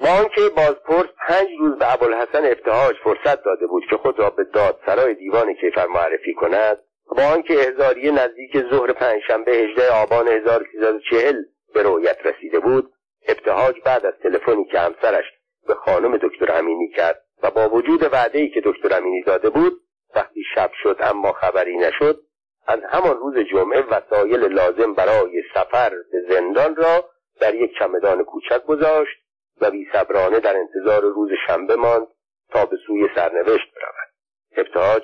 با 0.01 0.09
آنکه 0.09 0.41
بازپرس 0.57 1.09
پنج 1.29 1.49
روز 1.59 1.79
به 1.79 1.93
ابوالحسن 1.93 2.45
ابتهاج 2.45 2.97
فرصت 3.05 3.45
داده 3.45 3.67
بود 3.67 3.83
که 3.91 3.97
خود 3.97 4.19
را 4.19 4.31
به 4.31 4.45
دادسرای 4.45 5.15
دیوان 5.15 5.55
کیفر 5.55 5.87
معرفی 5.87 6.35
کند 6.35 6.79
با 7.17 7.23
آنکه 7.23 7.55
احضاریه 7.55 8.11
نزدیک 8.11 8.71
ظهر 8.71 8.93
پنجشنبه 8.93 9.53
18 9.53 9.93
آبان 9.93 10.29
1340 10.29 11.37
به 11.75 11.83
رویت 11.83 12.19
رسیده 12.25 12.59
بود 12.61 12.93
ابتهاج 13.29 13.75
بعد 13.85 14.07
از 14.07 14.15
تلفنی 14.23 14.65
که 14.65 14.79
همسرش 14.79 15.25
به 15.67 15.75
خانم 15.75 16.17
دکتر 16.17 16.59
امینی 16.59 16.89
کرد 16.89 17.24
و 17.43 17.51
با 17.51 17.69
وجود 17.69 18.03
وعده 18.13 18.39
ای 18.39 18.49
که 18.49 18.63
دکتر 18.65 18.97
امینی 18.97 19.23
داده 19.23 19.51
بود 19.51 19.73
وقتی 20.15 20.43
شب 20.55 20.71
شد 20.83 20.97
اما 21.01 21.33
خبری 21.33 21.77
نشد 21.77 22.21
از 22.67 22.81
همان 22.89 23.17
روز 23.17 23.35
جمعه 23.51 23.81
وسایل 23.81 24.41
لازم 24.41 24.95
برای 24.95 25.43
سفر 25.55 25.91
به 25.91 26.35
زندان 26.35 26.77
را 26.77 27.05
در 27.41 27.55
یک 27.55 27.79
چمدان 27.79 28.25
کوچک 28.25 28.65
گذاشت 28.65 29.17
و 29.61 29.71
بیصبرانه 29.71 30.41
در 30.41 30.57
انتظار 30.57 31.03
روز 31.03 31.31
شنبه 31.47 31.77
ماند 31.77 32.07
تا 32.51 32.67
به 32.67 32.77
سوی 32.87 33.09
سرنوشت 33.15 33.75
برود. 33.75 34.09
ابتهاج 34.57 35.03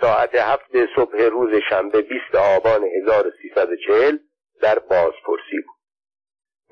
ساعت 0.00 0.34
هفت 0.34 0.94
صبح 0.96 1.22
روز 1.22 1.50
شنبه 1.68 2.02
20 2.02 2.34
آبان 2.34 2.84
1340 2.84 4.18
در 4.60 4.78
بازپرسی 4.78 5.60
بود. 5.66 5.81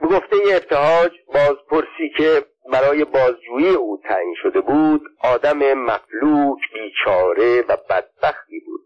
به 0.00 0.06
گفته 0.06 0.36
ابتهاج 0.52 1.12
بازپرسی 1.34 2.10
که 2.16 2.44
برای 2.72 3.04
بازجویی 3.04 3.74
او 3.74 4.00
تعیین 4.04 4.34
شده 4.42 4.60
بود 4.60 5.02
آدم 5.22 5.74
مفلوک 5.74 6.58
بیچاره 6.74 7.64
و 7.68 7.76
بدبختی 7.90 8.60
بود. 8.60 8.80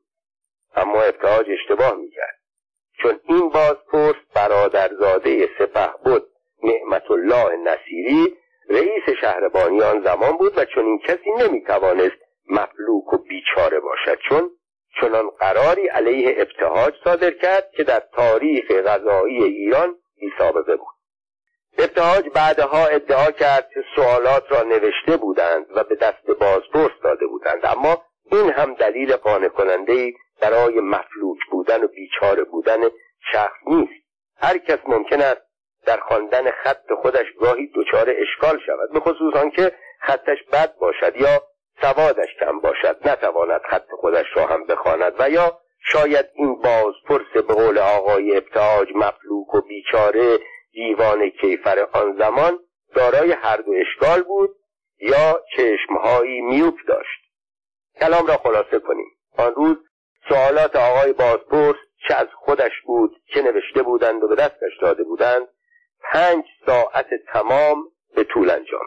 اما 0.76 1.02
ابتهاج 1.02 1.46
اشتباه 1.50 1.94
می‌کرد. 1.96 2.38
چون 3.02 3.20
این 3.24 3.48
بازپرس 3.48 4.14
برادرزاده 4.34 5.48
سپه 5.58 5.90
بود 6.04 6.26
نعمت 6.62 7.10
الله 7.10 7.56
نصیری 7.56 8.36
رئیس 8.70 9.18
شهربانی 9.20 9.82
آن 9.82 10.02
زمان 10.02 10.32
بود 10.32 10.58
و 10.58 10.64
چون 10.64 10.84
این 10.84 10.98
کسی 10.98 11.30
نمی‌توانست 11.38 12.16
مفلوک 12.50 13.12
و 13.12 13.18
بیچاره 13.18 13.80
باشد. 13.80 14.18
چون 14.28 14.50
چنان 15.00 15.30
قراری 15.30 15.86
علیه 15.86 16.34
ابتهاج 16.38 16.94
صادر 17.04 17.30
کرد 17.30 17.70
که 17.76 17.84
در 17.84 18.02
تاریخ 18.12 18.70
غذایی 18.70 19.42
ایران 19.42 19.94
بی 20.20 20.32
سابقه 20.38 20.76
بود. 20.76 20.93
ابتهاج 21.78 22.24
بعدها 22.34 22.86
ادعا 22.86 23.30
کرد 23.30 23.68
که 23.74 23.80
سوالات 23.96 24.52
را 24.52 24.62
نوشته 24.62 25.16
بودند 25.16 25.66
و 25.76 25.84
به 25.84 25.94
دست 25.94 26.26
بازپرس 26.40 26.92
داده 27.02 27.26
بودند. 27.26 27.66
اما 27.66 28.02
این 28.32 28.50
هم 28.50 28.74
دلیل 28.74 29.16
قانع 29.16 29.48
کننده 29.48 30.12
برای 30.40 30.80
مفلوک 30.80 31.38
بودن 31.50 31.84
و 31.84 31.86
بیچاره 31.88 32.44
بودن 32.44 32.78
شخص 33.32 33.56
نیست. 33.66 34.04
هر 34.36 34.58
کس 34.58 34.78
ممکن 34.86 35.20
است 35.20 35.40
در 35.86 35.96
خواندن 35.96 36.50
خط 36.50 36.92
خودش 37.02 37.26
گاهی 37.40 37.72
دچار 37.74 38.10
اشکال 38.10 38.60
شود 38.66 38.92
به 38.92 39.00
خصوص 39.00 39.36
آنکه 39.36 39.72
خطش 40.00 40.38
بد 40.52 40.74
باشد 40.80 41.16
یا 41.16 41.42
سوادش 41.82 42.28
کم 42.40 42.60
باشد. 42.60 43.08
نتواند 43.08 43.60
خط 43.70 43.86
خودش 44.00 44.26
را 44.34 44.46
هم 44.46 44.66
بخواند 44.66 45.12
و 45.18 45.30
یا 45.30 45.58
شاید 45.92 46.26
این 46.34 46.62
بازپرس 46.62 47.32
به 47.34 47.54
قول 47.54 47.78
آقای 47.78 48.36
ابتهاج 48.36 48.88
مفلوک 48.94 49.54
و 49.54 49.60
بیچاره 49.60 50.38
دیوان 50.74 51.30
کیفر 51.30 51.78
آن 51.92 52.16
زمان 52.18 52.58
دارای 52.94 53.32
هر 53.32 53.56
دو 53.56 53.72
اشکال 53.72 54.22
بود 54.22 54.50
یا 54.98 55.40
چشمهایی 55.56 56.40
میوپ 56.40 56.74
داشت. 56.88 57.20
کلام 58.00 58.26
را 58.26 58.36
خلاصه 58.36 58.78
کنیم. 58.78 59.10
آن 59.38 59.54
روز 59.54 59.76
سوالات 60.28 60.76
آقای 60.76 61.12
بازپرس 61.12 61.76
چه 62.08 62.14
از 62.14 62.28
خودش 62.34 62.72
بود 62.86 63.22
چه 63.34 63.42
نوشته 63.42 63.82
بودند 63.82 64.22
و 64.22 64.28
به 64.28 64.34
دستش 64.34 64.78
داده 64.80 65.04
بودند 65.04 65.48
پنج 66.12 66.44
ساعت 66.66 67.06
تمام 67.32 67.84
به 68.16 68.24
طول 68.24 68.50
انجام. 68.50 68.86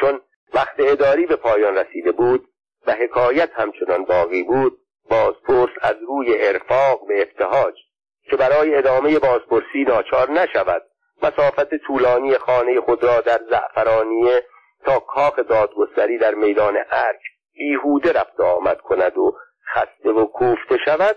چون 0.00 0.20
وقت 0.54 0.74
اداری 0.78 1.26
به 1.26 1.36
پایان 1.36 1.74
رسیده 1.74 2.12
بود 2.12 2.48
و 2.86 2.92
حکایت 2.92 3.50
همچنان 3.54 4.04
باقی 4.04 4.42
بود 4.42 4.78
بازپرس 5.10 5.70
از 5.82 5.96
روی 6.08 6.38
ارفاق 6.38 7.06
به 7.06 7.22
افتهاج 7.22 7.74
که 8.22 8.36
برای 8.36 8.74
ادامه 8.74 9.18
بازپرسی 9.18 9.84
ناچار 9.88 10.30
نشود. 10.30 10.82
مسافت 11.22 11.74
طولانی 11.74 12.38
خانه 12.38 12.80
خود 12.80 13.04
را 13.04 13.20
در 13.20 13.40
زعفرانیه 13.50 14.42
تا 14.84 14.98
کاخ 15.00 15.38
دادگستری 15.38 16.18
در 16.18 16.34
میدان 16.34 16.76
ارک 16.76 17.20
بیهوده 17.54 18.12
رفت 18.12 18.40
آمد 18.40 18.80
کند 18.80 19.18
و 19.18 19.36
خسته 19.74 20.10
و 20.10 20.26
کوفته 20.26 20.76
شود 20.84 21.16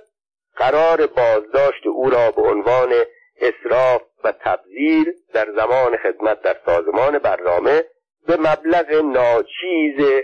قرار 0.56 1.08
بازداشت 1.08 1.88
او 1.88 2.10
را 2.10 2.32
به 2.32 2.42
عنوان 2.42 2.94
اصراف 3.42 4.02
و 4.24 4.32
تبذیر 4.32 5.14
در 5.34 5.48
زمان 5.56 5.98
خدمت 5.98 6.42
در 6.42 6.56
سازمان 6.66 7.20
برنامه 7.20 7.84
به 8.28 8.38
مبلغ 8.38 8.92
ناچیز 8.94 10.24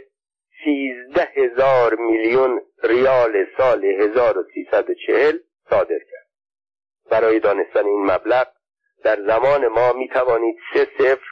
سیزده 0.64 1.28
هزار 1.36 1.96
میلیون 1.96 2.62
ریال 2.84 3.46
سال 3.58 3.86
1340 3.86 5.38
صادر 5.70 6.00
کرد. 6.12 6.19
برای 7.10 7.40
دانستن 7.40 7.86
این 7.86 8.06
مبلغ 8.12 8.48
در 9.04 9.18
زمان 9.28 9.68
ما 9.68 9.94
می 9.94 10.10
توانید 10.10 10.56
سه 10.74 10.88
صفر 10.98 11.28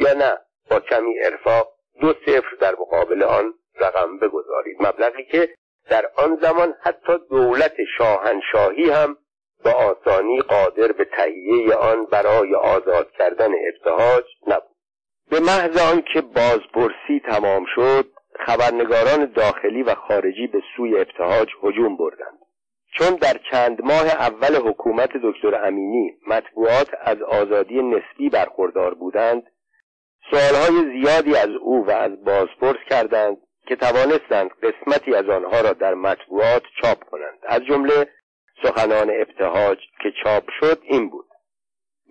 یا 0.00 0.12
نه 0.12 0.38
با 0.70 0.80
کمی 0.80 1.20
ارفاق 1.22 1.72
دو 2.00 2.14
صفر 2.26 2.56
در 2.60 2.72
مقابل 2.72 3.22
آن 3.22 3.54
رقم 3.80 4.18
بگذارید. 4.18 4.76
مبلغی 4.80 5.24
که 5.24 5.48
در 5.90 6.10
آن 6.16 6.38
زمان 6.42 6.74
حتی 6.82 7.12
دولت 7.30 7.74
شاهنشاهی 7.98 8.90
هم 8.90 9.16
با 9.64 9.70
آسانی 9.70 10.40
قادر 10.40 10.92
به 10.92 11.04
تهیه 11.04 11.74
آن 11.74 12.04
برای 12.04 12.54
آزاد 12.54 13.10
کردن 13.10 13.50
ابتهاج 13.68 14.24
نبود. 14.46 14.76
به 15.30 15.40
محض 15.40 15.92
آنکه 15.92 16.20
بازپرسی 16.20 17.20
تمام 17.30 17.64
شد 17.74 18.06
خبرنگاران 18.46 19.32
داخلی 19.32 19.82
و 19.82 19.94
خارجی 19.94 20.46
به 20.46 20.62
سوی 20.76 21.00
ابتهاج 21.00 21.48
هجوم 21.62 21.96
بردند. 21.96 22.38
چون 22.98 23.10
در 23.10 23.40
چند 23.50 23.84
ماه 23.84 24.06
اول 24.06 24.56
حکومت 24.68 25.10
دکتر 25.24 25.66
امینی 25.66 26.14
مطبوعات 26.26 26.88
از 27.00 27.22
آزادی 27.22 27.82
نسبی 27.82 28.28
برخوردار 28.28 28.94
بودند 28.94 29.42
سوالهای 30.30 30.92
زیادی 30.92 31.36
از 31.36 31.48
او 31.60 31.86
و 31.86 31.90
از 31.90 32.24
بازپرس 32.24 32.78
کردند 32.90 33.36
که 33.66 33.76
توانستند 33.76 34.50
قسمتی 34.62 35.14
از 35.14 35.28
آنها 35.28 35.60
را 35.60 35.72
در 35.72 35.94
مطبوعات 35.94 36.62
چاپ 36.82 37.04
کنند. 37.04 37.38
از 37.42 37.60
جمله 37.68 38.08
سخنان 38.62 39.10
ابتهاج 39.10 39.78
که 40.02 40.12
چاپ 40.24 40.44
شد 40.60 40.78
این 40.82 41.10
بود. 41.10 41.26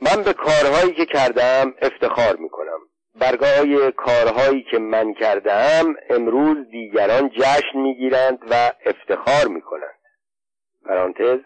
من 0.01 0.23
به 0.23 0.33
کارهایی 0.33 0.93
که 0.93 1.05
کردم 1.05 1.73
افتخار 1.81 2.35
می 2.35 2.49
کنم 2.49 2.79
برگاه 3.15 3.91
کارهایی 3.91 4.65
که 4.71 4.79
من 4.79 5.13
کردم 5.13 5.95
امروز 6.09 6.57
دیگران 6.71 7.29
جشن 7.29 7.79
می‌گیرند 7.79 8.39
و 8.51 8.71
افتخار 8.85 9.47
می 9.47 9.61
کنند 9.61 10.00
پرانتز 10.85 11.39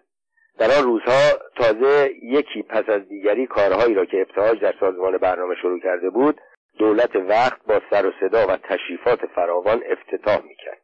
در 0.57 0.71
آن 0.77 0.83
روزها 0.83 1.31
تازه 1.55 2.11
یکی 2.23 2.63
پس 2.63 2.89
از 2.89 3.07
دیگری 3.09 3.47
کارهایی 3.47 3.93
را 3.93 4.05
که 4.05 4.21
ابتهاج 4.21 4.59
در 4.59 4.73
سازمان 4.79 5.17
برنامه 5.17 5.55
شروع 5.61 5.79
کرده 5.79 6.09
بود 6.09 6.41
دولت 6.77 7.15
وقت 7.15 7.65
با 7.67 7.81
سر 7.89 8.05
و 8.05 8.11
صدا 8.19 8.47
و 8.47 8.57
تشریفات 8.57 9.25
فراوان 9.25 9.83
افتتاح 9.89 10.43
می‌کرد. 10.43 10.81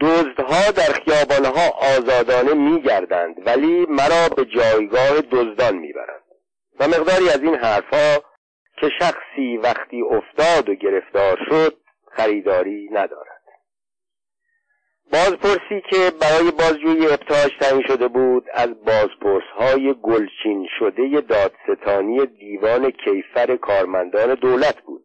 دزدها 0.00 0.70
در 0.70 0.92
خیابانها 1.04 1.70
آزادانه 1.96 2.54
میگردند 2.54 3.46
ولی 3.46 3.86
مرا 3.88 4.28
به 4.36 4.44
جایگاه 4.44 5.20
دزدان 5.20 5.76
می‌برند. 5.76 6.24
و 6.80 6.88
مقداری 6.88 7.28
از 7.28 7.42
این 7.42 7.54
حرفها 7.54 8.24
که 8.80 8.90
شخصی 9.00 9.56
وقتی 9.56 10.02
افتاد 10.02 10.68
و 10.68 10.74
گرفتار 10.74 11.38
شد 11.50 11.76
خریداری 12.12 12.88
ندارد 12.92 13.33
بازپرسی 15.24 15.82
که 15.90 16.12
برای 16.20 16.50
بازجویی 16.50 17.06
ابتهاج 17.06 17.50
تعیین 17.60 17.82
شده 17.88 18.08
بود 18.08 18.44
از 18.54 18.68
بازپرس 18.68 19.44
های 19.58 19.94
گلچین 20.02 20.68
شده 20.78 21.20
دادستانی 21.20 22.26
دیوان 22.26 22.90
کیفر 22.90 23.56
کارمندان 23.56 24.34
دولت 24.34 24.80
بود. 24.80 25.04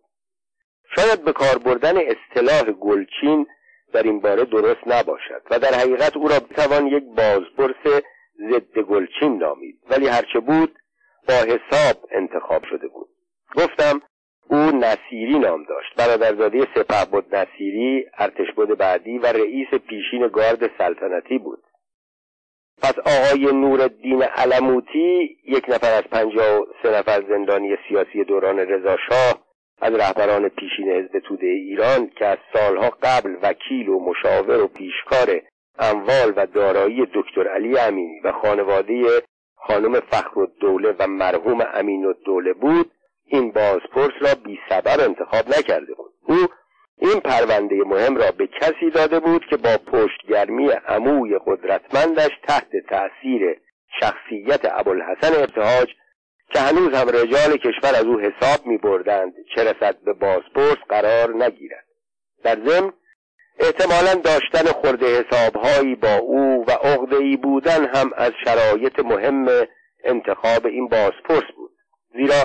شاید 0.95 1.23
به 1.23 1.31
کار 1.31 1.57
بردن 1.57 1.95
اصطلاح 1.97 2.63
گلچین 2.63 3.47
در 3.93 4.03
این 4.03 4.19
باره 4.19 4.45
درست 4.45 4.87
نباشد 4.87 5.41
و 5.51 5.59
در 5.59 5.73
حقیقت 5.73 6.17
او 6.17 6.27
را 6.27 6.39
بتوان 6.39 6.87
یک 6.87 7.03
بازپرس 7.03 8.03
ضد 8.51 8.79
گلچین 8.79 9.37
نامید 9.37 9.79
ولی 9.89 10.07
هرچه 10.07 10.39
بود 10.39 10.75
با 11.27 11.33
حساب 11.33 11.97
انتخاب 12.11 12.63
شده 12.69 12.87
بود. 12.87 13.09
گفتم 13.55 14.01
او 14.49 14.57
نصیری 14.57 15.39
نام 15.39 15.63
داشت. 15.63 15.95
برادرزاده 15.97 16.67
بود 17.11 17.35
نصیری 17.35 18.05
ارتشبد 18.17 18.77
بعدی 18.77 19.17
و 19.17 19.26
رئیس 19.26 19.67
پیشین 19.67 20.27
گارد 20.27 20.71
سلطنتی 20.77 21.38
بود. 21.38 21.63
پس 22.81 22.93
آقای 22.99 23.45
نورالدین 23.45 24.23
علموتی 24.23 25.38
یک 25.47 25.69
نفر 25.69 25.93
از 25.97 26.03
پنجاه 26.03 26.61
و 26.61 26.65
سه 26.84 26.89
نفر 26.99 27.23
زندانی 27.30 27.77
سیاسی 27.88 28.23
دوران 28.23 28.59
رضاشاه 28.59 29.34
از 29.81 29.93
رهبران 29.93 30.49
پیشین 30.49 30.89
حزب 30.89 31.19
توده 31.19 31.47
ایران 31.47 32.09
که 32.09 32.26
از 32.26 32.38
سالها 32.53 32.89
قبل 33.03 33.35
وکیل 33.41 33.89
و 33.89 33.99
مشاور 33.99 34.63
و 34.63 34.67
پیشکار 34.67 35.41
اموال 35.80 36.34
و 36.35 36.45
دارایی 36.45 37.05
دکتر 37.13 37.47
علی 37.47 37.80
امینی 37.80 38.19
و 38.23 38.31
خانواده 38.31 39.05
خانم 39.55 39.99
فخر 39.99 40.39
الدوله 40.39 40.95
و 40.99 41.07
مرحوم 41.07 41.61
امین 41.73 42.05
الدوله 42.05 42.53
بود 42.53 42.91
این 43.31 43.51
بازپرس 43.51 44.14
را 44.22 44.35
بی 44.45 44.60
سبب 44.69 44.99
انتخاب 44.99 45.49
نکرده 45.49 45.93
بود. 45.93 46.14
او 46.27 46.47
این 46.97 47.19
پرونده 47.19 47.76
مهم 47.76 48.18
را 48.18 48.31
به 48.31 48.47
کسی 48.47 48.89
داده 48.93 49.19
بود 49.19 49.45
که 49.49 49.57
با 49.57 49.77
پشتگرمی 49.77 50.69
عموی 50.69 51.39
قدرتمندش 51.45 52.31
تحت 52.47 52.69
تأثیر 52.89 53.60
شخصیت 53.99 54.61
ابوالحسن 54.64 55.43
ابتهاج 55.43 55.89
که 56.53 56.60
هنوز 56.60 56.93
هم 56.93 57.10
رجال 57.10 57.57
کشور 57.57 57.95
از 57.95 58.06
او 58.06 58.19
حساب 58.19 58.65
می 58.65 58.77
بردند 58.77 59.34
چه 59.56 59.64
رسد 59.64 59.95
به 60.06 60.14
بازپرس 60.14 60.77
قرار 60.89 61.43
نگیرد. 61.43 61.85
در 62.43 62.57
ضمن 62.65 62.93
احتمالا 63.60 64.14
داشتن 64.14 64.72
خورده 64.72 65.06
حسابهایی 65.06 65.95
با 65.95 66.15
او 66.15 66.65
و 66.68 66.72
عقدهای 66.72 67.38
بودن 67.38 67.85
هم 67.95 68.11
از 68.15 68.31
شرایط 68.45 68.99
مهم 68.99 69.45
انتخاب 70.03 70.65
این 70.65 70.88
بازپرس 70.88 71.51
بود. 71.56 71.72
زیرا 72.14 72.35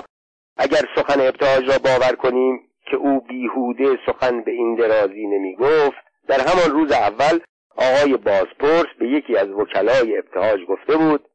اگر 0.57 0.81
سخن 0.95 1.21
ابتهاج 1.21 1.69
را 1.69 1.77
باور 1.77 2.15
کنیم 2.15 2.59
که 2.91 2.97
او 2.97 3.21
بیهوده 3.21 3.99
سخن 4.05 4.41
به 4.41 4.51
این 4.51 4.75
درازی 4.75 5.27
نمی 5.27 5.55
گفت 5.55 6.05
در 6.27 6.39
همان 6.39 6.71
روز 6.71 6.91
اول 6.91 7.39
آقای 7.77 8.17
بازپرس 8.17 8.87
به 8.99 9.07
یکی 9.07 9.37
از 9.37 9.49
وکلای 9.49 10.17
ابتهاج 10.17 10.59
گفته 10.65 10.97
بود 10.97 11.25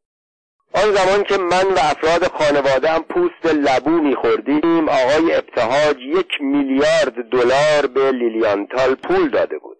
آن 0.74 0.92
زمان 0.92 1.24
که 1.24 1.36
من 1.38 1.74
و 1.74 1.78
افراد 1.78 2.22
خانواده 2.22 2.88
هم 2.88 3.02
پوست 3.02 3.46
لبو 3.46 3.90
میخوردیم 3.90 4.88
آقای 4.88 5.34
ابتهاج 5.34 5.96
یک 5.98 6.40
میلیارد 6.40 7.14
دلار 7.30 7.86
به 7.94 8.10
لیلیانتال 8.10 8.94
پول 8.94 9.28
داده 9.28 9.58
بود. 9.58 9.78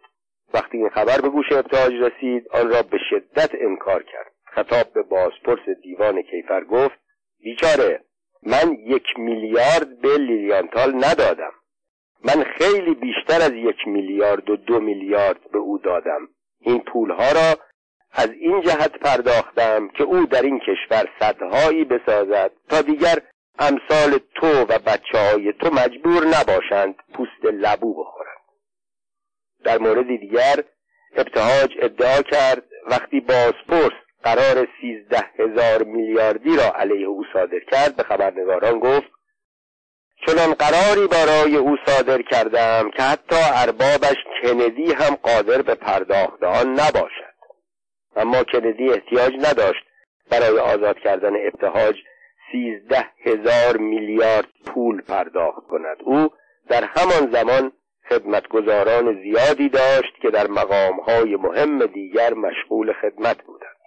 وقتی 0.55 0.79
این 0.79 0.89
خبر 0.89 1.21
به 1.21 1.29
گوش 1.29 1.53
ابتهاج 1.53 1.93
رسید 1.93 2.49
آن 2.53 2.71
را 2.71 2.83
به 2.83 2.99
شدت 3.11 3.51
انکار 3.61 4.03
کرد. 4.03 4.33
خطاب 4.55 4.93
به 4.93 5.03
بازپرس 5.03 5.69
دیوان 5.83 6.23
کیفر 6.23 6.65
گفت 6.65 7.01
بیچاره 7.43 8.01
من 8.43 8.73
یک 8.87 9.19
میلیارد 9.19 10.01
به 10.01 10.19
لیلیانتال 10.19 10.95
ندادم. 10.95 11.53
من 12.25 12.45
خیلی 12.45 12.95
بیشتر 12.95 13.43
از 13.43 13.53
یک 13.53 13.87
میلیارد 13.87 14.51
و 14.51 14.57
دو 14.57 14.81
میلیارد 14.81 15.51
به 15.53 15.59
او 15.59 15.79
دادم. 15.79 16.29
این 16.61 16.79
پولها 16.79 17.33
را 17.33 17.57
از 18.13 18.31
این 18.31 18.61
جهت 18.61 18.99
پرداختم 18.99 19.89
که 19.89 20.03
او 20.03 20.27
در 20.27 20.43
این 20.43 20.61
کشور 20.61 21.09
صدهایی 21.21 21.85
بسازد 21.85 22.51
تا 22.69 22.83
دیگر 22.83 23.19
امثال 23.59 24.19
تو 24.35 24.47
و 24.47 24.79
بچه 24.79 25.19
های 25.19 25.53
تو 25.53 25.71
مجبور 25.71 26.25
نباشند 26.25 26.95
پوست 27.15 27.45
لبو 27.45 27.95
بخورند. 28.05 28.41
در 29.65 29.79
مورد 29.79 30.07
دیگر 30.07 30.65
ابتهاج 31.17 31.71
ادعا 31.79 32.23
کرد 32.23 32.65
وقتی 32.87 33.21
بازپرس 33.21 33.93
قرار 34.25 34.69
سیزده 34.81 35.25
هزار 35.39 35.83
میلیاردی 35.83 36.57
را 36.57 36.73
علیه 36.75 37.07
او 37.07 37.25
صادر 37.33 37.61
کرد 37.73 37.97
به 37.97 38.03
خبرنگاران 38.03 38.79
گفت 38.79 39.11
چنان 40.27 40.55
قراری 40.55 41.07
برای 41.07 41.57
او 41.57 41.77
صادر 41.87 42.23
کردم 42.23 42.91
که 42.91 43.03
حتی 43.03 43.37
اربابش 43.55 44.17
کندی 44.43 44.93
هم 44.93 45.15
قادر 45.23 45.63
به 45.63 45.75
پرداخت 45.75 46.43
آن 46.43 46.71
نباشد. 46.71 47.35
اما 48.17 48.45
کندی 48.45 48.91
احتیاج 48.91 49.33
نداشت 49.35 49.85
برای 50.31 50.59
آزاد 50.59 50.99
کردن 50.99 51.33
ابتهاج 51.47 51.97
سیزده 52.53 53.07
هزار 53.27 53.77
میلیارد 53.77 54.49
پول 54.67 55.03
پرداخت 55.03 55.67
کند. 55.69 55.97
او 56.01 56.29
در 56.69 56.85
همان 56.85 57.31
زمان 57.33 57.73
خدمتگزاران 58.09 59.23
زیادی 59.23 59.69
داشت 59.69 60.21
که 60.23 60.31
در 60.31 60.47
مقامهای 60.47 61.37
مهم 61.37 61.87
دیگر 61.87 62.35
مشغول 62.35 62.93
خدمت 62.93 63.43
بودند. 63.43 63.80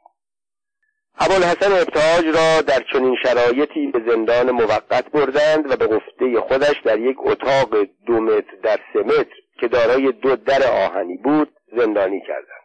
ابوالحسن 1.20 1.72
ابتهاج 1.72 2.26
را 2.26 2.62
در 2.62 2.84
چنین 2.94 3.16
شرایطی 3.24 3.88
به 3.88 4.12
زندان 4.12 4.52
موقت 4.52 5.12
بردند 5.12 5.72
و 5.72 5.76
به 5.76 5.88
گفته 5.88 6.42
خودش 6.48 6.82
در 6.86 7.00
یک 7.00 7.18
اتاق 7.20 7.70
دو 8.08 8.20
متر 8.20 8.56
در 8.64 8.80
سه 8.94 9.00
متر 9.00 9.36
که 9.60 9.68
دارای 9.68 10.12
دو 10.12 10.36
در 10.36 10.64
آهنی 10.68 11.18
بود 11.18 11.50
زندانی 11.78 12.22
کردند. 12.28 12.64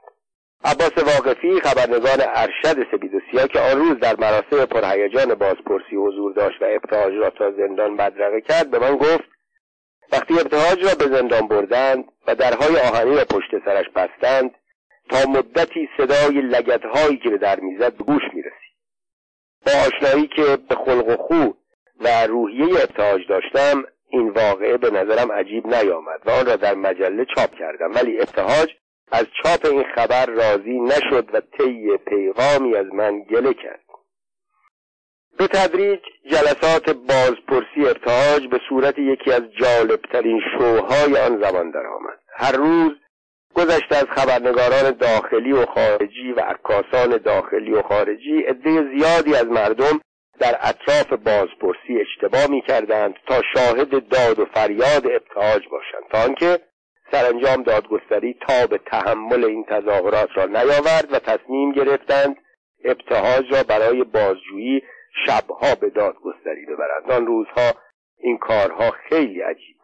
عباس 0.64 0.92
واقفی 0.98 1.60
خبرنگار 1.60 2.18
ارشد 2.20 2.86
سپید 2.92 3.14
و 3.14 3.20
سیاه 3.30 3.48
که 3.48 3.60
آن 3.60 3.78
روز 3.78 3.98
در 4.00 4.16
مراسم 4.18 4.64
پرهیجان 4.64 5.34
بازپرسی 5.34 5.96
حضور 5.96 6.32
داشت 6.32 6.62
و 6.62 6.64
ابتهاج 6.64 7.14
را 7.14 7.30
تا 7.30 7.50
زندان 7.50 7.96
بدرقه 7.96 8.40
کرد 8.40 8.70
به 8.70 8.78
من 8.78 8.96
گفت 8.96 9.28
وقتی 10.12 10.34
ابتهاج 10.34 10.84
را 10.84 10.94
به 10.98 11.16
زندان 11.16 11.48
بردند 11.48 12.04
و 12.26 12.34
درهای 12.34 12.76
آهنی 12.76 13.16
را 13.16 13.24
پشت 13.24 13.64
سرش 13.64 13.86
بستند 13.96 14.50
تا 15.10 15.30
مدتی 15.30 15.88
صدای 15.96 16.40
لگت 16.40 16.84
هایی 16.84 17.16
که 17.16 17.30
به 17.30 17.38
در 17.38 17.60
می‌زد 17.60 17.96
به 17.96 18.04
گوش 18.04 18.22
می‌رسید. 18.32 18.74
با 19.66 19.72
آشنایی 19.72 20.28
که 20.36 20.58
به 20.68 20.74
خلق 20.74 21.08
و 21.08 21.16
خو 21.16 21.52
و 22.00 22.26
روحیه 22.26 22.82
ابتهاج 22.82 23.20
داشتم 23.28 23.84
این 24.10 24.30
واقعه 24.30 24.76
به 24.76 24.90
نظرم 24.90 25.32
عجیب 25.32 25.66
نیامد 25.66 26.20
و 26.26 26.30
آن 26.30 26.46
را 26.46 26.56
در 26.56 26.74
مجله 26.74 27.26
چاپ 27.36 27.54
کردم. 27.54 27.94
ولی 27.94 28.18
ابتهاج 28.18 28.68
از 29.12 29.26
چاپ 29.42 29.66
این 29.66 29.84
خبر 29.94 30.26
راضی 30.26 30.80
نشد 30.80 31.34
و 31.34 31.40
طی 31.40 31.96
پیغامی 31.96 32.76
از 32.76 32.86
من 32.86 33.20
گله 33.22 33.54
کرد. 33.54 33.84
به 35.38 35.46
تدریج 35.46 36.00
جلسات 36.30 36.90
بازپرسی 36.90 37.86
ارتهاج 37.86 38.48
به 38.50 38.60
صورت 38.68 38.98
یکی 38.98 39.32
از 39.32 39.42
جالبترین 39.60 40.40
شوهای 40.58 41.16
آن 41.16 41.42
زمان 41.42 41.70
درآمد. 41.70 42.18
هر 42.36 42.52
روز 42.52 42.92
گذشته 43.58 43.96
از 43.96 44.06
خبرنگاران 44.16 44.90
داخلی 44.90 45.52
و 45.52 45.66
خارجی 45.66 46.32
و 46.36 46.40
عکاسان 46.40 47.16
داخلی 47.16 47.72
و 47.72 47.82
خارجی 47.82 48.42
عده 48.42 48.70
زیادی 48.70 49.34
از 49.34 49.46
مردم 49.46 50.00
در 50.40 50.58
اطراف 50.60 51.12
بازپرسی 51.12 52.00
اشتباه 52.00 52.46
می 52.50 52.62
کردند 52.62 53.14
تا 53.26 53.42
شاهد 53.54 54.08
داد 54.08 54.38
و 54.38 54.44
فریاد 54.44 55.06
ابتهاج 55.06 55.62
باشند. 55.70 56.02
تا 56.12 56.18
آنکه 56.24 56.58
سرانجام 57.12 57.62
دادگستری 57.62 58.36
تا 58.48 58.66
به 58.66 58.78
تحمل 58.78 59.44
این 59.44 59.64
تظاهرات 59.64 60.28
را 60.34 60.44
نیاورد 60.44 61.12
و 61.12 61.18
تصمیم 61.18 61.72
گرفتند 61.72 62.36
ابتهاج 62.84 63.52
را 63.52 63.62
برای 63.62 64.04
بازجویی 64.04 64.82
شبها 65.26 65.74
به 65.80 65.90
دادگستری 65.90 66.66
ببرند. 66.66 67.10
آن 67.10 67.26
روزها 67.26 67.72
این 68.18 68.38
کارها 68.38 68.90
خیلی 68.90 69.40
عجیب 69.40 69.77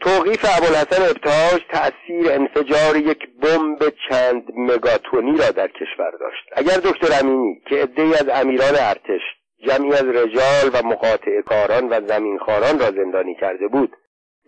توقیف 0.00 0.44
ابوالحسن 0.56 1.02
ابتهاج 1.02 1.62
تأثیر 1.70 2.32
انفجار 2.32 2.96
یک 2.96 3.28
بمب 3.42 3.78
چند 4.08 4.42
مگاتونی 4.56 5.38
را 5.38 5.50
در 5.50 5.68
کشور 5.68 6.10
داشت. 6.20 6.44
اگر 6.52 6.76
دکتر 6.76 7.20
امینی 7.20 7.60
که 7.68 7.76
عدهای 7.76 8.14
از 8.14 8.28
امیران 8.28 8.74
ارتش 8.78 9.20
جمعی 9.66 9.92
از 9.92 10.04
رجال 10.04 10.70
و 10.72 10.86
مقاطع 10.86 11.40
کاران 11.46 11.88
و 11.88 12.00
زمینخواران 12.06 12.78
را 12.78 12.90
زندانی 12.90 13.34
کرده 13.40 13.68
بود 13.68 13.96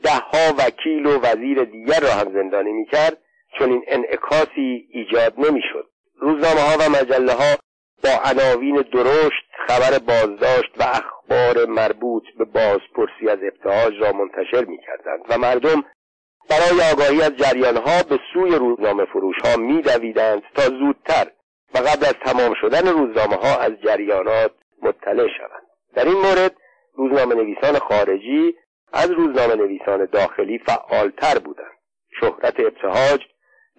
دهها 0.03 0.55
وکیل 0.59 1.07
و 1.07 1.21
وزیر 1.21 1.65
دیگر 1.65 2.01
را 2.01 2.13
هم 2.13 2.33
زندانی 2.33 2.73
می‌کرد 2.73 3.19
چون 3.59 3.71
این 3.71 3.85
انعکاسی 3.89 4.89
ایجاد 4.93 5.35
نمی‌شد. 5.39 5.89
روزنامه 6.21 6.61
ها 6.61 6.77
و 6.81 6.91
مجله 6.91 7.33
ها 7.33 7.57
با 8.05 8.11
عناوین 8.31 8.77
درشت 8.93 9.48
خبر 9.69 9.99
بازداشت 9.99 10.73
و 10.79 10.83
اخبار 10.83 11.67
مربوط 11.67 12.23
به 12.39 12.45
بازپرسی 12.45 13.29
از 13.29 13.39
ابتهاج 13.43 13.95
را 14.01 14.13
منتشر 14.13 14.65
می 14.65 14.79
کردند 14.87 15.25
و 15.29 15.39
مردم 15.39 15.85
برای 16.51 16.93
آگاهی 16.93 17.23
از 17.23 17.37
جریانها 17.37 18.03
به 18.03 18.19
سوی 18.33 18.51
روزنامه 18.51 19.05
فروش 19.05 19.37
ها 19.45 19.57
می 19.57 19.83
دویدند 19.83 20.43
تا 20.55 20.63
زودتر 20.63 21.27
و 21.75 21.79
قبل 21.79 22.05
از 22.07 22.15
تمام 22.25 22.55
شدن 22.61 22.89
روزنامه 22.89 23.37
ها 23.37 23.59
از 23.59 23.73
جریانات 23.85 24.53
مطلع 24.83 25.29
شوند. 25.39 25.63
در 25.95 26.05
این 26.05 26.17
مورد 26.17 26.57
روزنامه 26.95 27.35
نویسان 27.35 27.79
خارجی 27.79 28.55
از 28.93 29.11
روزنامه 29.11 29.55
نویسان 29.55 30.09
داخلی 30.13 30.59
فعالتر 30.59 31.39
بودند. 31.39 31.79
شهرت 32.21 32.61
ابتهاج 32.61 33.21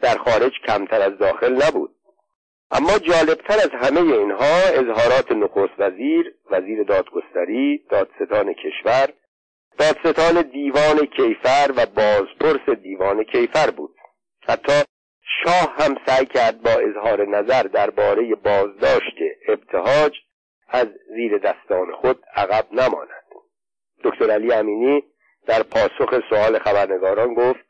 در 0.01 0.17
خارج 0.17 0.51
کمتر 0.67 1.01
از 1.01 1.17
داخل 1.17 1.53
نبود. 1.53 1.95
اما 2.71 2.97
جالبتر 2.99 3.53
از 3.53 3.69
همه 3.81 4.01
اینها 4.01 4.55
اظهارات 4.73 5.31
نخست 5.31 5.73
وزیر 5.79 6.33
وزیر 6.51 6.83
دادگستری 6.83 7.83
دادستان 7.89 8.53
کشور 8.53 9.09
دادستان 9.79 10.41
دیوان 10.41 11.05
کیفر 11.05 11.71
و 11.77 11.85
بازپرس 11.85 12.69
دیوان 12.69 13.23
کیفر 13.23 13.71
بود. 13.71 13.95
حتی 14.47 14.83
شاه 15.43 15.75
هم 15.77 15.95
سعی 16.05 16.25
کرد 16.25 16.61
با 16.61 16.71
اظهار 16.71 17.27
نظر 17.27 17.63
درباره 17.63 18.35
بازداشت 18.35 19.17
ابتهاج 19.47 20.13
از 20.69 20.87
زیر 21.15 21.37
دستان 21.37 21.91
خود 22.01 22.23
عقب 22.35 22.65
نماند. 22.71 23.09
دکتر 24.03 24.31
علی 24.31 24.53
امینی 24.53 25.03
در 25.47 25.63
پاسخ 25.63 26.19
سوال 26.29 26.59
خبرنگاران 26.59 27.33
گفت 27.33 27.68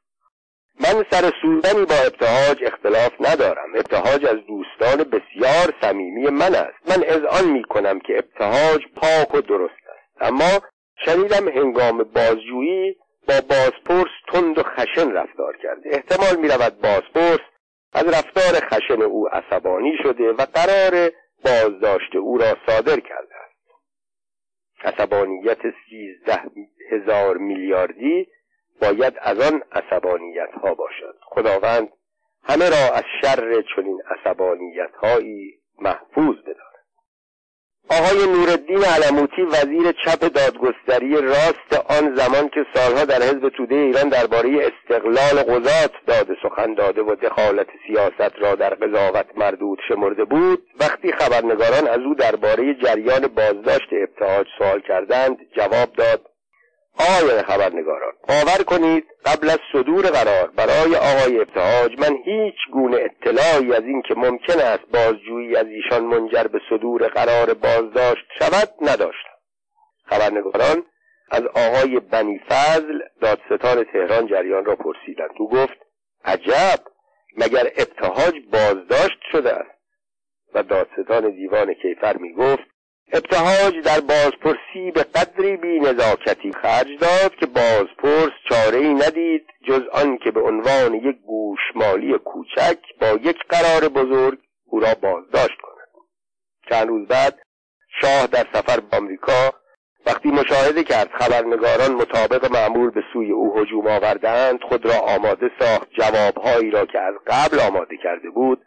من 0.79 1.05
سر 1.11 1.31
سوزنی 1.41 1.85
با 1.85 1.95
ابتهاج 1.95 2.63
اختلاف 2.65 3.11
ندارم. 3.19 3.75
ابتهاج 3.75 4.25
از 4.25 4.37
دوستان 4.47 4.97
بسیار 4.97 5.73
صمیمی 5.81 6.29
من 6.29 6.55
است. 6.55 6.89
من 6.89 7.03
اذعان 7.07 7.51
می 7.51 7.63
کنم 7.63 7.99
که 7.99 8.13
ابتهاج 8.17 8.81
پاک 8.95 9.35
و 9.35 9.41
درست 9.41 9.73
است. 9.73 10.21
اما 10.21 10.61
شنیدم 11.05 11.47
هنگام 11.47 11.97
بازجویی 11.97 12.95
با 13.27 13.41
بازپرس 13.49 14.11
تند 14.33 14.57
و 14.57 14.63
خشن 14.63 15.11
رفتار 15.11 15.57
کرده 15.57 15.89
احتمال 15.91 16.35
می 16.41 16.47
رود 16.47 16.81
بازپرس 16.81 17.39
از 17.93 18.07
رفتار 18.07 18.69
خشن 18.69 19.01
او 19.01 19.27
عصبانی 19.27 19.97
شده 20.03 20.31
و 20.31 20.45
قرار 20.45 21.11
بازداشت 21.45 22.15
او 22.15 22.37
را 22.37 22.57
صادر 22.67 22.99
کرده 22.99 23.35
است. 23.35 23.49
عصبانیت 24.83 25.61
سیزده 25.89 26.41
هزار 26.91 27.37
میلیاردی 27.37 28.27
باید 28.81 29.13
از 29.21 29.39
آن 29.39 29.63
عصبانیت 29.71 30.51
ها 30.63 30.73
باشد. 30.73 31.15
خداوند 31.21 31.89
همه 32.43 32.69
را 32.69 32.95
از 32.95 33.03
شر 33.21 33.63
چنین 33.75 34.01
عصبانیت 34.11 34.91
هایی 35.01 35.59
محفوظ 35.81 36.35
بدارد. 36.41 36.69
آقای 37.91 38.27
نورالدین 38.27 38.83
علموتی 38.83 39.41
وزیر 39.41 39.91
چپ 39.91 40.19
دادگستری 40.19 41.21
راست 41.21 41.73
آن 41.89 42.15
زمان 42.15 42.49
که 42.49 42.65
سالها 42.73 43.05
در 43.05 43.21
حزب 43.21 43.49
توده 43.49 43.75
ایران 43.75 44.09
درباره 44.09 44.49
استقلال 44.71 45.43
قضات 45.43 45.91
داده 46.07 46.35
سخن 46.43 46.73
داده 46.73 47.01
و 47.01 47.15
دخالت 47.15 47.67
سیاست 47.87 48.35
را 48.39 48.55
در 48.55 48.73
قضاوت 48.73 49.25
مردود 49.37 49.79
شمرده 49.87 50.25
بود 50.25 50.63
وقتی 50.79 51.11
خبرنگاران 51.11 51.87
از 51.87 51.99
او 51.99 52.15
درباره 52.15 52.73
جریان 52.73 53.27
بازداشت 53.27 53.89
ابتهاج 53.91 54.47
سوال 54.57 54.81
کردند 54.81 55.37
جواب 55.55 55.93
داد 55.97 56.21
آقای 56.99 57.41
خبرنگاران 57.41 58.13
باور 58.27 58.63
کنید 58.63 59.05
قبل 59.25 59.49
از 59.49 59.59
صدور 59.73 60.05
قرار 60.05 60.47
برای 60.47 60.95
آقای 60.95 61.39
ابتهاج 61.39 61.99
من 61.99 62.17
هیچ 62.25 62.55
گونه 62.73 62.97
اطلاعی 62.97 63.73
از 63.73 63.83
این 63.83 64.01
که 64.01 64.15
ممکن 64.15 64.59
است 64.59 64.83
بازجویی 64.93 65.55
از 65.55 65.65
ایشان 65.67 66.03
منجر 66.03 66.43
به 66.43 66.59
صدور 66.69 67.07
قرار 67.07 67.53
بازداشت 67.53 68.25
شود 68.39 68.69
نداشتم. 68.81 69.29
خبرنگاران 70.05 70.83
از 71.31 71.41
آقای 71.41 71.99
بنی 71.99 72.39
فضل 72.49 72.99
دادستان 73.21 73.83
تهران 73.83 74.27
جریان 74.27 74.65
را 74.65 74.75
پرسیدند. 74.75 75.29
او 75.39 75.49
گفت 75.49 75.77
عجب! 76.25 76.79
مگر 77.37 77.71
ابتهاج 77.77 78.33
بازداشت 78.51 79.19
شده 79.31 79.53
است؟ 79.53 79.79
و 80.53 80.63
دادستان 80.63 81.29
دیوان 81.29 81.73
کیفر 81.73 82.17
می 82.17 82.33
گفت 82.33 82.68
ابتهاج 83.13 83.73
در 83.85 83.99
بازپرسی 83.99 84.91
به 84.91 85.03
قدری 85.03 85.57
بی 85.57 85.79
نزاکتی 85.79 86.51
خرج 86.51 86.87
داد 86.99 87.35
که 87.35 87.45
بازپرس 87.45 88.31
چاره 88.49 88.77
ای 88.77 88.93
ندید 88.93 89.45
جز 89.67 89.81
آن 89.93 90.17
که 90.17 90.31
به 90.31 90.41
عنوان 90.41 90.93
یک 90.93 91.15
گوشمالی 91.25 92.17
کوچک 92.17 92.79
با 93.01 93.07
یک 93.07 93.37
قرار 93.49 93.89
بزرگ 93.89 94.39
او 94.65 94.79
را 94.79 94.93
بازداشت 95.01 95.61
کند. 95.61 96.03
چند 96.69 96.87
روز 96.87 97.07
بعد 97.07 97.39
شاه 98.01 98.27
در 98.27 98.45
سفر 98.53 98.79
به 98.79 98.97
آمریکا 98.97 99.53
وقتی 100.05 100.29
مشاهده 100.29 100.83
کرد 100.83 101.09
خبرنگاران 101.19 101.91
مطابق 101.91 102.51
معمول 102.51 102.89
به 102.89 103.01
سوی 103.13 103.31
او 103.31 103.59
هجوم 103.59 103.87
آوردهاند 103.87 104.59
خود 104.69 104.85
را 104.85 104.99
آماده 104.99 105.51
ساخت 105.59 105.87
جوابهایی 105.91 106.71
را 106.71 106.85
که 106.85 106.99
از 106.99 107.13
قبل 107.27 107.59
آماده 107.59 107.97
کرده 108.03 108.29
بود 108.29 108.61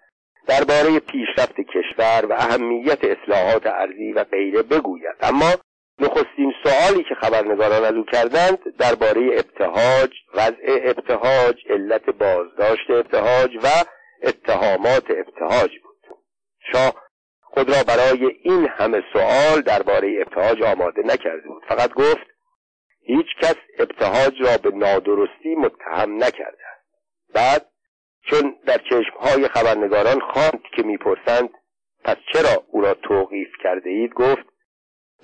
درباره 0.46 0.98
پیشرفت 0.98 1.56
کشور 1.60 2.26
و 2.26 2.32
اهمیت 2.32 2.98
اصلاحات 3.04 3.66
ارزی 3.66 4.12
و 4.12 4.24
غیره 4.24 4.62
بگوید. 4.62 5.16
اما 5.20 5.52
نخستین 6.00 6.52
سوالی 6.64 7.04
که 7.04 7.14
خبرنگاران 7.14 7.84
از 7.84 7.92
او 7.92 8.04
کردند 8.04 8.58
درباره 8.78 9.20
ابتهاج 9.32 10.10
وضع 10.34 10.78
ابتهاج 10.84 11.56
علت 11.70 12.10
بازداشت 12.10 12.90
ابتهاج 12.90 13.50
و 13.64 13.68
اتهامات 14.22 15.04
ابتهاج 15.10 15.70
بود. 15.82 16.16
شاه 16.72 16.94
خود 17.40 17.70
را 17.70 17.82
برای 17.88 18.26
این 18.42 18.68
همه 18.68 19.02
سوال 19.12 19.60
درباره 19.60 20.24
ابتهاج 20.26 20.62
آماده 20.62 21.02
نکرده 21.02 21.48
بود. 21.48 21.62
فقط 21.68 21.92
گفت 21.92 22.26
هیچ 23.04 23.26
کس 23.42 23.56
ابتهاج 23.78 24.32
را 24.40 24.56
به 24.62 24.76
نادرستی 24.76 25.54
متهم 25.54 26.24
نکرده 26.24 26.64
بعد 27.34 27.71
چون 28.30 28.56
در 28.66 28.78
چشمهای 28.90 29.48
خبرنگاران 29.48 30.20
خواند 30.20 30.62
که 30.76 30.82
می‌پرسند 30.82 31.50
پس 32.04 32.16
چرا 32.32 32.64
او 32.68 32.80
را 32.80 32.94
توقیف 32.94 33.48
کرده 33.62 33.90
اید؟ 33.90 34.14
گفت 34.14 34.44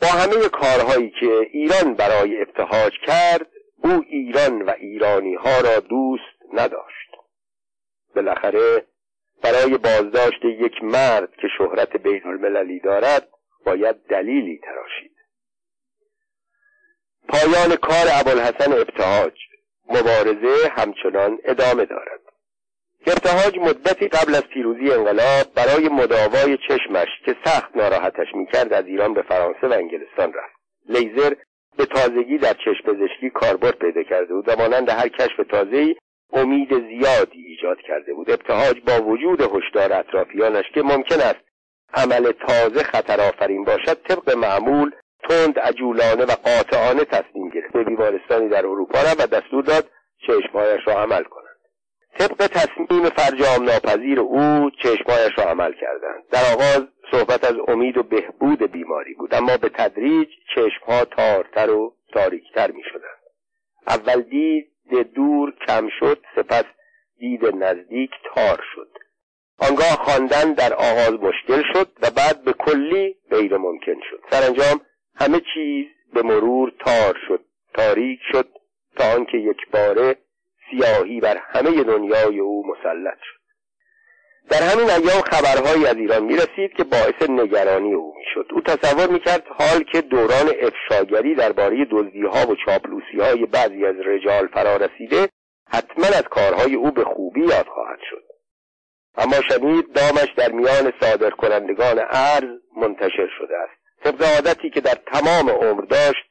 با 0.02 0.08
همه 0.08 0.48
کارهایی 0.48 1.10
که 1.20 1.48
ایران 1.52 1.94
برای 1.94 2.42
ابتهاج 2.42 2.92
کرد 3.06 3.46
او 3.84 4.04
ایران 4.08 4.62
و 4.62 4.70
ایرانی 4.70 5.34
ها 5.34 5.60
را 5.60 5.80
دوست 5.80 6.52
نداشت. 6.52 7.10
بالاخره 8.16 8.86
برای 9.42 9.78
بازداشت 9.78 10.44
یک 10.44 10.82
مرد 10.82 11.36
که 11.36 11.48
شهرت 11.58 11.96
بین 11.96 12.26
المللی 12.26 12.80
دارد 12.80 13.28
باید 13.66 13.96
دلیلی 13.96 14.60
تراشید. 14.64 15.16
پایان 17.28 17.76
کار 17.76 18.06
ابوالحسن 18.20 18.72
ابتهاج. 18.72 19.32
مبارزه 19.88 20.68
همچنان 20.68 21.38
ادامه 21.44 21.84
دارد. 21.84 22.20
ابتهاج 23.12 23.59
مدتی 23.59 24.09
قبل 24.09 24.35
از 24.35 24.43
پیروزی 24.43 24.93
انقلاب 24.93 25.47
برای 25.56 25.89
مداوای 25.89 26.59
چشمش 26.68 27.09
که 27.24 27.36
سخت 27.44 27.76
ناراحتش 27.76 28.26
می‌کرد 28.35 28.72
از 28.72 28.86
ایران 28.86 29.14
به 29.14 29.22
فرانسه 29.22 29.66
و 29.66 29.72
انگلستان 29.72 30.32
رفت. 30.32 30.55
لیزر 30.89 31.35
به 31.78 31.86
تازگی 31.86 32.39
در 32.39 32.52
چشم 32.52 32.85
پزشکی 32.85 33.30
کاربرد 33.30 33.78
پیدا 33.78 34.02
کرده 34.02 34.35
بود. 34.35 34.48
و 34.48 34.56
مانند 34.59 34.89
هر 34.90 35.09
کشف 35.09 35.36
تازه‌ای 35.51 35.97
امید 36.32 36.68
زیادی 36.68 37.39
ایجاد 37.47 37.78
کرده 37.80 38.14
بود. 38.14 38.30
ابتهاج 38.30 38.76
با 38.86 39.05
وجود 39.05 39.40
هشدار 39.40 39.93
اطرافیانش 39.93 40.64
که 40.74 40.82
ممکن 40.82 41.20
است 41.20 41.44
عمل 41.94 42.32
تازه 42.32 42.82
خطر 42.82 43.20
آفرین 43.20 43.64
باشد 43.64 44.02
طبق 44.09 44.36
معمول 44.36 44.90
تند 45.28 45.59
عجولانه 45.59 46.24
و 46.24 46.32
قاطعانه 46.44 47.05
تصمیم 47.05 47.48
گرفت. 47.51 47.72
به 47.72 47.85
بیمارستانی 47.85 48.48
در 48.48 48.66
اروپا 48.66 48.98
و 49.18 49.26
دستور 49.26 49.64
داد 49.64 49.90
چشمهایش 50.26 50.80
را 50.86 50.94
عمل 51.02 51.24
کنند 51.24 51.47
طبق 52.18 52.47
تصمیم 52.47 53.09
فرجام 53.09 53.64
ناپذیر 53.64 54.20
او 54.20 54.70
چشمهایش 54.70 55.32
را 55.39 55.44
عمل 55.44 55.72
کردند. 55.72 56.24
در 56.30 56.43
آغاز 56.55 56.89
صحبت 57.10 57.44
از 57.44 57.56
امید 57.68 57.98
و 57.98 58.02
بهبود 58.02 58.72
بیماری 58.72 59.14
بود 59.14 59.35
اما 59.35 59.56
به 59.56 59.68
تدریج 59.68 60.28
چشمها 60.55 61.05
تارتر 61.05 61.70
و 61.70 61.94
تاریکتر 62.12 62.70
می 62.70 62.82
شدند 62.93 63.18
اول 63.86 64.22
دید 64.22 64.68
دور 65.14 65.55
کم 65.66 65.89
شد 66.01 66.24
سپس 66.36 66.64
دید 67.18 67.47
نزدیک 67.47 68.10
تار 68.35 68.60
شد. 68.74 68.89
آنگاه 69.59 69.97
خواندن 70.05 70.52
در 70.52 70.74
آغاز 70.74 71.12
مشکل 71.12 71.62
شد 71.72 71.89
و 72.02 72.10
بعد 72.10 72.44
به 72.44 72.52
کلی 72.52 73.16
غیر 73.30 73.56
ممکن 73.56 74.01
شد. 74.10 74.20
سرانجام 74.30 74.80
همه 75.14 75.40
چیز 75.55 75.86
به 76.14 76.22
مرور 76.22 76.72
تار 76.78 77.18
شد 77.28 77.44
تاریک 77.74 78.20
شد 78.32 78.48
تا 78.97 79.14
آنکه 79.14 79.39
یک 79.39 79.70
باره 79.72 80.16
سیاهی 80.70 81.20
بر 81.20 81.36
همه 81.36 81.84
دنیای 81.84 82.40
او 82.40 82.66
مسلط 82.66 83.18
شد. 83.22 83.38
در 84.50 84.62
همین 84.62 84.90
ایام 84.90 85.22
خبرهایی 85.22 85.86
از 85.86 85.96
ایران 85.96 86.24
می 86.24 86.36
رسید 86.36 86.72
که 86.76 86.84
باعث 86.84 87.28
نگرانی 87.28 87.94
او 87.94 88.14
می 88.16 88.24
شد 88.34 88.46
او 88.52 88.60
تصور 88.60 89.10
می 89.10 89.20
کرد 89.20 89.44
حال 89.58 89.82
که 89.92 90.00
دوران 90.00 90.52
افشاگری 90.60 91.34
درباره 91.34 91.86
دزدیها 91.90 92.50
و 92.50 92.56
چاپلوسی 92.66 93.20
های 93.20 93.46
بعضی 93.46 93.86
از 93.86 93.94
رجال 94.06 94.46
فرا 94.46 94.76
رسیده 94.76 95.28
حتما 95.68 96.06
از 96.06 96.22
کارهای 96.22 96.74
او 96.74 96.90
به 96.90 97.04
خوبی 97.04 97.40
یاد 97.40 97.66
خواهد 97.66 97.98
شد. 98.10 98.22
اما 99.16 99.36
شنید 99.48 99.92
دامش 99.92 100.28
در 100.36 100.52
میان 100.52 100.92
صادر 101.00 101.30
کنندگان 101.30 101.98
ارز 102.10 102.58
منتشر 102.76 103.28
شده 103.38 103.56
است. 103.56 103.78
طبق 104.04 104.22
عادتی 104.22 104.70
که 104.70 104.80
در 104.80 104.94
تمام 105.06 105.50
عمر 105.50 105.84
داشت 105.84 106.27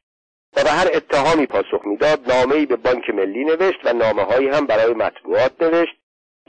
و 0.58 0.64
به 0.64 0.70
هر 0.70 0.88
اتهامی 0.94 1.46
پاسخ 1.46 1.86
می‌داد 1.86 2.32
نامهای 2.32 2.66
به 2.66 2.76
بانک 2.76 3.10
ملی 3.10 3.44
نوشت 3.44 3.80
و 3.86 3.94
نامه 3.94 4.24
هایی 4.24 4.50
هم 4.50 4.66
برای 4.66 4.94
مطبوعات 4.94 5.62
نوشت 5.62 5.96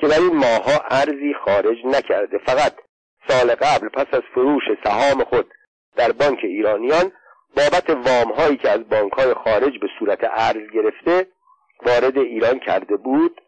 که 0.00 0.08
در 0.08 0.18
این 0.20 0.36
ماهها 0.36 0.84
ارزی 0.90 1.34
خارج 1.44 1.76
نکرده. 1.84 2.38
فقط 2.38 2.72
سال 3.28 3.54
قبل 3.54 3.88
پس 3.88 4.06
از 4.12 4.22
فروش 4.34 4.62
سهام 4.84 5.24
خود 5.24 5.50
در 5.96 6.12
بانک 6.12 6.38
ایرانیان 6.42 7.12
بابت 7.56 7.90
وام 7.90 8.32
هایی 8.32 8.56
که 8.56 8.70
از 8.70 8.88
بانک 8.88 9.12
های 9.12 9.34
خارج 9.34 9.78
به 9.80 9.88
صورت 9.98 10.18
ارز 10.22 10.70
گرفته 10.74 11.26
وارد 11.86 12.18
ایران 12.18 12.58
کرده 12.58 12.96
بود 12.96 13.40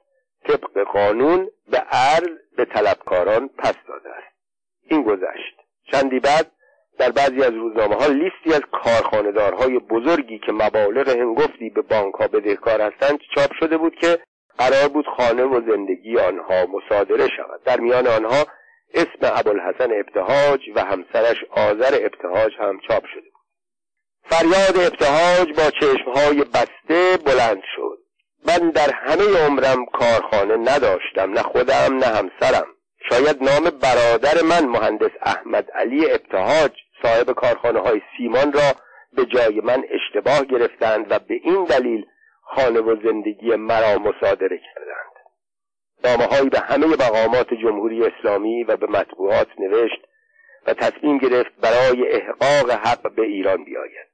طبق 0.49 0.85
قانون 0.93 1.51
به 1.71 1.83
ارز 1.91 2.29
به 2.57 2.65
طلبکاران 2.65 3.49
پس 3.49 3.75
داده 3.89 4.09
است. 4.11 4.37
این 4.83 5.03
گذشت. 5.03 5.57
چندی 5.93 6.21
بعد 6.21 6.53
در 7.01 7.11
بعضی 7.11 7.43
از 7.43 7.53
روزنامه 7.55 7.95
ها 7.95 8.07
لیستی 8.07 8.55
از 8.55 8.61
کارخانهدارهای 8.73 9.79
بزرگی 9.79 10.39
که 10.39 10.53
مبالغ 10.53 11.09
هنگفتی 11.09 11.71
به 11.71 11.83
بانک 11.83 12.15
ها 12.15 12.29
بدهکار 12.29 12.81
هستند 12.81 13.19
چاپ 13.35 13.51
شده 13.61 13.77
بود 13.77 13.95
که 13.95 14.19
قرار 14.59 14.89
بود 14.89 15.07
خانه 15.17 15.43
و 15.43 15.61
زندگی 15.71 16.19
آنها 16.19 16.67
مصادره 16.67 17.29
شود. 17.37 17.63
در 17.65 17.81
میان 17.81 18.07
آنها 18.07 18.47
اسم 18.95 19.19
ابوالحسن 19.23 19.89
ابتهاج 20.01 20.61
و 20.75 20.85
همسرش 20.85 21.37
آذر 21.51 21.99
ابتهاج 22.05 22.53
هم 22.59 22.81
چاپ 22.89 23.05
شده 23.15 23.31
بود. 23.31 23.43
فریاد 24.23 24.93
ابتهاج 24.93 25.49
با 25.57 25.71
چشمهای 25.71 26.45
بسته 26.45 27.17
بلند 27.27 27.63
شد. 27.77 27.99
من 28.47 28.71
در 28.71 28.91
همه 28.93 29.47
عمرم 29.47 29.87
کارخانه 29.87 30.57
نداشتم 30.57 31.33
نه 31.33 31.43
خودم 31.43 31.97
نه 31.97 32.07
همسرم. 32.07 32.67
شاید 33.09 33.43
نام 33.43 33.71
برادر 33.83 34.43
من 34.43 34.67
مهندس 34.67 35.11
احمد 35.23 35.71
علی 35.71 36.11
ابتهاج 36.11 36.73
صاحب 37.03 37.33
کارخانه 37.33 37.81
های 37.81 38.03
سیمان 38.17 38.53
را 38.53 38.73
به 39.13 39.27
جای 39.27 39.61
من 39.61 39.85
اشتباه 39.91 40.45
گرفتند 40.45 41.07
و 41.11 41.19
به 41.19 41.35
این 41.35 41.65
دلیل 41.65 42.07
خانه 42.43 42.81
و 42.81 42.97
زندگی 43.05 43.57
مرا 43.57 43.99
مصادره 43.99 44.59
کردند. 44.59 45.11
نامه 46.05 46.51
به 46.51 46.61
همه 46.61 46.87
مقامات 46.87 47.55
جمهوری 47.55 48.07
اسلامی 48.07 48.65
و 48.65 48.77
به 48.77 48.87
مطبوعات 48.87 49.49
نوشت 49.59 50.07
و 50.67 50.75
تصمیم 50.75 51.19
گرفت 51.19 51.53
برای 51.61 52.09
احقاق 52.09 52.71
حق 52.71 53.15
به 53.15 53.23
ایران 53.23 53.65
بیاید. 53.65 54.07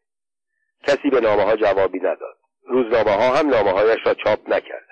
کسی 0.87 1.11
به 1.11 1.21
نامه 1.21 1.43
ها 1.43 1.57
جوابی 1.57 1.99
نداد. 1.99 2.37
روزنامه 2.69 3.11
ها 3.11 3.37
هم 3.37 3.49
نامه 3.49 3.71
هایش 3.71 3.99
را 4.07 4.15
چاپ 4.15 4.39
نکردند. 4.49 4.87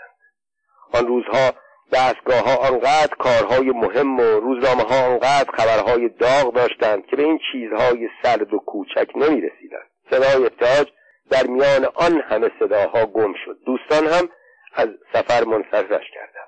آن 0.93 1.07
روزها 1.07 1.53
دستگاه 1.93 2.41
ها 2.41 2.69
آنقدر 2.69 3.15
کارهای 3.19 3.71
مهم 3.71 4.21
و 4.21 4.23
روزنامه 4.23 4.83
ها 4.83 5.07
آنقدر 5.07 5.51
خبرهای 5.53 6.09
داغ 6.09 6.55
داشتند 6.55 7.07
که 7.07 7.17
به 7.17 7.23
این 7.23 7.39
چیزهای 7.53 8.09
سرد 8.23 8.55
و 8.55 8.59
کوچک 8.59 9.11
نمی 9.17 9.41
رسیدند 9.41 9.91
صدای 10.11 10.47
ابتاج 10.47 10.89
در 11.31 11.47
میان 11.47 11.85
آن 11.95 12.21
همه 12.21 12.51
صداها 12.59 13.07
گم 13.07 13.35
شد. 13.45 13.59
دوستان 13.67 14.07
هم 14.07 14.29
از 14.75 14.89
سفر 15.13 15.45
منصرفش 15.45 16.05
کردند. 16.15 16.45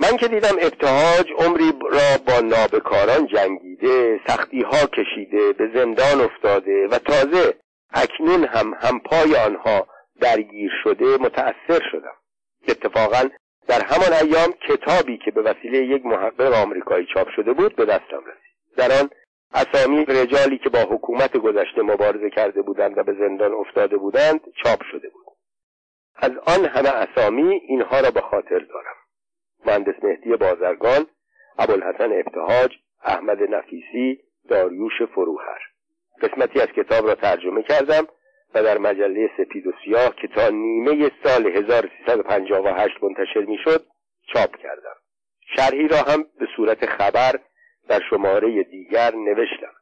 من 0.00 0.16
که 0.16 0.28
دیدم 0.28 0.56
ابتهاج 0.60 1.26
عمری 1.38 1.72
را 1.90 2.18
با 2.26 2.40
نابکاران 2.40 3.26
جنگیده 3.26 4.20
سختی 4.26 4.62
ها 4.62 4.86
کشیده 4.86 5.52
به 5.52 5.70
زندان 5.74 6.20
افتاده 6.20 6.86
و 6.90 6.98
تازه 6.98 7.54
اکنون 7.90 8.44
هم 8.44 8.74
همپای 8.80 9.36
آنها 9.46 9.86
درگیر 10.20 10.70
شده 10.84 11.04
متأثر 11.04 11.80
شدم. 11.92 12.16
اتفاقا 12.68 13.28
در 13.68 13.84
همان 13.84 14.12
ایام 14.22 14.52
کتابی 14.52 15.18
که 15.18 15.30
به 15.30 15.42
وسیله 15.42 15.78
یک 15.78 16.06
محقق 16.06 16.52
آمریکایی 16.52 17.06
چاپ 17.14 17.28
شده 17.36 17.52
بود 17.52 17.76
به 17.76 17.84
دستم 17.84 18.20
رسید. 18.26 18.76
در 18.76 19.00
آن 19.00 19.10
اسامی 19.54 20.04
رجالی 20.04 20.58
که 20.58 20.70
با 20.70 20.78
حکومت 20.78 21.36
گذشته 21.36 21.82
مبارزه 21.82 22.30
کرده 22.30 22.62
بودند 22.62 22.98
و 22.98 23.02
به 23.02 23.12
زندان 23.12 23.52
افتاده 23.52 23.96
بودند 23.96 24.40
چاپ 24.64 24.82
شده 24.92 25.08
بود. 25.08 25.26
از 26.16 26.30
آن 26.46 26.64
همه 26.64 26.88
اسامی 26.88 27.54
اینها 27.68 28.00
را 28.00 28.10
به 28.10 28.20
خاطر 28.20 28.58
دارم. 28.58 28.96
مهندس 29.66 30.04
مهدی 30.04 30.36
بازرگان 30.36 31.06
ابوالحسن 31.58 32.12
ابتهاج 32.12 32.70
احمد 33.04 33.38
نفیسی 33.42 34.20
داریوش 34.48 35.02
فروهر. 35.02 35.58
قسمتی 36.22 36.60
از 36.60 36.68
کتاب 36.68 37.06
را 37.06 37.14
ترجمه 37.14 37.62
کردم. 37.62 38.06
و 38.56 38.62
در 38.62 38.78
مجله 38.78 39.30
سپید 39.36 39.66
و 39.66 39.72
سیاه 39.84 40.16
که 40.16 40.28
تا 40.28 40.48
نیمه 40.48 41.10
سال 41.24 41.46
1358 41.46 42.94
منتشر 43.02 43.40
می‌شد 43.40 43.86
چاپ 44.34 44.56
کردم. 44.56 44.96
شرحی 45.56 45.88
را 45.88 45.96
هم 45.96 46.24
به 46.38 46.46
صورت 46.56 46.86
خبر 46.86 47.40
در 47.88 48.00
شماره 48.10 48.62
دیگر 48.62 49.14
نوشتم. 49.14 49.72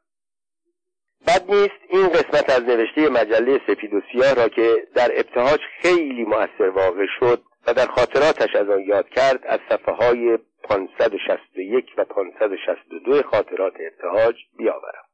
بد 1.27 1.51
نیست 1.51 1.79
این 1.89 2.07
قسمت 2.07 2.49
از 2.49 2.63
نوشته 2.63 3.09
مجله 3.09 3.61
سپید 3.67 3.93
و 3.93 4.01
سیاه 4.11 4.33
را 4.33 4.49
که 4.49 4.87
در 4.95 5.11
ابتهاج 5.13 5.59
خیلی 5.81 6.23
مؤثر 6.23 6.69
واقع 6.69 7.05
شد 7.19 7.43
و 7.67 7.73
در 7.73 7.85
خاطراتش 7.85 8.55
از 8.55 8.69
آن 8.69 8.81
یاد 8.81 9.09
کرد 9.09 9.45
از 9.45 9.59
صفحه 9.69 9.95
های 9.95 10.37
561 10.63 11.85
و 11.97 12.05
562 12.05 13.21
خاطرات 13.23 13.73
ابتهاج 13.79 14.35
بیاورم. 14.57 15.05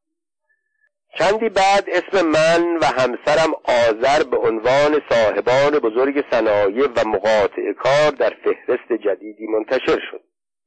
چندی 1.20 1.50
بعد 1.50 1.90
اسم 1.90 2.26
من 2.28 2.78
و 2.78 2.86
همسرم 2.86 3.54
آذر 3.64 4.24
به 4.24 4.38
عنوان 4.38 5.02
صاحبان 5.10 5.80
بزرگ 5.80 6.24
صنایع 6.32 6.88
و 6.88 7.08
مقاطع 7.08 7.74
کار 7.80 8.12
در 8.12 8.34
فهرست 8.44 8.94
جدیدی 9.04 9.48
منتشر 9.48 10.00
شد. 10.12 10.22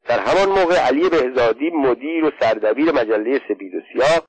در 0.08 0.18
همان 0.18 0.48
موقع 0.48 0.76
علی 0.86 1.08
بهزادی 1.08 1.70
مدیر 1.70 2.24
و 2.24 2.30
سردبیر 2.40 2.92
مجله 2.92 3.40
سپید 3.48 3.74
و 3.74 3.80
سیاه 3.92 4.20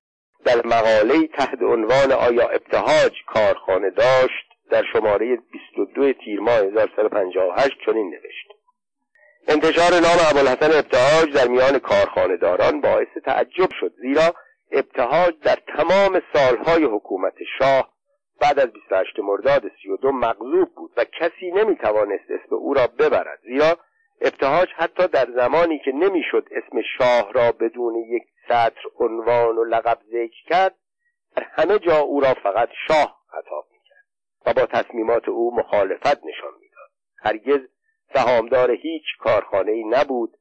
در 0.46 0.68
مقاله 0.68 1.28
تحت 1.28 1.62
عنوان 1.62 2.12
آیا 2.12 2.50
ابتهاج 2.50 3.12
کارخانه 3.28 3.90
داشت 3.90 4.46
در 4.72 4.84
شماره 4.94 5.38
22 5.52 6.14
تیر 6.14 6.40
ماه 6.40 6.60
1358 6.60 7.72
چنین 7.86 8.10
نوشت. 8.10 8.48
انتشار 9.48 9.92
نام 9.92 10.20
ابوالحسن 10.30 10.78
ابتهاج 10.78 11.34
در 11.34 11.48
میان 11.48 11.80
کارخانه 11.80 12.38
داران 12.38 12.82
باعث 12.82 13.08
تعجب 13.26 13.70
شد 13.80 13.94
زیرا 14.02 14.34
ابتهاج 14.76 15.40
در 15.40 15.56
تمام 15.56 16.22
سالهای 16.34 16.84
حکومت 16.84 17.34
شاه 17.60 17.94
بعد 18.42 18.60
از 18.60 18.74
28 18.74 19.20
مرداد 19.20 19.64
32 19.84 20.12
مغلوب 20.12 20.76
بود 20.76 20.92
و 20.98 21.04
کسی 21.04 21.52
نمی‌توانست 21.52 22.32
اسم 22.32 22.56
او 22.56 22.74
را 22.74 22.88
ببرد. 22.88 23.40
زیرا 23.44 23.78
ابتهاج 24.22 24.68
حتی 24.76 25.08
در 25.08 25.28
زمانی 25.36 25.80
که 25.80 25.92
نمی‌شد 25.92 26.48
اسم 26.52 26.82
شاه 26.98 27.34
را 27.34 27.52
بدون 27.52 27.96
یک 27.96 28.24
سطر 28.48 28.82
عنوان 29.00 29.58
و 29.58 29.64
لقب 29.64 29.98
ذکر 30.08 30.44
کرد 30.50 30.76
در 31.36 31.44
همه 31.44 31.80
جا 31.80 32.00
او 32.00 32.20
را 32.20 32.34
فقط 32.34 32.70
شاه 32.88 33.20
خطاب 33.28 33.66
می‌کرد 33.72 34.06
و 34.46 34.54
با 34.54 34.66
تصمیمات 34.66 35.30
او 35.30 35.56
مخالفت 35.56 36.26
نشان 36.26 36.54
می‌داد. 36.60 36.90
هرگز 37.18 37.68
سهامدار 38.14 38.72
هیچ 38.72 39.04
کارخانه 39.20 39.72
ای 39.72 39.84
نبود 39.84 40.38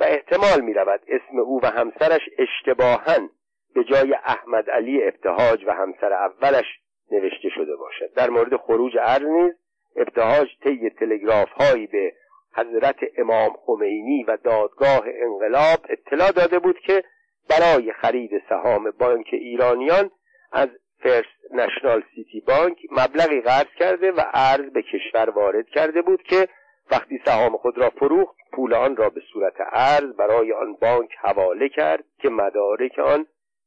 و 0.00 0.04
احتمال 0.04 0.60
می 0.60 0.74
رود 0.74 1.00
اسم 1.08 1.38
او 1.38 1.60
و 1.62 1.66
همسرش 1.66 2.22
اشتباهن 2.38 3.30
به 3.76 3.84
جای 3.84 4.14
احمد 4.24 4.70
علی 4.70 5.04
ابتهاج 5.04 5.64
و 5.66 5.72
همسر 5.72 6.12
اولش 6.12 6.64
نوشته 7.10 7.48
شده 7.48 7.76
باشد. 7.76 8.14
در 8.16 8.30
مورد 8.30 8.56
خروج 8.56 8.92
ارز 9.00 9.22
نیز 9.22 9.52
ابتهاج 9.96 10.48
طی 10.64 10.90
تلگراف 10.90 11.48
هایی 11.48 11.86
به 11.86 12.12
حضرت 12.56 12.96
امام 13.18 13.56
خمینی 13.66 14.24
و 14.24 14.38
دادگاه 14.44 15.04
انقلاب 15.06 15.78
اطلاع 15.88 16.30
داده 16.32 16.58
بود 16.58 16.78
که 16.78 17.04
برای 17.50 17.92
خرید 17.92 18.30
سهام 18.48 18.90
بانک 18.90 19.26
ایرانیان 19.32 20.10
از 20.52 20.68
فرست 21.02 21.52
نشنال 21.54 22.02
سیتی 22.14 22.40
بانک 22.40 22.78
مبلغی 22.90 23.40
قرض 23.40 23.70
کرده 23.78 24.12
و 24.12 24.20
ارز 24.34 24.72
به 24.72 24.82
کشور 24.82 25.30
وارد 25.30 25.68
کرده 25.68 26.02
بود 26.02 26.22
که 26.22 26.48
وقتی 26.90 27.20
سهام 27.24 27.56
خود 27.56 27.78
را 27.78 27.90
فروخت 27.90 28.36
پول 28.52 28.74
آن 28.74 28.96
را 28.96 29.10
به 29.10 29.20
صورت 29.32 29.54
ارز 29.72 30.16
برای 30.16 30.52
آن 30.52 30.76
بانک 30.80 31.10
حواله 31.18 31.68
کرد 31.68 32.04
که 32.18 32.28
مدارک 32.28 32.98
آن 32.98 33.26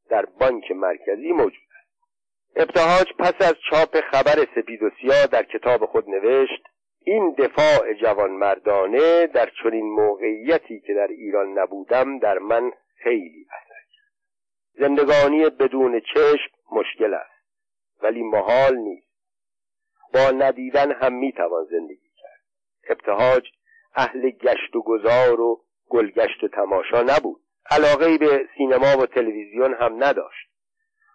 در 0.09 0.25
بانک 0.25 0.71
مرکزی 0.71 1.31
موجود 1.31 1.63
است. 1.79 1.89
ابتهاج 2.55 3.07
پس 3.19 3.47
از 3.47 3.55
چاپ 3.69 4.01
خبر 4.01 4.45
سپید 4.55 4.83
و 4.83 4.89
سیاه 5.01 5.27
در 5.27 5.43
کتاب 5.43 5.85
خود 5.85 6.09
نوشت 6.09 6.63
این 7.03 7.31
دفاع 7.31 7.93
جوانمردانه 7.93 9.27
در 9.27 9.51
چنین 9.63 9.85
موقعیتی 9.85 10.79
که 10.79 10.93
در 10.93 11.07
ایران 11.07 11.59
نبودم 11.59 12.19
در 12.19 12.39
من 12.39 12.71
خیلی 13.03 13.45
اثر 13.51 13.81
کرد. 13.95 14.11
زندگانی 14.73 15.49
بدون 15.49 15.99
چشم 15.99 16.51
مشکل 16.71 17.13
است 17.13 17.39
ولی 18.01 18.23
محال 18.23 18.75
نیست. 18.75 19.09
با 20.13 20.31
ندیدن 20.31 20.91
هم 20.91 21.13
می‌توان 21.13 21.65
زندگی 21.65 22.09
کرد. 22.21 22.41
ابتهاج 22.89 23.43
اهل 23.95 24.29
گشت 24.29 24.75
و 24.75 24.81
گذار 24.81 25.41
و 25.41 25.61
گلگشت 25.89 26.43
و 26.43 26.47
تماشا 26.47 27.01
نبود. 27.01 27.41
علاقه 27.71 28.17
به 28.17 28.47
سینما 28.57 28.97
و 28.97 29.05
تلویزیون 29.05 29.73
هم 29.73 30.03
نداشت. 30.03 30.49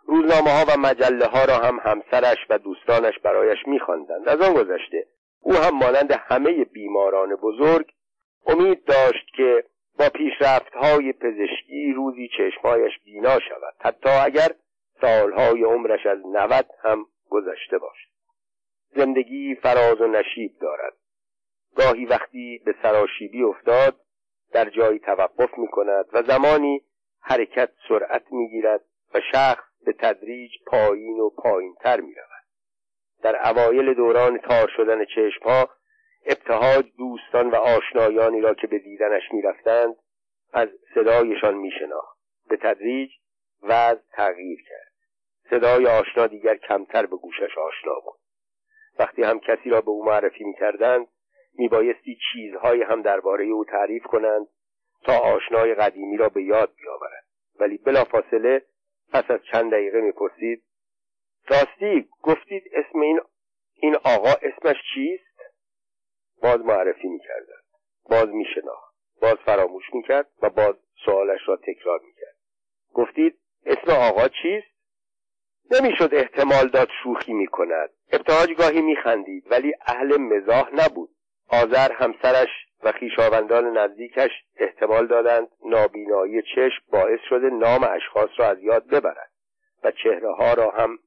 روزنامه 0.07 0.51
ها 0.51 0.65
و 0.69 0.81
مجله 0.81 1.27
ها 1.27 1.45
را 1.45 1.57
هم 1.57 1.81
همسرش 1.83 2.39
و 2.51 2.59
دوستانش 2.59 3.19
برایش 3.19 3.59
میخواندند. 3.67 4.29
از 4.29 4.41
آن 4.41 4.55
گذشته 4.55 5.07
او 5.41 5.55
هم 5.55 5.79
مانند 5.79 6.13
همه 6.13 6.65
بیماران 6.65 7.37
بزرگ 7.37 7.93
امید 8.47 8.85
داشت 8.85 9.27
که 9.37 9.65
با 9.99 10.09
پیشرفت 10.09 10.75
های 10.75 11.13
پزشکی 11.13 11.93
روزی 11.97 12.29
چشمهایش 12.39 12.93
بینا 13.05 13.41
شود. 13.41 13.75
حتی 13.81 14.09
اگر 14.09 14.49
سالهای 15.01 15.63
عمرش 15.63 16.07
از 16.07 16.19
نوت 16.27 16.67
هم 16.83 17.07
گذشته 17.31 17.79
باشد. 17.79 18.09
زندگی 18.97 19.55
فراز 19.55 20.01
و 20.01 20.07
نشیب 20.07 20.53
دارد. 20.61 20.93
گاهی 21.77 22.05
وقتی 22.05 22.63
به 22.65 22.75
سراشیبی 22.83 23.43
افتاد 23.43 23.97
در 24.55 24.71
جایی 24.71 24.99
توقف 24.99 25.59
می 25.59 25.69
کند 25.69 26.05
و 26.13 26.23
زمانی 26.23 26.83
حرکت 27.21 27.71
سرعت 27.89 28.33
می 28.33 28.49
گیرد 28.49 28.81
و 29.15 29.21
شخص 29.33 29.65
به 29.87 29.93
تدریج 29.93 30.51
پایین 30.67 31.21
و 31.21 31.31
پایین 31.31 31.75
تر 31.81 32.01
می 32.01 32.15
رود. 32.15 32.45
در 33.23 33.49
اوایل 33.51 33.95
دوران 33.95 34.39
تار 34.39 34.69
شدن 34.77 35.05
چشمها 35.05 35.71
ابتهاج 36.27 36.85
دوستان 36.99 37.51
و 37.51 37.57
آشنایانی 37.57 38.41
را 38.41 38.55
که 38.55 38.67
به 38.67 38.79
دیدنش 38.79 39.23
می‌رفتند 39.33 39.97
از 40.53 40.69
صدایشان 40.95 41.55
میشناخت. 41.55 42.19
به 42.49 42.57
تدریج 42.57 43.11
وضع 43.63 44.03
تغییر 44.13 44.59
کرد. 44.69 44.93
صدای 45.51 45.87
آشنا 45.87 46.27
دیگر 46.27 46.57
کمتر 46.57 47.07
به 47.07 47.17
گوشش 47.17 47.59
آشنا 47.59 47.95
بود. 48.05 48.19
وقتی 48.99 49.23
هم 49.23 49.41
کسی 49.41 49.71
را 49.71 49.81
به 49.81 49.91
او 49.91 50.05
معرفی 50.05 50.45
می‌کردند 50.45 51.07
میبایستی 51.59 52.19
چیزهایی 52.33 52.83
هم 52.83 53.03
درباره 53.03 53.45
او 53.45 53.65
تعریف 53.65 54.03
کنند 54.03 54.47
تا 55.05 55.19
آشنای 55.19 55.75
قدیمی 55.75 56.17
را 56.17 56.29
به 56.29 56.43
یاد 56.43 56.75
بیاورند 56.75 57.25
ولی 57.61 57.79
بلافاصله 57.79 58.63
پس 59.13 59.31
از 59.31 59.41
چند 59.53 59.73
دقیقه 59.73 60.01
می‌پرسید 60.01 60.65
راستی 61.49 62.09
گفتید 62.23 62.63
اسم 62.73 63.01
این 63.01 63.21
این 63.75 63.97
آقا 64.05 64.33
اسمش 64.43 64.77
چیست؟ 64.95 65.35
باز 66.43 66.61
معرفی 66.61 67.09
می‌کردن 67.09 67.61
باز 68.11 68.29
میشناخت. 68.29 68.95
باز 69.23 69.35
فراموش 69.35 69.85
می‌کرد 69.95 70.31
و 70.43 70.51
باز 70.51 70.75
سوالش 71.05 71.41
را 71.47 71.57
تکرار 71.57 72.01
می‌کرد. 72.01 72.37
گفتید 72.95 73.39
اسم 73.67 73.91
آقا 73.91 74.29
چیست؟ 74.29 74.75
نمی‌شد 75.71 76.15
احتمال 76.15 76.69
داد 76.69 76.89
شوخی 77.03 77.33
می‌کند. 77.33 77.91
ابتهاج 78.13 78.53
گاهی 78.53 78.83
میخندید 78.83 79.45
ولی 79.51 79.75
اهل 79.87 80.17
مزاح 80.17 80.71
نبود. 80.75 81.14
آذر 81.49 81.93
همسرش 81.93 82.49
و 82.83 82.93
خویشاوندان 82.93 83.79
نزدیکش 83.79 84.31
احتمال 84.57 85.07
دادند 85.07 85.49
نابینایی 85.65 86.43
چشم 86.43 86.83
باعث 86.93 87.21
شده 87.29 87.51
نام 87.51 87.85
اشخاص 87.91 88.31
را 88.37 88.47
از 88.47 88.63
یاد 88.63 88.87
ببرد 88.87 89.31
و 89.85 89.91
چهره 89.91 90.35
ها 90.35 90.55
را 90.55 90.71
هم 90.71 90.99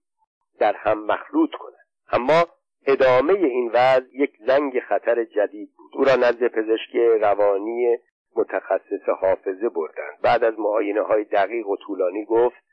در 0.59 0.75
هم 0.75 1.05
مخلوط 1.05 1.51
کنند 1.51 1.87
اما 2.11 2.45
ادامه 2.87 3.33
این 3.33 3.71
وضع 3.73 4.07
یک 4.13 4.31
زنگ 4.47 4.79
خطر 4.79 5.23
جدید 5.23 5.69
بود. 5.77 5.91
او 5.93 6.03
را 6.03 6.15
نزد 6.15 6.47
پزشک 6.47 6.95
روانی 6.95 7.97
متخصص 8.35 9.09
حافظه 9.21 9.69
بردند. 9.69 10.21
بعد 10.21 10.43
از 10.43 10.59
معاینه 10.59 11.01
های 11.01 11.23
دقیق 11.23 11.67
و 11.67 11.75
طولانی 11.77 12.25
گفت 12.25 12.63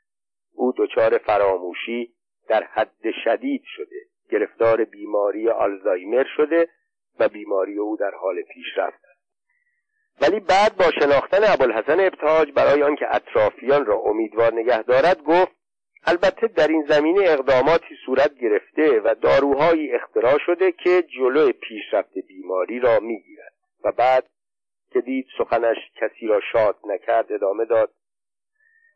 او 0.53 0.73
دچار 0.77 1.17
فراموشی 1.17 2.13
در 2.47 2.63
حد 2.63 3.11
شدید 3.23 3.61
شده. 3.65 3.95
گرفتار 4.29 4.83
بیماری 4.83 5.49
آلزایمر 5.49 6.25
شده 6.37 6.69
و 7.19 7.29
بیماری 7.29 7.77
او 7.77 7.97
در 7.97 8.11
حال 8.21 8.41
پیشرفت 8.41 8.99
است 9.05 9.15
ولی 10.21 10.39
بعد 10.39 10.77
با 10.77 10.91
شناختن 10.99 11.39
ابوالحسن 11.43 11.99
ابتهاج 11.99 12.51
برای 12.51 12.83
آنکه 12.83 13.15
اطرافیان 13.15 13.85
را 13.85 13.95
امیدوار 13.95 14.53
نگه 14.53 14.81
دارد 14.81 15.23
گفت 15.23 15.51
البته 16.07 16.47
در 16.47 16.67
این 16.67 16.85
زمینه 16.89 17.21
اقداماتی 17.23 17.95
صورت 18.05 18.37
گرفته 18.37 18.99
و 18.99 19.15
داروهایی 19.21 19.91
اختراع 19.91 20.37
شده 20.45 20.71
که 20.71 21.01
جلو 21.01 21.51
پیشرفت 21.51 22.13
بیماری 22.27 22.79
را 22.79 22.99
می‌گیرد. 22.99 23.53
و 23.83 23.91
بعد 23.91 24.29
که 24.91 25.01
دید 25.01 25.27
سخنش 25.37 25.77
کسی 25.95 26.27
را 26.27 26.41
شاد 26.51 26.75
نکرد 26.85 27.31
ادامه 27.31 27.65
داد 27.65 27.91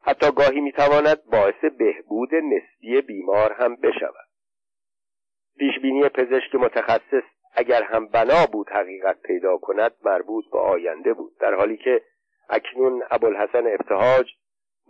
حتی 0.01 0.31
گاهی 0.31 0.61
می‌تواند 0.61 1.23
باعث 1.25 1.65
بهبود 1.79 2.29
نسبی 2.35 3.01
بیمار 3.01 3.53
هم 3.53 3.75
بشود. 3.75 4.29
پیشبینی 5.57 6.09
پزشک 6.09 6.55
متخصص 6.55 7.23
اگر 7.59 7.83
هم 7.83 8.07
بنا 8.07 8.45
بود 8.51 8.69
حقیقت 8.69 9.21
پیدا 9.21 9.57
کند 9.57 9.91
مربوط 10.03 10.45
به 10.51 10.59
آینده 10.59 11.13
بود. 11.13 11.37
در 11.39 11.53
حالی 11.53 11.77
که 11.77 12.01
اکنون 12.49 13.03
ابوالحسن 13.11 13.67
ابتهاج 13.67 14.27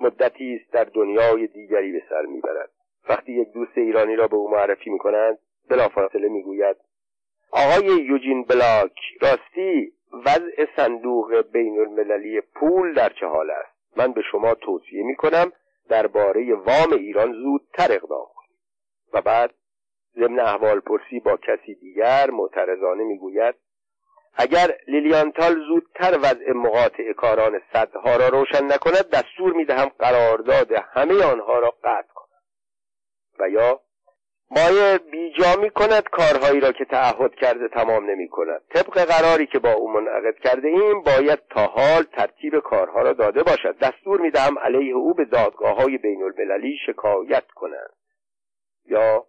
مدتی 0.02 0.60
است 0.62 0.74
در 0.74 0.84
دنیای 0.84 1.48
دیگری 1.48 1.92
به 1.92 2.04
سر 2.10 2.22
می‌برد. 2.22 2.70
وقتی 3.10 3.32
یک 3.32 3.52
دوست 3.54 3.78
ایرانی 3.78 4.16
را 4.16 4.28
به 4.28 4.36
او 4.36 4.52
معرفی 4.52 4.90
می‌کنند 4.90 5.38
بلافاصله 5.70 6.28
می‌گوید 6.28 6.76
آقای 7.52 7.86
یوجین 7.86 8.44
بلاک 8.44 8.96
راستی 9.22 9.94
وضع 10.26 10.66
صندوق 10.76 11.42
بین 11.52 11.80
المللی 11.80 12.42
پول 12.42 12.94
در 12.94 13.10
چه 13.10 13.26
حال 13.26 13.52
است؟ 13.52 13.98
من 13.98 14.12
به 14.14 14.22
شما 14.32 14.54
توصیه 14.54 15.04
می‌کنم 15.04 15.52
درباره 15.90 16.56
وام 16.56 16.94
ایران 16.94 17.34
زودتر 17.34 17.92
اقدام 17.92 18.28
کنید. 18.36 18.60
و 19.14 19.22
بعد 19.22 19.54
ضمن 20.16 20.40
احوال 20.40 20.80
پرسی 20.80 21.20
با 21.20 21.38
کسی 21.38 21.76
دیگر 21.76 22.30
معترضانه 22.32 23.04
می‌گوید 23.04 23.56
اگر 24.34 24.78
لیلیانتال 24.88 25.56
زودتر 25.68 26.18
وضع 26.18 26.52
مقاطع 26.52 27.14
کاران 27.14 27.62
صدها 27.74 28.16
را 28.16 28.28
روشن 28.28 28.66
نکند 28.66 29.10
دستور 29.10 29.54
می‌دهم 29.54 29.90
قرارداد 30.00 30.72
همه 30.72 31.24
آنها 31.24 31.60
را 31.60 31.70
قطع 31.84 32.14
کند 32.14 32.30
و 33.40 33.50
یا 33.50 33.82
مایه 34.52 34.98
بیجا 35.12 35.56
می 35.62 35.70
کند 35.70 36.04
کارهایی 36.04 36.60
را 36.60 36.72
که 36.72 36.86
تعهد 36.86 37.36
کرده 37.36 37.68
تمام 37.68 38.10
نمی 38.10 38.28
کند 38.28 38.62
طبق 38.74 39.04
قراری 39.04 39.48
که 39.48 39.60
با 39.60 39.74
او 39.74 39.92
منعقد 39.92 40.40
کرده 40.44 40.68
ایم 40.68 41.02
باید 41.02 41.40
تا 41.50 41.66
حال 41.66 42.04
ترتیب 42.04 42.60
کارها 42.60 43.02
را 43.02 43.14
داده 43.14 43.44
باشد. 43.44 43.78
دستور 43.78 44.22
می 44.22 44.32
دهم 44.32 44.60
علیه 44.60 44.96
او 44.96 45.14
به 45.14 45.26
دادگاه 45.26 45.76
های 45.76 45.98
بین 45.98 46.24
المللی 46.24 46.78
شکایت 46.86 47.48
کنند. 47.56 47.94
یا 48.86 49.26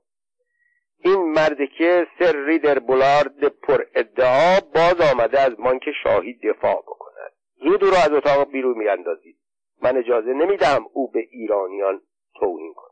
این 1.02 1.32
مرد 1.32 1.59
که 1.78 2.06
سر 2.18 2.44
ریدر 2.47 2.78
بولارد 2.78 3.44
پر 3.44 3.85
ادعا 3.94 4.60
باز 4.74 5.12
آمده 5.12 5.40
از 5.40 5.60
مانک 5.60 5.85
شاهی 6.02 6.32
دفاع 6.32 6.82
بکند. 6.82 7.32
زود 7.56 7.85
او 7.85 7.90
را 7.90 7.97
از 7.97 8.12
اتاق 8.12 8.51
بیرون 8.51 8.78
میاندازید. 8.78 9.36
من 9.82 9.97
اجازه 9.97 10.32
نمی‌دهم 10.32 10.86
او 10.93 11.10
به 11.10 11.27
ایرانیان 11.31 12.02
توهین 12.35 12.74
کند. 12.74 12.90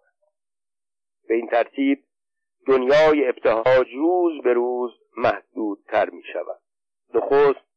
به 1.28 1.34
این 1.34 1.46
ترتیب 1.46 2.04
دنیای 2.66 3.28
ابتهاج 3.28 3.86
روز 3.94 4.42
به 4.44 4.52
روز 4.52 4.92
محدودتر 5.16 6.10
می 6.10 6.22
شود 6.32 6.60
نخست 7.14 7.68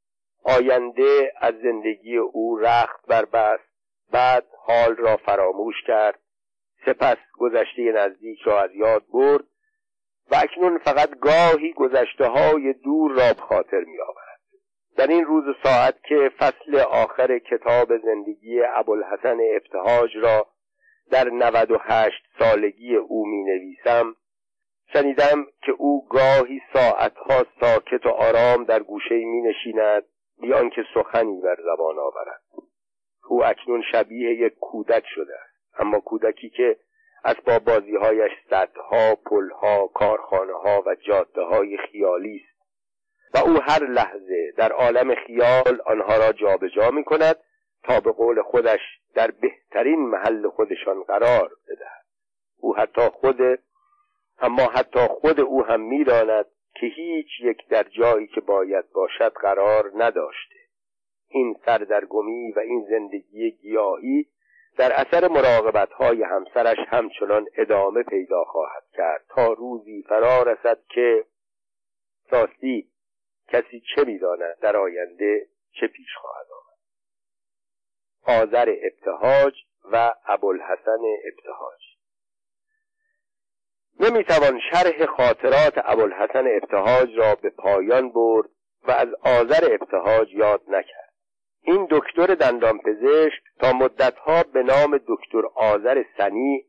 آینده 0.44 1.34
از 1.38 1.54
زندگی 1.64 2.18
او 2.18 2.58
رخت 2.58 3.06
بربست 3.08 3.72
بعد 4.12 4.48
حال 4.66 4.96
را 4.96 5.18
فراموش 5.18 5.76
کرد. 5.88 6.20
سپس 6.86 7.18
گذشته 7.34 7.92
نزدیک 7.96 8.42
را 8.42 8.62
از 8.62 8.76
یاد 8.76 9.04
برد. 9.14 9.44
و 10.32 10.36
اکنون 10.36 10.78
فقط 10.78 11.10
گاهی 11.20 11.74
گذشته 11.74 12.26
های 12.26 12.74
دور 12.74 13.12
را 13.12 13.44
خاطر 13.44 13.80
می 13.80 14.00
آورد. 14.02 14.40
در 14.98 15.08
این 15.08 15.26
روز 15.26 15.56
ساعت 15.64 15.96
که 16.04 16.32
فصل 16.40 16.80
آخر 16.80 17.40
کتاب 17.40 17.98
زندگی 17.98 18.62
ابوالحسن 18.76 19.38
ابتهاج 19.56 20.10
را 20.16 20.48
در 21.12 21.30
98 21.30 22.24
سالگی 22.40 22.96
او 22.96 23.28
می 23.28 23.44
نویسم 23.44 24.16
شنیدم 24.94 25.46
که 25.62 25.72
او 25.72 26.08
گاهی 26.08 26.62
ساعتها 26.74 27.46
ساکت 27.62 28.06
و 28.06 28.10
آرام 28.10 28.64
در 28.64 28.84
گوشه 28.84 29.16
می 29.16 29.42
نشیند 29.42 30.04
بیان 30.42 30.70
که 30.70 30.82
سخنی 30.94 31.42
بر 31.42 31.56
زبان 31.56 32.00
آورد 32.00 32.42
او 33.30 33.46
اکنون 33.46 33.84
شبیه 33.92 34.30
یک 34.30 34.54
کودک 34.60 35.04
شده 35.16 35.34
است 35.34 35.82
اما 35.82 36.00
کودکی 36.00 36.50
که 36.50 36.78
اسباب 37.26 37.64
بازیهایش 37.64 38.32
صدها 38.50 39.16
پلها 39.16 39.88
کارخانه 39.88 40.54
ها 40.54 40.84
و 40.86 40.96
جاده 40.96 41.42
های 41.42 41.78
خیالی 41.78 42.36
است. 42.36 42.52
و 43.34 43.38
او 43.38 43.62
هر 43.62 43.84
لحظه 43.84 44.54
در 44.58 44.72
عالم 44.72 45.16
خیال 45.16 45.82
آنها 45.86 46.18
را 46.18 46.32
جابجا 46.32 46.92
می 46.92 47.04
کند 47.04 47.36
تا 47.84 48.00
به 48.00 48.12
قول 48.12 48.42
خودش 48.42 48.80
در 49.16 49.32
بهترین 49.32 50.00
محل 50.00 50.50
خودشان 50.50 51.04
قرار 51.04 51.52
بدهد. 51.68 52.06
او 52.58 52.76
حتی 52.76 53.02
خود 53.02 53.60
اما 54.40 54.64
حتی 54.64 55.08
خود 55.08 55.40
او 55.40 55.66
هم 55.66 55.82
می‌داند 55.82 56.46
که 56.74 56.88
هیچ 56.88 57.28
یک 57.44 57.68
در 57.70 57.84
جایی 57.84 58.28
که 58.28 58.42
باید 58.42 58.86
باشد 58.94 59.34
قرار 59.34 59.92
نداشته. 59.96 60.56
این 61.28 61.56
سردرگمی 61.66 62.52
و 62.52 62.60
این 62.60 62.86
زندگی 62.90 63.52
گیاهی 63.52 64.28
در 64.78 64.92
اثر 64.94 65.28
مراقبت 65.28 65.92
های 65.92 66.24
همسرش 66.24 66.78
همچنان 66.88 67.46
ادامه 67.58 68.04
پیدا 68.04 68.44
خواهد 68.44 68.84
کرد 68.94 69.26
تا 69.30 69.54
روزی 69.54 70.04
فرا 70.10 70.44
رسد 70.44 70.80
که 70.90 71.26
راستی 72.30 72.92
کسی 73.48 73.84
چه 73.96 74.04
می‌داند 74.04 74.58
در 74.62 74.78
آینده 74.78 75.48
چه 75.72 75.88
پیش 75.88 76.16
خواهد 76.22 76.46
آمد. 76.52 76.72
آذر 78.42 78.76
ابتهاج 78.84 79.54
و 79.92 80.14
ابوالحسن 80.26 81.00
ابتهاج. 81.26 81.82
نمی‌توان 84.00 84.60
شرح 84.72 85.06
خاطرات 85.06 85.74
ابوالحسن 85.76 86.48
ابتهاج 86.48 87.18
را 87.18 87.36
به 87.36 87.50
پایان 87.50 88.10
برد 88.10 88.50
و 88.88 88.92
از 88.92 89.08
آذر 89.24 89.78
ابتهاج 89.82 90.34
یاد 90.34 90.62
نکرد. 90.68 91.11
این 91.64 91.88
دکتر 91.92 92.36
دندانپزشک 92.36 93.42
تا 93.60 93.74
مدتها 93.74 94.44
به 94.54 94.64
نام 94.64 95.00
دکتر 95.08 95.42
آذر 95.56 96.04
سنی 96.18 96.66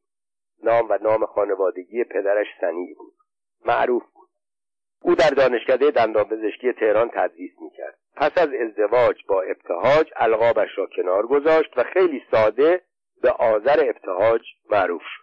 نام 0.63 0.87
و 0.91 0.99
نام 1.03 1.27
خانوادگی 1.27 2.05
پدرش 2.05 2.47
سنی 2.61 2.95
بود. 2.95 3.15
معروف 3.67 4.03
بود. 4.15 4.29
او 5.03 5.15
در 5.15 5.31
دانشکده 5.31 5.91
دندانپزشکی 5.91 6.73
تهران 6.73 7.09
تدریس 7.09 7.53
می‌کرد. 7.61 7.99
پس 8.17 8.39
از 8.39 8.49
ازدواج 8.55 9.17
با 9.29 9.43
ابتهاج 9.43 10.13
القابش 10.17 10.79
را 10.79 10.87
کنار 10.97 11.27
گذاشت 11.27 11.79
و 11.79 11.85
خیلی 11.85 12.23
ساده 12.31 12.83
به 13.23 13.31
آذر 13.31 13.85
ابتهاج 13.89 14.43
معروف 14.71 15.03
شد. 15.03 15.23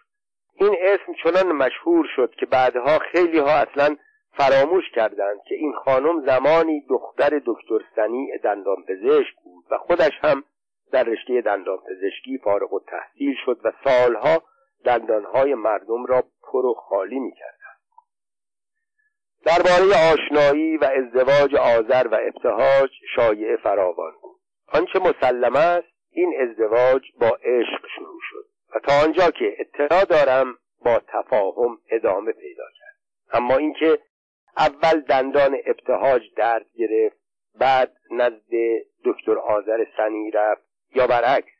این 0.54 0.76
اسم 0.80 1.14
چنان 1.24 1.52
مشهور 1.52 2.06
شد 2.16 2.34
که 2.38 2.46
بعدها 2.46 2.98
خیلی 2.98 3.38
ها 3.38 3.50
اصلا 3.50 3.96
فراموش 4.32 4.84
کردند 4.94 5.42
که 5.48 5.54
این 5.54 5.72
خانم 5.72 6.26
زمانی 6.26 6.80
دختر 6.88 7.42
دکتر 7.46 7.80
سنی 7.96 8.38
دندانپزشک 8.44 9.34
بود 9.44 9.64
و 9.70 9.78
خودش 9.78 10.12
هم 10.22 10.44
در 10.92 11.04
رشته 11.04 11.40
دندانپزشکی 11.40 12.38
فارغ 12.44 12.72
و 12.72 12.80
تحصیل 12.80 13.34
شد 13.44 13.60
و 13.64 13.72
سالها 13.84 14.42
دندانهای 14.84 15.54
مردم 15.54 16.06
را 16.06 16.24
پر 16.42 16.66
و 16.66 16.74
خالی 16.74 17.18
می‌کرد 17.18 17.60
درباره 19.44 20.12
آشنایی 20.12 20.76
و 20.76 20.84
ازدواج 20.84 21.54
آذر 21.54 22.08
و 22.08 22.14
ابتهاج 22.14 22.90
شایعه 23.16 23.56
فراوان 23.56 24.12
بود. 24.22 24.40
آنچه 24.72 24.98
مسلم 24.98 25.56
است 25.56 25.88
این 26.10 26.34
ازدواج 26.40 27.02
با 27.20 27.28
عشق 27.28 27.86
شروع 27.96 28.20
شد 28.30 28.44
و 28.74 28.78
تا 28.78 28.92
آنجا 29.04 29.30
که 29.30 29.56
اطلاع 29.58 30.04
دارم 30.04 30.58
با 30.84 31.00
تفاهم 31.08 31.78
ادامه 31.90 32.32
پیدا 32.32 32.64
کرد. 32.78 32.96
اما 33.32 33.56
اینکه 33.56 33.98
اول 34.56 35.00
دندان 35.00 35.56
ابتهاج 35.66 36.22
درد 36.36 36.66
گرفت 36.74 37.20
بعد 37.54 37.96
نزد 38.10 38.50
دکتر 39.04 39.38
آذر 39.38 39.84
سنی 39.96 40.30
رفت. 40.30 40.70
یا 40.94 41.06
برعکس 41.06 41.52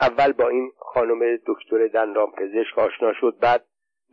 اول 0.00 0.32
با 0.32 0.48
این 0.48 0.72
خانم 0.78 1.36
دکتر 1.46 1.86
دندان 1.86 2.30
پزشک 2.30 2.78
آشنا 2.78 3.12
شد 3.12 3.38
بعد 3.40 3.64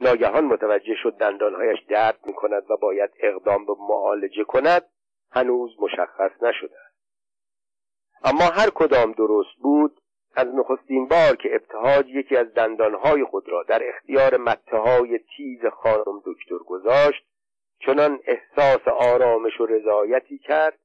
ناگهان 0.02 0.46
متوجه 0.46 0.96
شد 1.04 1.18
دندانهایش 1.18 1.80
درد 1.90 2.20
می 2.26 2.34
کند 2.34 2.72
و 2.72 2.78
باید 2.78 3.10
اقدام 3.20 3.66
به 3.66 3.74
معالجه 3.80 4.44
کند. 4.44 4.84
هنوز 5.32 5.76
مشخص 5.80 6.32
نشده 6.42 6.78
اما 8.24 8.44
هر 8.44 8.70
کدام 8.70 9.12
درست 9.12 9.56
بود 9.62 10.02
از 10.36 10.48
نخستین 10.48 11.08
بار 11.08 11.36
که 11.36 11.56
ابتهاج 11.56 12.10
یکی 12.10 12.36
از 12.36 12.54
دندانهای 12.54 13.24
خود 13.24 13.50
را 13.50 13.64
در 13.64 13.90
اختیار 13.90 14.38
مته 14.38 15.08
تیز 15.38 15.66
خانم 15.66 16.22
دکتر 16.26 16.58
گذاشت 16.68 17.26
چنان 17.86 18.20
احساس 18.26 18.88
آرامش 18.88 19.62
و 19.62 19.66
رضایتی 19.66 20.38
کرد 20.38 20.80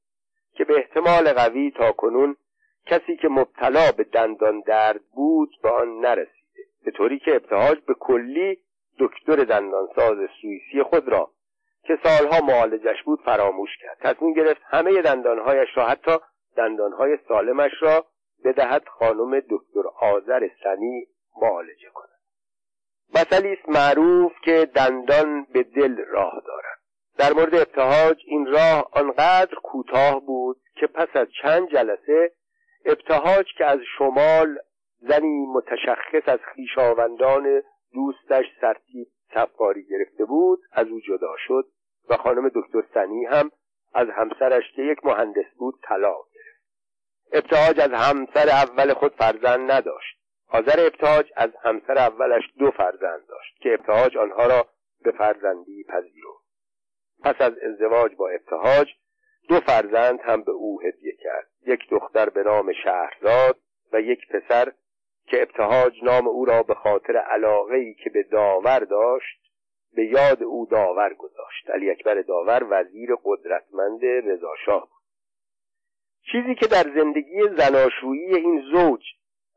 که 0.54 0.64
به 0.64 0.74
احتمال 0.74 1.32
قوی 1.32 1.70
تا 1.70 1.92
کنون 1.92 2.36
کسی 2.86 3.16
که 3.16 3.28
مبتلا 3.28 3.92
به 3.96 4.04
دندان 4.04 4.60
درد 4.60 5.00
بود 5.14 5.50
به 5.62 5.68
آن 5.68 6.00
نرسیده. 6.00 6.62
به 6.84 6.90
طوری 6.90 7.18
که 7.18 7.36
ابتهاج 7.36 7.78
به 7.80 7.94
کلی 7.94 8.58
دکتر 8.98 9.36
دندانساز 9.36 10.18
سوئیسی 10.42 10.82
خود 10.82 11.08
را 11.08 11.30
که 11.82 11.98
سالها 12.02 12.46
معالجش 12.46 13.02
بود 13.02 13.20
فراموش 13.24 13.70
کرد. 13.82 13.98
تصمیم 14.00 14.32
گرفت 14.32 14.60
همه 14.64 15.02
دندانهایش 15.02 15.68
را 15.74 15.86
حتی 15.86 16.16
دندانهای 16.56 17.18
سالمش 17.28 17.72
را 17.80 18.06
بدهد 18.44 18.88
خانم 18.88 19.40
دکتر 19.40 19.82
آذر 20.00 20.48
سنی 20.64 21.06
معالجه 21.42 21.88
کند. 21.94 22.10
مثلی 23.14 23.52
است 23.52 23.68
معروف 23.68 24.32
که 24.44 24.70
دندان 24.74 25.46
به 25.52 25.62
دل 25.62 25.96
راه 25.96 26.42
دارد. 26.46 26.79
در 27.20 27.32
مورد 27.32 27.54
ابتهاج 27.54 28.22
این 28.26 28.46
راه 28.46 28.90
آنقدر 28.92 29.54
کوتاه 29.62 30.20
بود 30.20 30.56
که 30.74 30.86
پس 30.86 31.08
از 31.14 31.26
چند 31.42 31.68
جلسه 31.68 32.32
ابتهاج 32.84 33.46
که 33.58 33.64
از 33.64 33.78
شمال 33.98 34.58
زنی 35.00 35.46
متشخص 35.46 36.28
از 36.28 36.38
خیشاوندان 36.54 37.62
دوستش 37.92 38.44
سرتیب 38.60 39.06
سفاری 39.34 39.86
گرفته 39.86 40.24
بود 40.24 40.60
از 40.72 40.86
او 40.86 41.00
جدا 41.00 41.34
شد 41.46 41.64
و 42.08 42.16
خانم 42.16 42.48
دکتر 42.48 42.82
سنی 42.94 43.24
هم 43.24 43.50
از 43.94 44.08
همسرش 44.08 44.64
که 44.76 44.82
یک 44.82 45.04
مهندس 45.04 45.54
بود 45.56 45.74
طلاق 45.82 46.26
گرفت. 46.34 46.62
ابتهاج 47.32 47.80
از 47.80 47.90
همسر 47.92 48.48
اول 48.48 48.94
خود 48.94 49.14
فرزند 49.14 49.70
نداشت. 49.70 50.20
حاضر 50.46 50.86
ابتهاج 50.86 51.32
از 51.36 51.50
همسر 51.62 51.98
اولش 51.98 52.42
دو 52.58 52.70
فرزند 52.70 53.26
داشت 53.28 53.60
که 53.60 53.74
ابتهاج 53.74 54.16
آنها 54.16 54.46
را 54.46 54.66
به 55.02 55.10
فرزندی 55.10 55.84
پذیرفت. 55.84 56.19
پس 57.22 57.40
از 57.40 57.52
ازدواج 57.58 58.14
با 58.14 58.28
ابتهاج 58.28 58.88
دو 59.48 59.60
فرزند 59.60 60.20
هم 60.20 60.42
به 60.42 60.52
او 60.52 60.80
هدیه 60.80 61.12
کرد. 61.12 61.48
یک 61.66 61.88
دختر 61.90 62.28
به 62.28 62.42
نام 62.42 62.72
شهرزاد 62.72 63.58
و 63.92 64.00
یک 64.00 64.28
پسر 64.28 64.72
که 65.26 65.42
ابتهاج 65.42 65.92
نام 66.02 66.28
او 66.28 66.44
را 66.44 66.62
به 66.62 66.74
خاطر 66.74 67.16
علاقه 67.16 67.74
ای 67.76 67.94
که 67.94 68.10
به 68.10 68.22
داور 68.22 68.78
داشت 68.78 69.40
به 69.94 70.04
یاد 70.04 70.42
او 70.42 70.66
داور 70.66 71.14
گذاشت. 71.14 71.70
علی 71.70 71.90
اکبر 71.90 72.22
داور 72.22 72.66
وزیر 72.70 73.10
قدرتمند 73.24 74.04
رضاشاه 74.04 74.80
بود. 74.80 75.00
چیزی 76.32 76.54
که 76.54 76.66
در 76.66 76.84
زندگی 76.96 77.42
زناشویی 77.56 78.34
این 78.34 78.62
زوج 78.72 79.02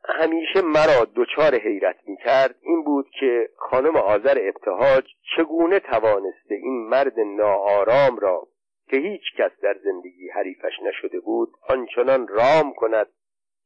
همیشه 0.05 0.61
مرا 0.61 1.07
دچار 1.15 1.55
حیرت 1.55 1.95
می 2.07 2.17
کرد 2.17 2.55
این 2.61 2.83
بود 2.83 3.09
که 3.19 3.49
خانم 3.57 3.95
آذر 3.95 4.37
ابتهاج 4.41 5.03
چگونه 5.37 5.79
توانسته 5.79 6.55
این 6.55 6.87
مرد 6.87 7.19
ناآرام 7.19 8.19
را 8.19 8.47
که 8.87 8.97
هیچ 8.97 9.21
کس 9.37 9.51
در 9.61 9.75
زندگی 9.83 10.29
حریفش 10.29 10.73
نشده 10.83 11.19
بود 11.19 11.49
آنچنان 11.69 12.27
رام 12.27 12.73
کند 12.73 13.07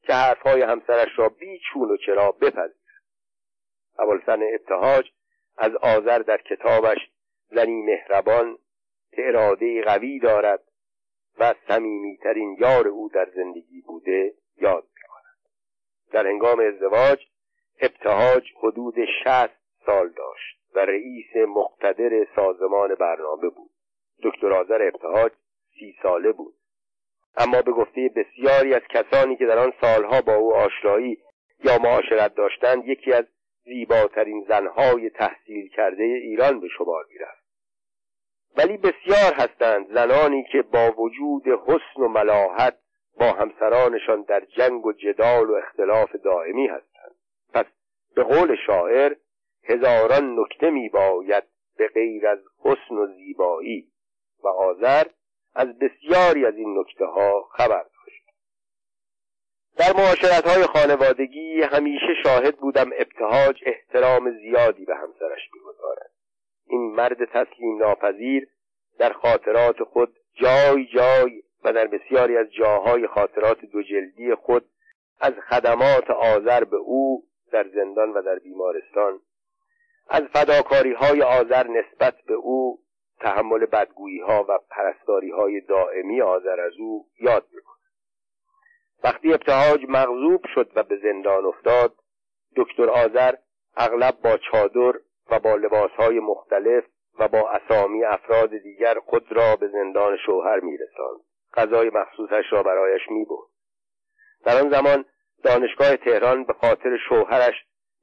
که 0.01 0.13
حرفهای 0.13 0.61
همسرش 0.61 1.09
را 1.19 1.29
بی 1.29 1.59
چون 1.73 1.91
و 1.91 1.97
چرا 1.97 2.31
بپذیرد. 2.31 2.73
ابوالفن 3.99 4.39
ابتهاج 4.53 5.11
از 5.57 5.75
آذر 5.75 6.19
در 6.19 6.37
کتابش 6.37 6.97
زنی 7.49 7.81
مهربان 7.81 8.57
که 9.11 9.27
اراده 9.27 9.81
قوی 9.81 10.19
دارد 10.19 10.63
و 11.39 11.53
صمیمیترین 11.67 12.57
یار 12.59 12.87
او 12.87 13.09
در 13.09 13.27
زندگی 13.35 13.81
بوده 13.81 14.33
یاد 14.61 14.87
در 16.11 16.27
هنگام 16.27 16.59
ازدواج 16.59 17.19
ابتهاج 17.81 18.43
حدود 18.57 18.95
شست 19.23 19.57
سال 19.85 20.09
داشت 20.09 20.57
و 20.75 20.79
رئیس 20.79 21.35
مقتدر 21.47 22.27
سازمان 22.35 22.95
برنامه 22.95 23.49
بود. 23.49 23.69
دکتر 24.23 24.53
آذر 24.53 24.81
ابتهاج 24.81 25.31
سی 25.79 25.95
ساله 26.03 26.31
بود. 26.31 26.53
اما 27.37 27.61
به 27.61 27.71
گفته 27.71 28.09
بسیاری 28.15 28.73
از 28.73 28.81
کسانی 28.89 29.35
که 29.35 29.45
در 29.45 29.57
آن 29.57 29.73
سالها 29.81 30.21
با 30.21 30.35
او 30.35 30.55
آشنایی 30.55 31.17
یا 31.63 31.77
معاشرت 31.77 32.35
داشتند 32.35 32.85
یکی 32.85 33.13
از 33.13 33.25
زیباترین 33.63 34.45
زنهای 34.47 35.09
تحصیل 35.09 35.69
کرده 35.69 36.03
ایران 36.03 36.59
به 36.59 36.67
شمار 36.67 37.05
می‌رفت. 37.09 37.47
ولی 38.57 38.77
بسیار 38.77 39.33
هستند 39.33 39.93
زنانی 39.93 40.43
که 40.51 40.61
با 40.61 40.91
وجود 40.91 41.47
حسن 41.47 42.01
و 42.01 42.07
ملاحت 42.07 42.77
با 43.19 43.31
همسرانشان 43.31 44.21
در 44.21 44.39
جنگ 44.39 44.85
و 44.85 44.93
جدال 44.93 45.49
و 45.49 45.53
اختلاف 45.53 46.15
دائمی 46.15 46.67
هستند. 46.67 47.15
پس 47.53 47.65
به 48.15 48.23
قول 48.23 48.55
شاعر 48.67 49.15
هزاران 49.63 50.39
نکته 50.39 50.69
می 50.69 50.89
باید 50.89 51.43
به 51.77 51.87
غیر 51.87 52.27
از 52.27 52.39
حسن 52.63 52.95
و 52.95 53.07
زیبایی. 53.07 53.91
و 54.43 54.47
آذر 54.47 55.03
از 55.55 55.79
بسیاری 55.79 56.45
از 56.45 56.55
این 56.55 56.79
نکته 56.79 57.05
ها 57.05 57.49
خبر 57.51 57.83
داشت. 57.83 58.23
در 59.77 59.93
معاشرت 59.97 60.47
های 60.47 60.63
خانوادگی 60.63 61.61
همیشه 61.61 62.13
شاهد 62.23 62.57
بودم 62.57 62.89
ابتهاج 62.93 63.63
احترام 63.65 64.31
زیادی 64.31 64.85
به 64.85 64.95
همسرش 64.95 65.49
می‌گذارد. 65.53 66.11
این 66.67 66.81
مرد 66.81 67.25
تسلیم 67.25 67.77
ناپذیر 67.77 68.47
در 68.99 69.13
خاطرات 69.13 69.83
خود 69.83 70.15
جای 70.33 70.85
جای 70.85 71.43
و 71.67 71.73
در 71.73 71.87
بسیاری 71.87 72.37
از 72.37 72.47
جاهای 72.51 73.07
خاطرات 73.07 73.65
دو 73.65 73.83
جلدی 73.83 74.35
خود 74.35 74.65
از 75.19 75.33
خدمات 75.49 76.09
آذر 76.09 76.63
به 76.63 76.77
او 76.77 77.23
در 77.51 77.67
زندان 77.67 78.13
و 78.13 78.21
در 78.21 78.39
بیمارستان 78.39 79.19
از 80.09 80.23
فداکاری 80.23 80.93
های 80.93 81.21
آذر 81.21 81.67
نسبت 81.67 82.15
به 82.27 82.33
او 82.33 82.79
تحمل 83.19 83.65
بدگویی 83.65 84.19
ها 84.19 84.45
و 84.49 84.59
پرستاری 84.69 85.31
های 85.31 85.61
دائمی 85.61 86.21
آذر 86.21 86.59
از 86.59 86.73
او 86.79 87.07
یاد 87.19 87.45
می‌کنه 87.53 87.77
وقتی 89.03 89.33
ابتهاج 89.33 89.85
مغضوب 89.89 90.41
شد 90.55 90.71
و 90.75 90.83
به 90.83 90.97
زندان 90.97 91.45
افتاد 91.45 91.95
دکتر 92.55 92.89
آذر 92.89 93.35
اغلب 93.77 94.21
با 94.23 94.37
چادر 94.51 94.99
و 95.31 95.39
با 95.39 95.55
لباس 95.55 95.91
های 95.91 96.19
مختلف 96.19 96.83
و 97.19 97.27
با 97.27 97.49
اسامی 97.49 98.03
افراد 98.03 98.57
دیگر 98.57 98.99
خود 98.99 99.31
را 99.31 99.55
به 99.55 99.67
زندان 99.67 100.17
شوهر 100.25 100.59
میرساند. 100.59 101.26
غذای 101.53 101.89
مخصوصش 101.89 102.43
را 102.49 102.63
برایش 102.63 103.01
می‌برد. 103.09 103.47
در 104.45 104.57
آن 104.57 104.69
زمان 104.69 105.05
دانشگاه 105.43 105.95
تهران 105.95 106.43
به 106.43 106.53
خاطر 106.53 106.97
شوهرش 107.09 107.55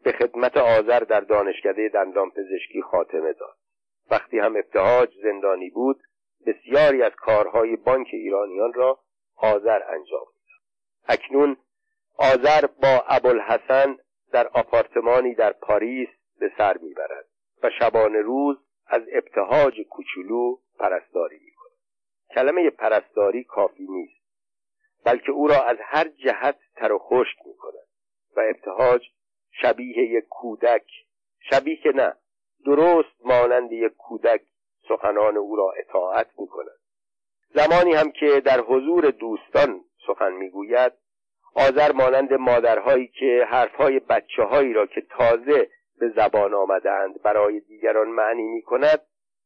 به 0.05 0.13
خدمت 0.13 0.57
آذر 0.57 1.01
در 1.01 1.21
دانشکده 1.21 1.89
دندان 1.89 2.31
پزشکی 2.31 2.83
خاتمه 2.83 3.33
داد. 3.33 3.57
وقتی 4.11 4.39
هم 4.39 4.57
ابتهاج 4.57 5.09
زندانی 5.23 5.71
بود 5.71 6.03
بسیاری 6.47 7.03
از 7.03 7.13
کارهای 7.13 7.77
بانک 7.77 8.07
ایرانیان 8.13 8.73
را 8.73 8.99
آذر 9.37 9.83
انجام 9.89 10.25
داد. 10.25 10.45
اکنون 11.09 11.57
آذر 12.19 12.67
با 12.67 13.05
ابوالحسن 13.09 13.97
در 14.33 14.49
آپارتمانی 14.49 15.35
در 15.35 15.53
پاریس 15.53 16.09
به 16.41 16.53
سر 16.59 16.79
می‌برد 16.79 17.27
و 17.63 17.71
شبانه 17.79 18.21
روز 18.21 18.57
از 18.87 19.03
ابتهاج 19.13 19.75
کوچولو 19.91 20.57
پرستاری 20.79 21.54
کلمه 22.31 22.71
پرستاری 22.71 23.45
کافی 23.45 23.87
نیست 23.89 24.25
بلکه 25.05 25.33
او 25.33 25.49
را 25.49 25.63
از 25.63 25.77
هر 25.81 26.09
جهت 26.09 26.59
تر 26.77 26.93
و 26.93 26.99
خشک 26.99 27.37
می‌کند 27.47 27.89
و 28.37 28.41
ابتهاج 28.41 29.03
شبیه 29.63 29.99
یک 29.99 30.25
کودک 30.31 30.87
شبیه 31.51 31.77
که 31.77 31.93
نه 31.95 32.15
درست 32.67 33.17
مانند 33.25 33.73
یک 33.73 33.93
کودک 33.99 34.41
سخنان 34.89 35.37
او 35.37 35.57
را 35.57 35.73
اطاعت 35.79 36.31
می 36.39 36.47
کند 36.47 36.79
زمانی 37.55 37.95
هم 37.95 38.11
که 38.11 38.41
در 38.41 38.61
حضور 38.61 39.11
دوستان 39.11 39.85
سخن 40.07 40.33
می‌گوید 40.33 40.93
آذر 41.55 41.93
مانند 41.93 42.33
مادرهایی 42.33 43.07
که 43.07 43.47
حرفهای 43.49 43.99
بچه 43.99 44.43
هایی 44.43 44.73
را 44.73 44.87
که 44.87 45.01
تازه 45.01 45.69
به 45.99 46.09
زبان 46.17 46.55
آمدند 46.55 47.23
برای 47.23 47.61
دیگران 47.61 48.09
معنی 48.09 48.43
می 48.43 48.63
کند 48.63 49.01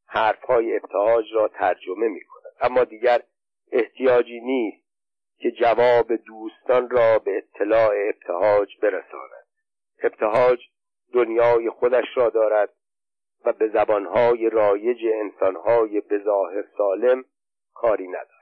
حرفهای 0.06 0.76
ابتهاج 0.76 1.24
را 1.34 1.48
ترجمه 1.48 2.08
می 2.08 2.24
کند 2.24 2.37
اما 2.60 2.84
دیگر 2.84 3.22
احتیاجی 3.72 4.40
نیست 4.40 4.88
که 5.38 5.50
جواب 5.50 6.12
دوستان 6.16 6.90
را 6.90 7.18
به 7.18 7.36
اطلاع 7.36 7.94
ابتهاج 8.08 8.68
برساند. 8.82 9.46
ابتهاج 10.02 10.58
دنیای 11.12 11.70
خودش 11.70 12.06
را 12.14 12.30
دارد 12.30 12.72
و 13.44 13.52
به 13.52 13.68
زبانهای 13.68 14.50
رایج 14.50 14.98
انسانهای 15.14 16.00
به 16.00 16.18
ظاهر 16.18 16.64
سالم 16.78 17.24
کاری 17.74 18.08
ندارد. 18.08 18.37